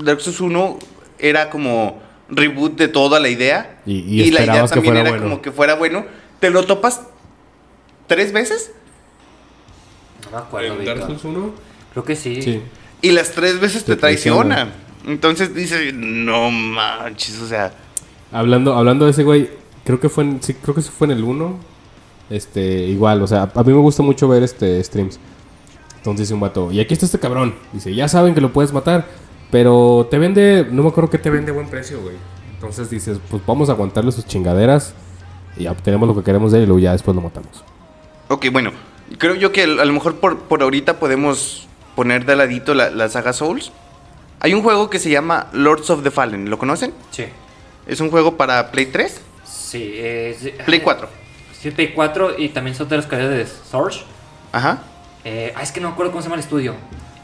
Dark 0.03 0.21
Souls 0.21 0.39
1 0.39 0.77
era 1.17 1.49
como 1.49 1.99
reboot 2.29 2.77
de 2.77 2.89
toda 2.89 3.19
la 3.19 3.29
idea. 3.29 3.79
Y- 3.87 4.21
y 4.21 4.29
la 4.31 4.43
idea 4.43 4.67
también 4.67 4.97
era 4.97 5.09
bueno. 5.09 5.23
como 5.23 5.41
que 5.41 5.51
fuera 5.51 5.73
bueno. 5.75 6.05
¿Te 6.39 6.49
lo 6.51 6.65
topas 6.65 7.01
tres 8.09 8.33
veces? 8.33 8.71
No 10.25 10.31
me 10.37 10.43
acuerdo, 10.43 10.77
¿En 10.77 10.85
Dark. 10.85 11.05
Souls 11.05 11.23
1? 11.23 11.51
Creo 11.93 12.03
que 12.03 12.17
sí. 12.17 12.41
Sí. 12.41 12.61
Y 13.01 13.11
las 13.11 13.31
tres 13.31 13.61
veces 13.61 13.85
te, 13.85 13.95
Te 13.95 14.01
traiciona. 14.01 14.55
traiciona. 14.55 14.73
Entonces 15.07 15.55
dices, 15.55 15.93
no 15.93 16.51
manches, 16.51 17.39
o 17.39 17.47
sea... 17.47 17.71
Hablando, 18.33 18.73
hablando 18.75 19.05
de 19.05 19.11
ese 19.11 19.23
güey, 19.23 19.49
creo 19.85 19.99
que 19.99 20.09
fue 20.09 20.25
en, 20.25 20.43
sí, 20.43 20.53
creo 20.55 20.75
que 20.75 20.81
sí 20.81 20.89
fue 20.95 21.05
en 21.07 21.11
el 21.11 21.23
1. 21.23 21.57
Este, 22.29 22.61
igual, 22.85 23.21
o 23.21 23.27
sea, 23.27 23.49
a 23.55 23.63
mí 23.63 23.71
me 23.71 23.79
gusta 23.79 24.03
mucho 24.03 24.27
ver 24.27 24.43
este 24.43 24.83
streams. 24.83 25.17
Entonces 25.97 26.27
dice 26.27 26.33
un 26.33 26.41
vato, 26.41 26.71
y 26.71 26.79
aquí 26.79 26.93
está 26.93 27.05
este 27.05 27.19
cabrón. 27.19 27.55
Dice, 27.73 27.95
ya 27.95 28.07
saben 28.07 28.35
que 28.35 28.41
lo 28.41 28.51
puedes 28.53 28.71
matar, 28.73 29.07
pero 29.49 30.07
te 30.11 30.19
vende, 30.19 30.67
no 30.69 30.83
me 30.83 30.89
acuerdo 30.89 31.09
que 31.09 31.17
te 31.17 31.29
vende 31.29 31.51
buen 31.51 31.69
precio, 31.69 32.01
güey. 32.01 32.15
Entonces 32.53 32.89
dices, 32.89 33.19
pues 33.29 33.41
vamos 33.45 33.69
a 33.69 33.71
aguantarle 33.71 34.11
sus 34.11 34.25
chingaderas 34.25 34.93
y 35.57 35.65
obtenemos 35.67 36.07
lo 36.07 36.15
que 36.15 36.23
queremos 36.23 36.51
de 36.51 36.59
él 36.59 36.63
y 36.65 36.67
luego 36.67 36.79
ya 36.79 36.91
después 36.91 37.15
lo 37.15 37.21
matamos. 37.21 37.63
Ok, 38.29 38.47
bueno, 38.51 38.71
creo 39.17 39.35
yo 39.35 39.51
que 39.51 39.63
a 39.63 39.67
lo 39.67 39.93
mejor 39.93 40.15
por, 40.15 40.39
por 40.39 40.61
ahorita 40.61 40.99
podemos 40.99 41.67
poner 41.95 42.25
de 42.25 42.35
ladito 42.35 42.73
la, 42.73 42.89
la 42.89 43.09
saga 43.09 43.33
Souls. 43.33 43.71
Hay 44.39 44.53
un 44.53 44.63
juego 44.63 44.89
que 44.89 44.99
se 44.99 45.09
llama 45.09 45.49
Lords 45.51 45.89
of 45.89 46.03
the 46.03 46.11
Fallen, 46.11 46.49
¿lo 46.49 46.57
conocen? 46.57 46.93
Sí. 47.11 47.25
Es 47.87 47.99
un 47.99 48.09
juego 48.09 48.37
para 48.37 48.71
Play 48.71 48.85
3, 48.85 49.23
Sí, 49.69 49.93
es... 49.97 50.37
Play 50.65 50.79
4. 50.79 51.07
Sí, 51.59 51.69
Play 51.69 51.93
4 51.93 52.39
y 52.39 52.49
también 52.49 52.75
son 52.75 52.89
de 52.89 52.97
los 52.97 53.05
creadores 53.05 53.37
de 53.37 53.69
Source. 53.69 54.01
Ajá. 54.51 54.79
Eh, 55.23 55.53
ah, 55.55 55.61
es 55.61 55.71
que 55.71 55.79
no 55.79 55.89
me 55.89 55.93
acuerdo 55.93 56.11
cómo 56.11 56.23
se 56.23 56.27
llama 56.27 56.37
el 56.37 56.43
estudio. 56.43 56.75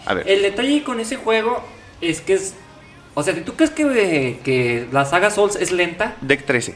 A 0.05 0.13
ver. 0.13 0.29
El 0.29 0.43
detalle 0.43 0.83
con 0.83 0.99
ese 0.99 1.15
juego 1.15 1.63
es 2.01 2.21
que 2.21 2.33
es... 2.33 2.53
O 3.15 3.23
sea, 3.23 3.33
tú 3.43 3.55
crees 3.55 3.71
que, 3.71 4.39
que 4.43 4.87
la 4.91 5.05
saga 5.05 5.31
Souls 5.31 5.55
es 5.55 5.71
lenta, 5.71 6.17
Deck 6.21 6.45
13. 6.45 6.75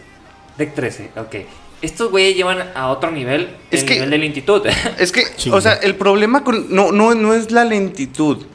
Deck 0.57 0.73
13, 0.73 1.11
ok. 1.17 1.35
Estos 1.81 2.11
güeyes 2.11 2.35
llevan 2.35 2.59
a 2.75 2.87
otro 2.89 3.09
nivel 3.11 3.55
Es 3.71 3.81
el 3.81 3.87
que- 3.87 3.93
nivel 3.95 4.09
de 4.09 4.17
lentitud. 4.17 4.61
Es 4.99 5.11
que, 5.11 5.23
Chinga. 5.37 5.55
o 5.57 5.61
sea, 5.61 5.73
el 5.73 5.95
problema 5.95 6.43
con. 6.43 6.73
No, 6.73 6.91
no, 6.91 7.15
no 7.15 7.33
es 7.33 7.51
la 7.51 7.63
lentitud. 7.65 8.45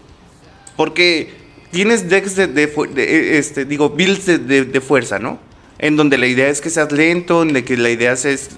Porque 0.77 1.33
tienes 1.71 2.09
decks 2.09 2.37
de. 2.37 2.47
de 2.49 2.69
fu- 2.69 2.87
de, 2.87 3.03
eh, 3.05 3.39
este, 3.39 3.65
digo, 3.65 3.91
builds 3.91 4.27
de, 4.27 4.39
de- 4.39 4.65
de 4.65 4.81
fuerza, 4.81 5.19
¿no? 5.19 5.39
En 5.79 5.97
donde 5.97 6.19
la 6.19 6.27
idea 6.27 6.49
es 6.49 6.61
que 6.61 6.71
seas 6.71 6.93
lento, 6.93 7.43
en 7.43 7.53
de 7.53 7.65
que 7.65 7.77
la 7.77 7.91
idea 7.91 8.13
es. 8.13 8.51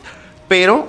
Pero 0.49 0.89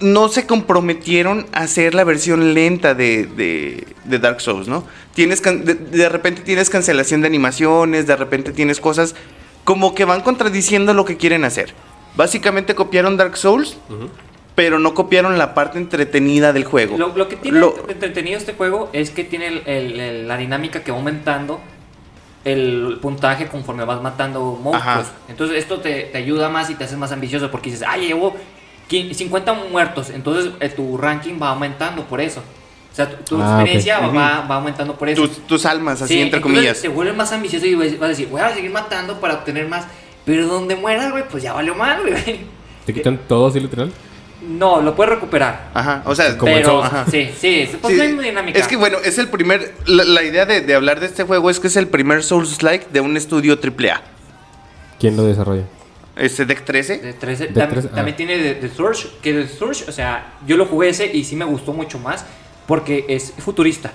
no 0.00 0.28
se 0.28 0.44
comprometieron 0.46 1.46
a 1.52 1.60
hacer 1.60 1.94
la 1.94 2.04
versión 2.04 2.52
lenta 2.54 2.94
de, 2.94 3.26
de- 3.26 3.86
de 4.04 4.18
Dark 4.18 4.40
Souls, 4.40 4.68
¿no? 4.68 4.84
Tienes 5.14 5.40
de 5.42 6.08
repente 6.08 6.42
tienes 6.42 6.68
cancelación 6.68 7.20
de 7.20 7.28
animaciones, 7.28 8.06
de 8.06 8.16
repente 8.16 8.52
tienes 8.52 8.80
cosas 8.80 9.14
como 9.62 9.94
que 9.94 10.04
van 10.04 10.20
contradiciendo 10.22 10.92
lo 10.94 11.04
que 11.04 11.16
quieren 11.16 11.44
hacer. 11.44 11.72
Básicamente 12.16 12.74
copiaron 12.74 13.16
Dark 13.16 13.36
Souls, 13.36 13.76
pero 14.54 14.78
no 14.78 14.94
copiaron 14.94 15.36
la 15.38 15.52
parte 15.54 15.78
entretenida 15.78 16.52
del 16.52 16.64
juego. 16.64 16.96
Lo, 16.96 17.16
lo 17.16 17.28
que 17.28 17.36
tiene 17.36 17.58
Lo- 17.58 17.74
entretenido 17.88 18.38
este 18.38 18.54
juego 18.54 18.88
es 18.92 19.10
que 19.10 19.24
tiene 19.24 19.48
el- 19.48 19.62
el- 19.66 20.00
el- 20.00 20.28
la 20.28 20.36
dinámica 20.36 20.82
que 20.84 20.92
va 20.92 20.98
aumentando 20.98 21.60
el 22.44 22.98
puntaje 23.00 23.46
conforme 23.48 23.84
vas 23.84 24.02
matando 24.02 24.40
monstruos. 24.62 25.06
Ajá. 25.06 25.12
Entonces 25.28 25.56
esto 25.58 25.78
te, 25.80 26.02
te 26.02 26.18
ayuda 26.18 26.48
más 26.50 26.68
y 26.70 26.74
te 26.74 26.84
haces 26.84 26.98
más 26.98 27.10
ambicioso 27.10 27.50
porque 27.50 27.70
dices, 27.70 27.86
ah, 27.88 27.96
llevo 27.96 28.36
qui- 28.88 29.12
50 29.14 29.54
muertos, 29.54 30.10
entonces 30.10 30.52
eh, 30.60 30.68
tu 30.68 30.96
ranking 30.98 31.34
va 31.42 31.48
aumentando 31.50 32.04
por 32.04 32.20
eso. 32.20 32.40
O 32.92 32.94
sea, 32.94 33.08
tu, 33.10 33.24
tu 33.36 33.42
Ah, 33.42 33.54
experiencia 33.56 33.98
va- 33.98 34.06
Ujú. 34.08 34.16
va, 34.16 34.40
va 34.48 34.54
aumentando 34.56 34.94
por 34.94 35.08
eso. 35.08 35.26
tus, 35.26 35.38
tus 35.46 35.66
almas, 35.66 36.00
así 36.02 36.14
Sí, 36.14 36.20
entre 36.20 36.40
comillas. 36.40 36.80
Te 36.80 36.88
vuelves 36.88 37.16
más 37.16 37.32
ambicioso 37.32 37.66
y 37.66 37.74
vas 37.74 37.90
vas 37.98 38.02
a 38.06 38.08
decir, 38.08 38.28
voy 38.28 38.40
a 38.40 38.54
seguir 38.54 38.70
matando 38.70 39.18
para 39.20 39.34
obtener 39.34 39.66
más. 39.66 39.86
Pero 40.24 40.46
donde 40.46 40.76
mueras, 40.76 41.10
güey, 41.12 41.28
pues 41.28 41.42
ya 41.42 41.52
valió 41.52 41.74
mal, 41.74 42.00
güey. 42.02 42.40
¿Te 42.86 42.92
quitan 42.94 43.18
todo 43.28 43.46
así 43.48 43.60
literal? 43.60 43.92
No, 44.46 44.82
lo 44.82 44.94
puedes 44.94 45.14
recuperar. 45.14 45.70
Ajá, 45.72 46.02
o 46.04 46.14
sea, 46.14 46.36
Como 46.36 46.52
el 46.52 46.58
pero, 46.62 46.72
Souls, 46.82 46.86
ajá. 46.86 47.04
sí, 47.10 47.30
sí, 47.38 47.68
pues 47.80 47.94
Sí, 47.94 48.00
hay 48.00 48.12
dinámica. 48.16 48.58
Es 48.58 48.68
que 48.68 48.76
bueno, 48.76 48.98
es 49.02 49.16
el 49.18 49.28
primer. 49.28 49.74
La, 49.86 50.04
la 50.04 50.22
idea 50.22 50.44
de, 50.44 50.60
de 50.60 50.74
hablar 50.74 51.00
de 51.00 51.06
este 51.06 51.24
juego 51.24 51.48
es 51.50 51.60
que 51.60 51.68
es 51.68 51.76
el 51.76 51.88
primer 51.88 52.22
Souls-like 52.22 52.88
de 52.92 53.00
un 53.00 53.16
estudio 53.16 53.54
AAA. 53.62 54.02
¿Quién 55.00 55.16
lo 55.16 55.24
desarrolla? 55.24 55.62
Este 56.16 56.44
Deck 56.44 56.64
13. 56.64 56.98
De 56.98 57.12
13, 57.14 57.46
De 57.48 57.54
tam- 57.60 57.68
13, 57.70 57.88
ah. 57.92 57.94
También 57.96 58.16
tiene 58.16 58.36
de, 58.38 58.54
de 58.54 58.68
Surge, 58.68 59.08
que 59.22 59.32
de 59.32 59.48
Surge, 59.48 59.84
o 59.88 59.92
sea, 59.92 60.34
yo 60.46 60.56
lo 60.56 60.66
jugué 60.66 60.90
ese 60.90 61.06
y 61.14 61.24
sí 61.24 61.36
me 61.36 61.44
gustó 61.44 61.72
mucho 61.72 61.98
más 61.98 62.24
porque 62.66 63.04
es 63.08 63.32
futurista. 63.38 63.92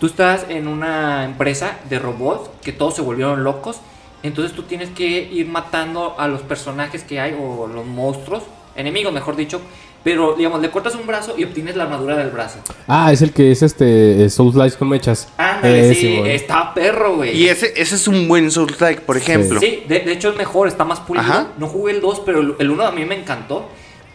Tú 0.00 0.06
estás 0.06 0.46
en 0.48 0.66
una 0.68 1.24
empresa 1.24 1.78
de 1.88 1.98
robots 1.98 2.50
que 2.62 2.72
todos 2.72 2.94
se 2.96 3.02
volvieron 3.02 3.44
locos, 3.44 3.80
entonces 4.22 4.54
tú 4.56 4.62
tienes 4.64 4.88
que 4.90 5.06
ir 5.06 5.46
matando 5.48 6.14
a 6.18 6.28
los 6.28 6.42
personajes 6.42 7.02
que 7.04 7.20
hay 7.20 7.36
o 7.40 7.66
los 7.66 7.86
monstruos, 7.86 8.42
enemigos 8.76 9.12
mejor 9.12 9.36
dicho, 9.36 9.60
pero 10.04 10.34
digamos, 10.34 10.60
le 10.62 10.70
cortas 10.70 10.94
un 10.94 11.06
brazo 11.06 11.34
y 11.36 11.44
obtienes 11.44 11.76
la 11.76 11.84
armadura 11.84 12.16
del 12.16 12.30
brazo. 12.30 12.60
Ah, 12.86 13.12
es 13.12 13.20
el 13.20 13.32
que 13.32 13.50
es 13.50 13.62
este 13.62 14.24
eh, 14.24 14.30
Souls 14.30 14.54
Likes 14.54 14.76
con 14.78 14.88
mechas. 14.88 15.28
Ándale, 15.36 15.90
Ese, 15.90 16.00
sí, 16.00 16.16
está 16.24 16.72
perro, 16.72 17.16
güey. 17.16 17.36
Y 17.36 17.48
ese, 17.48 17.72
ese 17.76 17.96
es 17.96 18.06
un 18.08 18.28
buen 18.28 18.50
Souls-like, 18.50 19.02
por 19.02 19.16
ejemplo. 19.16 19.58
Sí, 19.60 19.82
de, 19.88 20.00
de 20.00 20.12
hecho 20.12 20.30
es 20.30 20.36
mejor, 20.36 20.68
está 20.68 20.84
más 20.84 21.00
pulido. 21.00 21.24
Ajá. 21.26 21.48
No 21.58 21.66
jugué 21.66 21.92
el 21.92 22.00
2, 22.00 22.22
pero 22.24 22.40
el- 22.40 22.54
el 22.60 22.70
1 22.70 22.84
a 22.86 22.92
mí 22.92 23.04
me 23.04 23.16
encantó. 23.16 23.68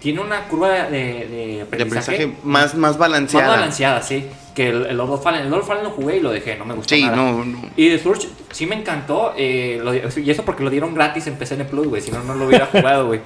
Tiene 0.03 0.19
una 0.19 0.43
curva 0.49 0.69
de, 0.69 0.89
de 0.91 1.27
De 1.55 1.61
aprendizaje, 1.63 2.27
más, 2.43 2.73
más 2.73 2.75
más 2.75 2.97
balanceada. 2.97 3.47
balanceada, 3.47 4.01
sí. 4.03 4.25
Que 4.53 4.69
el, 4.69 4.85
el 4.85 4.97
Lord 4.97 5.11
of 5.13 5.23
Fallen. 5.23 5.43
El 5.43 5.49
Lord 5.49 5.61
of 5.61 5.67
Fallen 5.67 5.83
lo 5.85 5.89
jugué 5.91 6.17
y 6.17 6.19
lo 6.19 6.29
dejé, 6.31 6.57
no 6.57 6.65
me 6.65 6.73
gustó 6.75 6.93
Sí, 6.93 7.03
nada. 7.03 7.15
no, 7.15 7.43
no. 7.45 7.59
Y 7.77 7.89
The 7.89 7.99
Surge 7.99 8.27
sí 8.51 8.65
me 8.67 8.75
encantó. 8.75 9.33
eh, 9.37 9.79
lo- 9.81 9.95
y 9.95 10.29
eso 10.29 10.43
porque 10.43 10.63
lo 10.63 10.69
dieron 10.69 10.93
gratis 10.93 11.25
en 11.27 11.35
PCN 11.37 11.65
Plus, 11.65 11.87
güey. 11.87 12.01
Si 12.01 12.11
no, 12.11 12.21
no 12.23 12.35
lo 12.35 12.45
hubiera 12.47 12.65
jugado, 12.71 13.07
güey. 13.07 13.21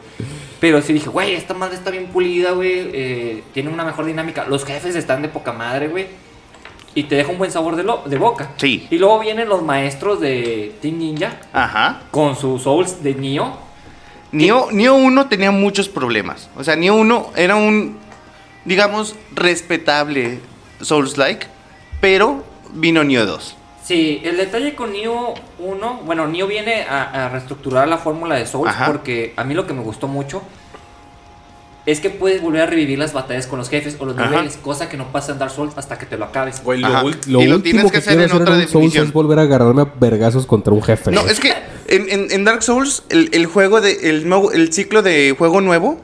Pero 0.60 0.82
sí 0.82 0.94
dije, 0.94 1.10
güey, 1.10 1.34
esta 1.34 1.54
madre 1.54 1.76
está 1.76 1.90
bien 1.92 2.08
pulida, 2.08 2.52
güey. 2.52 2.90
eh, 2.94 3.44
tiene 3.54 3.70
una 3.70 3.84
mejor 3.84 4.06
dinámica. 4.06 4.46
Los 4.48 4.64
jefes 4.64 4.96
están 4.96 5.22
de 5.24 5.28
poca 5.30 5.52
madre, 5.52 5.88
güey. 5.90 6.08
Y 6.96 7.04
te 7.04 7.16
deja 7.16 7.32
un 7.32 7.38
buen 7.38 7.52
sabor 7.52 7.76
de, 7.76 7.84
lo- 7.84 8.04
de 8.06 8.18
boca. 8.18 8.52
Sí. 8.58 8.88
Y 8.90 8.98
luego 8.98 9.20
vienen 9.20 9.50
los 9.50 9.62
maestros 9.64 10.20
de 10.20 10.76
Team 10.82 10.98
Ninja 11.00 11.40
Ajá. 11.54 12.02
con 12.12 12.36
sus 12.36 12.62
Souls 12.64 13.04
de 13.04 13.14
Nioh. 13.16 13.52
Neo, 14.32 14.70
Neo 14.72 14.96
1 14.96 15.28
tenía 15.28 15.52
muchos 15.52 15.88
problemas. 15.90 16.50
O 16.58 16.64
sea, 16.64 16.76
Neo 16.76 16.96
1 16.96 17.32
era 17.36 17.56
un, 17.56 17.98
digamos, 18.66 19.16
respetable 19.34 20.40
Souls-like, 20.82 21.48
pero 22.02 22.44
vino 22.74 23.04
Neo 23.04 23.26
2. 23.26 23.56
Sí, 23.84 24.20
el 24.26 24.36
detalle 24.36 24.76
con 24.76 24.92
Nioh 24.92 25.34
1, 25.60 26.02
bueno, 26.06 26.28
Nioh 26.28 26.46
viene 26.46 26.82
a, 26.84 27.28
a 27.28 27.30
reestructurar 27.30 27.88
la 27.88 27.98
fórmula 27.98 28.36
de 28.36 28.46
Souls 28.46 28.70
Ajá. 28.70 28.88
porque 28.88 29.34
a 29.38 29.46
mí 29.46 29.54
lo 29.54 29.66
que 29.66 29.74
me 29.74 29.82
gustó 29.82 30.10
mucho 30.10 30.42
es 31.86 32.02
que 32.02 32.10
puedes 32.10 32.42
volver 32.42 32.64
a 32.64 32.66
revivir 32.66 33.00
las 33.00 33.14
batallas 33.14 33.48
con 33.48 33.60
los 33.60 33.70
jefes 33.70 33.96
o 33.98 34.06
los 34.06 34.18
Ajá. 34.18 34.30
niveles, 34.30 34.58
cosa 34.58 34.90
que 34.90 34.98
no 34.98 35.08
pasa 35.14 35.32
en 35.32 35.40
Dark 35.40 35.52
Souls 35.52 35.72
hasta 35.78 35.98
que 35.98 36.06
te 36.06 36.18
lo 36.18 36.26
acabes. 36.26 36.62
Güey, 36.62 36.82
lo, 36.82 36.90
lo 36.90 37.42
Y 37.42 37.46
lo 37.48 37.56
último 37.56 37.62
tienes 37.62 37.86
que 37.86 37.92
que, 37.92 37.98
hacer 38.00 38.16
quiero 38.18 38.24
en 38.24 38.30
hacer 38.32 38.42
otra 38.42 38.56
en 38.56 38.60
un 38.60 38.68
Souls 38.68 38.74
definición. 38.74 39.08
es 39.08 39.14
volver 39.14 39.40
a 39.40 39.44
agarrarme 39.44 39.82
a 39.84 39.86
vergazos 39.98 40.46
contra 40.46 40.74
un 40.74 40.84
jefe. 40.84 41.12
No, 41.12 41.22
es 41.22 41.40
que 41.40 41.54
en, 41.88 42.10
en- 42.10 42.32
en 42.32 42.44
Dark 42.46 42.64
Souls, 42.64 43.04
el, 43.10 43.30
el 43.34 43.46
juego 43.46 43.82
de. 43.82 44.10
El, 44.10 44.28
nuevo, 44.30 44.52
el 44.52 44.72
ciclo 44.74 45.02
de 45.02 45.36
juego 45.38 45.62
nuevo 45.62 46.02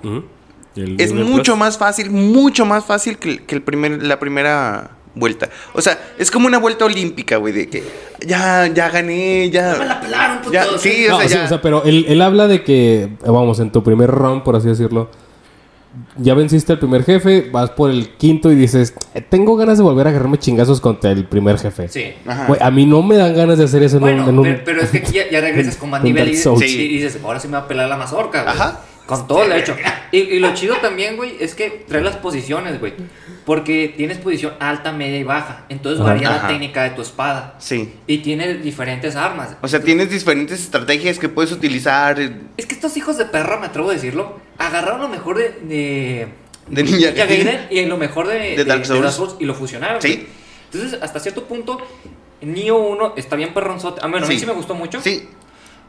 es 0.76 1.14
mucho 1.14 1.54
plus. 1.54 1.58
más 1.58 1.78
fácil, 1.78 2.10
mucho 2.10 2.66
más 2.66 2.86
fácil 2.86 3.18
que, 3.18 3.30
el- 3.30 3.42
que 3.44 3.56
el 3.56 3.62
primer, 3.62 4.02
la 4.04 4.20
primera 4.20 4.92
vuelta. 5.16 5.50
O 5.74 5.82
sea, 5.82 6.00
es 6.18 6.32
como 6.32 6.48
una 6.48 6.58
vuelta 6.58 6.86
olímpica, 6.86 7.38
güey, 7.38 7.54
de 7.54 7.70
que 7.70 7.84
ya, 8.26 8.66
ya 8.68 8.90
gané, 8.90 9.50
ya. 9.52 9.76
Me 9.78 9.86
la 9.86 10.02
pelaron, 10.02 10.38
puto. 10.40 10.52
ya 10.54 10.66
sí, 10.80 11.06
No, 11.08 11.18
o 11.18 11.20
sea, 11.20 11.30
sí, 11.30 11.38
o 11.38 11.48
sea, 11.48 11.62
pero 11.62 11.84
él, 11.84 12.06
él 12.08 12.22
habla 12.22 12.48
de 12.48 12.64
que, 12.64 13.10
vamos, 13.26 13.60
en 13.60 13.72
tu 13.72 13.84
primer 13.84 14.10
round, 14.10 14.42
por 14.44 14.56
así 14.56 14.68
decirlo, 14.70 15.10
ya 16.18 16.34
venciste 16.34 16.74
al 16.74 16.80
primer 16.80 17.04
jefe, 17.04 17.50
vas 17.52 17.70
por 17.72 17.92
el 17.92 18.10
quinto 18.18 18.52
y 18.52 18.56
dices, 18.56 18.94
"Eh, 19.14 19.22
tengo 19.22 19.56
ganas 19.56 19.78
de 19.78 19.84
volver 19.84 20.08
a 20.08 20.10
agarrarme 20.10 20.40
chingazos 20.40 20.82
contra 20.82 21.12
el 21.12 21.26
primer 21.26 21.58
jefe. 21.60 21.88
Sí. 21.90 22.14
Ajá. 22.26 22.48
Güey, 22.48 22.60
a 22.62 22.72
mí 22.72 22.86
no 22.86 23.02
me 23.04 23.16
dan 23.16 23.36
ganas 23.36 23.58
de 23.58 23.66
hacer 23.66 23.84
eso 23.84 23.98
en 23.98 24.02
Bueno, 24.02 24.24
un... 24.24 24.30
en 24.30 24.38
un- 24.40 24.44
pero, 24.46 24.62
pero 24.66 24.82
es 24.82 24.90
que 24.90 24.98
aquí 25.00 25.14
ya, 25.14 25.30
ya 25.32 25.42
regresas 25.42 25.76
con 25.78 25.90
más 25.90 26.04
nivel 26.04 26.30
y, 26.30 26.64
y 26.64 26.88
dices, 26.98 27.20
ahora 27.24 27.40
sí 27.40 27.48
me 27.48 27.54
va 27.54 27.60
a 27.64 27.68
pelar 27.68 27.88
la 27.90 27.98
mazorca. 27.98 28.50
Ajá. 28.50 28.82
Con 29.06 29.28
todo 29.28 29.48
lo 29.48 29.56
hecho. 29.56 29.76
Y, 30.14 30.18
y 30.20 30.40
lo 30.40 30.54
chido 30.54 30.76
también, 30.76 31.18
güey, 31.18 31.38
es 31.40 31.56
que 31.56 31.86
trae 31.88 32.04
las 32.04 32.18
posiciones, 32.18 32.80
güey. 32.80 32.94
Porque 33.46 33.92
tienes 33.98 34.20
posición 34.20 34.54
alta, 34.60 34.92
media 34.92 35.18
y 35.18 35.24
baja. 35.24 35.66
Entonces 35.70 36.00
Ajá. 36.02 36.14
varía 36.14 36.30
la 36.30 36.48
técnica 36.48 36.84
de 36.84 36.92
tu 36.92 37.02
espada. 37.02 37.56
Sí. 37.58 37.92
Y 38.06 38.20
tiene 38.20 38.54
diferentes 38.54 39.16
armas. 39.16 39.58
O 39.64 39.68
sea, 39.68 39.80
tienes 39.82 40.12
diferentes 40.12 40.60
estrategias 40.62 41.18
que 41.18 41.30
puedes 41.30 41.52
utilizar. 41.52 42.20
Es 42.58 42.68
que 42.68 42.76
estos 42.76 42.96
hijos 42.96 43.18
de 43.18 43.26
perra, 43.26 43.58
me 43.58 43.66
atrevo 43.66 43.90
a 43.90 43.94
decirlo, 43.94 44.40
agarraron 44.60 45.02
lo 45.02 45.10
mejor 45.10 45.40
de. 45.40 45.50
de 45.64 46.28
De 46.68 46.84
Ninja 46.84 47.10
Gaiden. 47.10 47.46
Gaiden 47.48 47.68
y 47.72 47.86
lo 47.88 47.98
mejor 47.98 48.28
de, 48.28 48.56
De 48.56 48.66
Dark 48.66 48.86
Souls. 48.86 49.36
y 49.40 49.46
lo 49.46 49.56
fusionaron. 49.56 50.00
Sí. 50.00 50.14
güey. 50.16 50.28
Entonces, 50.72 51.02
hasta 51.02 51.20
cierto 51.20 51.46
punto, 51.46 51.80
Nioh 52.42 52.78
1 52.78 53.14
está 53.18 53.36
bien 53.36 53.52
perronzote. 53.54 54.00
Ah, 54.04 54.08
bueno, 54.10 54.28
a 54.28 54.30
mí 54.30 54.38
sí 54.38 54.46
me 54.46 54.54
gustó 54.54 54.76
mucho. 54.76 55.02
Sí, 55.02 55.28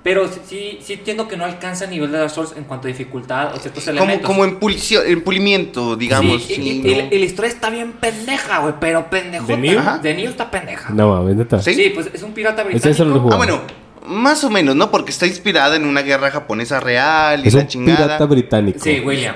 Pero 0.04 0.28
sí, 0.28 0.78
sí, 0.82 0.92
entiendo 0.92 1.26
que 1.26 1.36
no 1.38 1.44
alcanza 1.46 1.84
el 1.86 1.90
nivel 1.90 2.12
de 2.12 2.18
Dark 2.18 2.30
Souls 2.30 2.52
en 2.56 2.64
cuanto 2.64 2.86
a 2.86 2.88
dificultad 2.88 3.54
o 3.54 3.58
ciertos 3.58 3.84
como, 3.84 3.96
elementos. 3.98 4.26
como 4.26 4.44
en, 4.44 4.60
pulicio- 4.60 5.02
en 5.02 5.22
pulimiento, 5.24 5.96
digamos. 5.96 6.42
Sí, 6.44 6.52
y, 6.52 6.56
sí, 6.56 6.62
y- 6.70 6.78
¿no? 6.82 6.88
y 6.90 6.94
la- 6.94 7.14
y 7.14 7.18
la 7.18 7.24
historia 7.24 7.50
está 7.50 7.70
bien 7.70 7.92
pendeja, 7.92 8.58
güey, 8.58 8.74
pero 8.78 9.08
pendejota. 9.08 9.56
¿De? 9.56 9.78
Ajá. 9.78 9.98
De 9.98 10.14
Nioh 10.14 10.28
está 10.30 10.50
pendeja. 10.50 10.90
No, 10.92 11.08
mames, 11.08 11.36
neta. 11.36 11.60
Sí. 11.62 11.72
Sí, 11.74 11.90
pues 11.94 12.10
es 12.12 12.22
un 12.22 12.32
pirata 12.32 12.62
británico. 12.62 13.02
es. 13.02 13.32
Ah, 13.32 13.36
bueno, 13.36 13.62
más 14.06 14.44
o 14.44 14.50
menos, 14.50 14.76
¿no? 14.76 14.90
Porque 14.90 15.10
está 15.10 15.26
inspirada 15.26 15.74
en 15.76 15.86
una 15.86 16.02
guerra 16.02 16.30
japonesa 16.30 16.80
real 16.80 17.42
y 17.42 17.48
Es 17.48 17.54
la 17.54 17.60
un 17.62 17.66
chingada. 17.68 18.04
pirata 18.04 18.26
británico. 18.26 18.78
Sí, 18.82 19.00
William. 19.00 19.34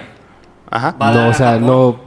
Ajá. 0.70 0.96
Va 1.00 1.08
a 1.08 1.12
No, 1.12 1.18
dar 1.18 1.30
o 1.30 1.34
sea, 1.34 1.58
no... 1.58 2.00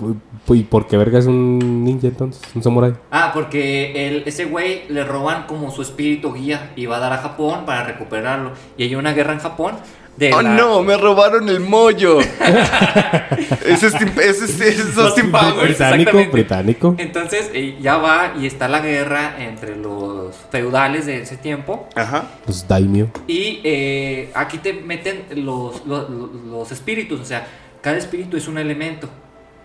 ¿Y 0.50 0.64
por 0.64 0.88
qué 0.88 0.98
verga 0.98 1.20
es 1.20 1.28
un 1.28 1.84
ninja 1.86 2.08
entonces? 2.08 2.42
¿Un 2.56 2.62
samurái? 2.64 2.94
Ah, 3.12 3.32
porque 3.34 4.08
el, 4.08 4.24
ese 4.26 4.46
güey 4.46 4.84
le 4.90 5.04
roban 5.06 5.44
como 5.48 5.72
su 5.72 5.82
espíritu 5.82 6.34
guía 6.34 6.72
y 6.76 6.88
va 6.88 6.98
a 6.98 7.00
dar 7.00 7.14
a 7.14 7.18
Japón 7.20 7.62
para 7.66 7.84
recuperarlo. 7.84 8.52
Y 8.76 8.84
hay 8.84 8.96
una 8.96 9.14
guerra 9.14 9.34
en 9.34 9.40
Japón 9.40 9.76
de 10.18 10.34
Oh 10.34 10.42
la- 10.42 10.50
no, 10.56 10.82
me 10.84 10.98
robaron 10.98 11.48
el 11.48 11.62
mollo. 11.62 12.20
ese 13.66 13.88
es, 13.88 13.96
ese 13.96 14.70
es, 14.70 14.98
Austin 14.98 15.32
Powers. 15.32 15.62
Británico, 15.62 16.18
británico. 16.32 16.96
Entonces 16.98 17.50
eh, 17.54 17.78
ya 17.82 17.98
va 17.98 18.34
y 18.40 18.46
está 18.46 18.68
la 18.68 18.80
guerra 18.80 19.36
entre 19.40 19.76
los 19.76 20.36
feudales 20.52 21.06
de 21.06 21.22
ese 21.22 21.38
tiempo. 21.38 21.88
Ajá. 21.96 22.26
Pues 22.46 22.68
daimyo. 22.68 23.08
Y 23.28 23.62
eh, 23.64 24.32
aquí 24.34 24.58
te 24.58 24.74
meten 24.74 25.24
los, 25.46 25.86
los, 25.86 26.10
los 26.10 26.72
espíritus, 26.72 27.20
o 27.22 27.26
sea, 27.26 27.48
cada 27.82 27.98
espíritu 27.98 28.38
es 28.38 28.48
un 28.48 28.58
elemento. 28.58 29.10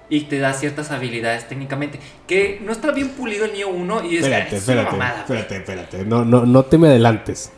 Y 0.08 0.22
te 0.22 0.38
da 0.38 0.52
ciertas 0.52 0.92
habilidades 0.92 1.48
técnicamente. 1.48 1.98
Que 2.28 2.60
no 2.64 2.70
está 2.72 2.92
bien 2.92 3.08
pulido 3.10 3.44
el 3.44 3.52
Nioh 3.54 3.68
1 3.70 4.04
y 4.04 4.16
es, 4.18 4.22
Espérate, 4.24 4.56
es 4.56 4.68
una 4.68 4.82
espérate, 4.82 4.90
mamada, 4.92 5.24
güey. 5.26 5.40
espérate, 5.40 5.56
espérate. 5.56 6.04
No, 6.04 6.24
no, 6.24 6.46
no 6.46 6.62
te 6.64 6.78
me 6.78 6.88
adelantes. 6.88 7.50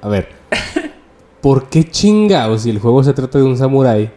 A 0.00 0.08
ver. 0.08 0.28
¿Por 1.40 1.68
qué 1.68 1.84
chingados 1.84 2.62
si 2.62 2.70
el 2.70 2.78
juego 2.78 3.02
se 3.02 3.12
trata 3.14 3.38
de 3.38 3.44
un 3.44 3.56
samurái 3.56 4.10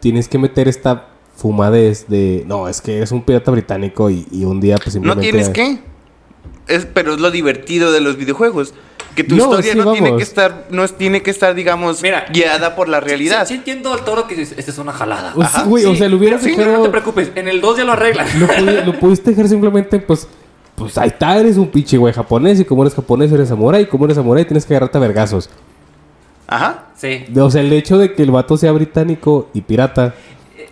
tienes 0.00 0.28
que 0.28 0.38
meter 0.38 0.66
esta 0.66 1.08
fumadez 1.36 2.08
de... 2.08 2.42
No, 2.46 2.68
es 2.68 2.80
que 2.80 2.96
eres 2.96 3.12
un 3.12 3.22
pirata 3.22 3.50
británico 3.52 4.10
y, 4.10 4.26
y 4.32 4.44
un 4.44 4.60
día 4.60 4.76
pues 4.76 4.88
No 4.96 5.14
simplemente... 5.14 5.22
tienes 5.30 5.48
que. 5.48 5.78
Es, 6.66 6.86
pero 6.86 7.14
es 7.14 7.20
lo 7.20 7.30
divertido 7.30 7.92
de 7.92 8.00
los 8.00 8.16
videojuegos. 8.16 8.74
Que 9.14 9.24
tu 9.24 9.36
No, 9.36 9.44
historia 9.44 9.72
sí, 9.72 9.78
no 9.78 9.92
tiene 9.92 10.16
que 10.16 10.22
estar, 10.22 10.66
no 10.70 10.84
es- 10.84 10.96
tiene 10.96 11.22
que 11.22 11.30
estar, 11.30 11.54
digamos, 11.54 12.02
Mira. 12.02 12.24
guiada 12.32 12.74
por 12.74 12.88
la 12.88 12.98
realidad. 13.00 13.42
Sí, 13.46 13.48
sí 13.54 13.58
entiendo 13.58 13.92
al 13.92 14.04
toro 14.04 14.26
que 14.26 14.34
dices, 14.34 14.58
esta 14.58 14.70
es 14.70 14.78
una 14.78 14.92
jalada. 14.92 15.32
O 15.36 15.44
sea, 15.44 15.64
güey, 15.64 15.84
o 15.84 15.94
sea, 15.94 16.08
lo 16.08 16.16
hubieras 16.16 16.42
dejado- 16.42 16.78
No 16.78 16.82
te 16.82 16.88
preocupes, 16.88 17.30
en 17.34 17.48
el 17.48 17.60
2 17.60 17.76
ya 17.76 17.84
lo 17.84 17.92
arreglan. 17.92 18.26
Lo, 18.40 18.46
pudi- 18.48 18.84
lo 18.86 18.98
pudiste 18.98 19.30
dejar 19.30 19.48
simplemente, 19.48 19.98
pues... 19.98 20.26
Pues 20.74 20.96
ahí 20.96 21.08
está, 21.08 21.36
eres 21.38 21.58
un 21.58 21.68
pinche 21.68 21.98
güey 21.98 22.14
japonés 22.14 22.58
y 22.58 22.64
como 22.64 22.82
eres 22.82 22.94
japonés 22.94 23.30
eres 23.30 23.50
samurái 23.50 23.82
y 23.82 23.86
como 23.86 24.06
eres 24.06 24.16
samurái 24.16 24.46
tienes 24.46 24.64
que 24.64 24.72
agarrarte 24.74 24.96
a 24.96 25.00
vergazos. 25.02 25.50
Ajá. 26.46 26.86
Sí. 26.96 27.24
O 27.38 27.50
sea, 27.50 27.60
el 27.60 27.72
hecho 27.72 27.98
de 27.98 28.14
que 28.14 28.22
el 28.22 28.30
vato 28.30 28.56
sea 28.56 28.72
británico 28.72 29.50
y 29.52 29.60
pirata, 29.60 30.14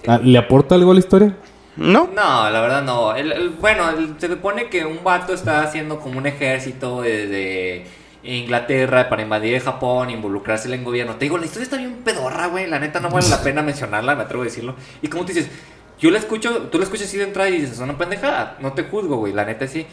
¿ah, 0.07 0.18
¿le 0.22 0.38
aporta 0.38 0.74
algo 0.74 0.91
a 0.91 0.95
la 0.95 1.01
historia? 1.01 1.36
¿No? 1.76 2.09
No, 2.14 2.51
la 2.51 2.61
verdad 2.61 2.82
no. 2.82 3.14
El- 3.14 3.32
el- 3.32 3.49
bueno, 3.51 3.88
el- 3.91 4.14
se 4.18 4.28
supone 4.28 4.68
que 4.68 4.84
un 4.84 5.05
vato 5.05 5.32
está 5.34 5.62
haciendo 5.62 6.01
como 6.01 6.18
un 6.18 6.26
ejército 6.26 7.03
desde 7.03 7.84
Inglaterra 8.23 9.09
para 9.09 9.23
invadir 9.23 9.61
Japón, 9.61 10.11
involucrarse 10.11 10.68
en 10.68 10.75
el 10.75 10.85
gobierno. 10.85 11.16
Te 11.16 11.25
digo, 11.25 11.39
la 11.39 11.47
historia 11.47 11.64
está 11.64 11.77
bien 11.77 12.03
pedorra, 12.05 12.47
güey. 12.47 12.66
La 12.66 12.79
neta 12.79 13.01
no 13.01 13.11
vale 13.11 13.29
la 13.29 13.43
pena 13.43 13.62
mencionarla, 13.62 14.14
me 14.14 14.23
atrevo 14.23 14.43
a 14.43 14.47
decirlo. 14.47 14.75
Y 15.03 15.09
como 15.09 15.25
tú 15.25 15.33
dices, 15.33 15.51
yo 15.99 16.11
la 16.11 16.18
escucho, 16.18 16.68
tú 16.71 16.79
la 16.79 16.85
escuchas 16.85 17.07
así 17.07 17.16
de 17.16 17.25
entrada 17.25 17.49
y 17.49 17.55
dices, 17.55 17.73
es 17.73 17.79
una 17.79 17.97
pendejada. 17.97 18.57
No 18.61 18.73
te 18.73 18.85
juzgo, 18.85 19.16
güey, 19.16 19.33
la 19.33 19.45
neta 19.45 19.66
sí. 19.66 19.87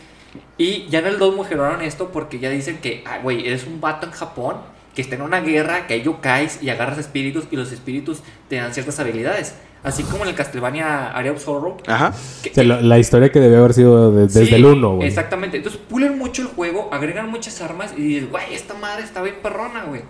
Y 0.57 0.88
ya 0.88 0.99
en 0.99 1.07
el 1.07 1.19
2 1.19 1.38
mejoraron 1.38 1.82
esto 1.82 2.11
porque 2.11 2.39
ya 2.39 2.49
dicen 2.49 2.80
que, 2.80 3.03
ah, 3.05 3.19
güey, 3.21 3.47
eres 3.47 3.65
un 3.65 3.80
vato 3.80 4.05
en 4.05 4.11
Japón 4.11 4.57
que 4.93 5.01
está 5.01 5.15
en 5.15 5.21
una 5.21 5.41
guerra, 5.41 5.86
que 5.86 5.93
hay 5.93 6.01
yokais 6.01 6.63
y 6.63 6.69
agarras 6.69 6.97
espíritus 6.97 7.45
y 7.51 7.55
los 7.55 7.71
espíritus 7.71 8.23
te 8.49 8.55
dan 8.55 8.73
ciertas 8.73 8.99
habilidades. 8.99 9.55
Así 9.88 10.03
como 10.03 10.23
en 10.23 10.29
el 10.29 10.35
Castlevania 10.35 11.11
Area 11.11 11.31
of 11.31 11.41
Sorrow, 11.43 11.77
Ajá. 11.88 12.13
que- 12.43 12.49
O 12.49 12.53
sea, 12.53 12.63
lo- 12.65 12.81
la 12.81 12.99
historia 12.99 13.31
que 13.31 13.39
debe 13.39 13.57
haber 13.57 13.73
sido 13.73 14.11
de- 14.11 14.23
desde 14.23 14.45
Sí, 14.47 14.55
el 14.55 14.65
1, 14.65 14.95
güey. 14.95 15.07
Exactamente. 15.07 15.57
Entonces 15.57 15.79
pulen 15.89 16.17
mucho 16.17 16.41
el 16.41 16.49
juego, 16.49 16.89
agregan 16.91 17.29
muchas 17.29 17.61
armas 17.61 17.93
y 17.95 18.01
dices, 18.01 18.29
güey, 18.29 18.53
esta 18.53 18.73
madre 18.73 19.03
está 19.03 19.21
bien 19.21 19.35
perrona, 19.41 19.85
güey. 19.85 20.01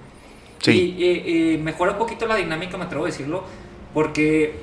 Sí. 0.60 0.96
Y 0.98 1.04
eh, 1.04 1.24
eh, 1.54 1.58
mejora 1.60 1.92
un 1.92 1.98
poquito 2.00 2.26
la 2.26 2.36
dinámica, 2.36 2.76
me 2.78 2.86
atrevo 2.86 3.04
a 3.04 3.08
decirlo, 3.08 3.44
porque, 3.94 4.56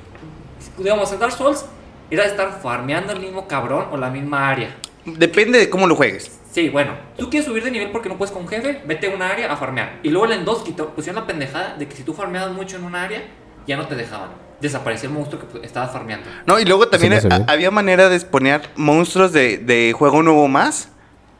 digamos, 0.77 1.11
en 1.13 1.19
Dark 1.19 1.31
Souls 1.31 1.65
era 2.11 2.25
estar 2.25 2.59
farmeando 2.61 3.13
el 3.13 3.19
mismo 3.21 3.47
cabrón 3.47 3.85
o 3.91 3.97
la 3.97 4.09
misma 4.09 4.49
área. 4.49 4.75
Depende 5.05 5.59
de 5.59 5.69
cómo 5.69 5.87
lo 5.87 5.95
juegues. 5.95 6.39
Sí, 6.51 6.69
bueno, 6.69 6.91
tú 7.17 7.29
quieres 7.29 7.47
subir 7.47 7.63
de 7.63 7.71
nivel 7.71 7.91
porque 7.91 8.09
no 8.09 8.17
puedes 8.17 8.33
con 8.33 8.47
jefe, 8.47 8.81
vete 8.85 9.07
a 9.11 9.15
un 9.15 9.21
área 9.21 9.51
a 9.51 9.55
farmear. 9.57 9.99
Y 10.03 10.09
luego 10.09 10.31
en 10.31 10.43
2 10.45 10.63
quitó, 10.63 10.89
pusieron 10.89 11.21
la 11.21 11.27
pendejada 11.27 11.75
de 11.77 11.87
que 11.87 11.95
si 11.95 12.03
tú 12.03 12.13
farmeabas 12.13 12.53
mucho 12.53 12.77
en 12.77 12.83
un 12.85 12.95
área, 12.95 13.21
ya 13.67 13.77
no 13.77 13.87
te 13.87 13.95
dejaban. 13.95 14.29
Desaparecía 14.61 15.09
el 15.09 15.15
monstruo 15.15 15.41
que 15.41 15.47
pues, 15.47 15.63
estabas 15.63 15.91
farmeando. 15.91 16.27
No, 16.45 16.59
y 16.59 16.65
luego 16.65 16.87
también 16.87 17.13
había 17.47 17.71
manera 17.71 18.09
de 18.09 18.15
exponer 18.15 18.69
monstruos 18.75 19.31
de, 19.33 19.57
de 19.57 19.93
juego 19.93 20.23
nuevo 20.23 20.47
más 20.47 20.89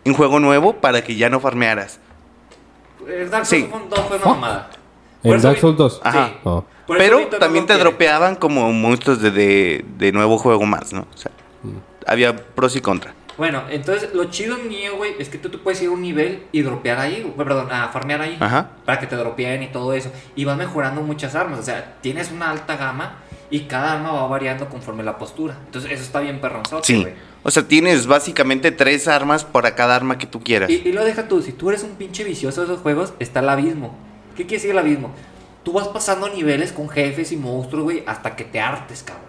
en 0.04 0.14
juego 0.14 0.40
nuevo 0.40 0.74
para 0.74 1.04
que 1.04 1.16
ya 1.16 1.30
no 1.30 1.40
farmearas. 1.40 2.00
Eh, 3.08 3.28
Dark 3.30 3.46
Sí. 3.46 3.62
Souls 3.70 3.84
un- 3.84 3.90
2 3.90 4.00
fue 4.08 4.18
una 4.18 4.26
mamada. 4.28 4.70
¿En 5.24 5.42
Dark 5.42 5.58
Souls 5.60 5.78
2? 5.78 6.02
Ajá. 6.04 6.28
Sí. 6.28 6.34
Oh. 6.44 6.64
Eso 6.88 6.96
Pero 7.00 7.20
no 7.22 7.28
también 7.40 7.66
te 7.66 7.74
quiere. 7.74 7.90
dropeaban 7.90 8.36
como 8.36 8.72
monstruos 8.72 9.20
de, 9.22 9.32
de, 9.32 9.86
de 9.98 10.12
nuevo 10.12 10.38
juego 10.38 10.66
más, 10.66 10.94
¿no? 10.94 11.08
O 11.14 11.18
sea, 11.18 11.32
Mm. 11.64 11.78
había 12.06 12.36
pros 12.36 12.76
y 12.76 12.82
contras. 12.82 13.16
Bueno, 13.38 13.64
entonces 13.70 14.14
lo 14.14 14.26
chido 14.26 14.58
en 14.58 14.70
Nioh, 14.70 14.96
güey, 14.98 15.16
es 15.20 15.30
que 15.30 15.38
tú 15.38 15.50
te 15.50 15.58
puedes 15.58 15.82
ir 15.82 15.90
a 15.90 15.92
un 15.92 16.02
nivel 16.02 16.44
y 16.52 16.62
dropear 16.62 17.00
ahí, 17.00 17.34
perdón, 17.38 17.72
a 17.72 17.90
farmear 17.90 18.22
ahí. 18.22 18.38
Ajá. 18.40 18.72
Para 18.86 19.00
que 19.00 19.08
te 19.08 19.16
dropeen 19.16 19.64
y 19.64 19.68
todo 19.68 19.94
eso. 19.94 20.12
Y 20.36 20.46
vas 20.46 20.58
mejorando 20.58 21.02
muchas 21.02 21.36
armas. 21.36 21.60
O 21.60 21.64
sea, 21.64 21.96
tienes 22.02 22.32
una 22.32 22.50
alta 22.52 22.78
gama 22.78 23.18
y 23.50 23.62
cada 23.62 23.94
arma 23.94 24.12
va 24.12 24.28
variando 24.28 24.68
conforme 24.70 25.04
la 25.04 25.18
postura. 25.18 25.58
Entonces, 25.66 25.92
eso 25.92 26.04
está 26.04 26.20
bien 26.22 26.40
perronzote, 26.40 26.86
Sí. 26.88 27.02
güey. 27.02 27.14
O 27.44 27.52
sea, 27.52 27.68
tienes 27.68 28.08
básicamente 28.08 28.72
tres 28.72 29.08
armas 29.08 29.44
para 29.44 29.76
cada 29.76 29.96
arma 29.96 30.18
que 30.18 30.26
tú 30.26 30.42
quieras. 30.42 30.70
Y, 30.70 30.82
y 30.86 30.92
lo 30.94 31.04
deja 31.06 31.28
tú, 31.28 31.42
si 31.44 31.52
tú 31.52 31.70
eres 31.70 31.84
un 31.84 31.92
pinche 31.92 32.24
vicioso 32.24 32.62
de 32.62 32.68
esos 32.68 32.82
juegos, 32.82 33.14
está 33.20 33.42
el 33.42 33.50
abismo. 33.50 33.96
¿Qué 34.36 34.44
quiere 34.44 34.56
decir 34.56 34.72
el 34.72 34.80
abismo? 34.80 35.12
Tú 35.64 35.74
vas 35.74 35.88
pasando 35.90 36.28
niveles 36.30 36.72
con 36.72 36.90
jefes 36.90 37.32
y 37.32 37.38
monstruos, 37.38 37.84
güey, 37.84 38.04
hasta 38.08 38.36
que 38.36 38.46
te 38.46 38.60
hartes, 38.60 39.04
cabrón. 39.04 39.25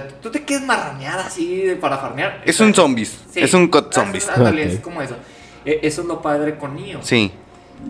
Sea, 0.00 0.08
tú 0.20 0.30
te 0.30 0.42
quedes 0.44 0.62
marraneada 0.62 1.26
así 1.26 1.76
para 1.80 1.98
farmear. 1.98 2.42
Es 2.44 2.58
un 2.60 2.74
zombies. 2.74 3.18
Sí. 3.32 3.40
Es 3.40 3.54
un 3.54 3.70
Ah, 3.72 3.88
zombies. 3.92 4.28
es 4.74 4.80
como 4.80 5.02
eso. 5.02 5.16
E- 5.64 5.80
Eso 5.82 6.02
es 6.02 6.06
lo 6.06 6.20
padre 6.22 6.56
con 6.58 6.74
Nioh. 6.76 7.00
Sí. 7.02 7.32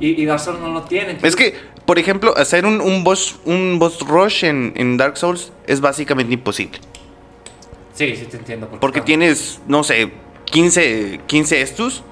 Y, 0.00 0.20
y 0.22 0.24
Dark 0.26 0.40
Souls 0.40 0.60
no 0.60 0.68
lo 0.68 0.82
tiene. 0.82 1.12
entonces- 1.12 1.28
Es 1.30 1.36
que, 1.36 1.54
por 1.84 1.98
ejemplo, 1.98 2.36
hacer 2.36 2.66
un, 2.66 2.80
un 2.80 3.04
boss 3.04 3.38
un 3.44 3.78
boss 3.78 4.00
rush 4.00 4.44
en, 4.44 4.72
en 4.76 4.96
Dark 4.96 5.16
Souls 5.16 5.52
es 5.66 5.80
básicamente 5.80 6.34
imposible. 6.34 6.78
Sí, 7.94 8.14
sí 8.16 8.26
te 8.26 8.36
entiendo. 8.36 8.68
Porque 8.80 8.98
no. 9.00 9.04
tienes, 9.04 9.60
no 9.66 9.82
sé, 9.84 10.10
15, 10.46 11.20
15 11.26 11.60
estus. 11.62 12.02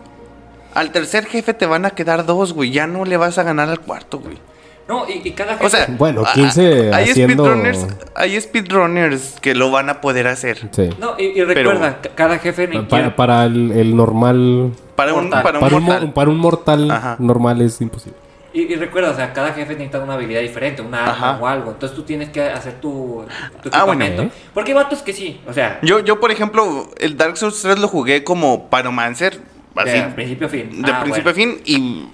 Al 0.75 0.91
tercer 0.93 1.27
jefe 1.27 1.55
te 1.55 1.67
van 1.67 1.85
a 1.85 1.91
quedar 1.91 2.27
dos, 2.27 2.53
güey. 2.53 2.71
Ya 2.71 2.87
no 2.87 3.05
le 3.05 3.17
vas 3.17 3.39
a 3.39 3.43
ganar 3.43 3.69
al 3.69 3.81
cuarto, 3.81 4.19
güey. 4.19 4.39
No, 4.87 5.07
y, 5.09 5.27
y 5.27 5.31
cada 5.33 5.57
O 5.61 5.69
sea, 5.71 5.87
Bueno, 5.89 6.23
a- 6.27 6.33
15 6.35 6.93
hay 6.93 7.11
haciendo- 7.11 7.45
speedrunners, 7.45 7.87
hay 8.15 8.39
speedrunners 8.41 9.37
que 9.41 9.55
lo 9.55 9.71
van 9.71 9.89
a 9.89 10.01
poder 10.01 10.27
hacer. 10.27 10.59
Sí. 10.73 10.91
No, 11.01 11.15
y, 11.19 11.25
y 11.39 11.43
recuerda, 11.45 12.01
ca- 12.03 12.11
cada 12.15 12.39
jefe. 12.39 12.69
Para, 12.89 13.17
para 13.17 13.45
el, 13.47 13.73
el 13.73 13.97
normal... 13.97 14.73
Para 14.95 15.15
un, 15.15 15.25
Mortal. 15.31 15.43
para 15.43 15.59
un 15.59 15.61
Para 15.65 15.77
un, 15.77 15.83
mortal. 15.85 16.07
mo- 16.07 16.15
para 16.15 16.31
un 16.31 16.37
mortal 16.39 16.91
Ajá. 16.91 17.17
normal 17.19 17.61
es 17.63 17.81
imposible. 17.81 18.19
Y, 18.53 18.73
y 18.73 18.77
recuerda, 18.77 19.11
o 19.11 19.17
sea, 19.17 19.33
cada 19.33 19.53
jefe 19.53 19.73
necesita 19.73 20.01
una 20.01 20.15
habilidad 20.15 20.41
diferente, 20.41 20.81
una 20.83 21.01
arma 21.01 21.13
Ajá. 21.13 21.39
o 21.41 21.47
algo. 21.49 21.71
Entonces 21.73 21.97
tú 21.97 22.05
tienes 22.05 22.29
que 22.29 22.43
hacer 22.43 22.75
tu, 22.75 23.25
tu 23.63 23.71
Ah, 23.73 23.85
bueno, 23.85 24.05
equipamiento. 24.05 24.37
Porque 24.53 24.71
hay 24.71 24.77
vatos 24.77 25.01
que 25.03 25.13
sí, 25.13 25.41
o 25.49 25.53
sea, 25.53 25.81
Yo, 25.83 25.99
yo, 26.01 26.21
por 26.21 26.31
ejemplo, 26.31 26.89
el 26.99 27.17
Dark 27.17 27.37
Souls 27.37 27.61
3 27.63 27.79
lo 27.81 27.89
jugué 27.89 28.23
como 28.23 28.69
Pyromancer. 28.71 29.41
Así, 29.75 29.91
de 29.91 30.03
principio 30.15 30.47
a 30.47 30.51
fin. 30.51 30.83
de 30.83 30.93
Ah, 30.93 31.01
principio 31.03 31.33
bueno. 31.33 31.53
a 31.53 31.57
fin. 31.57 31.63
Y, 31.65 32.09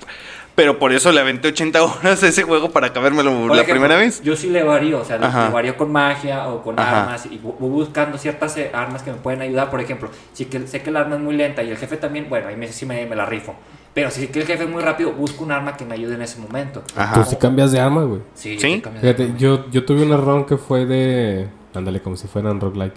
pero 0.61 0.79
por 0.79 0.93
eso 0.93 1.11
le 1.11 1.21
aventé 1.23 1.49
80 1.49 1.83
horas 1.83 2.23
a 2.23 2.29
ese 2.29 2.43
juego 2.43 2.71
para 2.71 2.89
acabármelo 2.89 3.31
Por 3.31 3.47
la 3.49 3.63
ejemplo, 3.63 3.75
primera 3.77 3.97
vez. 3.97 4.21
Yo 4.23 4.37
sí 4.37 4.51
le 4.51 4.63
varío, 4.63 5.01
o 5.01 5.05
sea, 5.07 5.17
le- 5.17 5.25
Ajá. 5.25 5.47
le 5.47 5.55
varío 5.55 5.75
con 5.79 5.91
magia 5.91 6.49
o 6.49 6.63
con 6.63 6.79
Ajá. 6.79 7.05
armas 7.05 7.25
y 7.25 7.39
voy 7.39 7.71
buscando 7.71 8.19
ciertas 8.19 8.55
eh, 8.59 8.71
armas 8.75 9.03
que 9.03 9.11
me 9.11 9.17
pueden 9.17 9.41
ayudar. 9.41 9.71
Por 9.71 9.81
ejemplo, 9.81 10.11
si 10.35 10.45
que, 10.45 10.67
sé 10.67 10.83
que 10.83 10.91
el 10.91 10.97
arma 10.99 11.15
es 11.17 11.23
muy 11.23 11.35
lenta 11.35 11.63
y 11.63 11.71
el 11.71 11.79
jefe 11.79 11.97
también, 11.97 12.27
bueno, 12.29 12.49
ahí 12.49 12.57
me, 12.57 12.69
sí 12.69 12.85
me, 12.85 13.07
me 13.07 13.17
la 13.17 13.25
rifo. 13.25 13.55
Pero 13.95 14.11
si 14.11 14.21
sé 14.21 14.29
que 14.29 14.41
el 14.41 14.47
jefe 14.47 14.65
es 14.65 14.69
muy 14.71 14.83
rápido, 14.83 15.13
busco 15.13 15.45
un 15.45 15.51
arma 15.53 15.79
que 15.79 15.87
me 15.87 15.95
ayude 15.95 16.15
en 16.15 16.21
ese 16.21 16.39
momento. 16.39 16.83
Ajá. 16.95 17.15
Tú 17.23 17.31
sí 17.31 17.37
cambias 17.37 17.73
de 17.73 17.81
arma, 17.81 18.03
güey. 18.05 18.21
Sí, 18.35 18.59
¿Sí? 18.61 18.83
de 18.83 19.01
Fíjate, 19.01 19.23
arma. 19.25 19.39
yo, 19.39 19.71
yo 19.71 19.87
tuve 19.87 20.03
una 20.03 20.19
run 20.19 20.45
que 20.45 20.59
fue 20.59 20.85
de. 20.85 21.49
Ándale, 21.75 22.01
como 22.03 22.19
si 22.19 22.29
fueran 22.29 22.61
roguelike. 22.61 22.97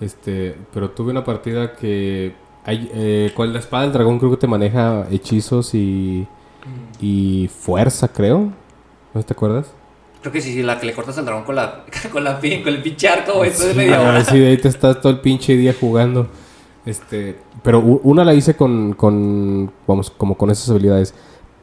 Este, 0.00 0.54
pero 0.72 0.90
tuve 0.90 1.10
una 1.10 1.24
partida 1.24 1.72
que. 1.74 2.34
Hay, 2.64 2.88
eh, 2.94 3.32
con 3.34 3.52
la 3.52 3.58
espada 3.58 3.82
del 3.82 3.92
dragón 3.92 4.20
creo 4.20 4.30
que 4.30 4.36
te 4.36 4.46
maneja 4.46 5.04
hechizos 5.10 5.74
y. 5.74 6.28
Y 7.02 7.48
fuerza, 7.48 8.08
creo. 8.08 8.50
¿No 9.12 9.22
te 9.22 9.34
acuerdas? 9.34 9.66
Creo 10.22 10.32
que 10.32 10.40
sí, 10.40 10.52
sí, 10.54 10.62
la 10.62 10.78
que 10.78 10.86
le 10.86 10.94
cortas 10.94 11.18
al 11.18 11.24
dragón 11.26 11.44
con 11.44 11.56
la 11.56 11.84
con 12.12 12.22
la 12.24 12.38
pin, 12.40 12.62
con 12.62 12.72
el 12.72 12.80
pinche 12.82 13.08
arco, 13.08 13.34
güey, 13.34 13.50
después 13.50 13.68
de 13.70 13.74
media 13.74 13.98
Ah, 13.98 14.08
hora. 14.10 14.24
sí, 14.24 14.38
de 14.38 14.46
ahí 14.48 14.56
te 14.56 14.68
estás 14.68 15.00
todo 15.00 15.12
el 15.12 15.20
pinche 15.20 15.54
día 15.56 15.74
jugando. 15.78 16.28
Este, 16.86 17.36
pero 17.62 17.80
una 17.80 18.24
la 18.24 18.34
hice 18.34 18.54
con, 18.56 18.94
con, 18.94 19.70
vamos, 19.86 20.10
como 20.10 20.36
con 20.36 20.50
esas 20.50 20.70
habilidades. 20.70 21.14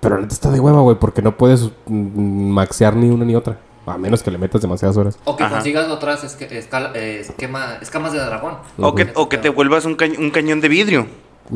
Pero 0.02 0.16
la 0.16 0.22
neta 0.22 0.34
está 0.34 0.52
de 0.52 0.60
hueva, 0.60 0.82
güey, 0.82 0.98
porque 0.98 1.22
no 1.22 1.36
puedes 1.38 1.72
mm, 1.88 2.50
maxear 2.52 2.96
ni 2.96 3.10
una 3.10 3.26
ni 3.26 3.36
otra. 3.36 3.58
A 3.86 3.98
menos 3.98 4.22
que 4.24 4.30
le 4.32 4.38
metas 4.38 4.62
demasiadas 4.62 4.96
horas. 4.98 5.18
O 5.26 5.36
que 5.36 5.44
Ajá. 5.44 5.56
consigas 5.56 5.90
otras 5.90 6.24
esque- 6.24 6.58
escala- 6.58 6.92
eh, 6.96 7.22
esquema- 7.22 7.80
escamas 7.82 8.14
de 8.14 8.20
dragón. 8.20 8.56
O 8.78 8.94
que, 8.94 9.10
o 9.16 9.28
que 9.30 9.38
te 9.38 9.50
vuelvas 9.50 9.84
un, 9.86 9.98
cañ- 9.98 10.18
un 10.20 10.30
cañón 10.32 10.62
de 10.62 10.68
vidrio. 10.70 11.08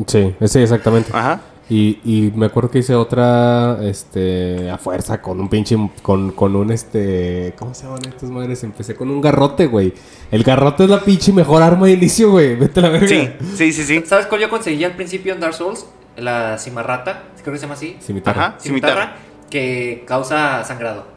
Sí, 0.06 0.34
sí, 0.46 0.58
exactamente. 0.58 1.10
Ajá. 1.14 1.40
Y, 1.70 1.98
y 2.04 2.32
me 2.36 2.46
acuerdo 2.46 2.70
que 2.70 2.80
hice 2.80 2.94
otra, 2.94 3.78
este, 3.82 4.70
a 4.70 4.76
fuerza, 4.76 5.22
con 5.22 5.40
un 5.40 5.48
pinche, 5.48 5.76
con, 6.02 6.32
con 6.32 6.54
un, 6.56 6.70
este, 6.70 7.54
¿cómo 7.58 7.72
se 7.74 7.84
llaman 7.84 8.00
estas 8.06 8.30
madres? 8.30 8.62
Empecé 8.64 8.94
con 8.94 9.10
un 9.10 9.20
garrote, 9.22 9.66
güey. 9.66 9.94
El 10.30 10.42
garrote 10.42 10.84
es 10.84 10.90
la 10.90 11.00
pinche 11.00 11.32
mejor 11.32 11.62
arma 11.62 11.86
de 11.86 11.92
inicio, 11.92 12.32
güey. 12.32 12.54
Vete 12.58 12.80
a 12.80 12.82
la 12.82 12.88
verga. 12.90 13.08
Sí, 13.08 13.30
sí, 13.56 13.72
sí, 13.72 13.84
sí. 13.84 14.02
¿Sabes 14.04 14.26
cuál 14.26 14.42
yo 14.42 14.50
conseguí 14.50 14.84
al 14.84 14.92
principio 14.92 15.32
en 15.32 15.40
Dark 15.40 15.54
Souls? 15.54 15.86
La 16.16 16.58
cimarrata, 16.58 17.24
creo 17.42 17.54
que 17.54 17.58
se 17.58 17.62
llama 17.62 17.74
así. 17.74 17.96
Cimitarra. 18.00 18.46
Ajá. 18.46 18.60
Cimitarra. 18.60 18.94
Cimitarra, 18.94 19.16
que 19.50 20.04
causa 20.06 20.62
sangrado. 20.64 21.13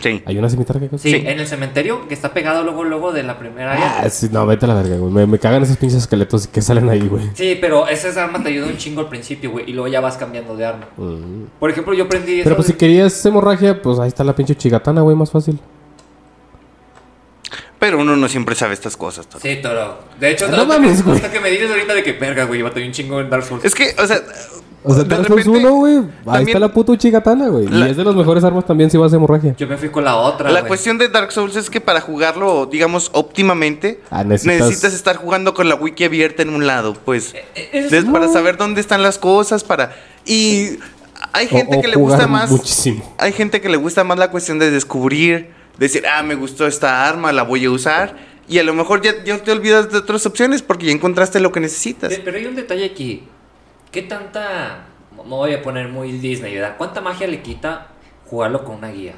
Sí. 0.00 0.22
¿Hay 0.26 0.36
una 0.36 0.50
cimitarra 0.50 0.80
que? 0.80 0.98
Sí, 0.98 1.10
Sí. 1.10 1.16
en 1.24 1.38
el 1.38 1.46
cementerio, 1.46 2.08
que 2.08 2.14
está 2.14 2.34
pegado 2.34 2.62
luego, 2.64 2.82
luego 2.84 3.12
de 3.12 3.22
la 3.22 3.38
primera 3.38 3.72
área. 3.74 4.00
Ah, 4.00 4.10
sí, 4.10 4.28
no, 4.30 4.44
vete 4.44 4.64
a 4.66 4.68
la 4.68 4.74
verga, 4.74 4.96
güey. 4.96 5.12
Me, 5.12 5.26
me 5.26 5.38
cagan 5.38 5.62
esos 5.62 5.76
pinches 5.76 5.98
esqueletos 6.00 6.46
que 6.48 6.60
salen 6.60 6.88
ahí, 6.90 7.06
güey. 7.06 7.30
Sí, 7.34 7.56
pero 7.60 7.86
esa 7.88 8.24
arma 8.24 8.42
te 8.42 8.48
ayuda 8.48 8.66
un 8.66 8.76
chingo 8.76 9.00
al 9.02 9.08
principio, 9.08 9.52
güey, 9.52 9.70
y 9.70 9.72
luego 9.72 9.88
ya 9.88 10.00
vas 10.00 10.16
cambiando 10.16 10.56
de 10.56 10.66
arma. 10.66 10.88
Mm. 10.96 11.44
Por 11.60 11.70
ejemplo, 11.70 11.94
yo 11.94 12.04
aprendí 12.04 12.40
Pero 12.42 12.56
pues 12.56 12.66
de- 12.66 12.72
si 12.74 12.78
querías 12.78 13.24
hemorragia, 13.24 13.80
pues 13.80 13.98
ahí 14.00 14.08
está 14.08 14.24
la 14.24 14.34
pinche 14.34 14.56
chigatana, 14.56 15.00
güey, 15.02 15.16
más 15.16 15.30
fácil. 15.30 15.58
Pero 17.78 17.98
uno 18.00 18.16
no 18.16 18.28
siempre 18.28 18.54
sabe 18.54 18.72
estas 18.74 18.96
cosas. 18.96 19.26
Toro. 19.26 19.40
Sí, 19.42 19.58
toro. 19.62 19.98
De 20.18 20.30
hecho, 20.30 20.48
No 20.48 20.54
hasta, 20.56 20.66
mames, 20.66 21.04
güey. 21.04 21.16
hasta 21.16 21.30
que 21.30 21.40
me 21.40 21.50
dices 21.50 21.70
ahorita 21.70 21.92
de 21.94 22.02
que, 22.02 22.12
verga, 22.14 22.44
güey, 22.44 22.60
yo 22.60 22.66
un 22.66 22.92
chingo 22.92 23.20
en 23.20 23.28
Dark 23.28 23.44
Souls. 23.44 23.64
Es 23.64 23.74
que, 23.74 23.94
o 23.98 24.06
sea, 24.06 24.20
O 24.86 24.94
sea, 24.94 25.04
Dark 25.04 25.26
Souls 25.26 25.44
repente, 25.46 25.66
1, 25.66 25.74
güey. 25.76 26.02
Ahí 26.26 26.44
está 26.44 26.58
la 26.58 26.68
puta 26.72 26.96
chigatana, 26.96 27.48
güey. 27.48 27.66
La- 27.68 27.88
Y 27.88 27.90
es 27.92 27.96
de 27.96 28.04
las 28.04 28.14
mejores 28.14 28.44
armas 28.44 28.66
también 28.66 28.90
si 28.90 28.96
vas 28.98 29.12
a 29.12 29.16
hemorragia. 29.16 29.54
Yo 29.56 29.66
me 29.66 29.76
fui 29.78 29.88
con 29.88 30.04
la 30.04 30.16
otra, 30.16 30.50
La 30.50 30.64
cuestión 30.64 30.98
de 30.98 31.08
Dark 31.08 31.32
Souls 31.32 31.56
es 31.56 31.70
que 31.70 31.80
para 31.80 32.00
jugarlo, 32.00 32.66
digamos, 32.66 33.10
óptimamente, 33.14 34.00
Ah, 34.10 34.22
necesitas- 34.24 34.60
necesitas... 34.66 34.94
estar 34.94 35.16
jugando 35.16 35.54
con 35.54 35.68
la 35.68 35.74
wiki 35.74 36.04
abierta 36.04 36.42
en 36.42 36.50
un 36.50 36.66
lado, 36.66 36.94
pues. 36.94 37.34
Eh, 37.34 37.68
es- 37.72 37.90
Des- 37.90 38.04
para 38.04 38.28
saber 38.28 38.56
dónde 38.56 38.80
están 38.80 39.02
las 39.02 39.18
cosas, 39.18 39.64
para... 39.64 39.94
Y 40.26 40.78
hay 41.32 41.46
gente 41.48 41.76
O- 41.76 41.78
o 41.78 41.82
que 41.82 41.88
le 41.88 41.96
gusta 41.96 42.26
más... 42.26 42.50
Muchísimo. 42.50 43.14
Hay 43.18 43.32
gente 43.32 43.60
que 43.60 43.68
le 43.68 43.76
gusta 43.78 44.04
más 44.04 44.18
la 44.18 44.30
cuestión 44.30 44.58
de 44.58 44.70
descubrir, 44.70 45.50
decir, 45.78 46.04
ah, 46.06 46.22
me 46.22 46.34
gustó 46.34 46.66
esta 46.66 47.08
arma, 47.08 47.32
la 47.32 47.42
voy 47.42 47.64
a 47.64 47.70
usar. 47.70 48.16
Y 48.46 48.58
a 48.58 48.62
lo 48.62 48.74
mejor 48.74 49.00
ya, 49.00 49.12
ya 49.24 49.38
te 49.38 49.50
olvidas 49.52 49.90
de 49.90 49.96
otras 49.98 50.26
opciones 50.26 50.60
porque 50.60 50.84
ya 50.86 50.92
encontraste 50.92 51.40
lo 51.40 51.50
que 51.50 51.60
necesitas. 51.60 52.12
Eh, 52.12 52.20
Pero 52.22 52.36
hay 52.36 52.44
un 52.44 52.54
detalle 52.54 52.84
aquí. 52.84 53.24
¿Qué 53.94 54.02
tanta... 54.02 54.86
Me 55.16 55.30
voy 55.30 55.52
a 55.54 55.62
poner 55.62 55.88
muy 55.88 56.10
Disney, 56.10 56.52
¿verdad? 56.56 56.74
¿Cuánta 56.76 57.00
magia 57.00 57.28
le 57.28 57.40
quita 57.42 57.86
jugarlo 58.28 58.64
con 58.64 58.74
una 58.78 58.88
guía? 58.88 59.14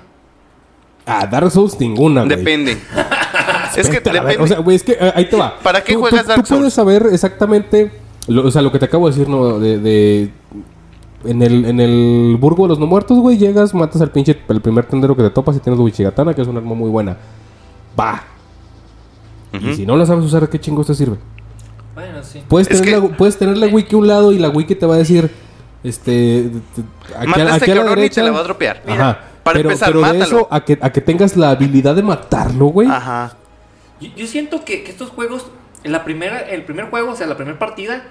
Ah, 1.07 1.27
Dark 1.27 1.51
Souls 1.51 1.81
ninguna, 1.81 2.24
güey. 2.24 2.37
Depende. 2.37 2.72
es 3.77 3.89
que 3.89 3.97
a 3.97 4.12
depende. 4.12 4.37
O 4.39 4.47
sea, 4.47 4.59
güey, 4.59 4.77
es 4.77 4.83
que 4.83 4.93
eh, 4.93 5.12
ahí 5.14 5.31
te 5.31 5.37
va. 5.37 5.59
¿Para 5.61 5.83
qué 5.83 5.95
Tú- 5.95 6.01
juegas 6.01 6.22
tú, 6.24 6.29
Dark 6.29 6.43
Tú 6.43 6.49
puedes 6.49 6.74
Souls? 6.74 6.74
saber 6.74 7.07
exactamente. 7.11 7.91
lo- 8.29 8.47
o 8.47 8.51
sea, 8.51 8.61
lo 8.61 8.70
que 8.70 8.79
te 8.79 8.85
acabo 8.85 9.09
de 9.09 9.16
decir, 9.16 9.29
¿no? 9.31 9.59
De. 9.59 9.79
de- 9.79 10.31
en 11.24 11.43
el, 11.43 11.64
en 11.64 11.81
el 11.81 12.37
Burgo 12.39 12.64
de 12.64 12.68
los 12.68 12.79
No 12.79 12.87
Muertos, 12.87 13.18
güey, 13.18 13.39
llegas, 13.39 13.72
matas 13.72 14.03
al 14.03 14.11
pinche. 14.11 14.39
El 14.49 14.61
primer 14.61 14.85
tendero 14.85 15.16
que 15.16 15.22
te 15.22 15.31
topas 15.31 15.57
y 15.57 15.61
tienes 15.61 15.81
Wichigatana, 15.81 16.35
que 16.35 16.43
es 16.43 16.49
un 16.49 16.57
arma 16.59 16.74
muy 16.74 16.91
buena. 16.91 17.16
Va. 17.99 18.22
Y 19.53 19.74
si 19.74 19.87
no 19.87 19.97
la 19.97 20.05
sabes 20.05 20.24
usar, 20.24 20.47
¿qué 20.51 20.61
chingos 20.61 20.87
te 20.87 20.95
sirve? 20.95 21.16
Bueno, 21.97 22.22
sí. 22.22 22.44
Puedes 22.47 22.70
Es 22.70 22.80
tener, 22.80 23.01
que- 23.01 23.09
la, 23.09 23.16
puedes 23.16 23.36
tener 23.38 23.57
la 23.57 23.66
wiki 23.66 23.97
a 23.97 23.99
un 23.99 24.07
lado 24.07 24.30
y 24.32 24.38
la 24.38 24.51
wiki 24.51 24.76
te 24.76 24.86
va 24.86 24.94
a 24.94 24.99
decir. 24.99 25.28
Este. 25.82 26.51
te- 26.74 26.82
Aquí, 27.16 27.26
Mata 27.26 27.42
a 27.42 27.55
aquí 27.55 27.55
este 27.57 27.72
a 27.72 27.74
la 27.74 27.80
cabrón 27.80 27.99
y 27.99 28.03
derecha. 28.03 28.20
te 28.20 28.26
la 28.26 28.32
va 28.32 28.40
a 28.40 28.42
dropear. 28.44 28.82
Ajá. 28.86 29.20
para 29.42 29.57
pero, 29.59 29.70
empezar, 29.70 29.92
pero 29.92 30.12
de 30.12 30.18
eso 30.20 30.49
a 30.51 30.64
que, 30.64 30.78
a 30.80 30.90
que 30.92 31.01
tengas 31.01 31.36
la 31.36 31.51
habilidad 31.51 31.94
de 31.97 32.03
matarlo, 32.03 32.66
güey. 32.66 32.88
Ajá. 32.88 33.36
Yo, 34.01 34.09
yo 34.16 34.26
siento 34.26 34.64
que, 34.64 34.82
que 34.84 34.90
estos 34.90 35.09
juegos, 35.11 35.47
en 35.84 35.92
la 35.92 36.05
primera, 36.05 36.40
el 36.40 36.64
primer 36.64 36.90
juego, 36.90 37.12
o 37.12 37.16
sea, 37.16 37.26
la 37.28 37.36
primera 37.36 37.59
partida, 37.59 38.03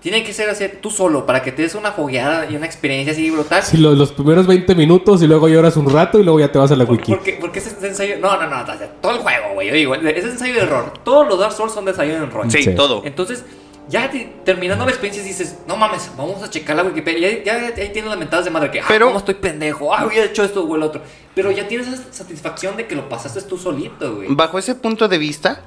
tiene 0.00 0.24
que 0.24 0.32
ser 0.32 0.48
así 0.48 0.64
tú 0.80 0.90
solo, 0.90 1.26
para 1.26 1.42
que 1.42 1.52
te 1.52 1.62
des 1.62 1.74
una 1.74 1.92
fogueada 1.92 2.50
y 2.50 2.56
una 2.56 2.66
experiencia 2.66 3.12
así 3.12 3.30
brutal. 3.30 3.62
Sí, 3.62 3.76
lo- 3.76 3.92
los 3.94 4.12
primeros 4.12 4.46
20 4.46 4.74
minutos 4.74 5.22
y 5.22 5.26
luego 5.26 5.48
lloras 5.48 5.76
un 5.76 5.90
rato 5.90 6.18
y 6.18 6.22
luego 6.24 6.40
ya 6.40 6.50
te 6.50 6.58
vas 6.58 6.70
a 6.72 6.76
la 6.76 6.86
Por- 6.86 6.96
wiki. 6.96 7.12
porque, 7.12 7.36
porque 7.40 7.58
ese 7.58 7.70
es 7.70 7.82
ensayo. 7.82 8.16
No, 8.18 8.36
no, 8.40 8.48
no, 8.48 8.64
todo 9.02 9.12
el 9.12 9.18
juego, 9.18 9.54
güey. 9.54 9.68
Yo 9.68 9.74
digo, 9.74 9.94
ese 9.94 10.18
es 10.18 10.24
ensayo 10.24 10.54
de 10.54 10.60
error. 10.60 10.92
Todos 11.04 11.28
los 11.28 11.38
Dark 11.38 11.52
Souls 11.52 11.72
son 11.72 11.84
de 11.84 11.90
ensayo 11.90 12.12
de 12.18 12.24
error. 12.24 12.50
Sí, 12.50 12.62
Sí. 12.62 12.74
todo. 12.74 13.02
Entonces, 13.04 13.44
ya 13.88 14.08
te- 14.10 14.32
terminando 14.44 14.84
la 14.84 14.90
experiencia 14.92 15.22
dices, 15.22 15.58
no 15.66 15.76
mames, 15.76 16.10
vamos 16.16 16.42
a 16.42 16.48
checar 16.48 16.76
la 16.76 16.84
Wikipedia. 16.84 17.42
Ya, 17.44 17.58
ya, 17.60 17.82
ahí 17.82 17.90
tienes 17.92 18.08
las 18.08 18.18
mentadas 18.18 18.44
de 18.44 18.50
madre 18.52 18.70
que, 18.70 18.80
ah, 18.80 18.84
Pero- 18.88 19.06
cómo 19.06 19.18
estoy 19.18 19.34
pendejo, 19.34 19.92
ah, 19.94 20.06
hubiera 20.06 20.24
hecho 20.26 20.44
esto 20.44 20.64
o 20.64 20.76
el 20.76 20.82
otro. 20.82 21.02
Pero 21.34 21.50
ya 21.50 21.66
tienes 21.68 21.88
esa 21.88 22.04
satisfacción 22.10 22.76
de 22.76 22.86
que 22.86 22.94
lo 22.94 23.08
pasaste 23.08 23.42
tú 23.42 23.58
solito, 23.58 24.14
güey. 24.16 24.28
Bajo 24.30 24.58
ese 24.58 24.74
punto 24.76 25.08
de 25.08 25.18
vista, 25.18 25.62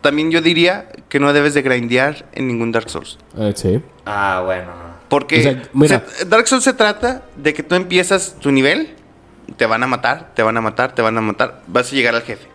también 0.00 0.30
yo 0.30 0.40
diría 0.40 0.88
que 1.08 1.18
no 1.20 1.32
debes 1.32 1.54
de 1.54 1.62
grindear 1.62 2.26
en 2.32 2.46
ningún 2.48 2.72
Dark 2.72 2.88
Souls. 2.90 3.18
Eh, 3.36 3.52
sí. 3.56 3.80
Ah, 4.06 4.42
bueno. 4.44 4.70
Porque 5.08 5.38
O 5.40 5.42
sea, 5.42 5.62
mira. 5.72 6.04
se- 6.08 6.24
Dark 6.26 6.46
Souls 6.46 6.64
se 6.64 6.72
trata 6.74 7.22
de 7.36 7.54
que 7.54 7.62
tú 7.62 7.74
empiezas 7.74 8.36
tu 8.40 8.50
nivel, 8.52 8.94
te 9.56 9.66
van 9.66 9.82
a 9.82 9.86
matar, 9.86 10.32
te 10.34 10.42
van 10.42 10.56
a 10.56 10.60
matar, 10.60 10.94
te 10.94 11.02
van 11.02 11.16
a 11.16 11.20
matar, 11.20 11.62
vas 11.66 11.90
a 11.92 11.94
llegar 11.94 12.14
al 12.14 12.22
jefe. 12.22 12.46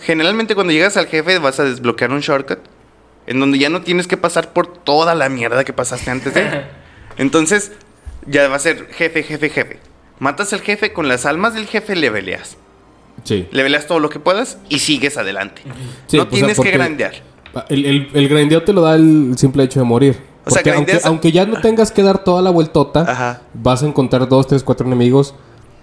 Generalmente 0.00 0.54
cuando 0.54 0.72
llegas 0.72 0.96
al 0.96 1.06
jefe 1.06 1.38
vas 1.38 1.58
a 1.58 1.64
desbloquear 1.64 2.12
un 2.12 2.20
shortcut 2.20 2.60
en 3.26 3.40
donde 3.40 3.58
ya 3.58 3.68
no 3.68 3.82
tienes 3.82 4.06
que 4.06 4.16
pasar 4.16 4.52
por 4.52 4.66
toda 4.68 5.14
la 5.14 5.28
mierda 5.28 5.64
que 5.64 5.72
pasaste 5.72 6.10
antes 6.10 6.32
de. 6.34 6.42
él. 6.46 6.64
Entonces 7.18 7.72
ya 8.26 8.48
va 8.48 8.56
a 8.56 8.60
ser 8.60 8.86
jefe, 8.92 9.22
jefe, 9.22 9.50
jefe. 9.50 9.80
Matas 10.20 10.52
al 10.52 10.60
jefe, 10.60 10.92
con 10.92 11.08
las 11.08 11.26
almas 11.26 11.54
del 11.54 11.66
jefe 11.66 11.94
le 11.96 12.10
peleas. 12.10 12.56
Sí. 13.24 13.46
Le 13.50 13.62
peleas 13.62 13.86
todo 13.86 14.00
lo 14.00 14.08
que 14.08 14.18
puedas 14.20 14.58
y 14.68 14.78
sigues 14.78 15.16
adelante. 15.16 15.62
Sí, 16.06 16.16
no 16.16 16.22
o 16.24 16.26
sea, 16.26 16.30
tienes 16.30 16.58
que 16.60 16.70
grandear. 16.70 17.12
El, 17.68 17.84
el, 17.84 18.08
el 18.14 18.28
grindeo 18.28 18.62
te 18.62 18.72
lo 18.72 18.82
da 18.82 18.94
el 18.94 19.34
simple 19.36 19.64
hecho 19.64 19.80
de 19.80 19.84
morir. 19.86 20.16
O 20.46 20.50
sea, 20.50 20.62
aunque, 20.74 20.98
aunque 21.04 21.32
ya 21.32 21.44
no 21.44 21.60
tengas 21.60 21.90
que 21.92 22.02
dar 22.02 22.24
toda 22.24 22.40
la 22.40 22.50
vueltota, 22.50 23.00
Ajá. 23.02 23.42
vas 23.54 23.82
a 23.82 23.86
encontrar 23.86 24.28
dos, 24.28 24.46
tres, 24.46 24.62
cuatro 24.62 24.86
enemigos 24.86 25.34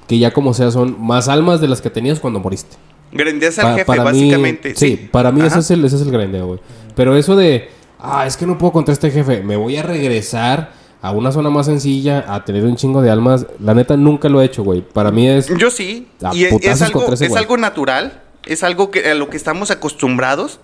que 0.08 0.18
ya 0.18 0.32
como 0.32 0.54
sea 0.54 0.72
son 0.72 0.96
más 1.00 1.28
almas 1.28 1.62
de 1.62 1.68
las 1.68 1.82
que 1.82 1.90
tenías 1.90 2.20
cuando 2.20 2.40
moriste. 2.40 2.76
Grandeas 3.12 3.60
al 3.60 3.66
Pa- 3.66 3.72
jefe, 3.74 3.86
para 3.86 4.04
básicamente. 4.04 4.70
Mí, 4.70 4.76
sí, 4.76 5.10
para 5.12 5.32
mí 5.32 5.42
ese 5.46 5.60
es, 5.60 5.72
el, 5.72 5.86
ese 5.86 5.96
es 5.98 6.02
el 6.02 6.12
grindeo, 6.12 6.48
güey. 6.48 6.60
Pero 6.96 7.16
eso 7.16 7.36
de, 7.36 7.70
ah, 8.00 8.26
es 8.26 8.38
que 8.38 8.46
no 8.46 8.58
puedo 8.58 8.72
contra 8.74 8.94
este 8.94 9.12
jefe, 9.12 9.42
me 9.44 9.56
voy 9.56 9.78
a 9.78 9.84
regresar 9.84 10.72
a 11.06 11.12
una 11.12 11.32
zona 11.32 11.51
más 11.51 11.68
sencilla, 11.68 12.26
a 12.28 12.43
tener 12.43 12.64
un 12.64 12.76
chingo 12.76 13.01
de 13.03 13.12
almas. 13.12 13.45
La 13.60 13.76
neta 13.76 13.95
nunca 13.95 14.28
lo 14.28 14.41
he 14.41 14.45
hecho, 14.45 14.64
güey. 14.64 14.82
Para 14.82 15.12
mí 15.12 15.30
es... 15.30 15.47
Yo 15.56 15.70
sí. 15.70 16.08
Y 16.34 16.45
es, 16.45 16.82
algo, 16.82 17.14
ese 17.14 17.28
es 17.28 17.36
algo 17.36 17.58
natural. 17.58 18.24
Es 18.47 18.64
algo 18.64 18.89
que, 18.89 19.12
a 19.12 19.14
lo 19.14 19.30
que 19.30 19.38
estamos 19.38 19.70
acostumbrados. 19.70 20.60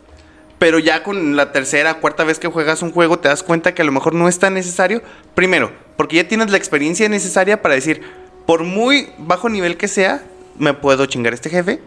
Pero 0.58 0.80
ya 0.80 1.04
con 1.04 1.36
la 1.36 1.52
tercera, 1.52 1.96
cuarta 2.00 2.24
vez 2.24 2.40
que 2.40 2.48
juegas 2.48 2.82
un 2.82 2.92
juego, 2.92 3.20
te 3.20 3.28
das 3.28 3.44
cuenta 3.44 3.76
que 3.76 3.84
a 3.84 3.86
lo 3.86 3.92
mejor 3.92 4.16
no 4.16 4.28
es 4.28 4.40
tan 4.40 4.56
necesario. 4.56 5.04
Primero, 5.36 5.72
porque 5.96 6.16
ya 6.16 6.28
tienes 6.28 6.50
la 6.50 6.58
experiencia 6.58 7.08
necesaria 7.08 7.62
para 7.62 7.76
decir, 7.76 8.02
por 8.48 8.64
muy 8.64 9.10
bajo 9.20 9.48
nivel 9.48 9.78
que 9.78 9.88
sea, 9.88 10.24
me 10.58 10.74
puedo 10.74 11.06
chingar 11.06 11.34
a 11.34 11.36
este 11.36 11.52
jefe. 11.52 11.82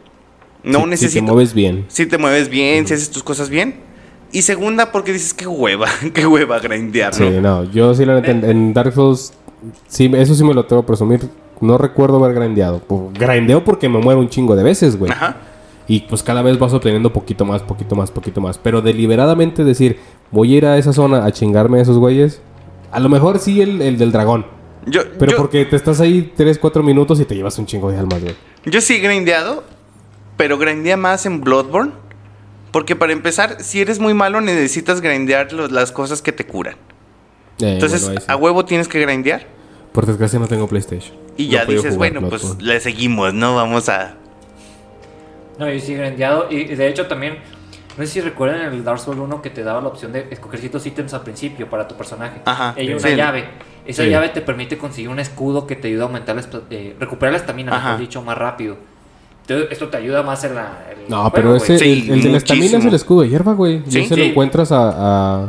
No 0.63 0.79
si- 0.79 0.85
Si 0.85 0.91
necesito. 0.91 1.27
te 1.27 1.33
mueves 1.33 1.55
bien. 1.55 1.87
Si 1.89 2.07
te 2.07 2.19
mueves 2.19 2.49
bien, 2.49 2.87
si 2.87 2.95
haces 2.95 3.11
tus 3.11 3.25
cosas 3.25 3.49
bien. 3.49 3.81
Y 4.35 4.43
segunda, 4.43 4.91
porque 4.91 5.13
dices, 5.13 5.33
qué 5.33 5.47
hueva, 5.47 5.87
qué 6.13 6.27
hueva 6.27 6.59
grindear, 6.59 7.15
Sí, 7.15 7.23
¿no? 7.23 7.41
no, 7.41 7.65
yo 7.71 7.95
sí 7.95 8.05
la 8.05 8.15
neta 8.15 8.33
en, 8.33 8.45
en 8.45 8.75
Dark 8.75 8.93
Souls, 8.93 9.33
sí, 9.87 10.11
eso 10.15 10.35
sí 10.35 10.43
me 10.43 10.53
lo 10.53 10.65
tengo 10.67 10.83
que 10.83 10.87
presumir. 10.89 11.21
no 11.61 11.79
recuerdo 11.79 12.23
haber 12.23 12.35
grindeado. 12.35 12.81
Pues, 12.81 13.01
grindeo 13.15 13.63
porque 13.65 13.89
me 13.89 13.99
muero 13.99 14.19
un 14.21 14.29
chingo 14.29 14.57
de 14.57 14.65
veces, 14.65 14.99
güey. 14.99 15.13
Ajá. 15.13 15.37
Y 15.87 16.01
pues 16.01 16.23
cada 16.23 16.43
vez 16.43 16.59
vas 16.59 16.73
obteniendo 16.73 17.13
poquito 17.13 17.45
más, 17.45 17.63
poquito 17.63 17.95
más, 17.95 18.11
poquito 18.11 18.41
más. 18.41 18.59
Pero 18.59 18.83
deliberadamente 18.83 19.63
decir, 19.65 19.99
voy 20.31 20.55
a 20.55 20.57
ir 20.59 20.67
a 20.67 20.79
esa 20.79 20.93
zona 20.93 21.25
a 21.25 21.31
chingarme 21.31 21.79
a 21.79 21.83
esos 21.83 21.99
güeyes. 21.99 22.41
A 22.91 22.99
lo 23.01 23.09
mejor 23.09 23.39
sí 23.39 23.61
el, 23.61 23.83
el 23.83 23.99
del 23.99 24.11
dragón. 24.11 24.47
Yo, 24.87 25.03
Pero 25.19 25.33
yo, 25.33 25.37
porque 25.39 25.65
te 25.67 25.77
estás 25.77 26.01
ahí 26.01 26.33
3, 26.37 26.59
4 26.59 26.83
minutos 26.83 27.21
y 27.21 27.25
te 27.25 27.35
llevas 27.37 27.59
un 27.59 27.67
chingo 27.67 27.91
de 27.91 27.99
almas, 27.99 28.21
güey. 28.23 28.35
yo 28.65 28.81
sí 28.81 28.99
grindeado, 28.99 29.63
pero 30.37 30.59
grindea 30.59 30.97
más 30.97 31.25
en 31.27 31.41
Bloodborne. 31.41 31.93
Porque 32.75 32.97
para 32.97 33.13
empezar, 33.13 33.63
si 33.63 33.81
eres 33.81 34.01
muy 34.01 34.15
malo, 34.15 34.41
necesitas 34.41 35.01
grindear 35.01 35.53
los- 35.53 35.71
las 35.71 35.93
cosas 35.93 36.21
que 36.23 36.33
te 36.33 36.45
curan. 36.45 36.75
Eh, 37.61 37.75
Entonces, 37.75 38.03
bueno, 38.03 38.19
ahí 38.19 38.25
sí. 38.27 38.33
a 38.33 38.35
huevo 38.35 38.65
tienes 38.65 38.89
que 38.89 39.01
grindear. 39.01 39.47
Por 39.93 40.07
desgracia 40.07 40.41
no 40.41 40.49
tengo 40.49 40.67
PlayStation. 40.67 41.17
Y 41.37 41.47
No 41.47 41.53
ya 41.53 41.65
dices, 41.67 41.95
jugar 41.95 42.13
bueno, 42.15 42.29
pues 42.29 42.61
le 42.61 42.81
seguimos, 42.81 43.33
¿no? 43.33 43.55
Vamos 43.55 43.89
a. 43.89 44.17
No, 45.57 45.71
yo 45.73 45.79
sí 45.79 45.95
grandeado. 45.95 46.49
Y 46.51 46.57
y 46.63 46.75
de 46.75 46.89
hecho 46.89 47.07
también, 47.07 47.39
no 47.97 48.05
sé 48.05 48.11
si 48.11 48.21
recuerdan 48.21 48.61
en 48.63 48.73
el 48.73 48.83
Dark 48.83 48.99
Souls 48.99 49.21
1 49.21 49.41
que 49.41 49.51
te 49.51 49.63
daba 49.63 49.81
la 49.81 49.87
opción 49.87 50.13
de 50.13 50.27
escoger 50.33 50.59
ciertos 50.59 50.85
ítems 50.85 51.15
al 51.15 51.21
principio 51.23 51.71
para 51.71 51.87
tu 51.87 51.95
personaje. 51.97 52.41
Ajá, 52.45 52.75
Hay 52.77 52.89
una 52.93 52.99
sí. 52.99 53.15
llave. 53.15 53.45
Esa 53.87 54.03
Sí. 54.03 54.11
llave 54.11 54.31
te 54.31 54.41
permite 54.41 54.77
conseguir 54.79 55.11
un 55.11 55.21
escudo 55.21 55.65
que 55.69 55.77
te 55.77 55.87
ayuda 55.87 56.03
a 56.03 56.07
aumentar 56.07 56.35
la 56.35 56.43
eh, 56.71 56.97
recuperar 56.99 57.35
la 57.35 57.39
estamina, 57.39 57.71
mejor 57.73 57.99
dicho, 58.01 58.21
más 58.21 58.37
rápido. 58.37 58.79
Entonces, 59.47 59.69
esto 59.73 59.89
te 59.89 59.97
ayuda 59.99 60.23
más 60.23 60.43
en 60.45 60.55
la. 60.55 60.85
en 60.91 61.09
No, 61.09 61.31
pero 61.33 61.55
ese, 61.57 61.79
Sí, 61.79 62.07
el, 62.09 62.15
el 62.15 62.23
de 62.23 62.29
la 62.31 62.39
estamina 62.39 62.79
es 62.79 62.85
el 62.85 62.95
escudo 62.95 63.23
de 63.23 63.29
hierba, 63.29 63.53
güey. 63.53 63.83
Y 63.87 63.91
Sí, 63.91 64.01
ese 64.01 64.17
lo 64.17 64.25
encuentras 64.25 64.73
a... 64.73 64.89
a- 64.89 65.41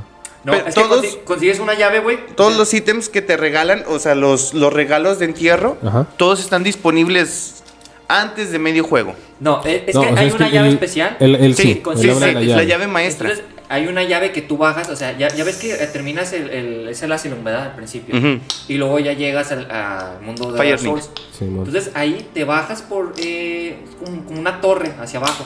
No, 0.44 0.52
Pero 0.52 0.68
es 0.68 0.76
que 0.76 0.82
todos- 0.82 1.06
consi- 1.06 1.24
consigues 1.24 1.60
una 1.60 1.74
llave, 1.76 2.00
güey. 2.00 2.20
Todos 2.36 2.58
los 2.58 2.74
ítems 2.74 3.08
que 3.10 3.22
te 3.22 3.38
regalan, 3.38 3.84
o 3.88 3.98
sea, 4.00 4.14
los, 4.16 4.54
los 4.54 4.72
regalos 4.74 5.18
de 5.20 5.26
entierro, 5.26 5.78
Ajá. 5.86 6.06
todos 6.18 6.40
están 6.42 6.64
disponibles 6.64 7.64
antes 8.08 8.52
de 8.52 8.60
medio 8.60 8.84
juego. 8.84 9.16
No, 9.40 9.62
es, 9.66 9.84
es 9.88 9.96
No, 9.96 10.02
que 10.02 10.08
o 10.08 10.12
sea, 10.14 10.20
hay 10.22 10.28
es 10.28 10.34
una 10.36 10.46
que 10.48 10.54
llave 10.54 10.68
el- 10.68 10.74
especial. 10.76 11.18
El, 11.20 11.36
el 11.36 11.56
sí, 11.56 11.82
Sí, 11.96 12.08
la 12.08 12.14
la 12.32 12.42
llave. 12.42 12.68
llave 12.68 12.88
maestra. 12.88 13.30
Entonces, 13.32 13.55
hay 13.70 13.88
una 13.88 14.04
llave 14.04 14.32
que 14.32 14.42
tú 14.42 14.58
bajas, 14.58 14.90
o 14.90 14.96
sea, 14.96 15.18
ya, 15.18 15.28
ya 15.30 15.44
ves 15.44 15.58
que 15.58 15.74
eh, 15.74 15.88
terminas 15.88 16.34
el, 16.34 16.50
el, 16.50 17.10
láser 17.10 17.32
de 17.34 17.40
humedad 17.40 17.64
al 17.64 17.76
principio. 17.76 18.16
Y 18.68 18.76
luego 18.76 19.00
ya 19.00 19.14
llegas 19.14 19.52
al, 19.52 19.70
al 19.72 20.22
mundo 20.22 20.52
de 20.52 20.58
Fire 20.58 20.72
Dark 20.72 20.82
Souls. 20.82 21.10
Sí, 21.38 21.46
mo- 21.46 21.64
Entonces 21.66 21.92
ahí 21.96 22.28
te 22.34 22.44
bajas 22.44 22.82
por 22.82 23.14
eh, 23.18 23.78
como, 24.04 24.24
como 24.26 24.40
una 24.40 24.62
torre 24.62 24.94
hacia 25.00 25.20
abajo. 25.20 25.46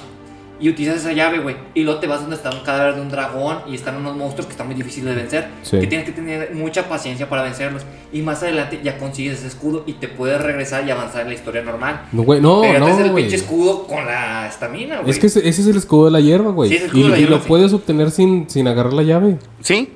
Y 0.59 0.69
utilizas 0.69 0.97
esa 0.97 1.13
llave, 1.13 1.39
güey. 1.39 1.55
Y 1.73 1.83
luego 1.83 1.99
te 1.99 2.07
vas 2.07 2.21
donde 2.21 2.35
está 2.35 2.49
un 2.51 2.59
cadáver 2.63 2.95
de 2.95 3.01
un 3.01 3.09
dragón 3.09 3.59
y 3.67 3.75
están 3.75 3.95
unos 3.95 4.15
monstruos 4.15 4.45
que 4.45 4.51
están 4.51 4.67
muy 4.67 4.75
difíciles 4.75 5.15
de 5.15 5.21
vencer. 5.21 5.47
Sí. 5.63 5.79
Que 5.79 5.87
tienes 5.87 6.05
que 6.05 6.11
tener 6.11 6.53
mucha 6.53 6.89
paciencia 6.89 7.29
para 7.29 7.43
vencerlos. 7.43 7.83
Y 8.11 8.21
más 8.21 8.43
adelante 8.43 8.79
ya 8.83 8.97
consigues 8.97 9.39
ese 9.39 9.47
escudo 9.47 9.83
y 9.85 9.93
te 9.93 10.07
puedes 10.07 10.41
regresar 10.41 10.85
y 10.87 10.91
avanzar 10.91 11.21
en 11.21 11.29
la 11.29 11.33
historia 11.35 11.61
normal. 11.61 12.07
No, 12.11 12.23
güey, 12.23 12.41
no, 12.41 12.61
Pero 12.61 12.79
no, 12.79 12.87
el 12.99 13.11
güey. 13.11 13.23
pinche 13.23 13.37
escudo 13.37 13.87
con 13.87 14.05
la 14.05 14.47
estamina, 14.47 14.97
güey. 14.99 15.11
Es 15.11 15.19
que 15.19 15.27
ese, 15.27 15.39
ese 15.47 15.61
es 15.61 15.67
el 15.67 15.77
escudo 15.77 16.05
de 16.05 16.11
la 16.11 16.19
hierba, 16.19 16.51
güey. 16.51 16.69
Sí, 16.69 16.75
es 16.75 16.81
el 16.81 16.87
escudo 16.87 17.01
y 17.01 17.03
de 17.05 17.09
la 17.11 17.19
y 17.19 17.25
lo 17.27 17.37
sí. 17.37 17.43
puedes 17.47 17.73
obtener 17.73 18.11
sin, 18.11 18.49
sin 18.49 18.67
agarrar 18.67 18.93
la 18.93 19.03
llave. 19.03 19.37
¿Sí? 19.61 19.93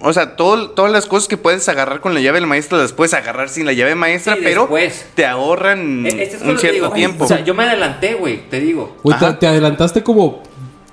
O 0.00 0.12
sea, 0.12 0.36
todo- 0.36 0.70
todas 0.70 0.92
las 0.92 1.06
cosas 1.06 1.28
que 1.28 1.36
puedes 1.36 1.68
agarrar 1.68 2.00
con 2.00 2.14
la 2.14 2.20
llave 2.20 2.40
maestra 2.42 2.78
las 2.78 2.92
puedes 2.92 3.14
agarrar 3.14 3.48
sin 3.48 3.66
la 3.66 3.72
llave 3.72 3.94
maestra, 3.96 4.34
Sí, 4.34 4.40
pero 4.44 4.62
después. 4.62 5.06
te 5.14 5.26
ahorran 5.26 6.06
este 6.06 6.22
es 6.36 6.42
un 6.42 6.56
cierto 6.58 6.74
digo. 6.84 6.90
tiempo. 6.92 7.24
O 7.24 7.26
sea, 7.28 7.42
yo 7.44 7.52
me 7.54 7.64
adelanté, 7.64 8.14
güey, 8.14 8.48
te 8.48 8.60
digo. 8.60 8.96
Güey, 9.02 9.18
te, 9.18 9.24
Ajá. 9.24 9.38
te 9.38 9.46
adelantaste 9.48 10.02
como 10.04 10.42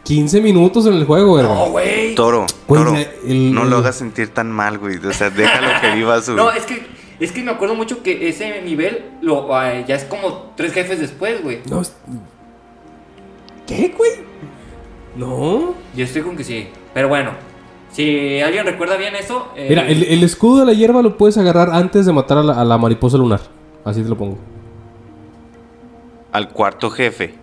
15 0.03 0.41
minutos 0.41 0.85
en 0.87 0.93
el 0.93 1.05
juego, 1.05 1.35
verga. 1.35 1.53
No, 1.53 1.65
güey. 1.69 2.15
Toro, 2.15 2.45
Güey, 2.67 2.83
Toro, 2.83 2.97
el- 3.27 3.53
no 3.53 3.63
el- 3.63 3.69
lo 3.69 3.77
hagas 3.77 3.95
sentir 3.95 4.29
tan 4.33 4.51
mal, 4.51 4.79
güey. 4.79 4.97
O 4.97 5.13
sea, 5.13 5.29
déjalo 5.29 5.67
que 5.81 5.91
viva 5.95 6.19
su... 6.21 6.33
No, 6.35 6.51
es 6.51 6.65
que, 6.65 6.83
es 7.19 7.31
que 7.31 7.43
me 7.43 7.51
acuerdo 7.51 7.75
mucho 7.75 8.01
que 8.01 8.27
ese 8.27 8.61
nivel 8.63 9.05
lo, 9.21 9.47
eh, 9.63 9.85
ya 9.87 9.95
es 9.95 10.03
como 10.05 10.51
tres 10.57 10.73
jefes 10.73 10.99
después, 10.99 11.43
güey. 11.43 11.59
No, 11.69 11.81
es- 11.81 11.93
¿Qué, 13.67 13.93
güey? 13.95 14.11
No. 15.15 15.73
Yo 15.95 16.05
estoy 16.05 16.21
con 16.21 16.35
que 16.35 16.43
sí. 16.43 16.67
Pero 16.93 17.07
bueno, 17.09 17.31
si 17.95 18.41
alguien 18.41 18.65
recuerda 18.65 18.97
bien 18.97 19.15
eso. 19.15 19.47
eh, 19.55 19.67
Mira, 19.69 19.87
el, 19.87 20.03
el 20.03 20.23
escudo 20.23 20.59
de 20.61 20.65
la 20.65 20.73
hierba 20.73 21.01
lo 21.01 21.17
puedes 21.17 21.37
agarrar 21.37 21.69
antes 21.71 22.05
de 22.05 22.11
matar 22.13 22.37
a 22.39 22.43
la, 22.43 22.53
a 22.59 22.65
la 22.65 22.77
mariposa 22.77 23.17
lunar. 23.17 23.39
Así 23.83 24.01
te 24.03 24.09
lo 24.09 24.17
pongo. 24.17 24.37
Al 26.31 26.49
cuarto 26.49 26.89
jefe. 26.89 27.33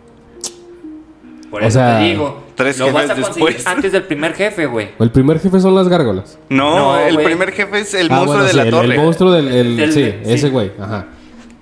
Por 1.51 1.63
o 1.63 1.67
eso 1.67 1.79
sea, 1.79 1.99
te 1.99 2.05
digo. 2.05 2.43
tres 2.55 2.79
lo 2.79 2.93
vas 2.93 3.11
a 3.11 3.15
después. 3.15 3.67
antes 3.67 3.93
del 3.93 4.05
primer 4.05 4.35
jefe, 4.35 4.67
güey. 4.67 4.89
El 4.99 5.11
primer 5.11 5.39
jefe 5.39 5.61
son 5.61 5.75
las 5.75 5.89
gárgolas. 5.89 6.39
No, 6.49 6.77
No, 6.95 6.99
el 6.99 7.17
primer 7.19 7.53
jefe 7.53 7.81
es 7.81 7.95
el 7.95 8.09
Ah, 8.11 8.17
monstruo 8.17 8.27
bueno, 8.37 8.45
de 8.45 8.51
sí, 8.51 8.57
la 8.57 8.63
el, 8.65 8.71
torre. 8.71 8.95
el 8.95 9.01
monstruo 9.01 9.31
del... 9.33 9.49
el- 9.49 9.77
Del- 9.77 9.93
sí, 9.93 10.05
sí. 10.05 10.15
ese 10.33 10.49
güey. 10.51 10.73
Ajá. 10.81 11.07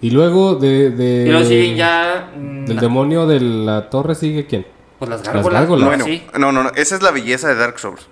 Y 0.00 0.10
luego 0.10 0.54
de... 0.54 0.90
de- 0.90 1.26
Y 1.26 1.30
luego 1.30 1.44
siguen 1.44 1.76
ya. 1.76 2.30
mm, 2.36 2.64
Del 2.66 2.78
demonio 2.78 3.26
de 3.26 3.40
la 3.40 3.90
torre 3.90 4.14
sigue 4.14 4.46
quién? 4.46 4.64
Pues 4.98 5.08
las 5.10 5.20
Las 5.24 5.34
gárgolas. 5.34 5.60
gárgolas. 5.60 5.86
Bueno, 5.88 6.04
sí. 6.04 6.22
no, 6.38 6.52
no, 6.52 6.62
no. 6.62 6.70
Esa 6.76 6.94
es 6.96 7.02
la 7.02 7.10
belleza 7.10 7.48
de 7.48 7.56
Dark 7.56 7.78
Souls. 7.78 8.06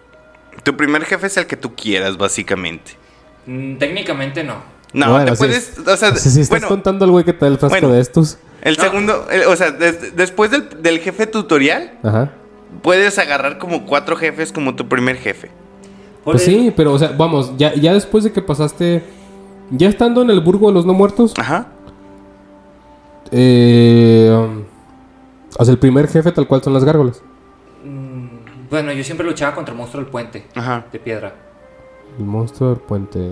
Tu 0.63 0.77
primer 0.77 1.05
jefe 1.05 1.27
es 1.29 1.37
el 1.37 1.47
que 1.47 1.57
tú 1.57 1.75
quieras, 1.75 2.17
básicamente. 2.17 2.93
Mm, 3.47 3.77
técnicamente 3.79 4.45
no. 4.45 4.57
No, 4.93 5.13
Bueno, 5.13 5.33
te 5.33 5.39
puedes... 5.39 5.79
O 5.87 5.97
sea, 5.97 6.15
Si, 6.17 6.31
si 6.31 6.41
estás 6.41 6.61
bueno, 6.61 6.69
contando 6.69 7.05
al 7.05 7.11
güey 7.11 7.25
que 7.25 7.33
te 7.35 7.41
da 7.45 7.49
el 7.53 7.59
frasco 7.59 7.75
bueno. 7.79 7.93
de 7.95 8.01
estos. 8.01 8.39
el 8.63 8.77
No. 8.77 8.83
segundo... 8.83 9.27
el- 9.31 9.45
o 9.45 9.55
sea, 9.57 9.71
des- 9.71 10.17
después 10.17 10.51
del, 10.51 10.83
del 10.83 10.99
jefe 11.01 11.27
tutorial, 11.27 11.99
Ajá. 12.03 12.33
puedes 12.83 13.19
agarrar 13.19 13.59
como 13.59 13.85
cuatro 13.87 14.17
jefes 14.17 14.51
como 14.53 14.75
tu 14.77 14.89
primer 14.89 15.17
jefe. 15.17 15.51
Pues 16.25 16.43
sí, 16.43 16.73
pero 16.77 16.93
o 16.93 16.99
sea, 16.99 17.09
vamos, 17.17 17.53
ya, 17.57 17.75
ya 17.75 17.93
después 17.95 18.25
de 18.25 18.33
que 18.33 18.43
pasaste... 18.43 19.03
Ya 19.71 19.89
estando 19.91 20.23
en 20.23 20.31
el 20.31 20.41
burgo 20.41 20.69
de 20.69 20.73
los 20.75 20.87
no 20.87 20.95
muertos, 20.95 21.35
Ajá. 21.39 21.67
eh, 23.31 24.31
um, 24.35 24.65
o 25.59 25.65
sea, 25.65 25.73
el 25.73 25.79
primer 25.79 26.09
jefe 26.09 26.33
tal 26.33 26.47
cual 26.47 26.63
son 26.63 26.73
las 26.73 26.85
gárgolas. 26.85 27.21
Bueno, 28.71 28.93
yo 28.93 29.03
siempre 29.05 29.27
luchaba 29.27 29.55
contra 29.55 29.73
el 29.73 29.79
monstruo 29.79 30.03
del 30.03 30.11
puente 30.11 30.47
Ajá. 30.55 30.85
de 30.93 30.99
piedra. 30.99 31.33
El 32.19 32.25
monstruo 32.25 32.71
del 32.71 32.79
puente. 32.81 33.31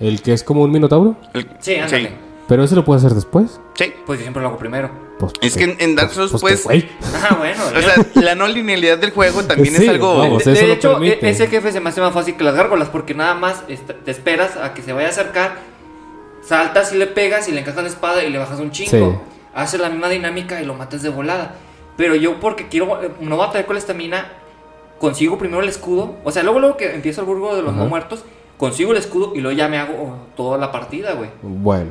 El 0.00 0.22
que 0.22 0.32
es 0.32 0.42
como 0.42 0.62
un 0.62 0.70
minotauro. 0.70 1.16
El- 1.34 1.48
Sí, 1.60 1.74
ándale. 1.76 2.12
Pero 2.46 2.64
ese 2.64 2.74
lo 2.74 2.84
puedes 2.84 3.04
hacer 3.04 3.14
después. 3.14 3.60
Sí. 3.74 3.92
Pues 4.06 4.18
yo 4.20 4.22
siempre 4.22 4.40
lo 4.42 4.48
hago 4.48 4.56
primero. 4.58 4.90
Pues, 5.18 5.32
Es 5.42 5.56
que 5.56 5.64
en, 5.64 5.76
en 5.80 5.94
Dark 5.96 6.12
Souls, 6.12 6.30
pues, 6.30 6.40
pues... 6.40 6.60
que, 6.62 6.64
güey. 6.68 6.88
Ah, 7.28 7.34
bueno. 7.36 7.62
o 7.76 7.82
sea, 7.82 8.22
la 8.22 8.34
no 8.34 8.46
linealidad 8.48 8.96
del 8.98 9.10
juego 9.10 9.42
también 9.42 9.74
Sí, 9.74 9.82
es 9.82 9.88
algo... 9.88 10.16
vamos. 10.18 10.44
de, 10.44 10.52
eso 10.52 10.62
de 10.62 10.66
lo 10.68 10.72
hecho, 10.74 10.92
permite. 10.92 11.26
e- 11.26 11.30
ese 11.30 11.48
jefe 11.48 11.72
se 11.72 11.80
me 11.80 11.90
hace 11.90 12.00
más 12.00 12.14
fácil 12.14 12.36
que 12.36 12.44
las 12.44 12.54
gárgolas 12.54 12.88
porque 12.88 13.12
nada 13.14 13.34
más 13.34 13.64
te 13.66 14.10
esperas 14.10 14.56
a 14.56 14.72
que 14.72 14.80
se 14.82 14.92
vaya 14.94 15.08
a 15.08 15.10
acercar, 15.10 15.56
saltas 16.42 16.92
y 16.92 16.96
le 16.96 17.06
pegas 17.06 17.48
y 17.48 17.52
le 17.52 17.60
encajas 17.60 17.82
la 17.82 17.88
espada 17.88 18.24
y 18.24 18.30
le 18.30 18.38
bajas 18.38 18.60
un 18.60 18.70
chingo. 18.70 18.90
Sí. 19.12 19.18
Haces 19.54 19.80
la 19.80 19.90
misma 19.90 20.08
dinámica 20.08 20.62
y 20.62 20.64
lo 20.64 20.72
matas 20.74 21.02
de 21.02 21.08
volada. 21.10 21.56
Pero 21.98 22.14
yo 22.14 22.38
porque 22.40 22.68
quiero, 22.68 23.02
eh, 23.02 23.10
no 23.20 23.36
batallar 23.36 23.66
con 23.66 23.74
la 23.74 23.80
estamina, 23.80 24.32
consigo 25.00 25.36
primero 25.36 25.60
el 25.62 25.68
escudo. 25.68 26.14
O 26.24 26.30
sea, 26.30 26.44
luego, 26.44 26.60
luego 26.60 26.76
que 26.76 26.94
empiezo 26.94 27.20
el 27.20 27.26
burgo 27.26 27.54
de 27.56 27.62
los 27.62 27.72
Ajá. 27.72 27.82
no 27.82 27.88
muertos, 27.88 28.24
consigo 28.56 28.92
el 28.92 28.98
escudo 28.98 29.32
y 29.34 29.40
luego 29.40 29.58
ya 29.58 29.68
me 29.68 29.78
hago 29.78 30.16
toda 30.36 30.56
la 30.58 30.70
partida, 30.70 31.12
güey. 31.14 31.28
Bueno. 31.42 31.90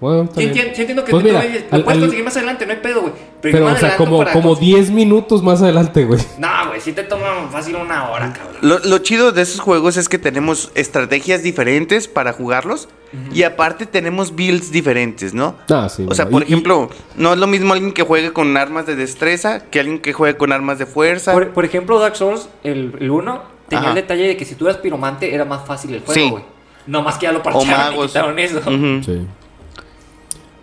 Bueno, 0.00 0.28
Sí, 0.34 0.42
entiendo, 0.42 0.72
sí 0.74 0.80
entiendo 0.82 1.04
que 1.04 1.10
Pues 1.12 1.22
tú 1.22 1.28
mira, 1.28 1.40
al- 1.40 1.46
lo 1.52 1.68
puedes 1.70 1.88
al- 1.88 2.00
conseguir 2.00 2.24
más 2.24 2.36
adelante, 2.36 2.66
no 2.66 2.72
hay 2.72 2.78
pedo, 2.78 3.00
güey. 3.02 3.12
Pero, 3.40 3.66
o 3.66 3.76
sea, 3.76 3.96
como, 3.96 4.24
como 4.32 4.54
cons- 4.56 4.58
10 4.58 4.90
minutos 4.90 5.42
más 5.42 5.62
adelante, 5.62 6.04
güey. 6.04 6.20
No, 6.38 6.48
güey, 6.68 6.80
sí 6.80 6.92
te 6.92 7.04
toma 7.04 7.48
fácil 7.50 7.76
una 7.76 8.10
hora, 8.10 8.32
cabrón. 8.32 8.56
Lo, 8.60 8.78
lo 8.80 8.98
chido 8.98 9.32
de 9.32 9.42
esos 9.42 9.60
juegos 9.60 9.96
es 9.96 10.08
que 10.08 10.18
tenemos 10.18 10.70
estrategias 10.74 11.42
diferentes 11.42 12.08
para 12.08 12.32
jugarlos 12.32 12.88
y 13.32 13.44
aparte 13.44 13.86
tenemos 13.86 14.34
builds 14.34 14.72
diferentes, 14.72 15.32
¿no? 15.32 15.54
Ah, 15.70 15.88
sí. 15.88 16.04
O 16.08 16.14
sea, 16.14 16.28
por 16.28 16.42
y- 16.42 16.46
ejemplo, 16.46 16.90
no 17.16 17.32
es 17.32 17.38
lo 17.38 17.46
mismo 17.46 17.72
alguien 17.72 17.92
que 17.92 18.02
juegue 18.02 18.32
con 18.32 18.56
armas 18.56 18.86
de 18.86 18.96
destreza 18.96 19.60
que 19.70 19.78
alguien 19.80 20.00
que 20.00 20.12
juegue 20.12 20.36
con 20.36 20.52
armas 20.52 20.78
de 20.78 20.86
fuerza. 20.86 21.32
Por, 21.32 21.50
por 21.50 21.64
ejemplo, 21.64 21.98
Dark 22.00 22.16
Souls, 22.16 22.48
el 22.64 23.10
1, 23.10 23.42
tenía 23.68 23.80
Ajá. 23.84 23.88
el 23.90 23.94
detalle 23.94 24.26
de 24.28 24.36
que 24.36 24.44
si 24.44 24.54
tú 24.56 24.66
eras 24.66 24.78
piromante 24.78 25.32
era 25.34 25.44
más 25.44 25.64
fácil 25.66 25.94
el 25.94 26.00
Sí. 26.00 26.06
juego, 26.06 26.30
güey. 26.32 26.44
No 26.86 27.00
más 27.02 27.16
que 27.16 27.22
ya 27.26 27.32
lo 27.32 27.42
parcharon 27.42 27.66
y 27.68 27.70
magos. 27.70 28.06
quitaron 28.08 28.38
eso. 28.38 28.60
Sí. 29.04 29.26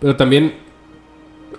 Pero 0.01 0.17
también, 0.17 0.55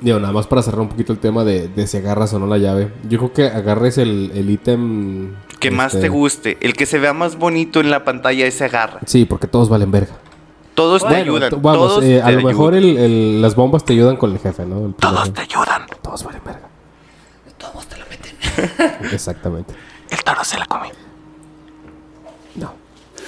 digo, 0.03 0.19
nada 0.21 0.33
más 0.35 0.47
para 0.47 0.61
cerrar 0.63 0.81
un 0.83 0.89
poquito 0.89 1.13
el 1.15 1.19
tema 1.19 1.45
de, 1.45 1.69
de 1.69 1.87
si 1.87 1.97
agarras 1.97 2.35
o 2.35 2.39
no 2.39 2.47
la 2.47 2.59
llave. 2.59 2.93
Yo 3.09 3.19
creo 3.19 3.33
que 3.33 3.47
agarres 3.47 3.97
el 3.97 4.31
el 4.35 4.51
ítem. 4.51 5.35
Que 5.61 5.71
más 5.71 5.95
este, 5.95 6.03
te 6.03 6.09
guste. 6.11 6.59
El 6.61 6.75
que 6.75 6.85
se 6.87 6.99
vea 6.99 7.13
más 7.15 7.37
bonito 7.39 7.81
en 7.81 7.91
la 7.91 8.05
pantalla 8.05 8.45
ese 8.47 8.65
agarra. 8.67 9.01
Sí, 9.07 9.25
porque 9.25 9.47
todos 9.47 9.69
valen 9.71 9.91
verga. 9.93 10.17
Todos 10.75 11.07
te 11.07 11.15
ayudan. 11.15 11.51
t- 11.51 11.57
Vamos, 11.61 11.89
todos 11.89 12.05
eh, 12.05 12.21
a 12.23 12.31
lo 12.33 12.43
mejor 12.43 12.75
el- 12.75 12.97
el- 12.99 13.43
las 13.43 13.55
bombas 13.55 13.85
te 13.85 13.93
ayudan 13.93 14.17
con 14.17 14.33
el 14.33 14.39
jefe, 14.39 14.65
¿no? 14.67 14.87
El 14.87 14.95
Todos 14.95 15.21
jefe. 15.21 15.33
te 15.33 15.41
ayudan. 15.43 15.83
Todos 16.03 16.25
valen 16.25 16.41
verga. 16.45 16.69
Todos 17.59 17.87
te 17.87 17.97
lo 17.99 18.05
meten. 18.11 18.35
Exactamente. 19.13 19.75
El 20.11 20.25
toro 20.25 20.43
se 20.45 20.59
la 20.59 20.67
come. 20.67 20.89
No. 22.57 22.73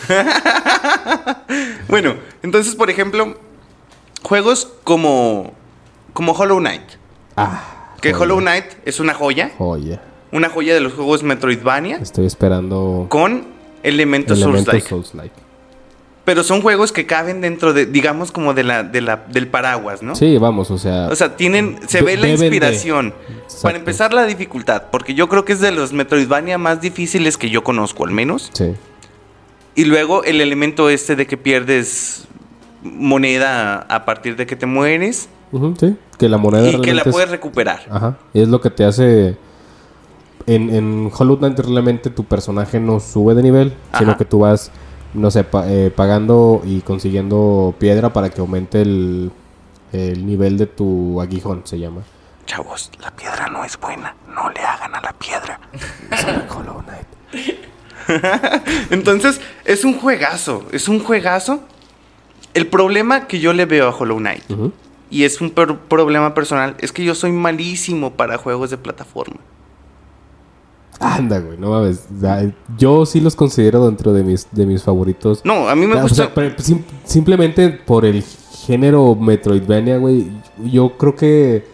Bueno, 1.89 2.15
entonces, 2.43 2.75
por 2.75 2.91
ejemplo, 2.91 3.35
juegos 4.25 4.73
como, 4.83 5.53
como 6.13 6.33
Hollow 6.33 6.59
Knight. 6.59 6.83
Ah. 7.37 7.93
Que 8.01 8.13
joya, 8.13 8.25
Hollow 8.25 8.41
Knight 8.41 8.65
es 8.85 8.99
una 8.99 9.15
joya. 9.15 9.53
Joya. 9.57 10.03
Una 10.33 10.49
joya 10.49 10.75
de 10.75 10.81
los 10.81 10.95
juegos 10.95 11.23
Metroidvania 11.23 11.99
Estoy 11.99 12.27
esperando 12.27 13.07
con 13.09 13.47
elementos 13.85 14.39
elementos 14.39 14.65
Souls-like. 14.65 14.89
Souls-like. 14.89 15.35
pero 16.25 16.43
son 16.43 16.61
juegos 16.61 16.91
que 16.91 17.07
caben 17.07 17.41
dentro 17.41 17.73
de, 17.73 17.87
digamos, 17.87 18.33
como 18.33 18.53
de 18.53 18.65
la, 18.65 18.83
de 18.83 19.01
la, 19.01 19.25
del 19.29 19.47
paraguas, 19.47 20.03
¿no? 20.03 20.17
Sí, 20.17 20.37
vamos, 20.39 20.71
o 20.71 20.79
sea. 20.79 21.09
O 21.09 21.15
sea, 21.15 21.37
tienen, 21.37 21.79
se 21.87 22.03
ve 22.03 22.17
la 22.17 22.27
de. 22.27 22.33
inspiración. 22.33 23.15
Para 23.63 23.79
empezar, 23.79 24.13
la 24.13 24.27
dificultad, 24.27 24.85
porque 24.91 25.15
yo 25.15 25.29
creo 25.29 25.45
que 25.45 25.53
es 25.53 25.61
de 25.61 25.71
los 25.71 25.93
Metroidvania 25.93 26.59
más 26.59 26.81
difíciles 26.81 27.39
que 27.39 27.51
yo 27.51 27.63
conozco, 27.63 28.05
al 28.05 28.11
menos. 28.11 28.51
sí. 28.53 28.75
Y 29.77 29.87
luego 29.87 30.23
el 30.23 30.41
elemento 30.41 30.89
este 30.89 31.17
de 31.17 31.27
que 31.27 31.37
pierdes 31.37 32.29
moneda 32.85 33.79
a 33.89 34.05
partir 34.05 34.37
de 34.37 34.47
que 34.47 34.55
te 34.57 34.67
mueres 34.67 35.29
sí. 35.81 35.97
Que 36.19 36.29
la 36.29 36.37
moneda 36.39 36.69
y 36.69 36.81
que 36.81 36.95
la 36.95 37.03
es- 37.03 37.13
puedes 37.13 37.31
recuperar. 37.31 37.81
Ajá. 37.91 38.19
Y 38.33 38.41
es 38.43 38.49
lo 38.49 38.61
que 38.61 38.71
te 38.71 38.85
hace. 38.85 39.37
En, 40.47 40.69
en 40.75 41.11
Hollow 41.17 41.39
Knight 41.39 41.59
realmente 41.61 42.11
tu 42.11 42.25
personaje 42.25 42.79
no 42.79 43.01
sube 43.01 43.35
de 43.35 43.43
nivel, 43.43 43.75
sino 43.97 44.17
que 44.19 44.25
tú 44.27 44.41
vas, 44.41 44.71
no 45.15 45.31
sé, 45.31 45.43
pa- 45.45 45.65
eh, 45.69 45.91
pagando 45.95 46.61
y 46.65 46.81
consiguiendo 46.83 47.75
piedra 47.79 48.13
para 48.13 48.29
que 48.31 48.41
aumente 48.43 48.83
el, 48.83 49.31
el 49.93 50.27
nivel 50.27 50.59
de 50.59 50.67
tu 50.67 51.21
aguijón, 51.21 51.63
se 51.65 51.79
llama. 51.79 52.03
Chavos, 52.47 52.91
la 53.01 53.11
piedra 53.13 53.47
no 53.49 53.65
es 53.65 53.79
buena. 53.81 54.15
No 54.35 54.51
le 54.51 54.61
hagan 54.61 54.95
a 54.95 55.01
la 55.01 55.13
piedra. 55.15 55.59
Hollow 56.55 56.83
Knight. 56.83 57.07
Entonces, 58.91 59.41
es 59.65 59.85
un 59.85 59.99
juegazo. 59.99 60.67
Es 60.73 60.89
un 60.89 61.01
juegazo. 61.03 61.61
El 62.55 62.67
problema 62.69 63.27
que 63.27 63.41
yo 63.41 63.53
le 63.53 63.67
veo 63.67 63.89
a 63.89 63.95
Hollow 63.97 64.19
Knight, 64.19 64.43
y 65.11 65.25
es 65.25 65.41
un 65.41 65.51
per- 65.51 65.77
problema 65.79 66.35
personal, 66.35 66.77
es 66.79 66.93
que 66.93 67.05
yo 67.05 67.15
soy 67.15 67.33
malísimo 67.33 68.13
para 68.13 68.39
juegos 68.39 68.71
de 68.71 68.79
plataforma. 68.79 69.37
Anda, 71.01 71.41
güey, 71.41 71.59
no 71.59 71.71
mames. 71.71 72.07
Yo 72.79 73.05
sí 73.05 73.21
los 73.21 73.35
considero 73.35 73.85
dentro 73.87 74.13
de 74.13 74.23
mis, 74.23 74.47
de 74.53 74.65
mis 74.65 74.83
favoritos. 74.83 75.41
No, 75.45 75.69
a 75.69 75.75
mí 75.75 75.87
me 75.87 75.97
o 75.97 76.03
gusta. 76.03 76.31
sea, 76.33 76.55
sim- 76.59 76.85
simplemente 77.05 77.69
por 77.71 78.05
el 78.05 78.23
género 78.65 79.15
Metroidvania, 79.17 79.99
güey. 79.99 80.29
Yo 80.65 80.97
creo 80.97 81.17
que 81.17 81.67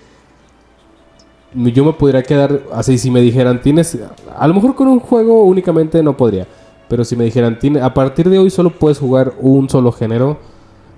yo 1.54 1.84
me 1.84 1.92
podría 1.92 2.22
quedar 2.22 2.62
así 2.72 2.96
si 2.96 3.10
me 3.10 3.20
dijeran, 3.20 3.60
tienes, 3.60 3.98
a 4.36 4.46
lo 4.48 4.54
mejor 4.54 4.74
con 4.74 4.88
un 4.88 5.00
juego 5.00 5.44
únicamente 5.44 6.02
no 6.02 6.16
podría, 6.16 6.46
pero 6.88 7.04
si 7.04 7.14
me 7.16 7.24
dijeran, 7.24 7.58
"Tiene- 7.58 7.80
a 7.82 7.92
partir 7.92 8.28
de 8.30 8.38
hoy 8.38 8.50
solo 8.50 8.70
puedes 8.70 8.98
jugar 8.98 9.34
un 9.40 9.68
solo 9.68 9.92
género, 9.92 10.38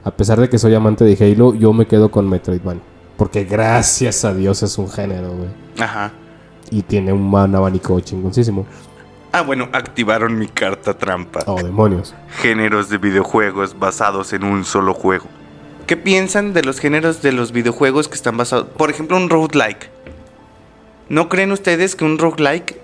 a 0.05 0.11
pesar 0.11 0.41
de 0.41 0.49
que 0.49 0.59
soy 0.59 0.75
amante 0.75 1.05
de 1.05 1.17
Halo, 1.33 1.55
yo 1.55 1.73
me 1.73 1.87
quedo 1.87 2.11
con 2.11 2.29
Metroidvania. 2.29 2.83
Porque 3.17 3.45
gracias 3.45 4.25
a 4.25 4.35
Dios 4.35 4.63
es 4.63 4.79
un 4.79 4.91
género, 4.91 5.33
güey. 5.33 5.49
Ajá. 5.79 6.13
Y 6.71 6.83
tiene 6.83 7.13
un, 7.13 7.33
un 7.33 7.55
abanico 7.55 8.01
chingoncísimo. 8.01 8.67
Ah, 9.33 9.43
bueno, 9.43 9.69
activaron 9.73 10.39
mi 10.39 10.47
carta 10.49 10.95
trampa. 10.95 11.41
Oh, 11.47 11.63
demonios. 11.63 12.15
Géneros 12.41 12.89
de 12.89 12.99
videojuegos 12.99 13.79
basados 13.79 14.33
en 14.33 14.45
un 14.45 14.65
solo 14.65 14.93
juego. 14.93 15.27
¿Qué 15.87 15.97
piensan 15.97 16.53
de 16.53 16.63
los 16.63 16.81
géneros 16.81 17.23
de 17.23 17.33
los 17.33 17.53
videojuegos 17.53 18.09
que 18.09 18.15
están 18.15 18.37
basados? 18.37 18.67
Por 18.77 18.91
ejemplo, 18.91 19.17
un 19.17 19.31
roguelike. 19.31 19.91
¿No 21.09 21.29
creen 21.29 21.53
ustedes 21.53 21.97
que 21.97 22.05
un 22.05 22.19
roguelike 22.19 22.81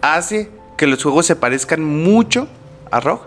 hace 0.00 0.50
que 0.76 0.86
los 0.86 1.02
juegos 1.02 1.26
se 1.26 1.36
parezcan 1.36 1.84
mucho 1.84 2.48
a 2.90 3.00
Rogue? 3.00 3.22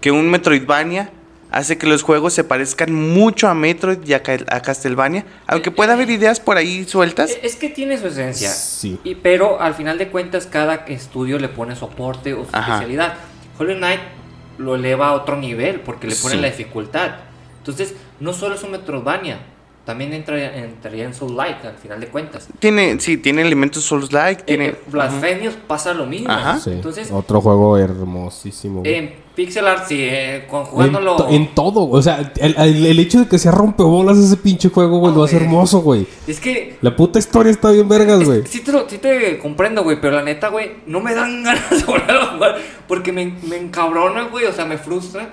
Que 0.00 0.10
un 0.10 0.30
Metroidvania 0.30 1.12
hace 1.52 1.78
que 1.78 1.86
los 1.86 2.02
juegos 2.02 2.32
se 2.32 2.44
parezcan 2.44 2.92
mucho 2.92 3.46
a 3.48 3.54
Metroid 3.54 3.98
y 4.06 4.14
a, 4.14 4.22
Ca- 4.22 4.44
a 4.48 4.60
Castlevania. 4.60 5.24
Aunque 5.46 5.70
pueda 5.70 5.92
haber 5.92 6.10
ideas 6.10 6.40
por 6.40 6.56
ahí 6.56 6.84
sueltas. 6.84 7.30
E- 7.30 7.40
Es 7.44 7.56
que 7.56 7.68
tiene 7.68 7.98
su 7.98 8.06
esencia. 8.08 8.50
Sí. 8.50 8.98
Y, 9.04 9.14
pero 9.16 9.60
al 9.60 9.74
final 9.74 9.98
de 9.98 10.08
cuentas, 10.08 10.46
cada 10.46 10.74
estudio 10.86 11.38
le 11.38 11.48
pone 11.48 11.76
su 11.76 11.84
aporte 11.84 12.34
o 12.34 12.44
su 12.44 12.50
Ajá. 12.52 12.72
especialidad. 12.74 13.14
Hollow 13.58 13.76
Knight 13.76 14.00
lo 14.58 14.74
eleva 14.74 15.08
a 15.08 15.12
otro 15.12 15.36
nivel 15.36 15.80
porque 15.80 16.06
le 16.06 16.16
pone 16.16 16.34
Sí. 16.36 16.40
la 16.40 16.46
dificultad. 16.48 17.10
Entonces, 17.58 17.94
no 18.20 18.32
solo 18.32 18.54
es 18.56 18.62
un 18.64 18.72
Metroidvania, 18.72 19.38
también 19.84 20.12
entra, 20.12 20.56
entraría 20.56 21.04
en 21.04 21.14
Soul 21.14 21.36
Like 21.36 21.66
al 21.66 21.74
final 21.76 22.00
de 22.00 22.06
cuentas. 22.08 22.48
Tiene, 22.58 23.00
sí, 23.00 23.16
tiene 23.16 23.42
elementos 23.42 23.84
Souls-like, 23.84 24.44
tiene... 24.44 24.66
Eh, 24.68 24.76
Blasphemous 24.86 25.54
pasa 25.66 25.92
lo 25.92 26.06
mismo. 26.06 26.30
Ajá. 26.30 26.58
Sí. 26.60 26.70
Entonces, 26.70 27.10
Otro 27.10 27.40
juego 27.40 27.76
hermosísimo. 27.76 28.80
güey. 28.80 28.94
en 28.94 29.22
Pixel 29.34 29.66
Art, 29.66 29.86
sí, 29.88 29.96
eh, 29.98 30.46
con- 30.48 30.60
En, 30.60 30.66
jugándolo. 30.66 31.16
to- 31.16 31.28
en 31.30 31.54
todo, 31.54 31.88
o 31.88 32.02
sea, 32.02 32.32
el, 32.38 32.54
el- 32.58 32.86
el 32.86 32.98
hecho 33.00 33.20
de 33.20 33.26
que 33.28 33.38
sea 33.38 33.50
rompeolas 33.50 34.18
ese 34.18 34.36
pinche 34.36 34.68
juego, 34.68 34.98
güey, 34.98 35.14
lo 35.14 35.24
hace 35.24 35.36
güey. 35.36 35.46
hermoso, 35.46 35.80
güey. 35.80 36.06
Es 36.26 36.38
que 36.38 36.76
La 36.82 36.94
puta 36.94 37.18
historia 37.18 37.50
está 37.50 37.70
bien 37.70 37.88
vergas, 37.88 38.22
güey. 38.24 38.42
Sí 38.46 38.60
te, 38.60 38.70
lo- 38.72 38.86
sí 38.88 38.98
te 38.98 39.38
comprendo, 39.38 39.82
güey, 39.84 39.98
pero 40.00 40.16
la 40.16 40.22
neta, 40.22 40.48
güey, 40.48 40.72
no 40.86 41.00
me 41.00 41.14
dan 41.14 41.42
ganas 41.44 41.70
de 41.70 41.84
volver 41.84 42.10
a 42.10 42.26
jugar 42.26 42.56
porque 42.86 43.10
me, 43.10 43.24
me 43.48 43.56
encabrona, 43.56 44.24
güey, 44.24 44.44
o 44.44 44.52
sea, 44.52 44.66
me 44.66 44.76
frustra. 44.76 45.30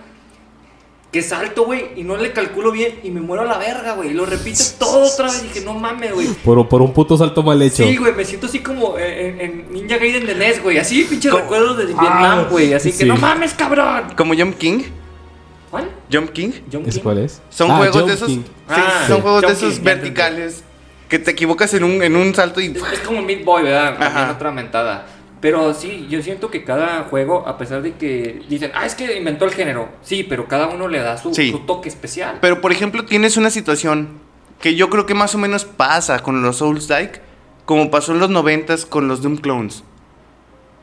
Que 1.12 1.24
salto, 1.24 1.66
güey, 1.66 1.88
y 1.96 2.04
no 2.04 2.18
le 2.18 2.32
calculo 2.34 2.72
bien 2.72 3.00
y 3.04 3.10
me 3.10 3.20
muero 3.20 3.42
a 3.42 3.46
la 3.48 3.58
verga, 3.58 3.94
güey. 3.94 4.12
Y 4.12 4.14
lo 4.14 4.28
repito 4.28 4.60
todo 4.78 5.12
otra 5.12 5.26
vez 5.26 5.42
y 5.44 5.48
dije, 5.48 5.62
no 5.62 5.74
mames, 5.74 6.14
güey. 6.14 6.28
Por, 6.28 6.68
por 6.70 6.84
un 6.84 6.94
puto 6.94 7.18
salto 7.18 7.42
mal 7.42 7.60
hecho. 7.64 7.84
Sí, 7.84 7.98
güey, 7.98 8.14
me 8.14 8.24
siento 8.24 8.46
así 8.46 8.60
como 8.60 8.96
en, 8.98 9.42
en 9.42 9.74
Ninja 9.74 9.98
Gaiden 9.98 10.28
de 10.28 10.36
NES, 10.36 10.62
güey. 10.62 10.78
Así, 10.78 11.06
pinche 11.06 11.30
¿Cómo? 11.30 11.42
recuerdos 11.42 11.78
de 11.80 11.86
Vietnam, 11.88 12.46
güey. 12.52 12.74
Así 12.76 12.92
sí. 12.92 13.00
que 13.00 13.06
no 13.06 13.18
mames, 13.18 13.56
cabrón. 13.56 14.04
Como 14.16 14.36
Jump 14.36 14.58
King. 14.60 14.84
¿Cuál? 15.72 15.90
Jump 16.12 16.30
King. 16.32 16.52
¿Es 16.86 16.96
King? 16.96 17.02
cuál 17.02 17.18
es? 17.20 17.42
Son 17.50 17.72
Ah, 17.72 17.78
juegos 17.78 17.96
Jump 17.98 18.08
de 18.08 18.14
esos. 18.14 18.28
King. 18.28 18.42
sí, 18.44 18.52
Ah, 18.68 19.06
son 19.08 19.16
sí. 19.18 19.22
juegos 19.24 19.42
de 19.42 19.48
Jump 19.48 19.58
esos 19.58 19.74
King, 19.76 19.84
verticales. 19.84 20.64
Que 21.08 21.18
te 21.18 21.32
equivocas 21.32 21.74
en 21.74 21.84
un, 21.86 22.04
en 22.04 22.16
un 22.16 22.36
salto 22.36 22.62
y. 22.62 22.68
Es, 22.68 22.84
es 22.94 23.00
como 23.00 23.24
Meat 23.24 23.44
Boy, 23.44 23.64
¿verdad? 23.64 23.98
Ajá. 24.00 24.32
otra 24.36 24.52
mentada. 24.52 25.08
Pero 25.42 25.74
sí, 25.74 26.08
yo 26.10 26.22
siento 26.22 26.52
que 26.52 26.64
cada 26.66 27.04
juego, 27.04 27.48
a 27.48 27.58
pesar 27.58 27.82
de 27.82 27.94
que 27.94 28.42
dicen, 28.50 28.72
ah, 28.76 28.86
es 28.86 28.96
que 28.96 29.18
inventó 29.18 29.46
el 29.46 29.52
género. 29.52 29.88
Sí, 30.02 30.24
pero 30.28 30.48
cada 30.48 30.68
uno 30.68 30.88
le 30.90 31.00
da 31.00 31.18
su, 31.18 31.34
Sí. 31.34 31.52
su 31.52 31.60
toque 31.60 31.88
especial. 31.88 32.40
Pero 32.42 32.60
por 32.60 32.72
ejemplo, 32.74 33.06
tienes 33.06 33.38
una 33.38 33.50
situación 33.50 34.10
que 34.60 34.76
yo 34.76 34.90
creo 34.90 35.06
que 35.06 35.14
más 35.14 35.34
o 35.36 35.38
menos 35.38 35.64
pasa 35.64 36.20
con 36.20 36.42
los 36.42 36.58
Souls-like, 36.58 37.22
como 37.66 37.90
pasó 37.90 38.12
en 38.12 38.20
los 38.20 38.30
90s 38.30 38.86
con 38.86 39.08
los 39.08 39.22
Doom 39.22 39.38
Clones. 39.38 39.84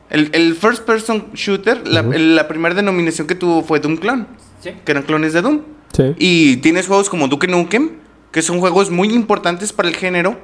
El, 0.09 0.29
el 0.33 0.55
first 0.55 0.85
person 0.85 1.25
shooter, 1.33 1.85
la, 1.87 2.01
Ujú. 2.01 2.13
el- 2.13 2.35
la 2.35 2.47
primera 2.47 2.73
denominación 2.73 3.27
que 3.27 3.35
tuvo 3.35 3.61
fue 3.61 3.79
Doom 3.79 3.97
Clone, 3.97 4.25
Sí. 4.61 4.71
que 4.85 4.91
eran 4.91 5.03
clones 5.03 5.33
de 5.33 5.41
Doom. 5.41 5.61
Sí. 5.93 6.15
Y 6.17 6.57
tienes 6.57 6.87
juegos 6.87 7.09
como 7.09 7.27
Duke 7.27 7.47
Nukem, 7.47 7.91
que 8.31 8.41
son 8.41 8.59
juegos 8.59 8.89
muy 8.89 9.13
importantes 9.13 9.73
para 9.73 9.89
el 9.89 9.95
género, 9.95 10.39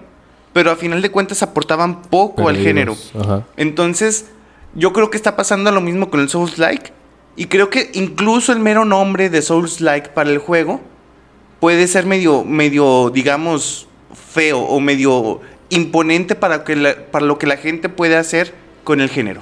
pero 0.53 0.71
a 0.71 0.75
final 0.75 1.01
de 1.01 1.11
cuentas 1.11 1.41
aportaban 1.43 2.03
poco 2.03 2.47
al 2.47 2.57
género. 2.57 2.95
Ajá. 3.19 3.45
Entonces, 3.57 4.27
yo 4.75 4.93
creo 4.93 5.09
que 5.09 5.17
está 5.17 5.35
pasando 5.35 5.71
lo 5.71 5.81
mismo 5.81 6.09
con 6.09 6.19
el 6.19 6.29
Souls 6.29 6.57
Like. 6.57 6.91
Y 7.35 7.45
creo 7.45 7.69
que 7.71 7.89
incluso 7.93 8.51
el 8.53 8.59
mero 8.59 8.85
nombre 8.85 9.29
de 9.29 9.41
Souls 9.41 9.81
Like 9.81 10.09
para 10.09 10.29
el 10.29 10.37
juego 10.37 10.81
puede 11.59 11.87
ser 11.87 12.05
medio, 12.05 12.43
medio, 12.43 13.09
digamos, 13.09 13.87
feo 14.31 14.59
o 14.59 14.79
medio 14.79 15.41
imponente 15.69 16.35
para, 16.35 16.63
que 16.63 16.75
la- 16.75 16.95
para 17.11 17.25
lo 17.25 17.37
que 17.39 17.47
la 17.47 17.57
gente 17.57 17.89
puede 17.89 18.15
hacer 18.15 18.53
con 18.83 19.01
el 19.01 19.09
género. 19.09 19.41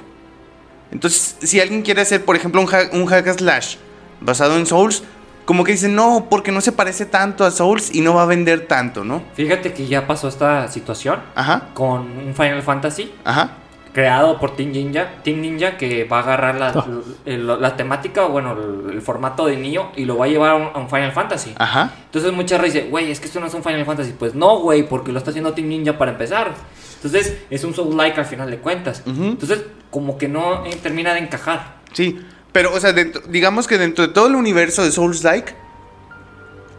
Entonces, 0.90 1.36
si 1.42 1.60
alguien 1.60 1.82
quiere 1.82 2.00
hacer, 2.02 2.24
por 2.24 2.36
ejemplo, 2.36 2.60
un, 2.60 2.68
ha- 2.74 2.88
un 2.96 3.06
hack 3.06 3.26
slash 3.38 3.76
basado 4.20 4.56
en 4.56 4.66
Souls, 4.66 5.02
como 5.44 5.64
que 5.64 5.72
dicen, 5.72 5.94
no, 5.94 6.26
porque 6.30 6.52
no 6.52 6.60
se 6.60 6.72
parece 6.72 7.06
tanto 7.06 7.44
a 7.44 7.50
Souls 7.50 7.94
y 7.94 8.00
no 8.00 8.14
va 8.14 8.22
a 8.22 8.26
vender 8.26 8.66
tanto, 8.66 9.04
¿no? 9.04 9.22
Fíjate 9.34 9.72
que 9.72 9.86
ya 9.86 10.06
pasó 10.06 10.28
esta 10.28 10.68
situación 10.68 11.20
Ajá, 11.34 11.68
con 11.74 12.00
un 12.02 12.34
Final 12.34 12.62
Fantasy 12.62 13.12
ajá. 13.24 13.50
creado 13.92 14.38
por 14.38 14.56
Team 14.56 14.70
Ninja, 14.72 15.10
Team 15.22 15.40
Ninja 15.40 15.76
que 15.76 16.04
va 16.04 16.18
a 16.18 16.22
agarrar 16.22 16.54
la, 16.58 16.86
el- 17.26 17.46
la 17.60 17.76
temática, 17.76 18.24
bueno, 18.26 18.52
el, 18.52 18.92
el 18.94 19.02
formato 19.02 19.46
de 19.46 19.56
Nioh 19.56 19.90
y 19.96 20.04
lo 20.04 20.16
va 20.16 20.24
a 20.26 20.28
llevar 20.28 20.50
a 20.50 20.54
un, 20.54 20.68
a 20.74 20.78
un 20.78 20.88
Final 20.88 21.12
Fantasy. 21.12 21.54
Ajá. 21.58 21.92
Entonces 22.06 22.32
mucha 22.32 22.56
raza 22.56 22.66
dice, 22.72 22.88
güey, 22.88 23.10
es 23.10 23.20
que 23.20 23.26
esto 23.26 23.40
no 23.40 23.46
es 23.46 23.54
un 23.54 23.62
Final 23.62 23.84
Fantasy. 23.84 24.14
Pues 24.18 24.34
no, 24.34 24.60
güey, 24.60 24.88
porque 24.88 25.12
lo 25.12 25.18
está 25.18 25.30
haciendo 25.30 25.52
Team 25.52 25.68
Ninja 25.68 25.98
para 25.98 26.12
empezar. 26.12 26.54
Entonces 26.96 27.38
es 27.50 27.64
un 27.64 27.74
Soul-like 27.74 28.18
al 28.18 28.26
final 28.26 28.48
de 28.50 28.58
cuentas. 28.58 29.02
Entonces 29.06 29.64
como 29.90 30.16
que 30.16 30.28
no 30.28 30.64
eh, 30.64 30.78
termina 30.82 31.12
de 31.14 31.18
encajar. 31.20 31.76
Sí, 31.92 32.18
pero, 32.52 32.72
o 32.74 32.80
sea, 32.80 32.92
dentro- 32.92 33.22
digamos 33.28 33.66
que 33.66 33.78
dentro 33.78 34.06
de 34.06 34.12
todo 34.12 34.26
el 34.26 34.34
universo 34.36 34.84
de 34.84 34.92
Souls 34.92 35.22
Like, 35.24 35.54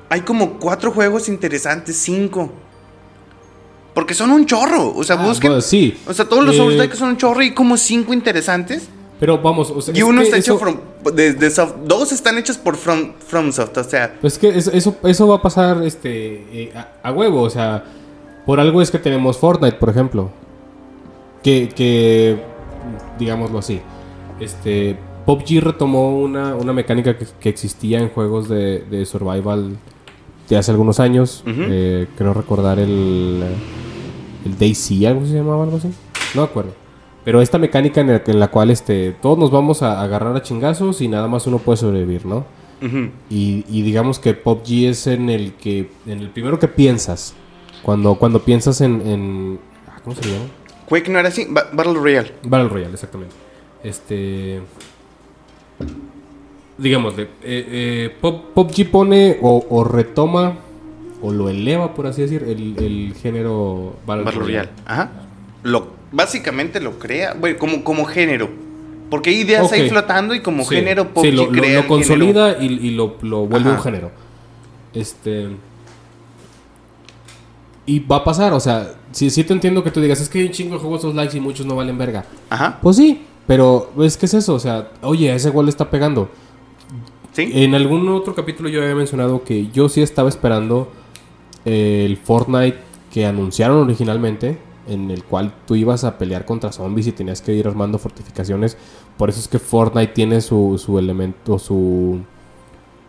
hay 0.10 0.22
como 0.22 0.60
cuatro 0.60 0.92
juegos 0.92 1.28
interesantes, 1.30 1.98
cinco. 1.98 2.52
Porque 3.94 4.14
son 4.14 4.32
un 4.32 4.46
chorro. 4.46 4.94
O 4.96 5.04
sea, 5.04 5.18
Ah, 5.20 5.26
busquen. 5.26 5.52
bueno, 5.52 5.62
sí. 5.62 5.98
O 6.08 6.14
sea, 6.14 6.26
todos 6.26 6.44
los 6.44 6.56
Eh, 6.56 6.58
Souls 6.58 6.76
Like 6.78 6.96
son 6.96 7.10
un 7.10 7.18
chorro 7.18 7.42
y 7.44 7.54
como 7.54 7.78
cinco 7.78 8.14
interesantes. 8.14 8.88
Pero 9.20 9.38
vamos, 9.40 9.70
o 9.72 9.80
sea, 9.82 9.96
Y 9.96 10.02
uno 10.02 10.22
está 10.22 10.38
hecho 10.38 10.56
eso- 10.56 10.60
from- 10.60 10.80
de, 11.16 11.34
de 11.34 11.50
soft- 11.52 11.76
Dos 11.86 12.12
están 12.12 12.38
hechos 12.38 12.58
por 12.58 12.76
From, 12.76 13.14
FromSoft. 13.28 13.78
O 13.78 13.84
sea, 13.84 14.18
Pues 14.20 14.38
que 14.38 14.50
eso, 14.50 14.72
eso, 14.72 14.98
eso 15.04 15.28
va 15.28 15.36
a 15.36 15.42
pasar 15.42 15.84
este, 15.84 16.10
eh, 16.52 16.74
a, 16.76 17.08
a 17.08 17.12
huevo, 17.12 17.42
o 17.44 17.50
sea, 17.50 17.84
por 18.46 18.60
algo 18.60 18.82
es 18.82 18.90
que 18.92 19.00
tenemos 19.00 19.38
Fortnite, 19.38 19.78
por 19.78 19.90
ejemplo. 19.90 20.32
Que, 21.44 21.70
que 21.70 22.42
digámoslo 23.20 23.60
así, 23.60 23.82
este, 24.40 24.98
PUBG 25.26 25.62
retomó 25.62 26.18
una, 26.20 26.56
una 26.56 26.74
mecánica 26.74 27.18
que, 27.18 27.26
que 27.40 27.50
existía 27.50 28.00
en 28.00 28.10
juegos 28.10 28.50
de, 28.50 28.80
de 28.90 29.06
survival 29.06 29.78
de 30.50 30.58
hace 30.58 30.72
algunos 30.72 31.00
años. 31.00 31.44
Eh, 31.48 32.08
creo 32.18 32.34
recordar 32.34 32.80
el, 32.80 33.44
el 34.46 34.58
DayZ, 34.58 35.06
algo 35.08 35.26
se 35.26 35.34
llamaba, 35.34 35.64
algo 35.64 35.78
así. 35.78 35.90
No 36.36 36.42
me 36.42 36.48
acuerdo. 36.48 36.72
Pero 37.26 37.42
esta 37.42 37.58
mecánica 37.58 38.02
en 38.02 38.08
la, 38.08 38.22
en 38.26 38.40
la 38.40 38.50
cual 38.50 38.70
este, 38.70 39.12
todos 39.22 39.38
nos 39.38 39.50
vamos 39.50 39.82
a 39.82 40.02
agarrar 40.02 40.36
a 40.36 40.42
chingazos 40.42 41.00
y 41.02 41.08
nada 41.08 41.28
más 41.28 41.48
uno 41.48 41.58
puede 41.60 41.78
sobrevivir, 41.78 42.26
¿no? 42.26 42.46
Y, 43.30 43.64
y 43.70 43.82
digamos 43.82 44.20
que 44.20 44.34
PUBG 44.34 44.88
es 44.90 45.08
en 45.08 45.30
el 45.30 45.54
que 45.54 45.90
en 46.06 46.20
el 46.20 46.30
primero 46.32 46.60
que 46.60 46.68
piensas 46.68 47.34
cuando 47.82 48.16
cuando 48.16 48.44
piensas 48.44 48.82
en, 48.82 49.00
en 49.08 49.60
ah, 49.88 50.02
¿cómo 50.04 50.18
se 50.18 50.24
llama? 50.30 50.44
Quake 50.90 51.10
no 51.10 51.18
era 51.18 51.30
así, 51.30 51.48
Ba- 51.50 51.70
Battle 51.72 51.94
Royale. 51.94 52.34
Battle 52.44 52.68
Royale, 52.68 52.94
exactamente. 52.94 53.34
Este 53.86 54.62
digamos, 56.78 57.16
de- 57.16 57.24
eh, 57.24 57.28
eh, 57.44 58.16
Pub- 58.22 58.54
PUBG 58.54 58.90
pone 58.92 59.38
o, 59.42 59.66
o 59.70 59.84
retoma 59.84 60.58
o 61.22 61.32
lo 61.32 61.50
eleva, 61.50 61.94
por 61.94 62.08
así 62.08 62.22
decir, 62.22 62.44
el, 62.44 62.76
el 62.84 63.14
género 63.22 63.96
Battle, 64.06 64.24
Battle 64.26 64.40
Royale. 64.42 64.70
Royale. 64.70 64.70
Ajá. 64.86 65.12
Lo, 65.64 65.88
básicamente 66.12 66.80
lo 66.82 67.00
crea, 67.00 67.34
bueno, 67.40 67.58
como, 67.58 67.84
como 67.84 68.06
género. 68.06 68.50
Porque 69.10 69.30
hay 69.30 69.38
ideas 69.42 69.72
ahí 69.72 69.88
flotando 69.90 70.34
y 70.34 70.42
como 70.42 70.64
Sí, 70.64 70.76
género 70.76 71.04
sí, 71.04 71.10
PUBG 71.14 71.26
lo, 71.34 71.46
lo- 71.46 71.50
crea 71.52 71.62
lo 71.62 71.66
género. 71.68 71.88
consolida 71.88 72.58
y, 72.60 72.66
y 72.66 72.92
lo, 72.92 73.16
lo 73.22 73.46
vuelve 73.46 73.70
Ajá. 73.70 73.78
un 73.78 73.84
género. 73.84 74.12
Este. 74.94 75.50
Y 77.86 78.00
va 78.00 78.18
a 78.18 78.24
pasar, 78.24 78.54
o 78.54 78.60
sea, 78.60 78.94
sí, 79.12 79.30
sí 79.30 79.44
te 79.44 79.52
entiendo 79.54 79.84
que 79.84 79.92
tú 79.92 80.00
digas, 80.00 80.22
es 80.22 80.30
que 80.30 80.40
hay 80.40 80.46
un 80.46 80.52
chingo 80.52 80.76
de 80.76 80.80
juegos 80.82 81.02
dos 81.02 81.14
likes 81.16 81.36
y 81.38 81.42
muchos 81.42 81.66
no 81.66 81.76
valen 81.76 81.98
verga. 81.98 82.24
Ajá. 82.50 82.80
Pues 82.82 82.96
sí, 82.96 83.22
pero 83.46 83.92
es 84.02 84.16
que 84.16 84.26
es 84.26 84.34
eso, 84.34 84.54
o 84.56 84.60
sea, 84.60 84.90
oye, 85.02 85.34
ese 85.34 85.52
le 85.52 85.70
está 85.70 85.90
pegando. 85.90 86.30
Sí. 87.34 87.52
En 87.54 87.76
algún 87.76 88.08
otro 88.10 88.34
capítulo 88.36 88.70
yo 88.70 88.82
había 88.82 88.96
mencionado 88.96 89.44
que 89.44 89.68
yo 89.72 89.90
sí 89.90 90.02
estaba 90.02 90.30
esperando 90.30 90.92
el 91.66 92.18
Fortnite 92.18 92.78
que 93.12 93.26
anunciaron 93.26 93.78
originalmente, 93.78 94.58
en 94.88 95.12
el 95.12 95.24
cual 95.24 95.54
tú 95.68 95.76
ibas 95.76 96.04
a 96.04 96.18
pelear 96.18 96.46
contra 96.46 96.72
zombies 96.72 97.08
y 97.08 97.12
tenías 97.12 97.42
que 97.42 97.54
ir 97.54 97.68
armando 97.68 98.00
fortificaciones. 98.00 98.78
Por 99.18 99.30
eso 99.30 99.40
es 99.40 99.48
que 99.48 99.60
Fortnite 99.60 100.14
tiene 100.14 100.42
su, 100.42 100.82
su 100.84 100.98
elemento, 100.98 101.60
su... 101.60 102.20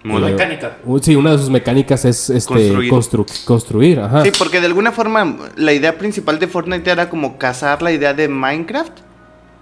Eh, 0.04 0.08
Mecánica. 0.08 0.76
sí, 1.00 1.16
una 1.16 1.32
de 1.32 1.38
sus 1.38 1.48
mecánicas 1.48 2.04
es 2.04 2.28
este, 2.28 2.52
Construir. 2.52 2.90
construir. 2.90 3.26
construir, 3.46 4.00
ajá. 4.00 4.22
Sí, 4.22 4.32
porque 4.38 4.60
de 4.60 4.66
alguna 4.66 4.92
forma 4.92 5.36
la 5.56 5.72
idea 5.72 5.96
principal 5.96 6.38
de 6.38 6.46
Fortnite 6.46 6.90
era 6.90 7.08
como 7.08 7.38
casar 7.38 7.80
la 7.80 7.90
idea 7.90 8.12
de 8.12 8.28
Minecraft 8.28 9.00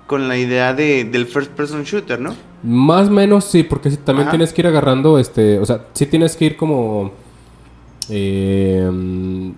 con 0.06 0.28
la 0.28 0.36
idea 0.36 0.74
de, 0.74 1.04
del 1.04 1.26
first 1.26 1.50
person 1.52 1.84
shooter, 1.84 2.20
¿no? 2.20 2.34
Más 2.62 3.08
o 3.08 3.10
menos 3.10 3.44
sí, 3.44 3.62
porque 3.62 3.90
también 3.90 4.28
Ajá. 4.28 4.30
tienes 4.32 4.52
que 4.52 4.60
ir 4.62 4.66
agarrando, 4.66 5.18
este, 5.18 5.58
o 5.58 5.66
sea, 5.66 5.86
sí 5.94 6.06
tienes 6.06 6.36
que 6.36 6.44
ir 6.44 6.56
como 6.56 7.10
eh, 8.08 9.52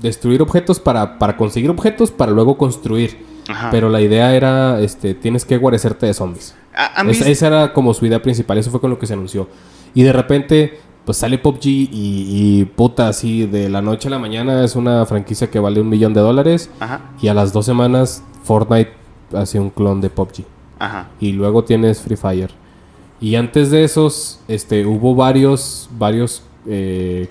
destruir 0.00 0.42
objetos 0.42 0.80
para, 0.80 1.18
para 1.18 1.36
conseguir 1.36 1.70
objetos 1.70 2.10
para 2.10 2.32
luego 2.32 2.56
construir. 2.56 3.24
Ajá. 3.48 3.70
Pero 3.70 3.88
la 3.88 4.00
idea 4.00 4.34
era, 4.34 4.80
este, 4.80 5.14
tienes 5.14 5.44
que 5.44 5.56
guarecerte 5.58 6.06
de 6.06 6.14
zombies. 6.14 6.54
¿Ha- 6.74 7.00
¿Han 7.00 7.10
Esa, 7.10 7.18
visto- 7.24 7.30
esa 7.30 7.46
era 7.48 7.72
como 7.72 7.92
su 7.94 8.06
idea 8.06 8.22
principal, 8.22 8.58
eso 8.58 8.70
fue 8.70 8.80
con 8.80 8.90
lo 8.90 8.98
que 8.98 9.06
se 9.06 9.14
anunció. 9.14 9.48
Y 9.94 10.02
de 10.04 10.12
repente, 10.12 10.78
pues 11.04 11.18
sale 11.18 11.38
PUBG 11.38 11.66
y, 11.66 11.88
y 11.92 12.64
puta, 12.64 13.08
así 13.08 13.46
de 13.46 13.68
la 13.68 13.82
noche 13.82 14.08
a 14.08 14.12
la 14.12 14.18
mañana 14.18 14.64
es 14.64 14.76
una 14.76 15.04
franquicia 15.06 15.50
que 15.50 15.58
vale 15.58 15.80
un 15.80 15.88
millón 15.88 16.14
de 16.14 16.20
dólares. 16.20 16.70
Ajá, 16.80 17.10
Y 17.20 17.28
a 17.28 17.34
las 17.34 17.52
dos 17.52 17.66
semanas 17.66 18.22
Fortnite 18.44 18.92
hace 19.34 19.58
un 19.60 19.70
clon 19.70 20.00
de 20.00 20.10
PUBG 20.10 20.44
ajá. 20.78 21.08
y 21.20 21.32
luego 21.32 21.64
tienes 21.64 22.00
Free 22.00 22.16
Fire. 22.16 22.50
Y 23.20 23.36
antes 23.36 23.70
de 23.70 23.84
esos, 23.84 24.40
este, 24.48 24.84
hubo 24.84 25.14
varios, 25.14 25.88
varios 25.96 26.42
eh, 26.66 27.28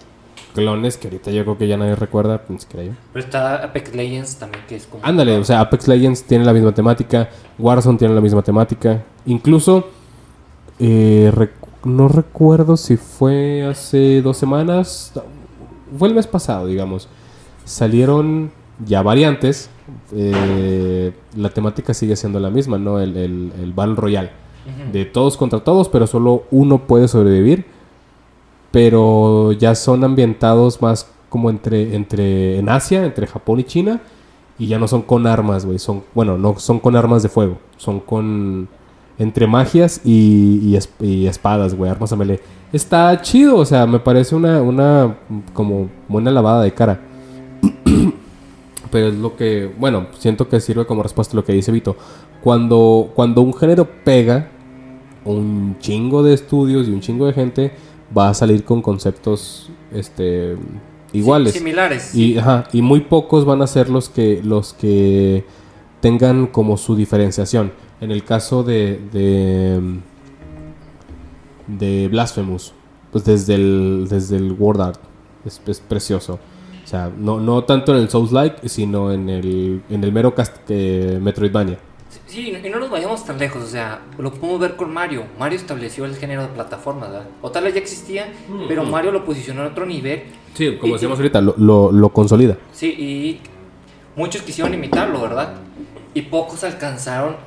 clones 0.55 0.95
que 0.97 1.07
ahorita 1.07 1.31
yo 1.31 1.43
creo 1.43 1.57
que 1.57 1.67
ya 1.67 1.75
nadie 1.77 1.95
recuerda, 1.95 2.41
ni 2.47 2.59
siquiera 2.59 2.85
yo. 2.85 2.91
Pero 3.11 3.25
está 3.25 3.55
Apex 3.63 3.93
Legends 3.93 4.35
también, 4.37 4.63
que 4.69 4.77
es 4.77 4.85
como. 4.85 5.03
Ándale, 5.05 5.37
o 5.37 5.43
sea, 5.43 5.59
Apex 5.59 5.87
Legends 5.89 6.23
tiene 6.23 6.45
la 6.45 6.53
misma 6.53 6.73
temática, 6.73 7.29
Warzone 7.59 7.97
tiene 7.97 8.13
la 8.15 8.21
misma 8.21 8.41
temática. 8.41 9.03
Incluso, 9.25 9.89
eh, 10.79 11.29
rec- 11.35 11.51
no 11.83 12.07
recuerdo 12.07 12.77
si 12.77 12.95
fue 12.95 13.65
hace 13.65 14.21
dos 14.21 14.37
semanas, 14.37 15.11
fue 15.97 16.07
el 16.07 16.13
mes 16.15 16.27
pasado, 16.27 16.67
digamos. 16.67 17.09
Salieron 17.65 18.51
ya 18.85 19.01
variantes, 19.01 19.69
eh, 20.13 21.11
la 21.35 21.49
temática 21.49 21.93
sigue 21.93 22.15
siendo 22.15 22.39
la 22.39 22.49
misma, 22.49 22.77
¿no? 22.77 22.99
El, 22.99 23.15
el, 23.17 23.51
el 23.61 23.73
Battle 23.73 23.95
Royale. 23.95 24.29
De 24.91 25.05
todos 25.05 25.37
contra 25.37 25.59
todos, 25.63 25.89
pero 25.89 26.05
solo 26.05 26.43
uno 26.51 26.79
puede 26.85 27.07
sobrevivir. 27.07 27.65
Pero 28.71 29.51
ya 29.53 29.75
son 29.75 30.03
ambientados 30.03 30.81
más 30.81 31.07
como 31.29 31.49
entre, 31.49 31.95
entre 31.95 32.57
en 32.59 32.69
Asia, 32.69 33.03
entre 33.05 33.27
Japón 33.27 33.59
y 33.59 33.63
China. 33.63 34.01
Y 34.59 34.67
ya 34.67 34.77
no 34.79 34.87
son 34.87 35.01
con 35.01 35.25
armas, 35.27 35.65
güey. 35.65 35.79
Son, 35.79 36.03
bueno, 36.13 36.37
no 36.37 36.57
son 36.59 36.79
con 36.79 36.95
armas 36.95 37.23
de 37.23 37.29
fuego. 37.29 37.57
Son 37.77 37.99
con. 37.99 38.67
Entre 39.17 39.45
magias 39.45 40.01
y, 40.03 40.59
y, 40.63 40.75
es- 40.75 40.89
y 40.99 41.25
espadas, 41.27 41.75
güey. 41.75 41.89
Armas 41.91 42.11
a 42.13 42.15
melee. 42.15 42.39
Está 42.71 43.19
chido, 43.21 43.57
o 43.57 43.65
sea, 43.65 43.85
me 43.85 43.99
parece 43.99 44.35
una, 44.35 44.61
una 44.61 45.17
como 45.53 45.89
buena 46.07 46.31
lavada 46.31 46.63
de 46.63 46.73
cara. 46.73 47.01
Pero 48.91 49.07
es 49.07 49.15
lo 49.15 49.35
que, 49.35 49.71
bueno, 49.77 50.07
siento 50.19 50.49
que 50.49 50.59
sirve 50.59 50.85
como 50.85 51.01
respuesta 51.01 51.33
a 51.33 51.37
lo 51.37 51.45
que 51.45 51.53
dice 51.53 51.71
Vito. 51.71 51.95
Cuando, 52.43 53.11
cuando 53.15 53.41
un 53.41 53.53
género 53.53 53.87
pega, 54.03 54.49
un 55.23 55.77
chingo 55.79 56.23
de 56.23 56.33
estudios 56.33 56.87
y 56.87 56.91
un 56.91 56.99
chingo 56.99 57.25
de 57.25 57.33
gente 57.33 57.71
va 58.15 58.29
a 58.29 58.33
salir 58.33 58.63
con 58.63 58.81
conceptos 58.81 59.69
este, 59.93 60.57
iguales. 61.13 61.53
Similares. 61.53 62.13
Y, 62.15 62.37
ajá, 62.37 62.65
y 62.73 62.81
muy 62.81 63.01
pocos 63.01 63.45
van 63.45 63.61
a 63.61 63.67
ser 63.67 63.89
los 63.89 64.09
que, 64.09 64.41
los 64.43 64.73
que 64.73 65.45
tengan 66.01 66.47
como 66.47 66.77
su 66.77 66.95
diferenciación. 66.95 67.71
En 68.01 68.11
el 68.11 68.23
caso 68.23 68.63
de, 68.63 68.99
de, 69.11 69.79
de 71.67 72.07
Blasphemous, 72.07 72.73
pues 73.11 73.23
desde 73.23 73.55
el, 73.55 74.07
desde 74.09 74.37
el 74.37 74.51
Word 74.53 74.81
Art 74.81 74.99
es, 75.45 75.61
es 75.67 75.79
precioso. 75.79 76.39
O 76.91 76.93
sea, 76.93 77.09
no, 77.17 77.39
no 77.39 77.63
tanto 77.63 77.93
en 77.95 78.01
el 78.01 78.09
Souls-like, 78.09 78.67
sino 78.67 79.13
en 79.13 79.29
el, 79.29 79.81
en 79.89 80.03
el 80.03 80.11
mero 80.11 80.35
cast 80.35 80.57
eh, 80.67 81.19
Metroidvania. 81.21 81.77
Sí, 82.27 82.53
y 82.61 82.69
no 82.69 82.79
nos 82.81 82.89
vayamos 82.89 83.23
tan 83.23 83.39
lejos, 83.39 83.63
o 83.63 83.65
sea, 83.65 84.01
lo 84.17 84.29
podemos 84.33 84.59
ver 84.59 84.75
con 84.75 84.93
Mario. 84.93 85.23
Mario 85.39 85.57
estableció 85.57 86.03
el 86.03 86.17
género 86.17 86.41
de 86.41 86.49
plataformas, 86.49 87.09
¿verdad? 87.09 87.27
O 87.41 87.49
tal 87.49 87.63
vez 87.63 87.75
ya 87.75 87.79
existía, 87.79 88.33
pero 88.67 88.83
Mario 88.83 89.13
lo 89.13 89.23
posicionó 89.23 89.61
en 89.61 89.71
otro 89.71 89.85
nivel. 89.85 90.23
Sí, 90.53 90.75
como 90.75 90.89
Y- 90.89 90.93
decíamos 90.95 91.17
ahorita, 91.17 91.39
lo, 91.39 91.55
lo, 91.57 91.93
lo 91.93 92.09
consolida. 92.09 92.57
Sí, 92.73 92.87
y 92.89 93.39
muchos 94.17 94.41
quisieron 94.41 94.73
imitarlo, 94.73 95.21
¿verdad? 95.21 95.53
Y 96.13 96.23
pocos 96.23 96.61
alcanzaron 96.65 97.37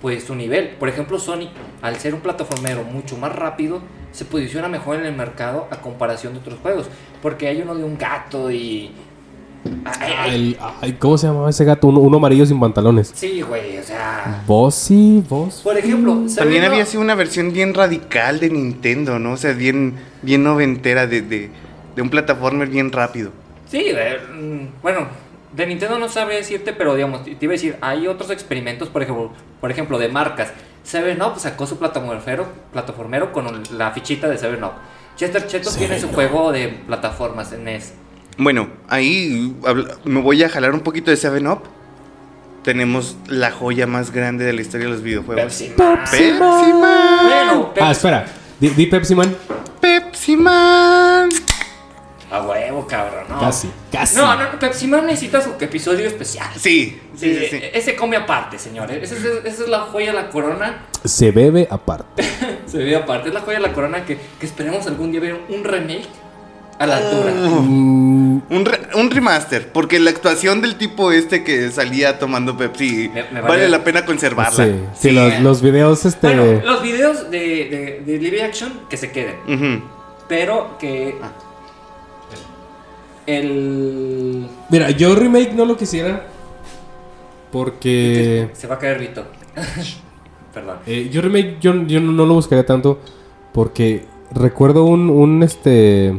pues 0.00 0.24
su 0.24 0.34
nivel. 0.34 0.70
Por 0.78 0.88
ejemplo, 0.88 1.18
Sonic, 1.18 1.50
al 1.82 1.96
ser 1.96 2.14
un 2.14 2.20
plataformero 2.20 2.84
mucho 2.84 3.16
más 3.16 3.34
rápido, 3.34 3.80
se 4.12 4.24
posiciona 4.24 4.68
mejor 4.68 4.96
en 4.96 5.06
el 5.06 5.14
mercado 5.14 5.66
a 5.70 5.76
comparación 5.80 6.34
de 6.34 6.40
otros 6.40 6.58
juegos. 6.60 6.86
Porque 7.22 7.48
hay 7.48 7.60
uno 7.62 7.74
de 7.74 7.84
un 7.84 7.98
gato 7.98 8.50
y... 8.50 8.92
Ay, 9.84 10.12
ay, 10.16 10.34
El- 10.34 10.58
ay, 10.80 10.92
¿Cómo 10.94 11.18
se 11.18 11.26
llamaba 11.26 11.50
ese 11.50 11.64
gato? 11.64 11.88
Uno, 11.88 11.98
uno 11.98 12.16
amarillo 12.18 12.46
sin 12.46 12.60
pantalones. 12.60 13.10
Sí, 13.14 13.42
güey, 13.42 13.76
o 13.78 13.82
sea... 13.82 14.42
Bossy, 14.46 15.22
Boss. 15.28 15.60
Por 15.64 15.76
ejemplo, 15.76 16.12
También 16.12 16.30
sabiendo- 16.30 16.68
había 16.70 16.86
sido 16.86 17.02
una 17.02 17.14
versión 17.16 17.52
bien 17.52 17.74
radical 17.74 18.38
de 18.40 18.50
Nintendo, 18.50 19.18
¿no? 19.18 19.32
O 19.32 19.36
sea, 19.36 19.52
bien, 19.52 19.94
bien 20.22 20.44
noventera 20.44 21.06
de, 21.08 21.22
de, 21.22 21.50
de 21.96 22.02
un 22.02 22.08
plataformer 22.08 22.68
bien 22.68 22.92
rápido. 22.92 23.32
Sí, 23.68 23.82
eh, 23.86 24.16
mm, 24.32 24.80
bueno, 24.80 25.08
de 25.52 25.66
Nintendo 25.66 25.98
no 25.98 26.08
sabe 26.08 26.36
decirte, 26.36 26.72
pero 26.72 26.94
digamos, 26.94 27.24
te 27.24 27.36
iba 27.40 27.52
a 27.52 27.56
decir, 27.56 27.76
hay 27.80 28.06
otros 28.06 28.30
experimentos, 28.30 28.88
por 28.88 29.02
ejemplo, 29.02 29.32
por 29.60 29.70
ejemplo 29.70 29.98
de 29.98 30.08
marcas. 30.08 30.52
Seven 30.82 31.20
Up 31.22 31.34
sacó 31.38 31.66
su 31.66 31.78
plataformero, 31.78 32.46
plataformero 32.72 33.32
con 33.32 33.62
la 33.76 33.90
fichita 33.92 34.28
de 34.28 34.38
Seven 34.38 34.64
Up. 34.64 34.72
Chester 35.16 35.46
Chetos 35.46 35.76
tiene 35.76 36.00
su 36.00 36.08
juego 36.08 36.52
de 36.52 36.68
plataformas 36.86 37.52
en 37.52 37.64
NES. 37.64 37.92
Bueno, 38.36 38.68
ahí 38.88 39.54
me 40.04 40.20
voy 40.20 40.42
a 40.44 40.48
jalar 40.48 40.72
un 40.72 40.80
poquito 40.80 41.10
de 41.10 41.16
7-Up. 41.16 41.62
Tenemos 42.62 43.16
la 43.26 43.50
joya 43.50 43.86
más 43.86 44.12
grande 44.12 44.44
de 44.44 44.52
la 44.52 44.60
historia 44.60 44.86
de 44.86 44.92
los 44.92 45.02
videojuegos. 45.02 45.42
Pepsi 45.44 45.72
Man. 45.76 45.98
Pepsi 46.10 46.32
Man. 46.72 47.26
Bueno, 47.26 47.74
Pepsi- 47.74 47.80
Ah, 47.82 47.90
espera. 47.90 48.26
Di, 48.60 48.68
di 48.70 48.86
Pepsi 48.86 49.14
Man. 49.14 49.34
Pepsi 49.80 50.36
Man. 50.36 51.28
A 52.30 52.42
huevo, 52.42 52.86
cabrón, 52.86 53.24
no. 53.30 53.40
Casi, 53.40 53.70
casi. 53.90 54.16
No, 54.16 54.36
no, 54.36 54.58
Pepsi 54.58 54.86
Man 54.86 55.06
necesita 55.06 55.40
su 55.40 55.52
episodio 55.58 56.06
especial. 56.06 56.48
Sí, 56.58 57.00
sí, 57.16 57.34
sí. 57.38 57.46
sí. 57.50 57.60
Ese 57.72 57.96
come 57.96 58.16
aparte, 58.16 58.58
señores. 58.58 59.02
Esa 59.02 59.14
es, 59.16 59.44
esa 59.46 59.62
es 59.64 59.68
la 59.68 59.80
joya 59.80 60.08
de 60.08 60.12
la 60.12 60.28
corona. 60.28 60.84
Se 61.04 61.30
bebe 61.30 61.66
aparte. 61.70 62.22
Se 62.66 62.78
ve 62.78 62.94
aparte. 62.96 63.28
Es 63.28 63.34
la 63.34 63.40
joya 63.40 63.58
de 63.58 63.66
la 63.66 63.72
corona 63.72 64.04
que, 64.04 64.18
que 64.38 64.44
esperemos 64.44 64.86
algún 64.86 65.10
día 65.10 65.20
ver 65.20 65.40
un 65.48 65.64
remake 65.64 66.06
a 66.78 66.86
la 66.86 66.98
altura. 66.98 67.32
Un, 67.32 68.64
re- 68.64 68.88
un 68.94 69.10
remaster, 69.10 69.72
porque 69.72 69.98
la 69.98 70.10
actuación 70.10 70.60
del 70.60 70.76
tipo 70.76 71.10
este 71.10 71.42
que 71.44 71.70
salía 71.70 72.18
tomando 72.18 72.56
Pepsi 72.58 73.08
Me- 73.12 73.22
me 73.32 73.40
vale 73.40 73.48
vale- 73.64 73.68
la 73.70 73.82
pena 73.84 74.04
conservarla. 74.04 74.64
sí, 74.66 74.72
sí, 74.94 75.08
Sí, 75.08 75.10
los, 75.12 75.40
los 75.40 75.62
videos, 75.62 76.04
este. 76.04 76.26
Bueno, 76.34 76.60
los 76.64 76.82
videos 76.82 77.30
de, 77.30 77.38
de, 77.38 78.02
de 78.06 78.18
live 78.18 78.42
action 78.42 78.80
que 78.90 78.96
se 78.98 79.10
queden. 79.10 79.82
Pero 80.28 80.76
que. 80.78 81.16
El. 83.28 84.46
Mira, 84.70 84.90
yo 84.90 85.14
remake 85.14 85.52
no 85.54 85.64
lo 85.66 85.76
quisiera. 85.76 86.26
Porque 87.52 88.48
Se 88.54 88.66
va 88.66 88.74
a 88.76 88.78
caer 88.78 88.98
Vito. 88.98 89.24
Perdón. 90.54 90.78
eh, 90.86 91.08
yo 91.12 91.20
remake 91.20 91.56
yo, 91.60 91.74
yo 91.86 92.00
no 92.00 92.24
lo 92.26 92.34
buscaría 92.34 92.64
tanto 92.66 92.98
porque 93.52 94.04
recuerdo 94.32 94.84
un, 94.84 95.08
un 95.10 95.42
este 95.42 96.18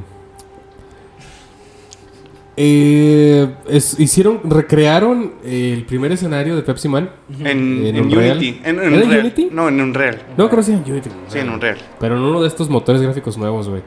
eh, 2.58 3.48
es- 3.70 4.00
hicieron 4.00 4.42
recrearon 4.44 5.34
el 5.46 5.84
primer 5.86 6.12
escenario 6.12 6.56
de 6.56 6.62
Pepsi 6.64 6.90
Man. 6.90 7.10
En, 7.40 7.86
¿En 7.86 7.96
en 7.96 8.06
Unreal? 8.06 8.38
Unity. 8.38 8.62
En, 8.64 8.76
en 8.76 8.80
¿Era 8.80 8.88
en 8.88 9.04
Unreal. 9.04 9.20
Unity? 9.22 9.50
No, 9.52 9.70
en 9.70 9.82
Unreal. 9.82 10.22
No, 10.38 10.48
creo 10.50 10.60
que 10.60 10.64
sí 10.66 10.72
en 10.74 10.84
Unity. 10.92 11.10
Sí, 11.28 11.40
en 11.40 11.50
Unreal. 11.50 11.78
Pero 12.00 12.18
en 12.18 12.22
uno 12.24 12.42
de 12.42 12.48
estos 12.48 12.70
motores 12.70 13.02
gráficos 13.02 13.38
nuevos, 13.38 13.70
güey. 13.70 13.82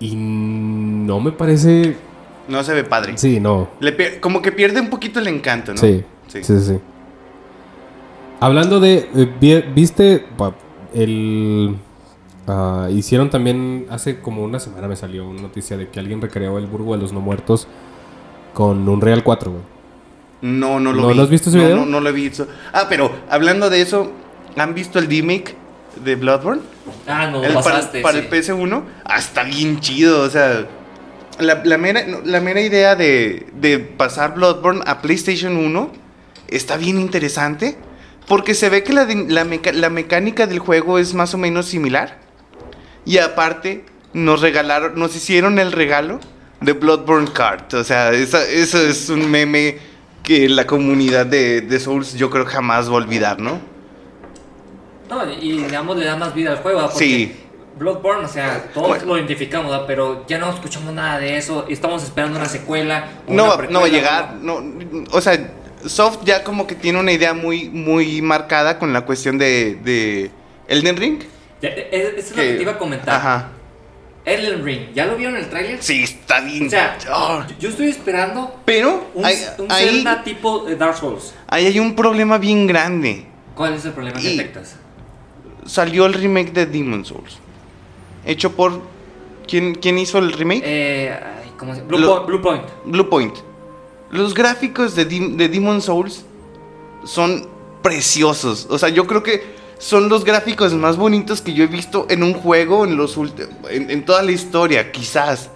Y 0.00 0.14
no 0.16 1.20
me 1.20 1.32
parece. 1.32 1.96
No 2.48 2.62
se 2.62 2.72
ve 2.74 2.84
padre. 2.84 3.18
Sí, 3.18 3.40
no. 3.40 3.68
Le 3.80 4.20
como 4.20 4.40
que 4.42 4.52
pierde 4.52 4.80
un 4.80 4.88
poquito 4.90 5.18
el 5.20 5.28
encanto, 5.28 5.72
¿no? 5.72 5.78
Sí, 5.78 6.02
sí, 6.28 6.42
sí, 6.44 6.60
sí. 6.60 6.78
Hablando 8.40 8.80
de. 8.80 9.08
eh, 9.14 9.28
vi- 9.40 9.62
¿Viste? 9.74 10.24
El. 10.94 11.76
ah, 12.46 12.88
hicieron 12.90 13.30
también. 13.30 13.86
Hace 13.90 14.20
como 14.20 14.44
una 14.44 14.60
semana 14.60 14.86
me 14.88 14.96
salió 14.96 15.26
una 15.28 15.42
noticia 15.42 15.76
de 15.76 15.88
que 15.88 15.98
alguien 16.00 16.20
recreó 16.20 16.58
el 16.58 16.66
Burgo 16.66 16.94
de 16.94 17.02
los 17.02 17.12
No 17.12 17.20
Muertos 17.20 17.66
con 18.54 18.88
un 18.88 19.00
Real 19.00 19.22
4, 19.24 19.50
güey. 19.50 19.62
No, 20.40 20.78
no 20.78 20.92
lo 20.92 21.02
¿No 21.02 21.08
vi. 21.08 21.14
lo 21.16 21.22
has 21.24 21.30
visto 21.30 21.50
ese 21.50 21.58
no, 21.58 21.64
video? 21.64 21.76
No, 21.78 21.86
no 21.86 22.00
lo 22.00 22.08
he 22.10 22.12
visto. 22.12 22.46
Ah, 22.72 22.86
pero 22.88 23.10
hablando 23.28 23.68
de 23.70 23.80
eso, 23.82 24.12
¿han 24.56 24.72
visto 24.74 25.00
el 25.00 25.06
remake 25.08 25.56
de 26.04 26.14
Bloodborne? 26.14 26.62
Ah, 27.08 27.28
no, 27.30 27.42
El- 27.42 27.54
para, 27.54 27.62
pasaste. 27.64 28.00
para 28.02 28.18
sí. 28.20 28.26
el 28.30 28.30
PS1. 28.30 28.82
Ah, 29.04 29.18
está 29.18 29.42
bien 29.44 29.80
chido. 29.80 30.20
O 30.22 30.30
sea, 30.30 30.66
la, 31.38 31.62
la 31.64 31.78
mera, 31.78 32.04
no, 32.06 32.20
la 32.24 32.40
mera 32.40 32.60
idea 32.60 32.94
de, 32.94 33.46
de 33.54 33.78
pasar 33.78 34.34
Bloodborne 34.34 34.82
a 34.86 35.00
PlayStation 35.00 35.56
1 35.56 35.92
está 36.48 36.76
bien 36.76 37.00
interesante. 37.00 37.76
Porque 38.26 38.54
se 38.54 38.68
ve 38.68 38.82
que 38.82 38.92
la, 38.92 39.06
din- 39.08 39.28
la, 39.30 39.44
meca- 39.46 39.72
la 39.72 39.88
mecánica 39.88 40.46
del 40.46 40.58
juego 40.58 40.98
es 40.98 41.14
más 41.14 41.32
o 41.32 41.38
menos 41.38 41.64
similar. 41.66 42.18
Y 43.06 43.16
aparte, 43.18 43.86
nos 44.12 44.42
regalaron, 44.42 44.98
nos 44.98 45.16
hicieron 45.16 45.58
el 45.58 45.72
regalo 45.72 46.20
de 46.60 46.72
Bloodborne 46.74 47.30
Card. 47.32 47.72
O 47.74 47.84
sea, 47.84 48.10
eso 48.12 48.38
es 48.38 49.08
un 49.08 49.30
meme 49.30 49.78
que 50.22 50.46
la 50.50 50.66
comunidad 50.66 51.24
de, 51.24 51.62
de 51.62 51.80
Souls 51.80 52.12
yo 52.16 52.28
creo 52.28 52.44
jamás 52.44 52.88
va 52.90 52.94
a 52.94 52.96
olvidar, 52.96 53.40
¿no? 53.40 53.60
No, 55.08 55.30
y 55.32 55.52
digamos 55.62 55.96
le 55.96 56.06
da 56.06 56.16
más 56.16 56.34
vida 56.34 56.50
al 56.52 56.58
juego. 56.58 56.80
Porque 56.82 56.98
Sí. 56.98 57.36
Bloodborne, 57.78 58.24
o 58.24 58.28
sea, 58.28 58.64
todos 58.74 58.88
Bueno. 58.88 59.04
lo 59.06 59.16
identificamos, 59.18 59.70
¿verdad? 59.70 59.84
pero 59.86 60.26
ya 60.26 60.38
no 60.38 60.50
escuchamos 60.52 60.92
nada 60.92 61.18
de 61.20 61.36
eso. 61.36 61.64
y 61.68 61.72
Estamos 61.72 62.02
esperando 62.02 62.36
una 62.36 62.48
secuela. 62.48 63.08
No, 63.28 63.44
una 63.44 63.54
va- 63.54 63.66
no 63.70 63.80
va 63.80 63.86
a 63.86 63.90
llegar. 63.90 64.34
No, 64.40 64.62
o 65.12 65.20
sea, 65.20 65.52
Soft 65.86 66.18
ya 66.24 66.42
como 66.42 66.66
que 66.66 66.74
tiene 66.74 66.98
una 66.98 67.12
idea 67.12 67.34
muy, 67.34 67.68
muy 67.68 68.20
marcada 68.20 68.78
con 68.80 68.92
la 68.92 69.02
cuestión 69.02 69.38
de, 69.38 69.76
de 69.76 70.30
Elden 70.66 70.96
Ring. 70.96 71.20
Ya, 71.62 71.68
e- 71.68 71.88
e- 71.92 72.14
Eso 72.18 72.30
es 72.30 72.30
lo 72.30 72.36
que 72.42 72.54
te 72.54 72.62
iba 72.62 72.72
a 72.72 72.78
comentar. 72.78 73.14
Ajá. 73.14 73.48
Elden 74.24 74.64
Ring, 74.64 74.92
¿ya 74.92 75.06
lo 75.06 75.16
vieron 75.16 75.36
en 75.36 75.44
el 75.44 75.48
tráiler? 75.48 75.80
Sí, 75.82 76.02
está 76.02 76.40
bien. 76.40 76.66
O 76.66 76.70
sea, 76.70 76.98
Oh. 77.12 77.42
yo- 77.60 77.68
estoy 77.70 77.88
esperando 77.90 78.60
Pero 78.64 79.08
un, 79.14 79.24
hay, 79.24 79.36
un 79.58 79.70
Zelda 79.70 80.22
tipo 80.24 80.64
de 80.64 80.74
Dark 80.76 80.96
Souls. 80.96 81.32
ahí 81.46 81.66
hay 81.66 81.78
un 81.78 81.94
problema 81.94 82.36
bien 82.38 82.66
grande. 82.66 83.24
¿Cuál 83.54 83.74
es 83.74 83.84
el 83.84 83.92
problema 83.92 84.20
que 84.20 84.30
detectas? 84.30 84.76
Salió 85.66 86.06
el 86.06 86.14
remake 86.14 86.52
de 86.52 86.66
Demon 86.66 87.04
Souls. 87.04 87.38
Hecho 88.24 88.52
por... 88.52 88.80
¿Quién, 89.46 89.74
quién 89.74 89.98
hizo 89.98 90.18
el 90.18 90.32
remake? 90.32 90.62
Eh, 90.64 91.18
¿cómo 91.58 91.74
se 91.74 91.82
Blue, 91.82 91.98
Lo- 91.98 92.20
Po- 92.20 92.26
Blue 92.26 92.40
Point. 92.42 92.64
Blue 92.84 93.08
Point. 93.08 93.34
Los 94.10 94.34
gráficos 94.34 94.94
de, 94.94 95.08
Dim- 95.08 95.36
de 95.36 95.48
Demon 95.48 95.80
Souls 95.80 96.24
son 97.04 97.48
preciosos. 97.82 98.66
O 98.70 98.78
sea, 98.78 98.88
yo 98.90 99.06
creo 99.06 99.22
que 99.22 99.56
son 99.78 100.08
los 100.08 100.24
gráficos 100.24 100.74
más 100.74 100.96
bonitos 100.96 101.40
que 101.40 101.54
yo 101.54 101.64
he 101.64 101.66
visto 101.68 102.06
en 102.10 102.22
un 102.22 102.34
juego 102.34 102.84
en, 102.84 102.96
los 102.96 103.16
en, 103.70 103.90
en 103.90 104.04
toda 104.04 104.22
la 104.22 104.32
historia, 104.32 104.90
quizás. 104.92 105.50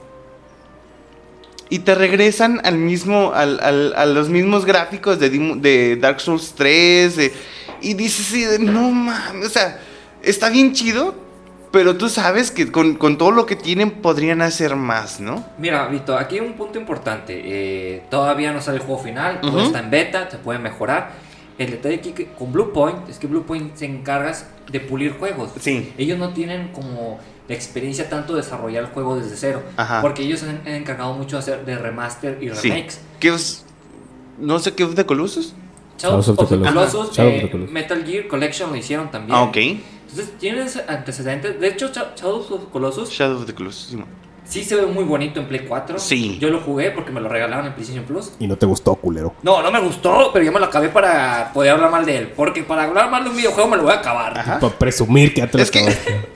Y 1.68 1.80
te 1.80 1.94
regresan 1.94 2.60
al 2.64 2.76
mismo, 2.76 3.32
al- 3.34 3.58
al- 3.60 3.94
a 3.96 4.04
los 4.06 4.28
mismos 4.28 4.64
gráficos 4.66 5.18
de, 5.18 5.30
Dim- 5.32 5.60
de 5.60 5.96
Dark 5.96 6.20
Souls 6.20 6.52
3. 6.56 7.16
de- 7.16 7.32
y 7.80 7.94
dices, 7.94 8.60
no 8.60 8.90
mames, 8.90 9.46
o 9.46 9.50
sea, 9.50 9.80
está 10.22 10.48
bien 10.50 10.72
chido, 10.72 11.14
pero 11.70 11.96
tú 11.96 12.08
sabes 12.08 12.50
que 12.50 12.70
con, 12.70 12.94
con 12.96 13.16
todo 13.18 13.30
lo 13.30 13.46
que 13.46 13.56
tienen 13.56 13.90
podrían 13.90 14.42
hacer 14.42 14.76
más, 14.76 15.20
¿no? 15.20 15.44
Mira, 15.58 15.86
Vito, 15.88 16.16
aquí 16.16 16.36
hay 16.38 16.46
un 16.46 16.52
punto 16.54 16.78
importante. 16.78 17.40
Eh, 17.44 18.02
todavía 18.10 18.52
no 18.52 18.60
sale 18.60 18.78
el 18.78 18.82
juego 18.84 19.02
final, 19.02 19.40
todo 19.40 19.60
está 19.62 19.78
en 19.80 19.90
beta, 19.90 20.28
se 20.30 20.38
puede 20.38 20.58
mejorar. 20.58 21.12
El 21.58 21.70
detalle 21.70 21.96
aquí 21.96 22.12
que- 22.12 22.26
con 22.26 22.52
Blue 22.52 22.72
Point 22.72 23.08
es 23.08 23.18
que 23.18 23.26
Blue 23.26 23.42
Point 23.44 23.76
se 23.76 23.84
encarga 23.86 24.34
de 24.70 24.80
pulir 24.80 25.12
juegos. 25.18 25.50
Sí. 25.60 25.92
Ellos 25.98 26.18
no 26.18 26.30
tienen 26.32 26.68
como 26.72 27.18
la 27.48 27.54
experiencia 27.54 28.08
tanto 28.08 28.34
de 28.34 28.40
desarrollar 28.42 28.84
el 28.84 28.90
juego 28.90 29.16
desde 29.16 29.36
cero. 29.36 29.62
Ajá. 29.76 30.00
Porque 30.00 30.22
ellos 30.22 30.40
se 30.40 30.48
han, 30.48 30.62
han 30.66 30.74
encargado 30.74 31.12
mucho 31.14 31.36
de 31.36 31.40
hacer 31.40 31.64
de 31.66 31.76
remaster 31.76 32.38
y 32.42 32.48
Sí. 32.54 32.68
remakes. 32.70 33.00
¿Qué 33.20 33.28
es? 33.28 33.64
No 34.38 34.58
sé 34.58 34.74
qué 34.74 34.82
es 34.84 34.94
de 34.94 35.04
Colossus. 35.06 35.54
Shadows 35.98 36.26
Shadows 36.26 36.28
of 36.28 36.36
the 36.36 36.42
of 36.42 36.48
the 36.50 36.56
Colossus. 36.68 36.92
Colossus, 36.92 37.16
Shadow 37.16 37.32
eh, 37.32 37.50
Colossus. 37.50 37.72
Metal 37.72 38.04
Gear 38.04 38.28
Collection 38.28 38.70
lo 38.70 38.76
hicieron 38.76 39.10
también. 39.10 39.36
Ah, 39.38 39.42
ok. 39.42 39.56
Entonces 40.12 40.38
tienes 40.38 40.76
antecedentes. 40.88 41.58
De 41.58 41.68
hecho, 41.68 41.90
Sha- 41.92 42.12
Shadows 42.14 42.50
of 42.50 42.60
the 42.66 42.70
Colossus 42.70 43.08
Shadow 43.10 43.38
of 43.38 43.46
the 43.46 43.54
Colossus. 43.54 43.96
sí, 44.44 44.62
se 44.62 44.76
ve 44.76 44.84
muy 44.86 45.04
bonito 45.04 45.40
en 45.40 45.46
Play 45.48 45.64
4. 45.66 45.98
Sí. 45.98 46.38
Yo 46.38 46.50
lo 46.50 46.60
jugué 46.60 46.90
porque 46.90 47.10
me 47.10 47.20
lo 47.20 47.28
regalaron 47.30 47.66
en 47.66 47.72
PlayStation 47.72 48.04
Plus. 48.04 48.32
Y 48.38 48.46
no 48.46 48.56
te 48.56 48.66
gustó, 48.66 48.94
culero. 48.94 49.34
No, 49.42 49.62
no 49.62 49.70
me 49.72 49.80
gustó, 49.80 50.30
pero 50.32 50.44
yo 50.44 50.52
me 50.52 50.60
lo 50.60 50.66
acabé 50.66 50.90
para 50.90 51.50
poder 51.54 51.72
hablar 51.72 51.90
mal 51.90 52.04
de 52.04 52.18
él. 52.18 52.32
Porque 52.36 52.62
para 52.62 52.84
hablar 52.84 53.10
mal 53.10 53.24
de 53.24 53.30
un 53.30 53.36
videojuego 53.36 53.70
me 53.70 53.76
lo 53.78 53.84
voy 53.84 53.92
a 53.92 53.96
acabar. 53.96 54.38
Ajá. 54.38 54.60
Para 54.60 54.74
presumir 54.78 55.32
que 55.32 55.40
ya 55.40 55.46
te 55.46 55.56
lo 55.58 55.64
Es 55.64 55.70
que-. 55.70 56.31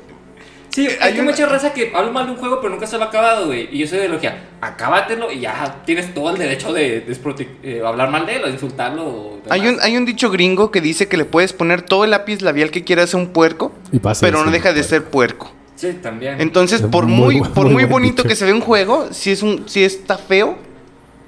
Sí, 0.77 0.87
Hay 0.87 0.97
hay 1.01 1.15
que 1.15 1.21
una- 1.23 1.31
mucha 1.31 1.47
raza 1.47 1.73
que 1.73 1.91
habla 1.95 2.11
mal 2.11 2.27
de 2.27 2.33
un 2.33 2.39
juego, 2.39 2.59
pero 2.61 2.71
nunca 2.75 2.87
se 2.87 2.99
lo 2.99 3.05
ha 3.05 3.07
acabado, 3.07 3.47
güey. 3.47 3.67
Y 3.73 3.79
yo 3.79 3.87
soy 3.87 3.99
de 3.99 4.09
logia. 4.11 4.45
Acábatelo 4.61 5.33
y 5.33 5.41
ya 5.41 5.83
tienes 5.87 6.13
todo 6.13 6.29
el 6.31 6.37
derecho 6.37 6.73
de, 6.75 6.99
eh, 7.63 7.83
hablar 7.83 8.11
mal 8.11 8.27
de 8.27 8.37
él 8.37 8.45
o 8.45 8.49
insultarlo. 8.51 9.05
o. 9.07 9.39
Hay 9.49 9.67
un, 9.67 9.79
hay 9.81 9.97
un 9.97 10.05
dicho 10.05 10.31
gringo 10.31 10.71
que 10.71 10.83
dice 10.83 11.09
que 11.09 11.17
le 11.17 11.25
puedes 11.25 11.55
poner 11.55 11.81
todo 11.81 12.05
el 12.05 12.11
lápiz 12.11 12.43
labial 12.43 12.71
que 12.71 12.85
quieras 12.85 13.15
a 13.15 13.17
un 13.17 13.29
puerco, 13.29 13.73
Y 13.91 14.01
pasa 14.01 14.21
pero 14.27 14.45
no 14.45 14.51
deja 14.51 14.75
de 14.75 14.83
puerco. 14.83 14.89
ser 14.91 15.05
puerco. 15.05 15.53
Sí, 15.77 15.93
también. 16.03 16.41
Entonces, 16.43 16.83
Es 16.83 16.87
por 16.89 17.07
muy 17.07 17.41
por 17.41 17.71
muy 17.71 17.85
bonito 17.85 18.23
dicho. 18.23 18.29
que 18.29 18.37
se 18.37 18.45
ve 18.45 18.53
un 18.53 18.61
juego, 18.61 19.09
si 19.13 19.31
es 19.31 19.43
un, 19.43 19.67
si 19.69 19.83
está 19.83 20.19
feo, 20.19 20.57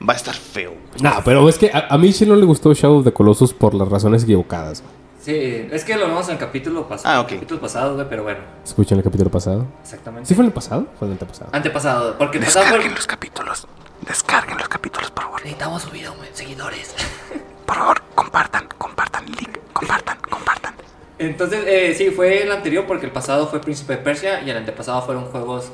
va 0.06 0.12
a 0.12 0.16
estar 0.16 0.34
feo. 0.34 0.74
Nah, 1.00 1.20
pero 1.24 1.48
es 1.48 1.56
que 1.56 1.70
a, 1.72 1.86
a 1.88 1.96
mí 1.96 2.12
sí 2.12 2.26
no 2.26 2.36
le 2.36 2.44
gustó 2.44 2.74
Shadow 2.74 2.98
of 2.98 3.04
the 3.04 3.12
Colossus 3.12 3.54
por 3.54 3.72
las 3.72 3.88
razones 3.88 4.24
equivocadas. 4.24 4.82
güey. 4.82 4.92
Sí, 5.28 5.68
es 5.70 5.84
que 5.84 5.94
lo 5.94 6.04
hablamos 6.04 6.26
en 6.28 6.32
el 6.36 6.38
capítulo 6.38 6.88
pasado. 6.88 7.14
Ah, 7.14 7.20
ok. 7.20 7.28
Capítulos 7.34 7.60
pasados, 7.60 7.96
güey, 7.96 8.08
pero 8.08 8.22
bueno, 8.22 8.38
Escuchen 8.64 8.96
el 8.96 9.04
capítulo 9.04 9.30
pasado. 9.30 9.66
exactamente. 9.82 10.26
¿Sí 10.26 10.34
fue 10.34 10.42
en 10.42 10.46
el 10.48 10.54
pasado? 10.54 10.86
Fue 10.98 11.06
en 11.06 11.12
el 11.12 11.16
antepasado. 11.16 11.50
Antepasado, 11.52 12.16
porque 12.16 12.38
el 12.38 12.44
pasado 12.44 12.64
fue... 12.64 12.72
Descarguen 12.76 12.94
los 12.94 13.06
capítulos. 13.06 13.66
Descarguen 14.08 14.56
los 14.56 14.68
capítulos, 14.68 15.10
por 15.10 15.24
favor. 15.24 15.40
Necesitamos 15.42 15.82
subir 15.82 16.08
güey, 16.16 16.30
seguidores. 16.32 16.94
Por 17.66 17.76
favor, 17.76 18.02
compartan, 18.14 18.68
compartan, 18.78 19.26
link, 19.26 19.58
compartan, 19.74 20.16
compartan. 20.30 20.72
Entonces, 21.18 21.62
eh, 21.66 21.94
sí, 21.94 22.08
fue 22.10 22.42
el 22.44 22.50
anterior 22.50 22.86
porque 22.86 23.04
el 23.04 23.12
pasado 23.12 23.48
fue 23.48 23.60
Príncipe 23.60 23.96
de 23.96 24.02
Persia 24.02 24.40
y 24.42 24.48
el 24.48 24.56
antepasado 24.56 25.02
fueron 25.02 25.26
juegos. 25.26 25.70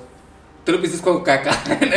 Tú 0.64 0.72
le 0.72 0.78
pusiste 0.78 1.02
juego 1.02 1.22
caca 1.22 1.50
en 1.80 1.90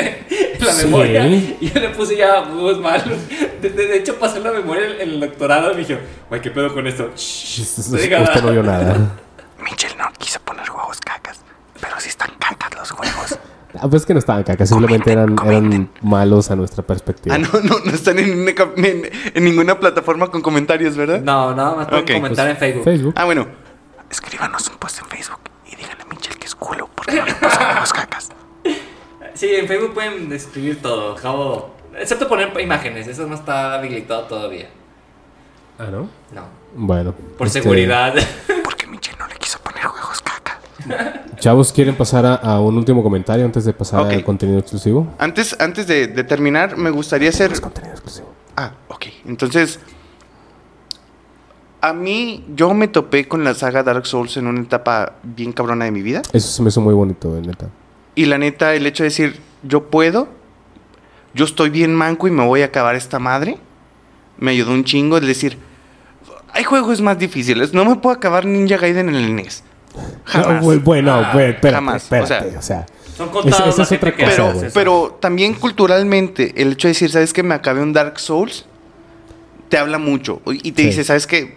la 0.65 0.73
Sí. 0.73 0.85
memoria 0.85 1.25
y 1.27 1.71
yo 1.73 1.79
le 1.79 1.89
puse 1.89 2.17
ya 2.17 2.43
juegos 2.45 2.79
malos. 2.79 3.17
De, 3.61 3.69
de- 3.69 3.87
de 3.87 3.97
hecho, 3.97 4.15
pasé 4.19 4.39
la 4.41 4.51
memoria 4.51 4.85
en, 4.87 5.01
en 5.01 5.09
el 5.11 5.19
doctorado 5.21 5.71
y 5.71 5.75
me 5.75 5.79
dije, 5.81 5.99
güey, 6.29 6.41
¿qué 6.41 6.51
pedo 6.51 6.73
con 6.73 6.85
esto? 6.87 7.11
Shh, 7.15 7.61
Usted 7.61 8.41
no 8.43 8.51
vio 8.51 8.63
nada. 8.63 8.95
Michel 9.63 9.91
no 9.97 10.05
quiso 10.17 10.39
poner 10.41 10.67
juegos 10.67 10.99
cacas, 10.99 11.39
pero 11.79 11.93
sí 11.99 12.09
están 12.09 12.31
cacas 12.39 12.75
los 12.77 12.91
juegos. 12.91 13.39
Ah, 13.79 13.87
pues 13.89 14.01
es 14.01 14.05
que 14.07 14.13
no 14.13 14.19
estaban 14.19 14.43
caca, 14.43 14.65
simplemente 14.65 15.11
eran, 15.11 15.35
eran 15.45 15.89
malos 16.01 16.49
a 16.51 16.55
nuestra 16.55 16.83
perspectiva. 16.83 17.35
ah, 17.35 17.37
no, 17.37 17.49
no, 17.61 17.79
no 17.85 17.91
están 17.91 18.17
en, 18.19 18.39
una 18.41 18.51
en- 18.51 19.09
en 19.33 19.43
ninguna 19.43 19.79
plataforma 19.79 20.29
con 20.31 20.41
comentarios, 20.41 20.97
¿verdad? 20.97 21.21
No, 21.21 21.53
nada 21.55 21.75
más 21.75 21.87
pueden 21.87 22.03
Ok, 22.03 22.11
comentar 22.13 22.45
Pues, 22.47 22.55
en 22.55 22.57
Facebook. 22.57 22.83
Facebook. 22.83 23.13
Ah, 23.15 23.25
bueno. 23.25 23.47
Escríbanos 24.09 24.67
un 24.69 24.77
post 24.77 24.99
en 25.01 25.05
Facebook 25.05 25.39
y 25.71 25.75
díganle 25.75 26.03
a 26.03 26.05
Michel 26.05 26.37
que 26.37 26.47
es 26.47 26.55
culo 26.55 26.89
porque 26.95 27.15
no 27.17 27.25
le 27.25 27.33
puso 27.35 27.57
juegos 27.57 27.93
cacas. 27.93 28.29
Sí, 29.37 29.53
en 29.53 29.67
Facebook 29.67 29.93
pueden 29.93 30.31
escribir 30.33 30.81
todo, 30.81 31.15
acabo- 31.15 31.69
excepto 31.99 32.27
poner 32.27 32.51
imágenes, 32.59 33.07
eso 33.07 33.27
no 33.27 33.35
está 33.35 33.75
habilitado 33.75 34.23
todavía. 34.23 34.67
Ah, 35.77 35.89
¿no? 35.91 36.09
No, 36.33 36.41
Bueno. 36.75 37.13
por 37.37 37.45
este, 37.45 37.61
seguridad. 37.61 38.15
Porque 38.63 38.87
Michel 38.87 39.15
no 39.19 39.27
le 39.27 39.35
quiso 39.35 39.59
poner 39.59 39.83
juegos 39.83 40.21
cacas. 40.23 40.57
Chavos, 41.39 41.71
¿quieren 41.71 41.95
pasar 41.95 42.25
a, 42.25 42.33
a 42.35 42.59
un 42.59 42.77
último 42.77 43.03
comentario 43.03 43.45
antes 43.45 43.63
de 43.63 43.73
pasar 43.73 44.07
al 44.07 44.23
contenido 44.23 44.57
exclusivo? 44.57 45.07
Antes, 45.19 45.55
antes 45.59 45.85
de, 45.85 46.07
de 46.07 46.23
terminar, 46.23 46.75
me 46.75 46.89
gustaría 46.89 47.29
hacer. 47.29 47.61
Contenido 47.61 47.93
exclusivo. 47.93 48.33
Ah, 48.55 48.71
ok. 48.87 49.05
Entonces, 49.27 49.79
a 51.81 51.93
mí, 51.93 52.43
yo 52.55 52.73
me 52.73 52.87
topé 52.87 53.27
con 53.27 53.43
la 53.43 53.53
saga 53.53 53.83
Dark 53.83 54.07
Souls 54.07 54.35
en 54.37 54.47
una 54.47 54.61
etapa 54.61 55.13
bien 55.21 55.51
cabrona 55.53 55.85
de 55.85 55.91
mi 55.91 56.01
vida. 56.01 56.23
Eso 56.33 56.47
se 56.51 56.63
me 56.63 56.69
hizo 56.69 56.81
muy 56.81 56.95
bonito, 56.95 57.29
neta. 57.39 57.67
Y 58.17 58.25
la 58.25 58.39
neta, 58.39 58.73
el 58.73 58.87
hecho 58.87 59.03
de 59.03 59.09
decir, 59.09 59.39
yo 59.61 59.89
puedo, 59.91 60.27
yo 61.35 61.45
estoy 61.45 61.69
bien 61.69 61.93
manco 61.93 62.27
y 62.27 62.31
me 62.31 62.43
voy 62.43 62.63
a 62.63 62.65
acabar 62.65 62.95
esta 62.95 63.19
madre, 63.19 63.57
me 64.39 64.51
ayudó 64.51 64.71
un 64.71 64.83
chingo. 64.83 65.17
Es 65.19 65.27
decir, 65.27 65.57
hay 66.51 66.63
juegos 66.63 66.99
más 66.99 67.19
difíciles. 67.19 67.73
No 67.75 67.85
me 67.85 67.95
puedo 67.97 68.15
acabar 68.15 68.45
Ninja 68.45 68.77
Gaiden 68.77 69.09
en 69.09 69.15
el 69.15 69.35
NES. 69.35 69.63
Jamás. 70.25 70.63
No, 70.65 70.79
bueno, 70.79 71.13
Ah, 71.13 71.21
espérate, 71.31 71.71
jamás. 71.71 72.03
espérate. 72.03 72.55
O 72.55 72.59
O 72.59 72.61
sea, 72.63 72.85
Son 73.15 73.27
es 73.29 73.53
otra 73.91 74.15
cosa, 74.15 74.49
hace 74.49 74.69
Pero, 74.73 75.17
también 75.21 75.53
culturalmente, 75.53 76.53
el 76.59 76.71
hecho 76.73 76.87
de 76.87 76.93
decir, 76.95 77.11
¿sabes 77.11 77.33
que 77.33 77.43
me 77.43 77.53
acabé 77.53 77.81
un 77.83 77.93
Dark 77.93 78.19
Souls? 78.19 78.65
Te 79.69 79.77
habla 79.77 79.99
mucho. 79.99 80.41
Y 80.47 80.71
te 80.71 80.81
Sí. 80.81 80.87
dice, 80.89 81.03
¿sabes 81.03 81.27
qué? 81.27 81.55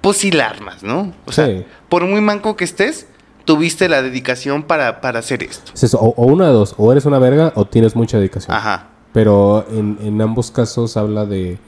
Pues 0.00 0.16
sí 0.16 0.30
la 0.30 0.46
armas, 0.48 0.82
¿no? 0.82 1.12
O 1.26 1.32
sea, 1.32 1.48
por 1.90 2.04
muy 2.06 2.20
manco 2.22 2.56
que 2.56 2.64
estés, 2.64 3.06
tuviste 3.44 3.88
la 3.88 4.02
dedicación 4.02 4.62
para, 4.62 5.00
para 5.00 5.18
hacer 5.18 5.42
esto. 5.42 5.72
es 5.74 5.84
eso, 5.84 5.98
o, 6.00 6.14
o 6.16 6.26
una 6.26 6.46
de 6.46 6.52
dos, 6.52 6.74
o 6.78 6.90
eres 6.92 7.04
una 7.04 7.18
verga 7.18 7.52
o 7.56 7.64
tienes 7.64 7.96
mucha 7.96 8.18
dedicación. 8.18 8.56
Ajá. 8.56 8.88
Pero 9.12 9.66
en, 9.70 9.98
en 10.02 10.20
ambos 10.22 10.50
casos 10.50 10.96
habla 10.96 11.26
de... 11.26 11.58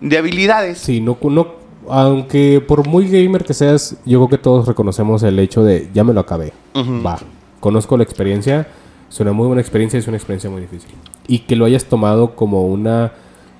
De 0.00 0.18
habilidades. 0.18 0.78
Sí, 0.78 1.00
no, 1.00 1.18
no, 1.22 1.48
aunque 1.88 2.62
por 2.66 2.86
muy 2.86 3.08
gamer 3.08 3.44
que 3.44 3.54
seas, 3.54 3.96
yo 4.04 4.18
creo 4.20 4.28
que 4.28 4.38
todos 4.38 4.66
reconocemos 4.66 5.22
el 5.22 5.38
hecho 5.38 5.64
de 5.64 5.88
ya 5.92 6.04
me 6.04 6.12
lo 6.12 6.20
acabé. 6.20 6.52
Va, 6.74 7.18
conozco 7.60 7.96
la 7.96 8.04
experiencia, 8.04 8.68
es 9.10 9.20
una 9.20 9.32
muy 9.32 9.46
buena 9.46 9.62
experiencia 9.62 9.96
y 9.96 10.00
es 10.00 10.08
una 10.08 10.16
experiencia 10.16 10.50
muy 10.50 10.60
difícil. 10.62 10.90
Y 11.26 11.40
que 11.40 11.56
lo 11.56 11.64
hayas 11.64 11.84
tomado 11.84 12.34
como 12.34 12.66
una 12.66 13.12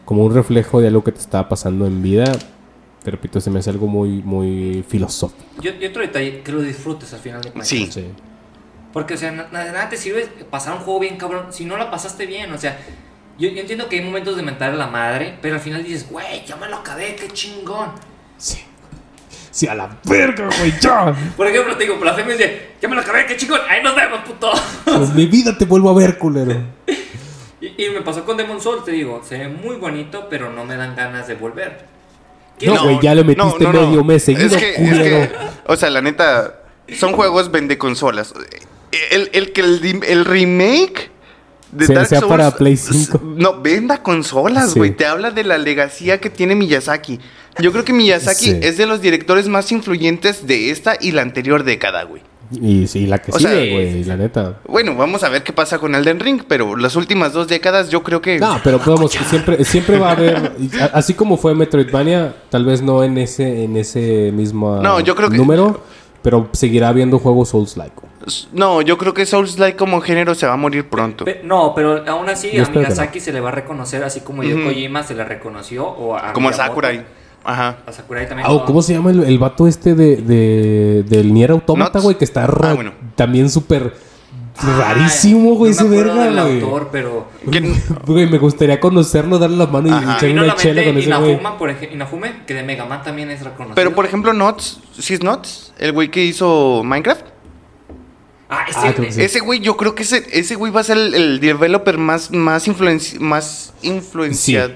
como 0.04 0.24
un 0.24 0.34
reflejo 0.34 0.80
de 0.80 0.88
algo 0.88 1.02
que 1.02 1.12
te 1.12 1.20
está 1.20 1.48
pasando 1.48 1.86
en 1.86 2.02
vida, 2.02 2.24
te 3.04 3.10
repito, 3.10 3.38
se 3.38 3.50
me 3.50 3.58
hace 3.58 3.68
algo 3.68 3.86
muy 3.86 4.22
muy 4.22 4.82
filosófico. 4.88 5.44
Yo, 5.60 5.72
y 5.78 5.84
otro 5.84 6.00
detalle, 6.00 6.40
que 6.40 6.50
lo 6.50 6.62
disfrutes 6.62 7.12
al 7.12 7.20
final 7.20 7.42
de 7.42 7.50
cuentas. 7.50 7.68
Sí. 7.68 7.86
Sí. 7.92 8.06
Porque, 8.94 9.14
o 9.14 9.16
sea, 9.16 9.30
nada 9.30 9.88
te 9.88 9.96
sirve 9.96 10.26
pasar 10.50 10.74
un 10.74 10.80
juego 10.80 11.00
bien 11.00 11.16
cabrón 11.16 11.48
si 11.50 11.66
no 11.66 11.76
la 11.76 11.90
pasaste 11.90 12.26
bien. 12.26 12.50
O 12.52 12.58
sea, 12.58 12.78
yo, 13.38 13.48
yo 13.50 13.60
entiendo 13.60 13.88
que 13.88 13.98
hay 13.98 14.04
momentos 14.04 14.36
de 14.36 14.42
mentar 14.42 14.70
a 14.72 14.76
la 14.76 14.86
madre, 14.86 15.36
pero 15.42 15.56
al 15.56 15.60
final 15.60 15.84
dices, 15.84 16.08
güey, 16.08 16.46
ya 16.46 16.56
me 16.56 16.68
lo 16.68 16.76
acabé, 16.76 17.14
qué 17.14 17.28
chingón. 17.28 17.90
Sí. 18.38 18.60
Sí, 19.50 19.68
a 19.68 19.74
la 19.74 19.98
verga, 20.04 20.48
güey, 20.58 20.72
ya. 20.80 21.14
Por 21.36 21.46
ejemplo, 21.46 21.76
te 21.76 21.84
digo, 21.84 21.98
Blasfemia 21.98 22.36
dice, 22.36 22.70
ya 22.80 22.88
me 22.88 22.94
lo 22.94 23.02
acabé, 23.02 23.26
qué 23.26 23.36
chingón, 23.36 23.60
ahí 23.68 23.82
nos 23.82 23.94
vemos, 23.94 24.20
puto. 24.20 24.50
En 24.86 25.14
mi 25.14 25.26
vida 25.26 25.58
te 25.58 25.66
vuelvo 25.66 25.90
a 25.90 25.94
ver, 25.94 26.16
culero. 26.16 26.54
Y, 27.60 27.82
y 27.82 27.88
me 27.88 28.02
pasó 28.02 28.26
con 28.26 28.36
Demon 28.36 28.60
Souls, 28.60 28.84
te 28.84 28.90
digo, 28.90 29.22
se 29.24 29.38
ve 29.38 29.48
muy 29.48 29.76
bonito, 29.76 30.26
pero 30.28 30.50
no 30.50 30.66
me 30.66 30.76
dan 30.76 30.94
ganas 30.94 31.26
de 31.26 31.34
volver. 31.34 31.86
No, 32.62 32.82
güey, 32.84 32.98
ya 33.02 33.14
le 33.14 33.24
metiste 33.24 33.66
medio 33.68 34.04
mes 34.04 34.22
seguido, 34.24 34.46
Es 34.46 34.56
que, 34.56 34.70
es 34.70 34.76
culero. 34.76 35.04
que, 35.04 35.32
o 35.66 35.76
sea, 35.76 35.90
la 35.90 36.00
neta, 36.00 36.60
son 36.96 37.12
juegos 37.14 37.50
vende 37.50 37.78
consolas. 37.78 38.32
El, 39.10 39.28
el 39.32 39.52
el, 39.56 40.02
el 40.06 40.24
remake 40.24 41.10
de 41.72 41.86
Sea- 41.86 41.96
Dark 41.96 42.08
sea 42.08 42.20
Souls, 42.20 42.30
para 42.30 42.50
Play 42.52 42.74
s- 42.74 42.92
5. 42.92 43.20
No, 43.36 43.60
venda 43.60 44.02
consolas, 44.02 44.72
Sí. 44.72 44.78
güey. 44.78 44.92
Te 44.96 45.04
habla 45.06 45.30
de 45.32 45.42
la 45.44 45.58
legacía 45.58 46.20
que 46.20 46.30
tiene 46.30 46.54
Miyazaki. 46.54 47.18
Yo 47.58 47.72
creo 47.72 47.84
que 47.84 47.92
Miyazaki 47.92 48.44
Sí. 48.52 48.58
es 48.62 48.76
de 48.76 48.86
los 48.86 49.00
directores 49.00 49.48
más 49.48 49.70
influyentes 49.72 50.46
de 50.46 50.70
esta 50.70 50.96
y 51.00 51.10
la 51.12 51.22
anterior 51.22 51.64
década, 51.64 52.04
güey. 52.04 52.22
Y 52.52 52.86
sí, 52.86 53.06
la 53.06 53.18
que 53.20 53.32
O 53.32 53.38
sigue, 53.38 53.72
güey, 53.72 54.04
la 54.04 54.16
neta. 54.16 54.58
Bueno, 54.68 54.94
vamos 54.94 55.22
a 55.24 55.28
ver 55.28 55.42
qué 55.42 55.52
pasa 55.52 55.78
con 55.78 55.94
Elden 55.94 56.20
Ring, 56.20 56.42
pero 56.46 56.76
las 56.76 56.96
últimas 56.96 57.32
dos 57.32 57.48
décadas 57.48 57.88
yo 57.90 58.02
creo 58.02 58.20
que... 58.20 58.38
No, 58.38 58.60
pero 58.62 58.78
vamos, 58.86 59.12
siempre, 59.12 59.64
siempre 59.64 59.98
va 59.98 60.08
a 60.10 60.12
haber, 60.12 60.52
así 60.92 61.14
como 61.14 61.36
fue 61.36 61.54
Metroidvania, 61.54 62.34
tal 62.50 62.64
vez 62.64 62.82
no 62.82 63.02
en 63.04 63.18
ese, 63.18 63.64
en 63.64 63.76
ese 63.76 64.30
mismo 64.32 64.80
No, 64.82 65.00
yo 65.00 65.14
creo 65.14 65.30
que- 65.30 65.36
número, 65.36 65.82
pero 66.22 66.48
seguirá 66.52 66.88
habiendo 66.88 67.18
juegos 67.18 67.48
Souls-like. 67.50 67.94
No, 68.52 68.80
yo 68.80 68.96
creo 68.96 69.12
que 69.12 69.26
Souls-like 69.26 69.76
como 69.76 70.00
género 70.00 70.34
se 70.34 70.46
va 70.46 70.54
a 70.54 70.56
morir 70.56 70.88
pronto. 70.88 71.26
Pe- 71.26 71.42
no, 71.44 71.74
pero 71.74 72.02
aún 72.08 72.26
así 72.30 72.50
Yo 72.52 72.64
a 72.64 72.68
Miyazaki 72.70 73.20
se 73.20 73.32
le 73.32 73.40
va 73.40 73.50
a 73.50 73.52
reconocer, 73.52 74.02
así 74.02 74.20
como 74.20 74.42
yo 74.42 74.56
Ujú. 74.56 74.64
Kojima 74.68 75.02
se 75.02 75.14
le 75.14 75.24
reconoció, 75.24 75.86
o 75.86 76.16
a 76.16 76.32
Como 76.32 76.48
a. 76.48 76.52
Sakurai. 76.54 77.04
Ajá. 77.44 77.76
A 77.86 77.92
Sakurai 77.92 78.26
también. 78.26 78.48
Ah, 78.50 78.62
¿Cómo 78.66 78.80
se 78.82 78.94
llama 78.94 79.10
el, 79.10 79.22
el 79.24 79.38
vato 79.38 79.66
este 79.68 79.94
de, 79.94 80.16
de- 80.16 81.02
del 81.04 81.32
Nier 81.34 81.50
Automata, 81.50 82.00
güey? 82.00 82.16
Que 82.16 82.24
está 82.24 82.44
Ah, 82.44 82.72
bueno. 82.74 82.92
también 83.16 83.50
súper 83.50 83.94
Ay, 84.56 84.68
rarísimo, 84.78 85.54
güey, 85.56 85.72
ese 85.72 85.84
verga, 85.88 86.24
del 86.24 86.34
güey. 86.40 86.60
autor, 86.62 86.88
pero... 86.92 87.28
Güey, 88.06 88.30
me 88.30 88.38
gustaría 88.38 88.78
conocerlo, 88.80 89.38
darle 89.38 89.56
la 89.56 89.66
mano 89.66 89.88
y 89.88 89.90
Ajá. 89.90 90.18
una 90.30 90.42
la 90.44 90.54
chela 90.56 90.84
con 90.84 90.96
ese 90.96 91.08
güey. 91.14 91.30
Inafuma, 91.32 91.58
por 91.58 91.70
ejemplo, 91.70 91.94
Inafume, 91.96 92.32
que 92.46 92.54
de 92.54 92.62
Mega 92.62 92.86
Man 92.86 93.02
también 93.02 93.30
es 93.30 93.40
reconocido. 93.42 93.74
Pero 93.74 93.94
por 93.94 94.06
ejemplo, 94.06 94.32
Nuts, 94.32 94.80
¿sí 94.98 95.14
es 95.14 95.22
Nuts? 95.22 95.72
El 95.78 95.92
güey 95.92 96.10
que 96.10 96.24
hizo 96.24 96.82
Minecraft. 96.84 97.26
Ah, 98.48 98.64
ese, 98.68 98.78
Ah, 98.78 98.92
creo 98.94 99.06
que 99.06 99.12
sí. 99.12 99.22
Ese 99.22 99.40
güey, 99.40 99.58
yo 99.60 99.76
creo 99.76 99.94
que 99.94 100.04
ese, 100.04 100.24
ese 100.32 100.54
güey 100.54 100.70
va 100.72 100.80
a 100.80 100.84
ser 100.84 100.98
el, 100.98 101.14
el 101.14 101.40
developer 101.40 101.98
más, 101.98 102.30
más, 102.30 102.68
influenci 102.68 103.18
más 103.18 103.74
influencia. 103.82 104.66
Sí. 104.68 104.72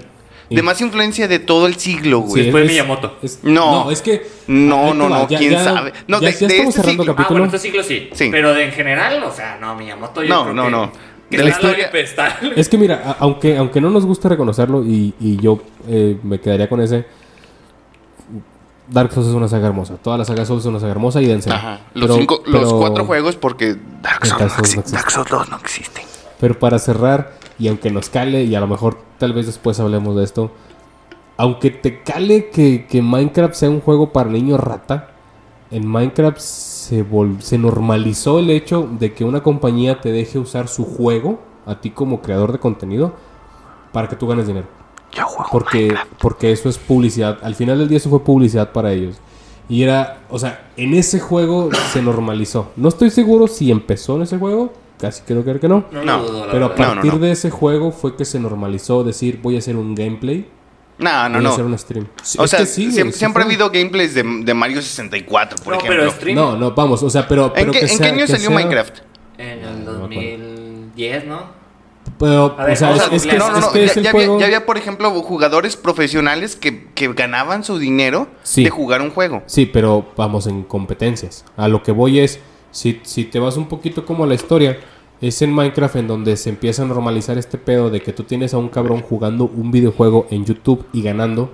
De 0.50 0.62
más 0.62 0.80
influencia 0.80 1.28
de 1.28 1.38
todo 1.40 1.66
el 1.66 1.74
siglo, 1.76 2.20
güey. 2.20 2.34
Sí, 2.34 2.42
Después 2.44 2.64
es- 2.64 2.70
Miyamoto. 2.70 3.16
es- 3.22 3.40
No. 3.42 3.84
no, 3.84 3.90
es 3.90 4.00
que. 4.00 4.26
No, 4.46 4.88
te 4.92 4.94
no, 4.94 5.08
no, 5.08 5.26
quién 5.26 5.52
sabe. 5.62 5.92
No, 6.06 6.20
ya, 6.20 6.28
de- 6.28 6.32
ya 6.32 6.38
de 6.38 6.46
estamos 6.54 6.68
este 6.74 6.80
cerrando 6.80 7.02
siglo. 7.02 7.16
Ah, 7.18 7.26
bueno, 7.28 7.44
este 7.46 7.58
siglo 7.58 7.82
sí. 7.82 8.08
Sí. 8.14 8.28
Pero 8.30 8.54
de 8.54 8.64
en 8.64 8.72
general, 8.72 9.22
o 9.24 9.30
sea, 9.32 9.58
no, 9.60 9.74
Miyamoto 9.74 10.22
yo 10.22 10.28
No, 10.34 10.42
creo 10.44 10.54
no, 10.54 10.64
que, 10.64 10.70
no. 10.70 10.92
que 11.30 11.36
De 11.36 11.42
la 11.44 11.50
historia-. 11.50 11.90
Es 12.56 12.68
que 12.70 12.78
mira, 12.78 13.16
aunque, 13.18 13.58
aunque 13.58 13.80
no 13.80 13.90
nos 13.90 14.06
gusta 14.06 14.30
reconocerlo 14.30 14.82
y, 14.84 15.12
y 15.20 15.36
yo 15.36 15.60
eh, 15.86 16.16
me 16.22 16.40
quedaría 16.40 16.68
con 16.68 16.80
ese. 16.80 17.04
Dark 18.90 19.12
Souls 19.12 19.28
es 19.28 19.34
una 19.34 19.48
saga 19.48 19.66
hermosa. 19.68 19.96
Toda 19.96 20.16
la 20.16 20.24
saga 20.24 20.46
Souls 20.46 20.62
es 20.62 20.66
una 20.66 20.80
saga 20.80 20.92
hermosa 20.92 21.20
y 21.20 21.26
dense. 21.26 21.50
Ajá. 21.50 21.80
Los, 21.92 22.16
cinco, 22.16 22.42
los 22.46 22.72
cuatro 22.72 23.04
juegos 23.04 23.36
porque 23.36 23.76
Dark 24.00 24.24
Souls, 24.24 24.38
Dark 24.40 24.50
no 24.50 24.56
Souls 24.56 24.74
no 24.76 24.80
existe. 24.80 24.96
Dark 24.96 25.10
Souls 25.10 25.28
2 25.30 25.48
no 25.50 25.56
existe. 25.58 26.02
Pero 26.40 26.58
para 26.58 26.78
cerrar, 26.78 27.32
y 27.58 27.68
aunque 27.68 27.90
nos 27.90 28.08
cale, 28.08 28.44
y 28.44 28.54
a 28.54 28.60
lo 28.60 28.66
mejor 28.66 28.98
tal 29.18 29.32
vez 29.32 29.46
después 29.46 29.78
hablemos 29.80 30.16
de 30.16 30.24
esto, 30.24 30.50
aunque 31.36 31.70
te 31.70 32.02
cale 32.02 32.50
que, 32.50 32.86
que 32.86 33.02
Minecraft 33.02 33.54
sea 33.54 33.70
un 33.70 33.80
juego 33.80 34.12
para 34.12 34.30
niños 34.30 34.60
rata, 34.60 35.10
en 35.70 35.86
Minecraft 35.86 36.38
se, 36.38 37.04
vol- 37.08 37.40
se 37.40 37.58
normalizó 37.58 38.38
el 38.38 38.50
hecho 38.50 38.88
de 38.98 39.12
que 39.12 39.24
una 39.24 39.42
compañía 39.42 40.00
te 40.00 40.12
deje 40.12 40.38
usar 40.38 40.68
su 40.68 40.84
juego, 40.84 41.40
a 41.66 41.80
ti 41.80 41.90
como 41.90 42.22
creador 42.22 42.52
de 42.52 42.58
contenido, 42.58 43.12
para 43.92 44.08
que 44.08 44.16
tú 44.16 44.26
ganes 44.26 44.46
dinero. 44.46 44.66
Yo 45.12 45.24
juego 45.26 45.48
Porque, 45.50 45.78
Minecraft. 45.78 46.12
porque 46.20 46.52
eso 46.52 46.68
es 46.68 46.78
publicidad. 46.78 47.38
Al 47.42 47.54
final 47.54 47.78
del 47.78 47.88
día 47.88 47.98
eso 47.98 48.10
fue 48.10 48.24
publicidad 48.24 48.72
para 48.72 48.92
ellos. 48.92 49.16
Y 49.68 49.82
era, 49.82 50.20
o 50.30 50.38
sea, 50.38 50.70
en 50.76 50.94
ese 50.94 51.20
juego 51.20 51.68
se 51.92 52.00
normalizó. 52.00 52.70
No 52.76 52.88
estoy 52.88 53.10
seguro 53.10 53.46
si 53.48 53.70
empezó 53.70 54.16
en 54.16 54.22
ese 54.22 54.38
juego, 54.38 54.72
casi 54.98 55.22
creo 55.22 55.44
que 55.44 55.58
que 55.60 55.68
no. 55.68 55.84
No, 55.92 56.02
No, 56.04 56.22
Pero 56.50 56.66
a 56.66 56.68
no, 56.70 56.74
partir 56.74 57.12
no. 57.14 57.18
de 57.18 57.32
ese 57.32 57.50
juego 57.50 57.92
fue 57.92 58.16
que 58.16 58.24
se 58.24 58.38
normalizó 58.38 59.04
decir 59.04 59.40
voy 59.42 59.56
a 59.56 59.58
hacer 59.58 59.76
un 59.76 59.94
gameplay, 59.94 60.48
No, 60.98 61.28
no, 61.28 61.38
voy 61.38 61.46
a 61.46 61.50
hacer 61.50 61.64
no. 61.64 61.70
un 61.72 61.78
stream. 61.78 62.06
O 62.38 62.44
es 62.44 62.50
sea, 62.50 62.58
que 62.60 62.66
sí, 62.66 62.90
siempre, 62.92 63.12
sí 63.12 63.18
siempre 63.18 63.42
ha 63.42 63.46
habido 63.46 63.70
gameplays 63.70 64.14
de, 64.14 64.22
de 64.22 64.54
Mario 64.54 64.82
64, 64.82 65.58
por 65.62 65.74
No, 65.74 65.78
ejemplo. 65.80 65.98
pero 66.00 66.10
stream 66.12 66.36
No, 66.36 66.56
no, 66.56 66.72
vamos, 66.72 67.02
o 67.02 67.10
sea, 67.10 67.26
pero... 67.28 67.46
¿En, 67.46 67.52
pero 67.54 67.72
qué, 67.72 67.80
que 67.80 67.92
en 67.92 67.98
qué 67.98 68.04
año 68.06 68.16
que 68.26 68.26
salió 68.28 68.48
sea- 68.48 68.56
Minecraft? 68.56 68.98
en 69.38 69.48
el 69.64 69.84
No, 69.84 69.92
no 69.92 70.08
me 70.08 70.16
acuerdo. 70.16 70.46
2010, 70.54 71.26
¿no? 71.26 71.58
Pero, 72.18 72.56
ver, 72.56 72.70
o 72.72 72.76
sea, 72.76 72.94
es, 72.96 73.12
es 73.12 73.26
que, 73.26 73.38
no, 73.38 73.50
no, 73.50 73.58
es 73.58 73.64
no. 73.66 73.70
que 73.72 73.78
Ya, 73.80 73.84
es 73.84 73.96
el 73.98 74.02
ya 74.02 74.10
juego... 74.12 74.34
había, 74.34 74.40
ya 74.40 74.56
había, 74.56 74.66
por 74.66 74.78
ejemplo, 74.78 75.10
jugadores 75.22 75.76
profesionales 75.76 76.56
que, 76.56 76.88
que 76.94 77.12
ganaban 77.12 77.62
su 77.64 77.78
dinero 77.78 78.26
Sí. 78.42 78.64
de 78.64 78.70
jugar 78.70 79.02
un 79.02 79.10
juego. 79.10 79.42
Sí, 79.46 79.66
pero 79.66 80.08
vamos 80.16 80.46
en 80.48 80.62
competencias. 80.64 81.44
A 81.56 81.68
lo 81.68 81.82
que 81.82 81.92
voy 81.92 82.18
es, 82.18 82.40
si, 82.70 83.00
si 83.04 83.24
te 83.24 83.38
vas 83.38 83.56
un 83.56 83.68
poquito 83.68 84.04
como 84.04 84.24
a 84.24 84.26
la 84.26 84.34
historia, 84.34 84.78
es 85.20 85.42
en 85.42 85.52
Minecraft 85.52 85.96
en 85.96 86.06
donde 86.08 86.36
se 86.36 86.48
empieza 86.50 86.82
a 86.82 86.86
normalizar 86.86 87.38
este 87.38 87.58
pedo 87.58 87.90
de 87.90 88.00
que 88.00 88.12
tú 88.12 88.22
tienes 88.22 88.54
a 88.54 88.58
un 88.58 88.68
cabrón 88.68 89.00
jugando 89.02 89.44
un 89.46 89.70
videojuego 89.70 90.26
en 90.30 90.44
YouTube 90.44 90.86
y 90.92 91.02
ganando 91.02 91.50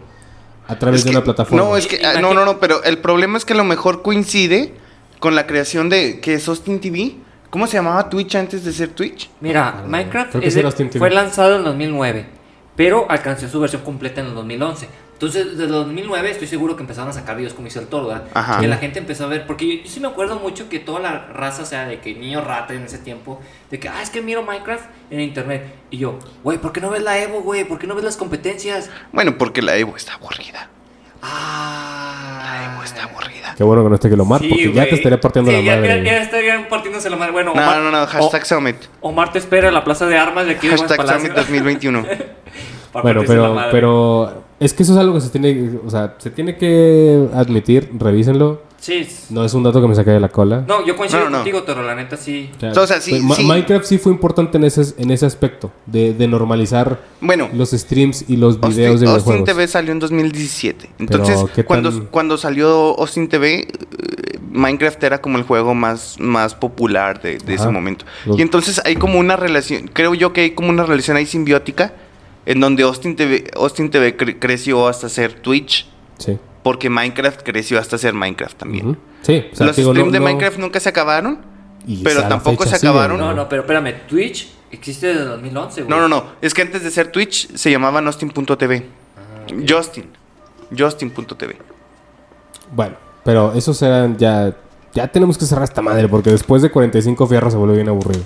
a 0.66 0.78
través 0.78 1.00
Es 1.00 1.04
de 1.04 1.10
una 1.12 1.24
plataforma. 1.24 1.62
No, 1.64 1.76
es 1.76 1.86
que, 1.86 2.04
ah, 2.04 2.20
no, 2.20 2.34
no, 2.34 2.44
no, 2.44 2.58
pero 2.58 2.82
el 2.84 2.98
problema 2.98 3.38
es 3.38 3.44
que 3.44 3.52
a 3.52 3.56
lo 3.56 3.64
mejor 3.64 4.02
coincide 4.02 4.74
con 5.18 5.34
la 5.34 5.46
creación 5.46 5.88
de, 5.88 6.20
que 6.20 6.34
es 6.34 6.48
Austin 6.48 6.80
TV. 6.80 7.16
¿Cómo 7.50 7.66
se 7.66 7.74
llamaba 7.76 8.10
Twitch 8.10 8.34
antes 8.34 8.64
de 8.64 8.72
ser 8.72 8.88
Twitch? 8.90 9.30
Mira, 9.40 9.76
Ah, 9.78 9.84
Minecraft 9.86 10.34
es 10.42 10.54
de- 10.54 10.98
fue 10.98 11.10
lanzado 11.10 11.56
en 11.56 11.64
2009, 11.64 12.26
pero 12.76 13.06
alcanzó 13.08 13.48
su 13.48 13.60
versión 13.60 13.82
completa 13.82 14.20
en 14.20 14.26
el 14.28 14.34
2011. 14.34 14.88
Entonces, 15.14 15.56
desde 15.56 15.66
2009 15.68 16.30
estoy 16.30 16.46
seguro 16.48 16.76
que 16.76 16.82
empezaron 16.82 17.08
a 17.08 17.12
sacar 17.12 17.36
videos 17.36 17.54
como 17.54 17.68
hizo 17.68 17.80
el 17.80 17.86
toro, 17.86 18.08
¿verdad? 18.08 18.24
Ajá. 18.34 18.60
Que 18.60 18.66
la 18.68 18.76
gente 18.76 18.98
empezó 18.98 19.24
a 19.24 19.28
ver, 19.28 19.46
porque 19.46 19.78
yo, 19.78 19.82
yo 19.84 19.90
sí 19.90 20.00
me 20.00 20.08
acuerdo 20.08 20.38
mucho 20.40 20.68
que 20.68 20.80
toda 20.80 21.00
la 21.00 21.18
raza, 21.32 21.62
o 21.62 21.66
sea, 21.66 21.86
de 21.86 22.00
que 22.00 22.14
niño 22.14 22.40
rata 22.42 22.74
en 22.74 22.82
ese 22.82 22.98
tiempo, 22.98 23.40
de 23.70 23.78
que, 23.80 23.88
ah, 23.88 24.02
es 24.02 24.10
que 24.10 24.20
miro 24.22 24.42
Minecraft 24.42 24.84
en 25.10 25.20
internet. 25.20 25.64
Y 25.90 25.98
yo, 25.98 26.18
güey, 26.42 26.58
¿por 26.58 26.72
qué 26.72 26.80
no 26.80 26.90
ves 26.90 27.02
la 27.02 27.16
Evo, 27.18 27.40
güey? 27.42 27.64
¿Por 27.64 27.78
qué 27.78 27.86
no 27.86 27.94
ves 27.94 28.04
las 28.04 28.16
competencias? 28.16 28.90
Bueno, 29.12 29.38
porque 29.38 29.62
la 29.62 29.76
Evo 29.76 29.96
está 29.96 30.14
aburrida. 30.14 30.68
Ah, 31.22 32.40
La 32.44 32.74
Evo 32.74 32.82
está 32.84 33.04
aburrida. 33.04 33.54
Qué 33.56 33.64
bueno 33.64 33.82
que 33.82 33.88
no 33.88 33.94
esté 33.94 34.10
que 34.10 34.16
lo 34.16 34.24
Sí, 34.24 34.30
porque 34.48 34.64
ya 34.66 34.70
güey. 34.72 34.88
te 34.90 34.94
estaría 34.96 35.20
partiendo 35.20 35.50
Sí, 35.50 35.56
la 35.58 35.62
ya- 35.62 35.76
madre. 35.76 36.04
Ya, 36.04 36.12
ya 36.12 36.22
estarían 36.22 36.68
partiéndose 36.68 37.08
la 37.08 37.16
madre. 37.16 37.32
Bueno, 37.32 37.54
No, 37.54 37.62
Omar, 37.62 37.78
no, 37.80 37.90
no, 37.90 38.06
hashtag 38.06 38.44
Summit. 38.46 38.76
O- 39.00 39.08
Omar 39.10 39.32
te 39.32 39.38
espera 39.38 39.68
en 39.68 39.74
la 39.74 39.84
plaza 39.84 40.06
de 40.06 40.18
armas 40.18 40.46
de 40.46 40.52
aquí 40.52 40.66
de 40.68 40.76
Hashtag 40.76 40.96
Gómez 40.98 41.12
Summit 41.12 41.28
Palacio. 41.32 41.54
2021. 41.54 42.02
Para 42.92 43.02
Bueno, 43.02 43.22
pero, 43.26 43.56
pero 43.72 44.43
Es 44.64 44.72
que 44.74 44.82
eso 44.82 44.92
es 44.92 44.98
algo 44.98 45.14
que 45.14 45.20
se 45.20 45.28
tiene, 45.30 45.70
o 45.84 45.90
sea, 45.90 46.14
se 46.18 46.30
tiene 46.30 46.56
que 46.56 47.28
admitir, 47.34 47.90
revísenlo. 47.98 48.62
Sí. 48.80 49.06
No 49.30 49.42
es 49.44 49.54
un 49.54 49.62
dato 49.62 49.80
que 49.80 49.88
me 49.88 49.94
saque 49.94 50.10
de 50.10 50.20
la 50.20 50.28
cola. 50.28 50.62
No, 50.68 50.84
yo 50.84 50.94
coincido 50.94 51.20
No, 51.24 51.30
no, 51.30 51.30
no. 51.30 51.36
contigo, 51.38 51.62
pero 51.64 51.82
la 51.82 51.94
neta 51.94 52.18
sí. 52.18 52.50
O 52.76 52.80
O 52.80 52.86
sea, 52.86 53.00
sí, 53.00 53.18
Ma- 53.22 53.34
sí. 53.34 53.42
Minecraft 53.44 53.84
sí 53.86 53.96
fue 53.96 54.12
importante 54.12 54.58
en 54.58 54.64
ese, 54.64 54.82
en 55.00 55.10
ese 55.10 55.24
aspecto, 55.24 55.70
de, 55.86 56.12
de 56.12 56.28
normalizar 56.28 57.00
Bueno, 57.22 57.48
los 57.54 57.70
streams 57.70 58.26
y 58.28 58.36
los 58.36 58.56
videos 58.60 58.64
Austin, 58.66 58.82
de 58.82 58.86
Austin 58.88 59.08
videojuegos. 59.08 59.44
TV 59.46 59.68
salió 59.68 59.92
en 59.92 59.98
2017. 60.00 60.90
Entonces, 60.98 61.34
Pero, 61.36 61.50
¿qué 61.54 61.64
cuando, 61.64 61.90
tan- 61.90 62.06
cuando 62.06 62.36
salió 62.36 62.98
Austin 62.98 63.28
TV, 63.28 63.60
eh, 63.60 63.68
Minecraft 64.50 65.02
era 65.02 65.20
como 65.20 65.38
el 65.38 65.44
juego 65.44 65.74
más, 65.74 66.16
más 66.20 66.54
popular 66.54 67.22
de, 67.22 67.38
de 67.38 67.54
ese 67.54 67.68
momento. 67.70 68.04
Y 68.36 68.42
entonces 68.42 68.80
hay 68.84 68.96
como 68.96 69.18
una 69.18 69.36
relación, 69.36 69.88
creo 69.92 70.14
yo 70.14 70.32
que 70.34 70.42
hay 70.42 70.50
como 70.50 70.68
una 70.68 70.84
relación 70.84 71.16
ahí 71.16 71.24
simbiótica, 71.26 71.94
en 72.46 72.60
donde 72.60 72.82
Austin 72.82 73.16
TV, 73.16 73.50
Austin 73.56 73.90
TV 73.90 74.16
cre- 74.16 74.38
creció 74.38 74.86
hasta 74.88 75.08
ser 75.08 75.34
Twitch, 75.34 75.86
Sí. 76.18 76.38
porque 76.62 76.90
Minecraft 76.90 77.42
creció 77.42 77.78
hasta 77.78 77.98
ser 77.98 78.14
Minecraft 78.14 78.56
también. 78.56 78.98
Sí, 79.22 79.44
o 79.52 79.56
sea, 79.56 79.66
Los 79.66 79.78
no- 79.78 79.90
streams 79.92 80.12
de 80.12 80.18
no- 80.20 80.24
Minecraft 80.24 80.58
nunca 80.58 80.80
se 80.80 80.88
acabaron, 80.88 81.38
y 81.86 82.02
pero 82.02 82.22
tampoco 82.28 82.64
se 82.66 82.76
acabaron. 82.76 83.18
No, 83.18 83.32
no, 83.34 83.48
pero 83.48 83.62
espérame, 83.62 84.06
Twitch 84.06 84.50
existe 84.70 85.08
desde 85.08 85.24
2011, 85.24 85.82
güey. 85.82 85.90
No, 85.90 86.00
no, 86.00 86.08
no. 86.08 86.26
Es 86.40 86.52
que 86.54 86.62
antes 86.62 86.82
de 86.82 86.90
ser 86.90 87.10
Twitch 87.12 87.54
se 87.54 87.70
llamaban 87.70 88.06
Austin.tv. 88.06 88.86
Justin. 89.68 90.06
Justin.tv. 90.76 91.56
Bueno, 92.74 92.96
pero 93.24 93.52
esos 93.54 93.80
eran 93.82 94.16
ya... 94.16 94.56
Ya 94.94 95.08
tenemos 95.08 95.36
que 95.36 95.44
cerrar 95.44 95.64
esta 95.64 95.82
madre 95.82 96.08
porque 96.08 96.30
después 96.30 96.62
de 96.62 96.70
45 96.70 97.26
fierros 97.26 97.52
se 97.52 97.58
vuelve 97.58 97.74
bien 97.74 97.88
aburrido. 97.88 98.22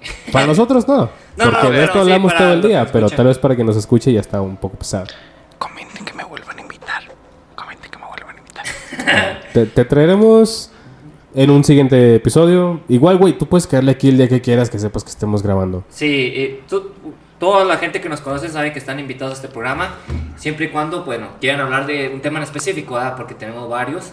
Para 0.32 0.46
nosotros 0.46 0.86
no. 0.86 1.10
No, 1.36 1.44
porque 1.44 1.62
no, 1.64 1.70
de 1.70 1.84
esto 1.84 2.00
hablamos 2.00 2.34
todo 2.36 2.52
el 2.52 2.62
día, 2.62 2.86
pero 2.92 3.08
tal 3.08 3.26
vez 3.26 3.38
para 3.38 3.54
que 3.56 3.62
nos 3.64 3.76
escuche 3.76 4.12
ya 4.12 4.20
está 4.20 4.40
un 4.40 4.56
poco 4.56 4.76
pesado. 4.76 5.06
Comenten 5.58 6.04
que 6.04 6.12
me 6.12 6.24
vuelvan 6.24 6.58
a 6.58 6.60
invitar. 6.62 7.02
Comenten 7.54 7.90
que 7.90 7.98
me 7.98 8.04
vuelvan 8.06 8.36
a 8.36 8.38
invitar. 8.38 9.42
Te, 9.52 9.66
te 9.66 9.84
traeremos 9.84 10.70
en 11.34 11.50
un 11.50 11.62
siguiente 11.64 12.16
episodio. 12.16 12.80
Igual, 12.88 13.18
güey, 13.18 13.38
tú 13.38 13.46
puedes 13.46 13.66
caerle 13.66 13.92
aquí 13.92 14.08
el 14.08 14.18
día 14.18 14.28
que 14.28 14.40
quieras 14.40 14.68
que 14.70 14.78
sepas 14.78 15.04
que 15.04 15.10
estemos 15.10 15.42
grabando. 15.42 15.84
Sí, 15.90 16.32
eh, 16.34 16.62
tú- 16.68 16.90
toda 17.38 17.64
la 17.64 17.76
gente 17.78 18.00
que 18.00 18.08
nos 18.08 18.20
conoce 18.20 18.48
sabe 18.48 18.72
que 18.72 18.78
están 18.78 18.98
invitados 18.98 19.32
a 19.32 19.36
este 19.36 19.48
programa, 19.48 19.94
siempre 20.36 20.66
y 20.66 20.68
cuando, 20.70 21.04
bueno, 21.04 21.28
quieran 21.40 21.60
hablar 21.60 21.86
de 21.86 22.10
un 22.12 22.20
tema 22.20 22.38
en 22.38 22.44
específico, 22.44 22.94
¿verdad? 22.94 23.16
porque 23.16 23.34
tenemos 23.34 23.68
varios. 23.68 24.12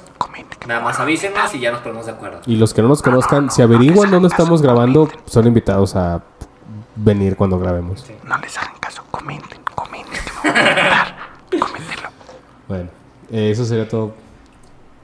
Nada 0.68 0.82
más 0.82 1.00
avísenos 1.00 1.54
y 1.56 1.60
ya 1.60 1.72
nos 1.72 1.82
ponemos 1.82 2.06
de 2.06 2.12
acuerdo. 2.14 2.42
Y 2.46 2.56
los 2.56 2.74
que 2.74 2.82
no 2.82 2.88
nos 2.88 3.02
conozcan, 3.02 3.50
si 3.52 3.62
averiguan 3.62 4.10
dónde 4.12 4.28
estamos 4.30 4.62
grabando, 4.62 5.10
son 5.26 5.48
invitados 5.48 5.96
a 5.96 6.24
venir 6.96 7.36
cuando 7.36 7.60
grabemos. 7.60 8.02
Sí. 8.02 8.14
No 8.24 8.38
les 8.38 8.58
hagan 8.58 8.74
caso. 8.80 9.04
Comenten, 9.12 9.60
comenten 9.76 10.20
que 10.42 10.50
me 10.52 10.60
a 10.60 10.70
invitar. 10.72 11.16
Coméntenlo. 11.60 12.10
Bueno, 12.68 12.90
eh, 13.32 13.50
eso 13.52 13.66
sería 13.66 13.88
todo. 13.88 14.14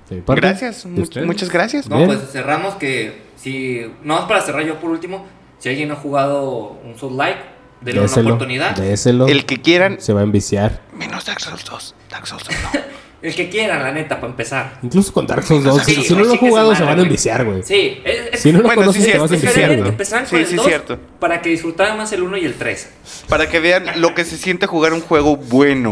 de 0.10 0.15
mi 0.18 0.22
parte. 0.22 0.41
Gracias. 0.41 0.84
¿De 0.84 0.89
much- 0.89 1.26
muchas 1.26 1.49
gracias. 1.49 1.88
No, 1.89 1.98
Bien. 1.98 2.07
pues 2.07 2.31
cerramos 2.31 2.76
que 2.76 3.22
si, 3.35 3.85
no 4.03 4.27
para 4.27 4.41
cerrar 4.41 4.64
yo 4.64 4.80
por 4.80 4.89
último, 4.89 5.26
si 5.60 5.69
alguien 5.69 5.89
no 5.89 5.95
ha 5.95 5.98
jugado 5.98 6.77
un 6.84 6.98
Soul 6.98 7.18
Like, 7.18 7.39
denle 7.82 7.99
una 8.02 8.08
Déselo, 8.10 8.28
oportunidad. 8.30 8.76
déselo. 8.76 9.28
El 9.28 9.45
que 9.45 9.62
quieran, 9.62 9.99
Se 9.99 10.14
va 10.14 10.22
a 10.22 10.24
enviciar. 10.24 10.82
menos 10.94 11.26
Dark 11.26 11.40
Souls 11.41 11.64
2. 11.66 11.95
Dark 12.10 12.28
Souls 12.28 12.44
1. 12.48 12.58
El 13.22 13.36
que 13.36 13.49
quieran, 13.49 13.84
la 13.84 13.91
neta, 13.91 14.16
para 14.20 14.32
empezar. 14.32 14.80
Incluso 14.82 15.14
con 15.14 15.28
Dark 15.28 15.44
Souls 15.44 15.64
2. 15.64 15.84
Sí, 15.84 15.94
si 16.03 16.16
no 16.16 16.24
lo 16.24 16.32
han 16.32 16.38
jugado, 16.40 16.74
se 16.76 16.82
van 16.84 16.98
a 16.98 17.03
enviciar, 17.03 17.45
güey. 17.45 17.62
Sí, 17.62 18.02
es, 18.03 18.34
es- 18.34 18.40
Si 18.40 18.52
no 18.52 18.62
lo 18.62 18.64
Bueno, 18.64 18.82
sí, 18.82 18.86
conoces, 18.88 19.03
te 19.03 19.10
cierto, 19.12 19.22
vas 19.22 19.32
a 19.32 19.36
sí, 19.36 19.41
enviciar. 19.45 19.78
güey. 19.78 19.90
empezaran 19.90 20.26
Sí, 20.26 20.32
con 20.32 20.40
el 20.40 20.48
sí, 20.48 20.56
2 20.56 20.66
cierto. 20.66 20.99
para 21.20 21.40
que 21.40 21.49
disfrutaran 21.49 21.98
más 21.99 22.12
el 22.14 22.24
1 22.24 22.38
y 22.38 22.45
el 22.45 22.56
3. 22.56 22.90
Para 23.30 23.48
que 23.48 23.60
vean 23.60 23.86
lo 24.02 24.16
que 24.16 24.26
se 24.26 24.38
siente 24.38 24.66
jugar 24.66 24.94
un 24.94 25.02
juego 25.02 25.38
bueno. 25.38 25.91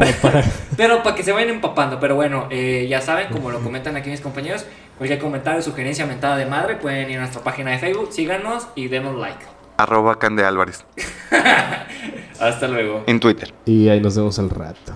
Pero 0.76 1.04
para 1.04 1.16
que 1.16 1.22
se 1.22 1.32
vayan 1.32 1.50
empapando. 1.50 2.00
Pero 2.00 2.16
bueno, 2.16 2.48
eh, 2.50 2.88
ya 2.90 3.00
saben, 3.00 3.28
como 3.32 3.52
lo 3.52 3.60
comentan 3.62 3.96
aquí 3.96 4.10
mis 4.10 4.22
compañeros, 4.22 4.66
cualquier 4.98 5.20
comentario, 5.20 5.62
sugerencia, 5.62 6.08
mentada 6.08 6.36
de 6.36 6.48
madre, 6.48 6.78
pueden 6.78 7.12
ir 7.12 7.18
a 7.18 7.22
nuestra 7.22 7.44
página 7.44 7.70
de 7.70 7.78
Facebook, 7.78 8.12
síganos 8.12 8.68
y 8.74 8.88
denos 8.88 9.16
like. 9.20 9.46
Arroba 9.80 10.20
Cande 10.20 10.44
Álvarez. 10.44 10.84
Hasta 12.40 12.68
luego. 12.68 13.06
En 13.08 13.22
Twitter. 13.22 13.54
Y 13.66 13.88
ahí 13.88 14.02
nos 14.02 14.18
vemos 14.18 14.38
al 14.38 14.50
rato. 14.50 14.92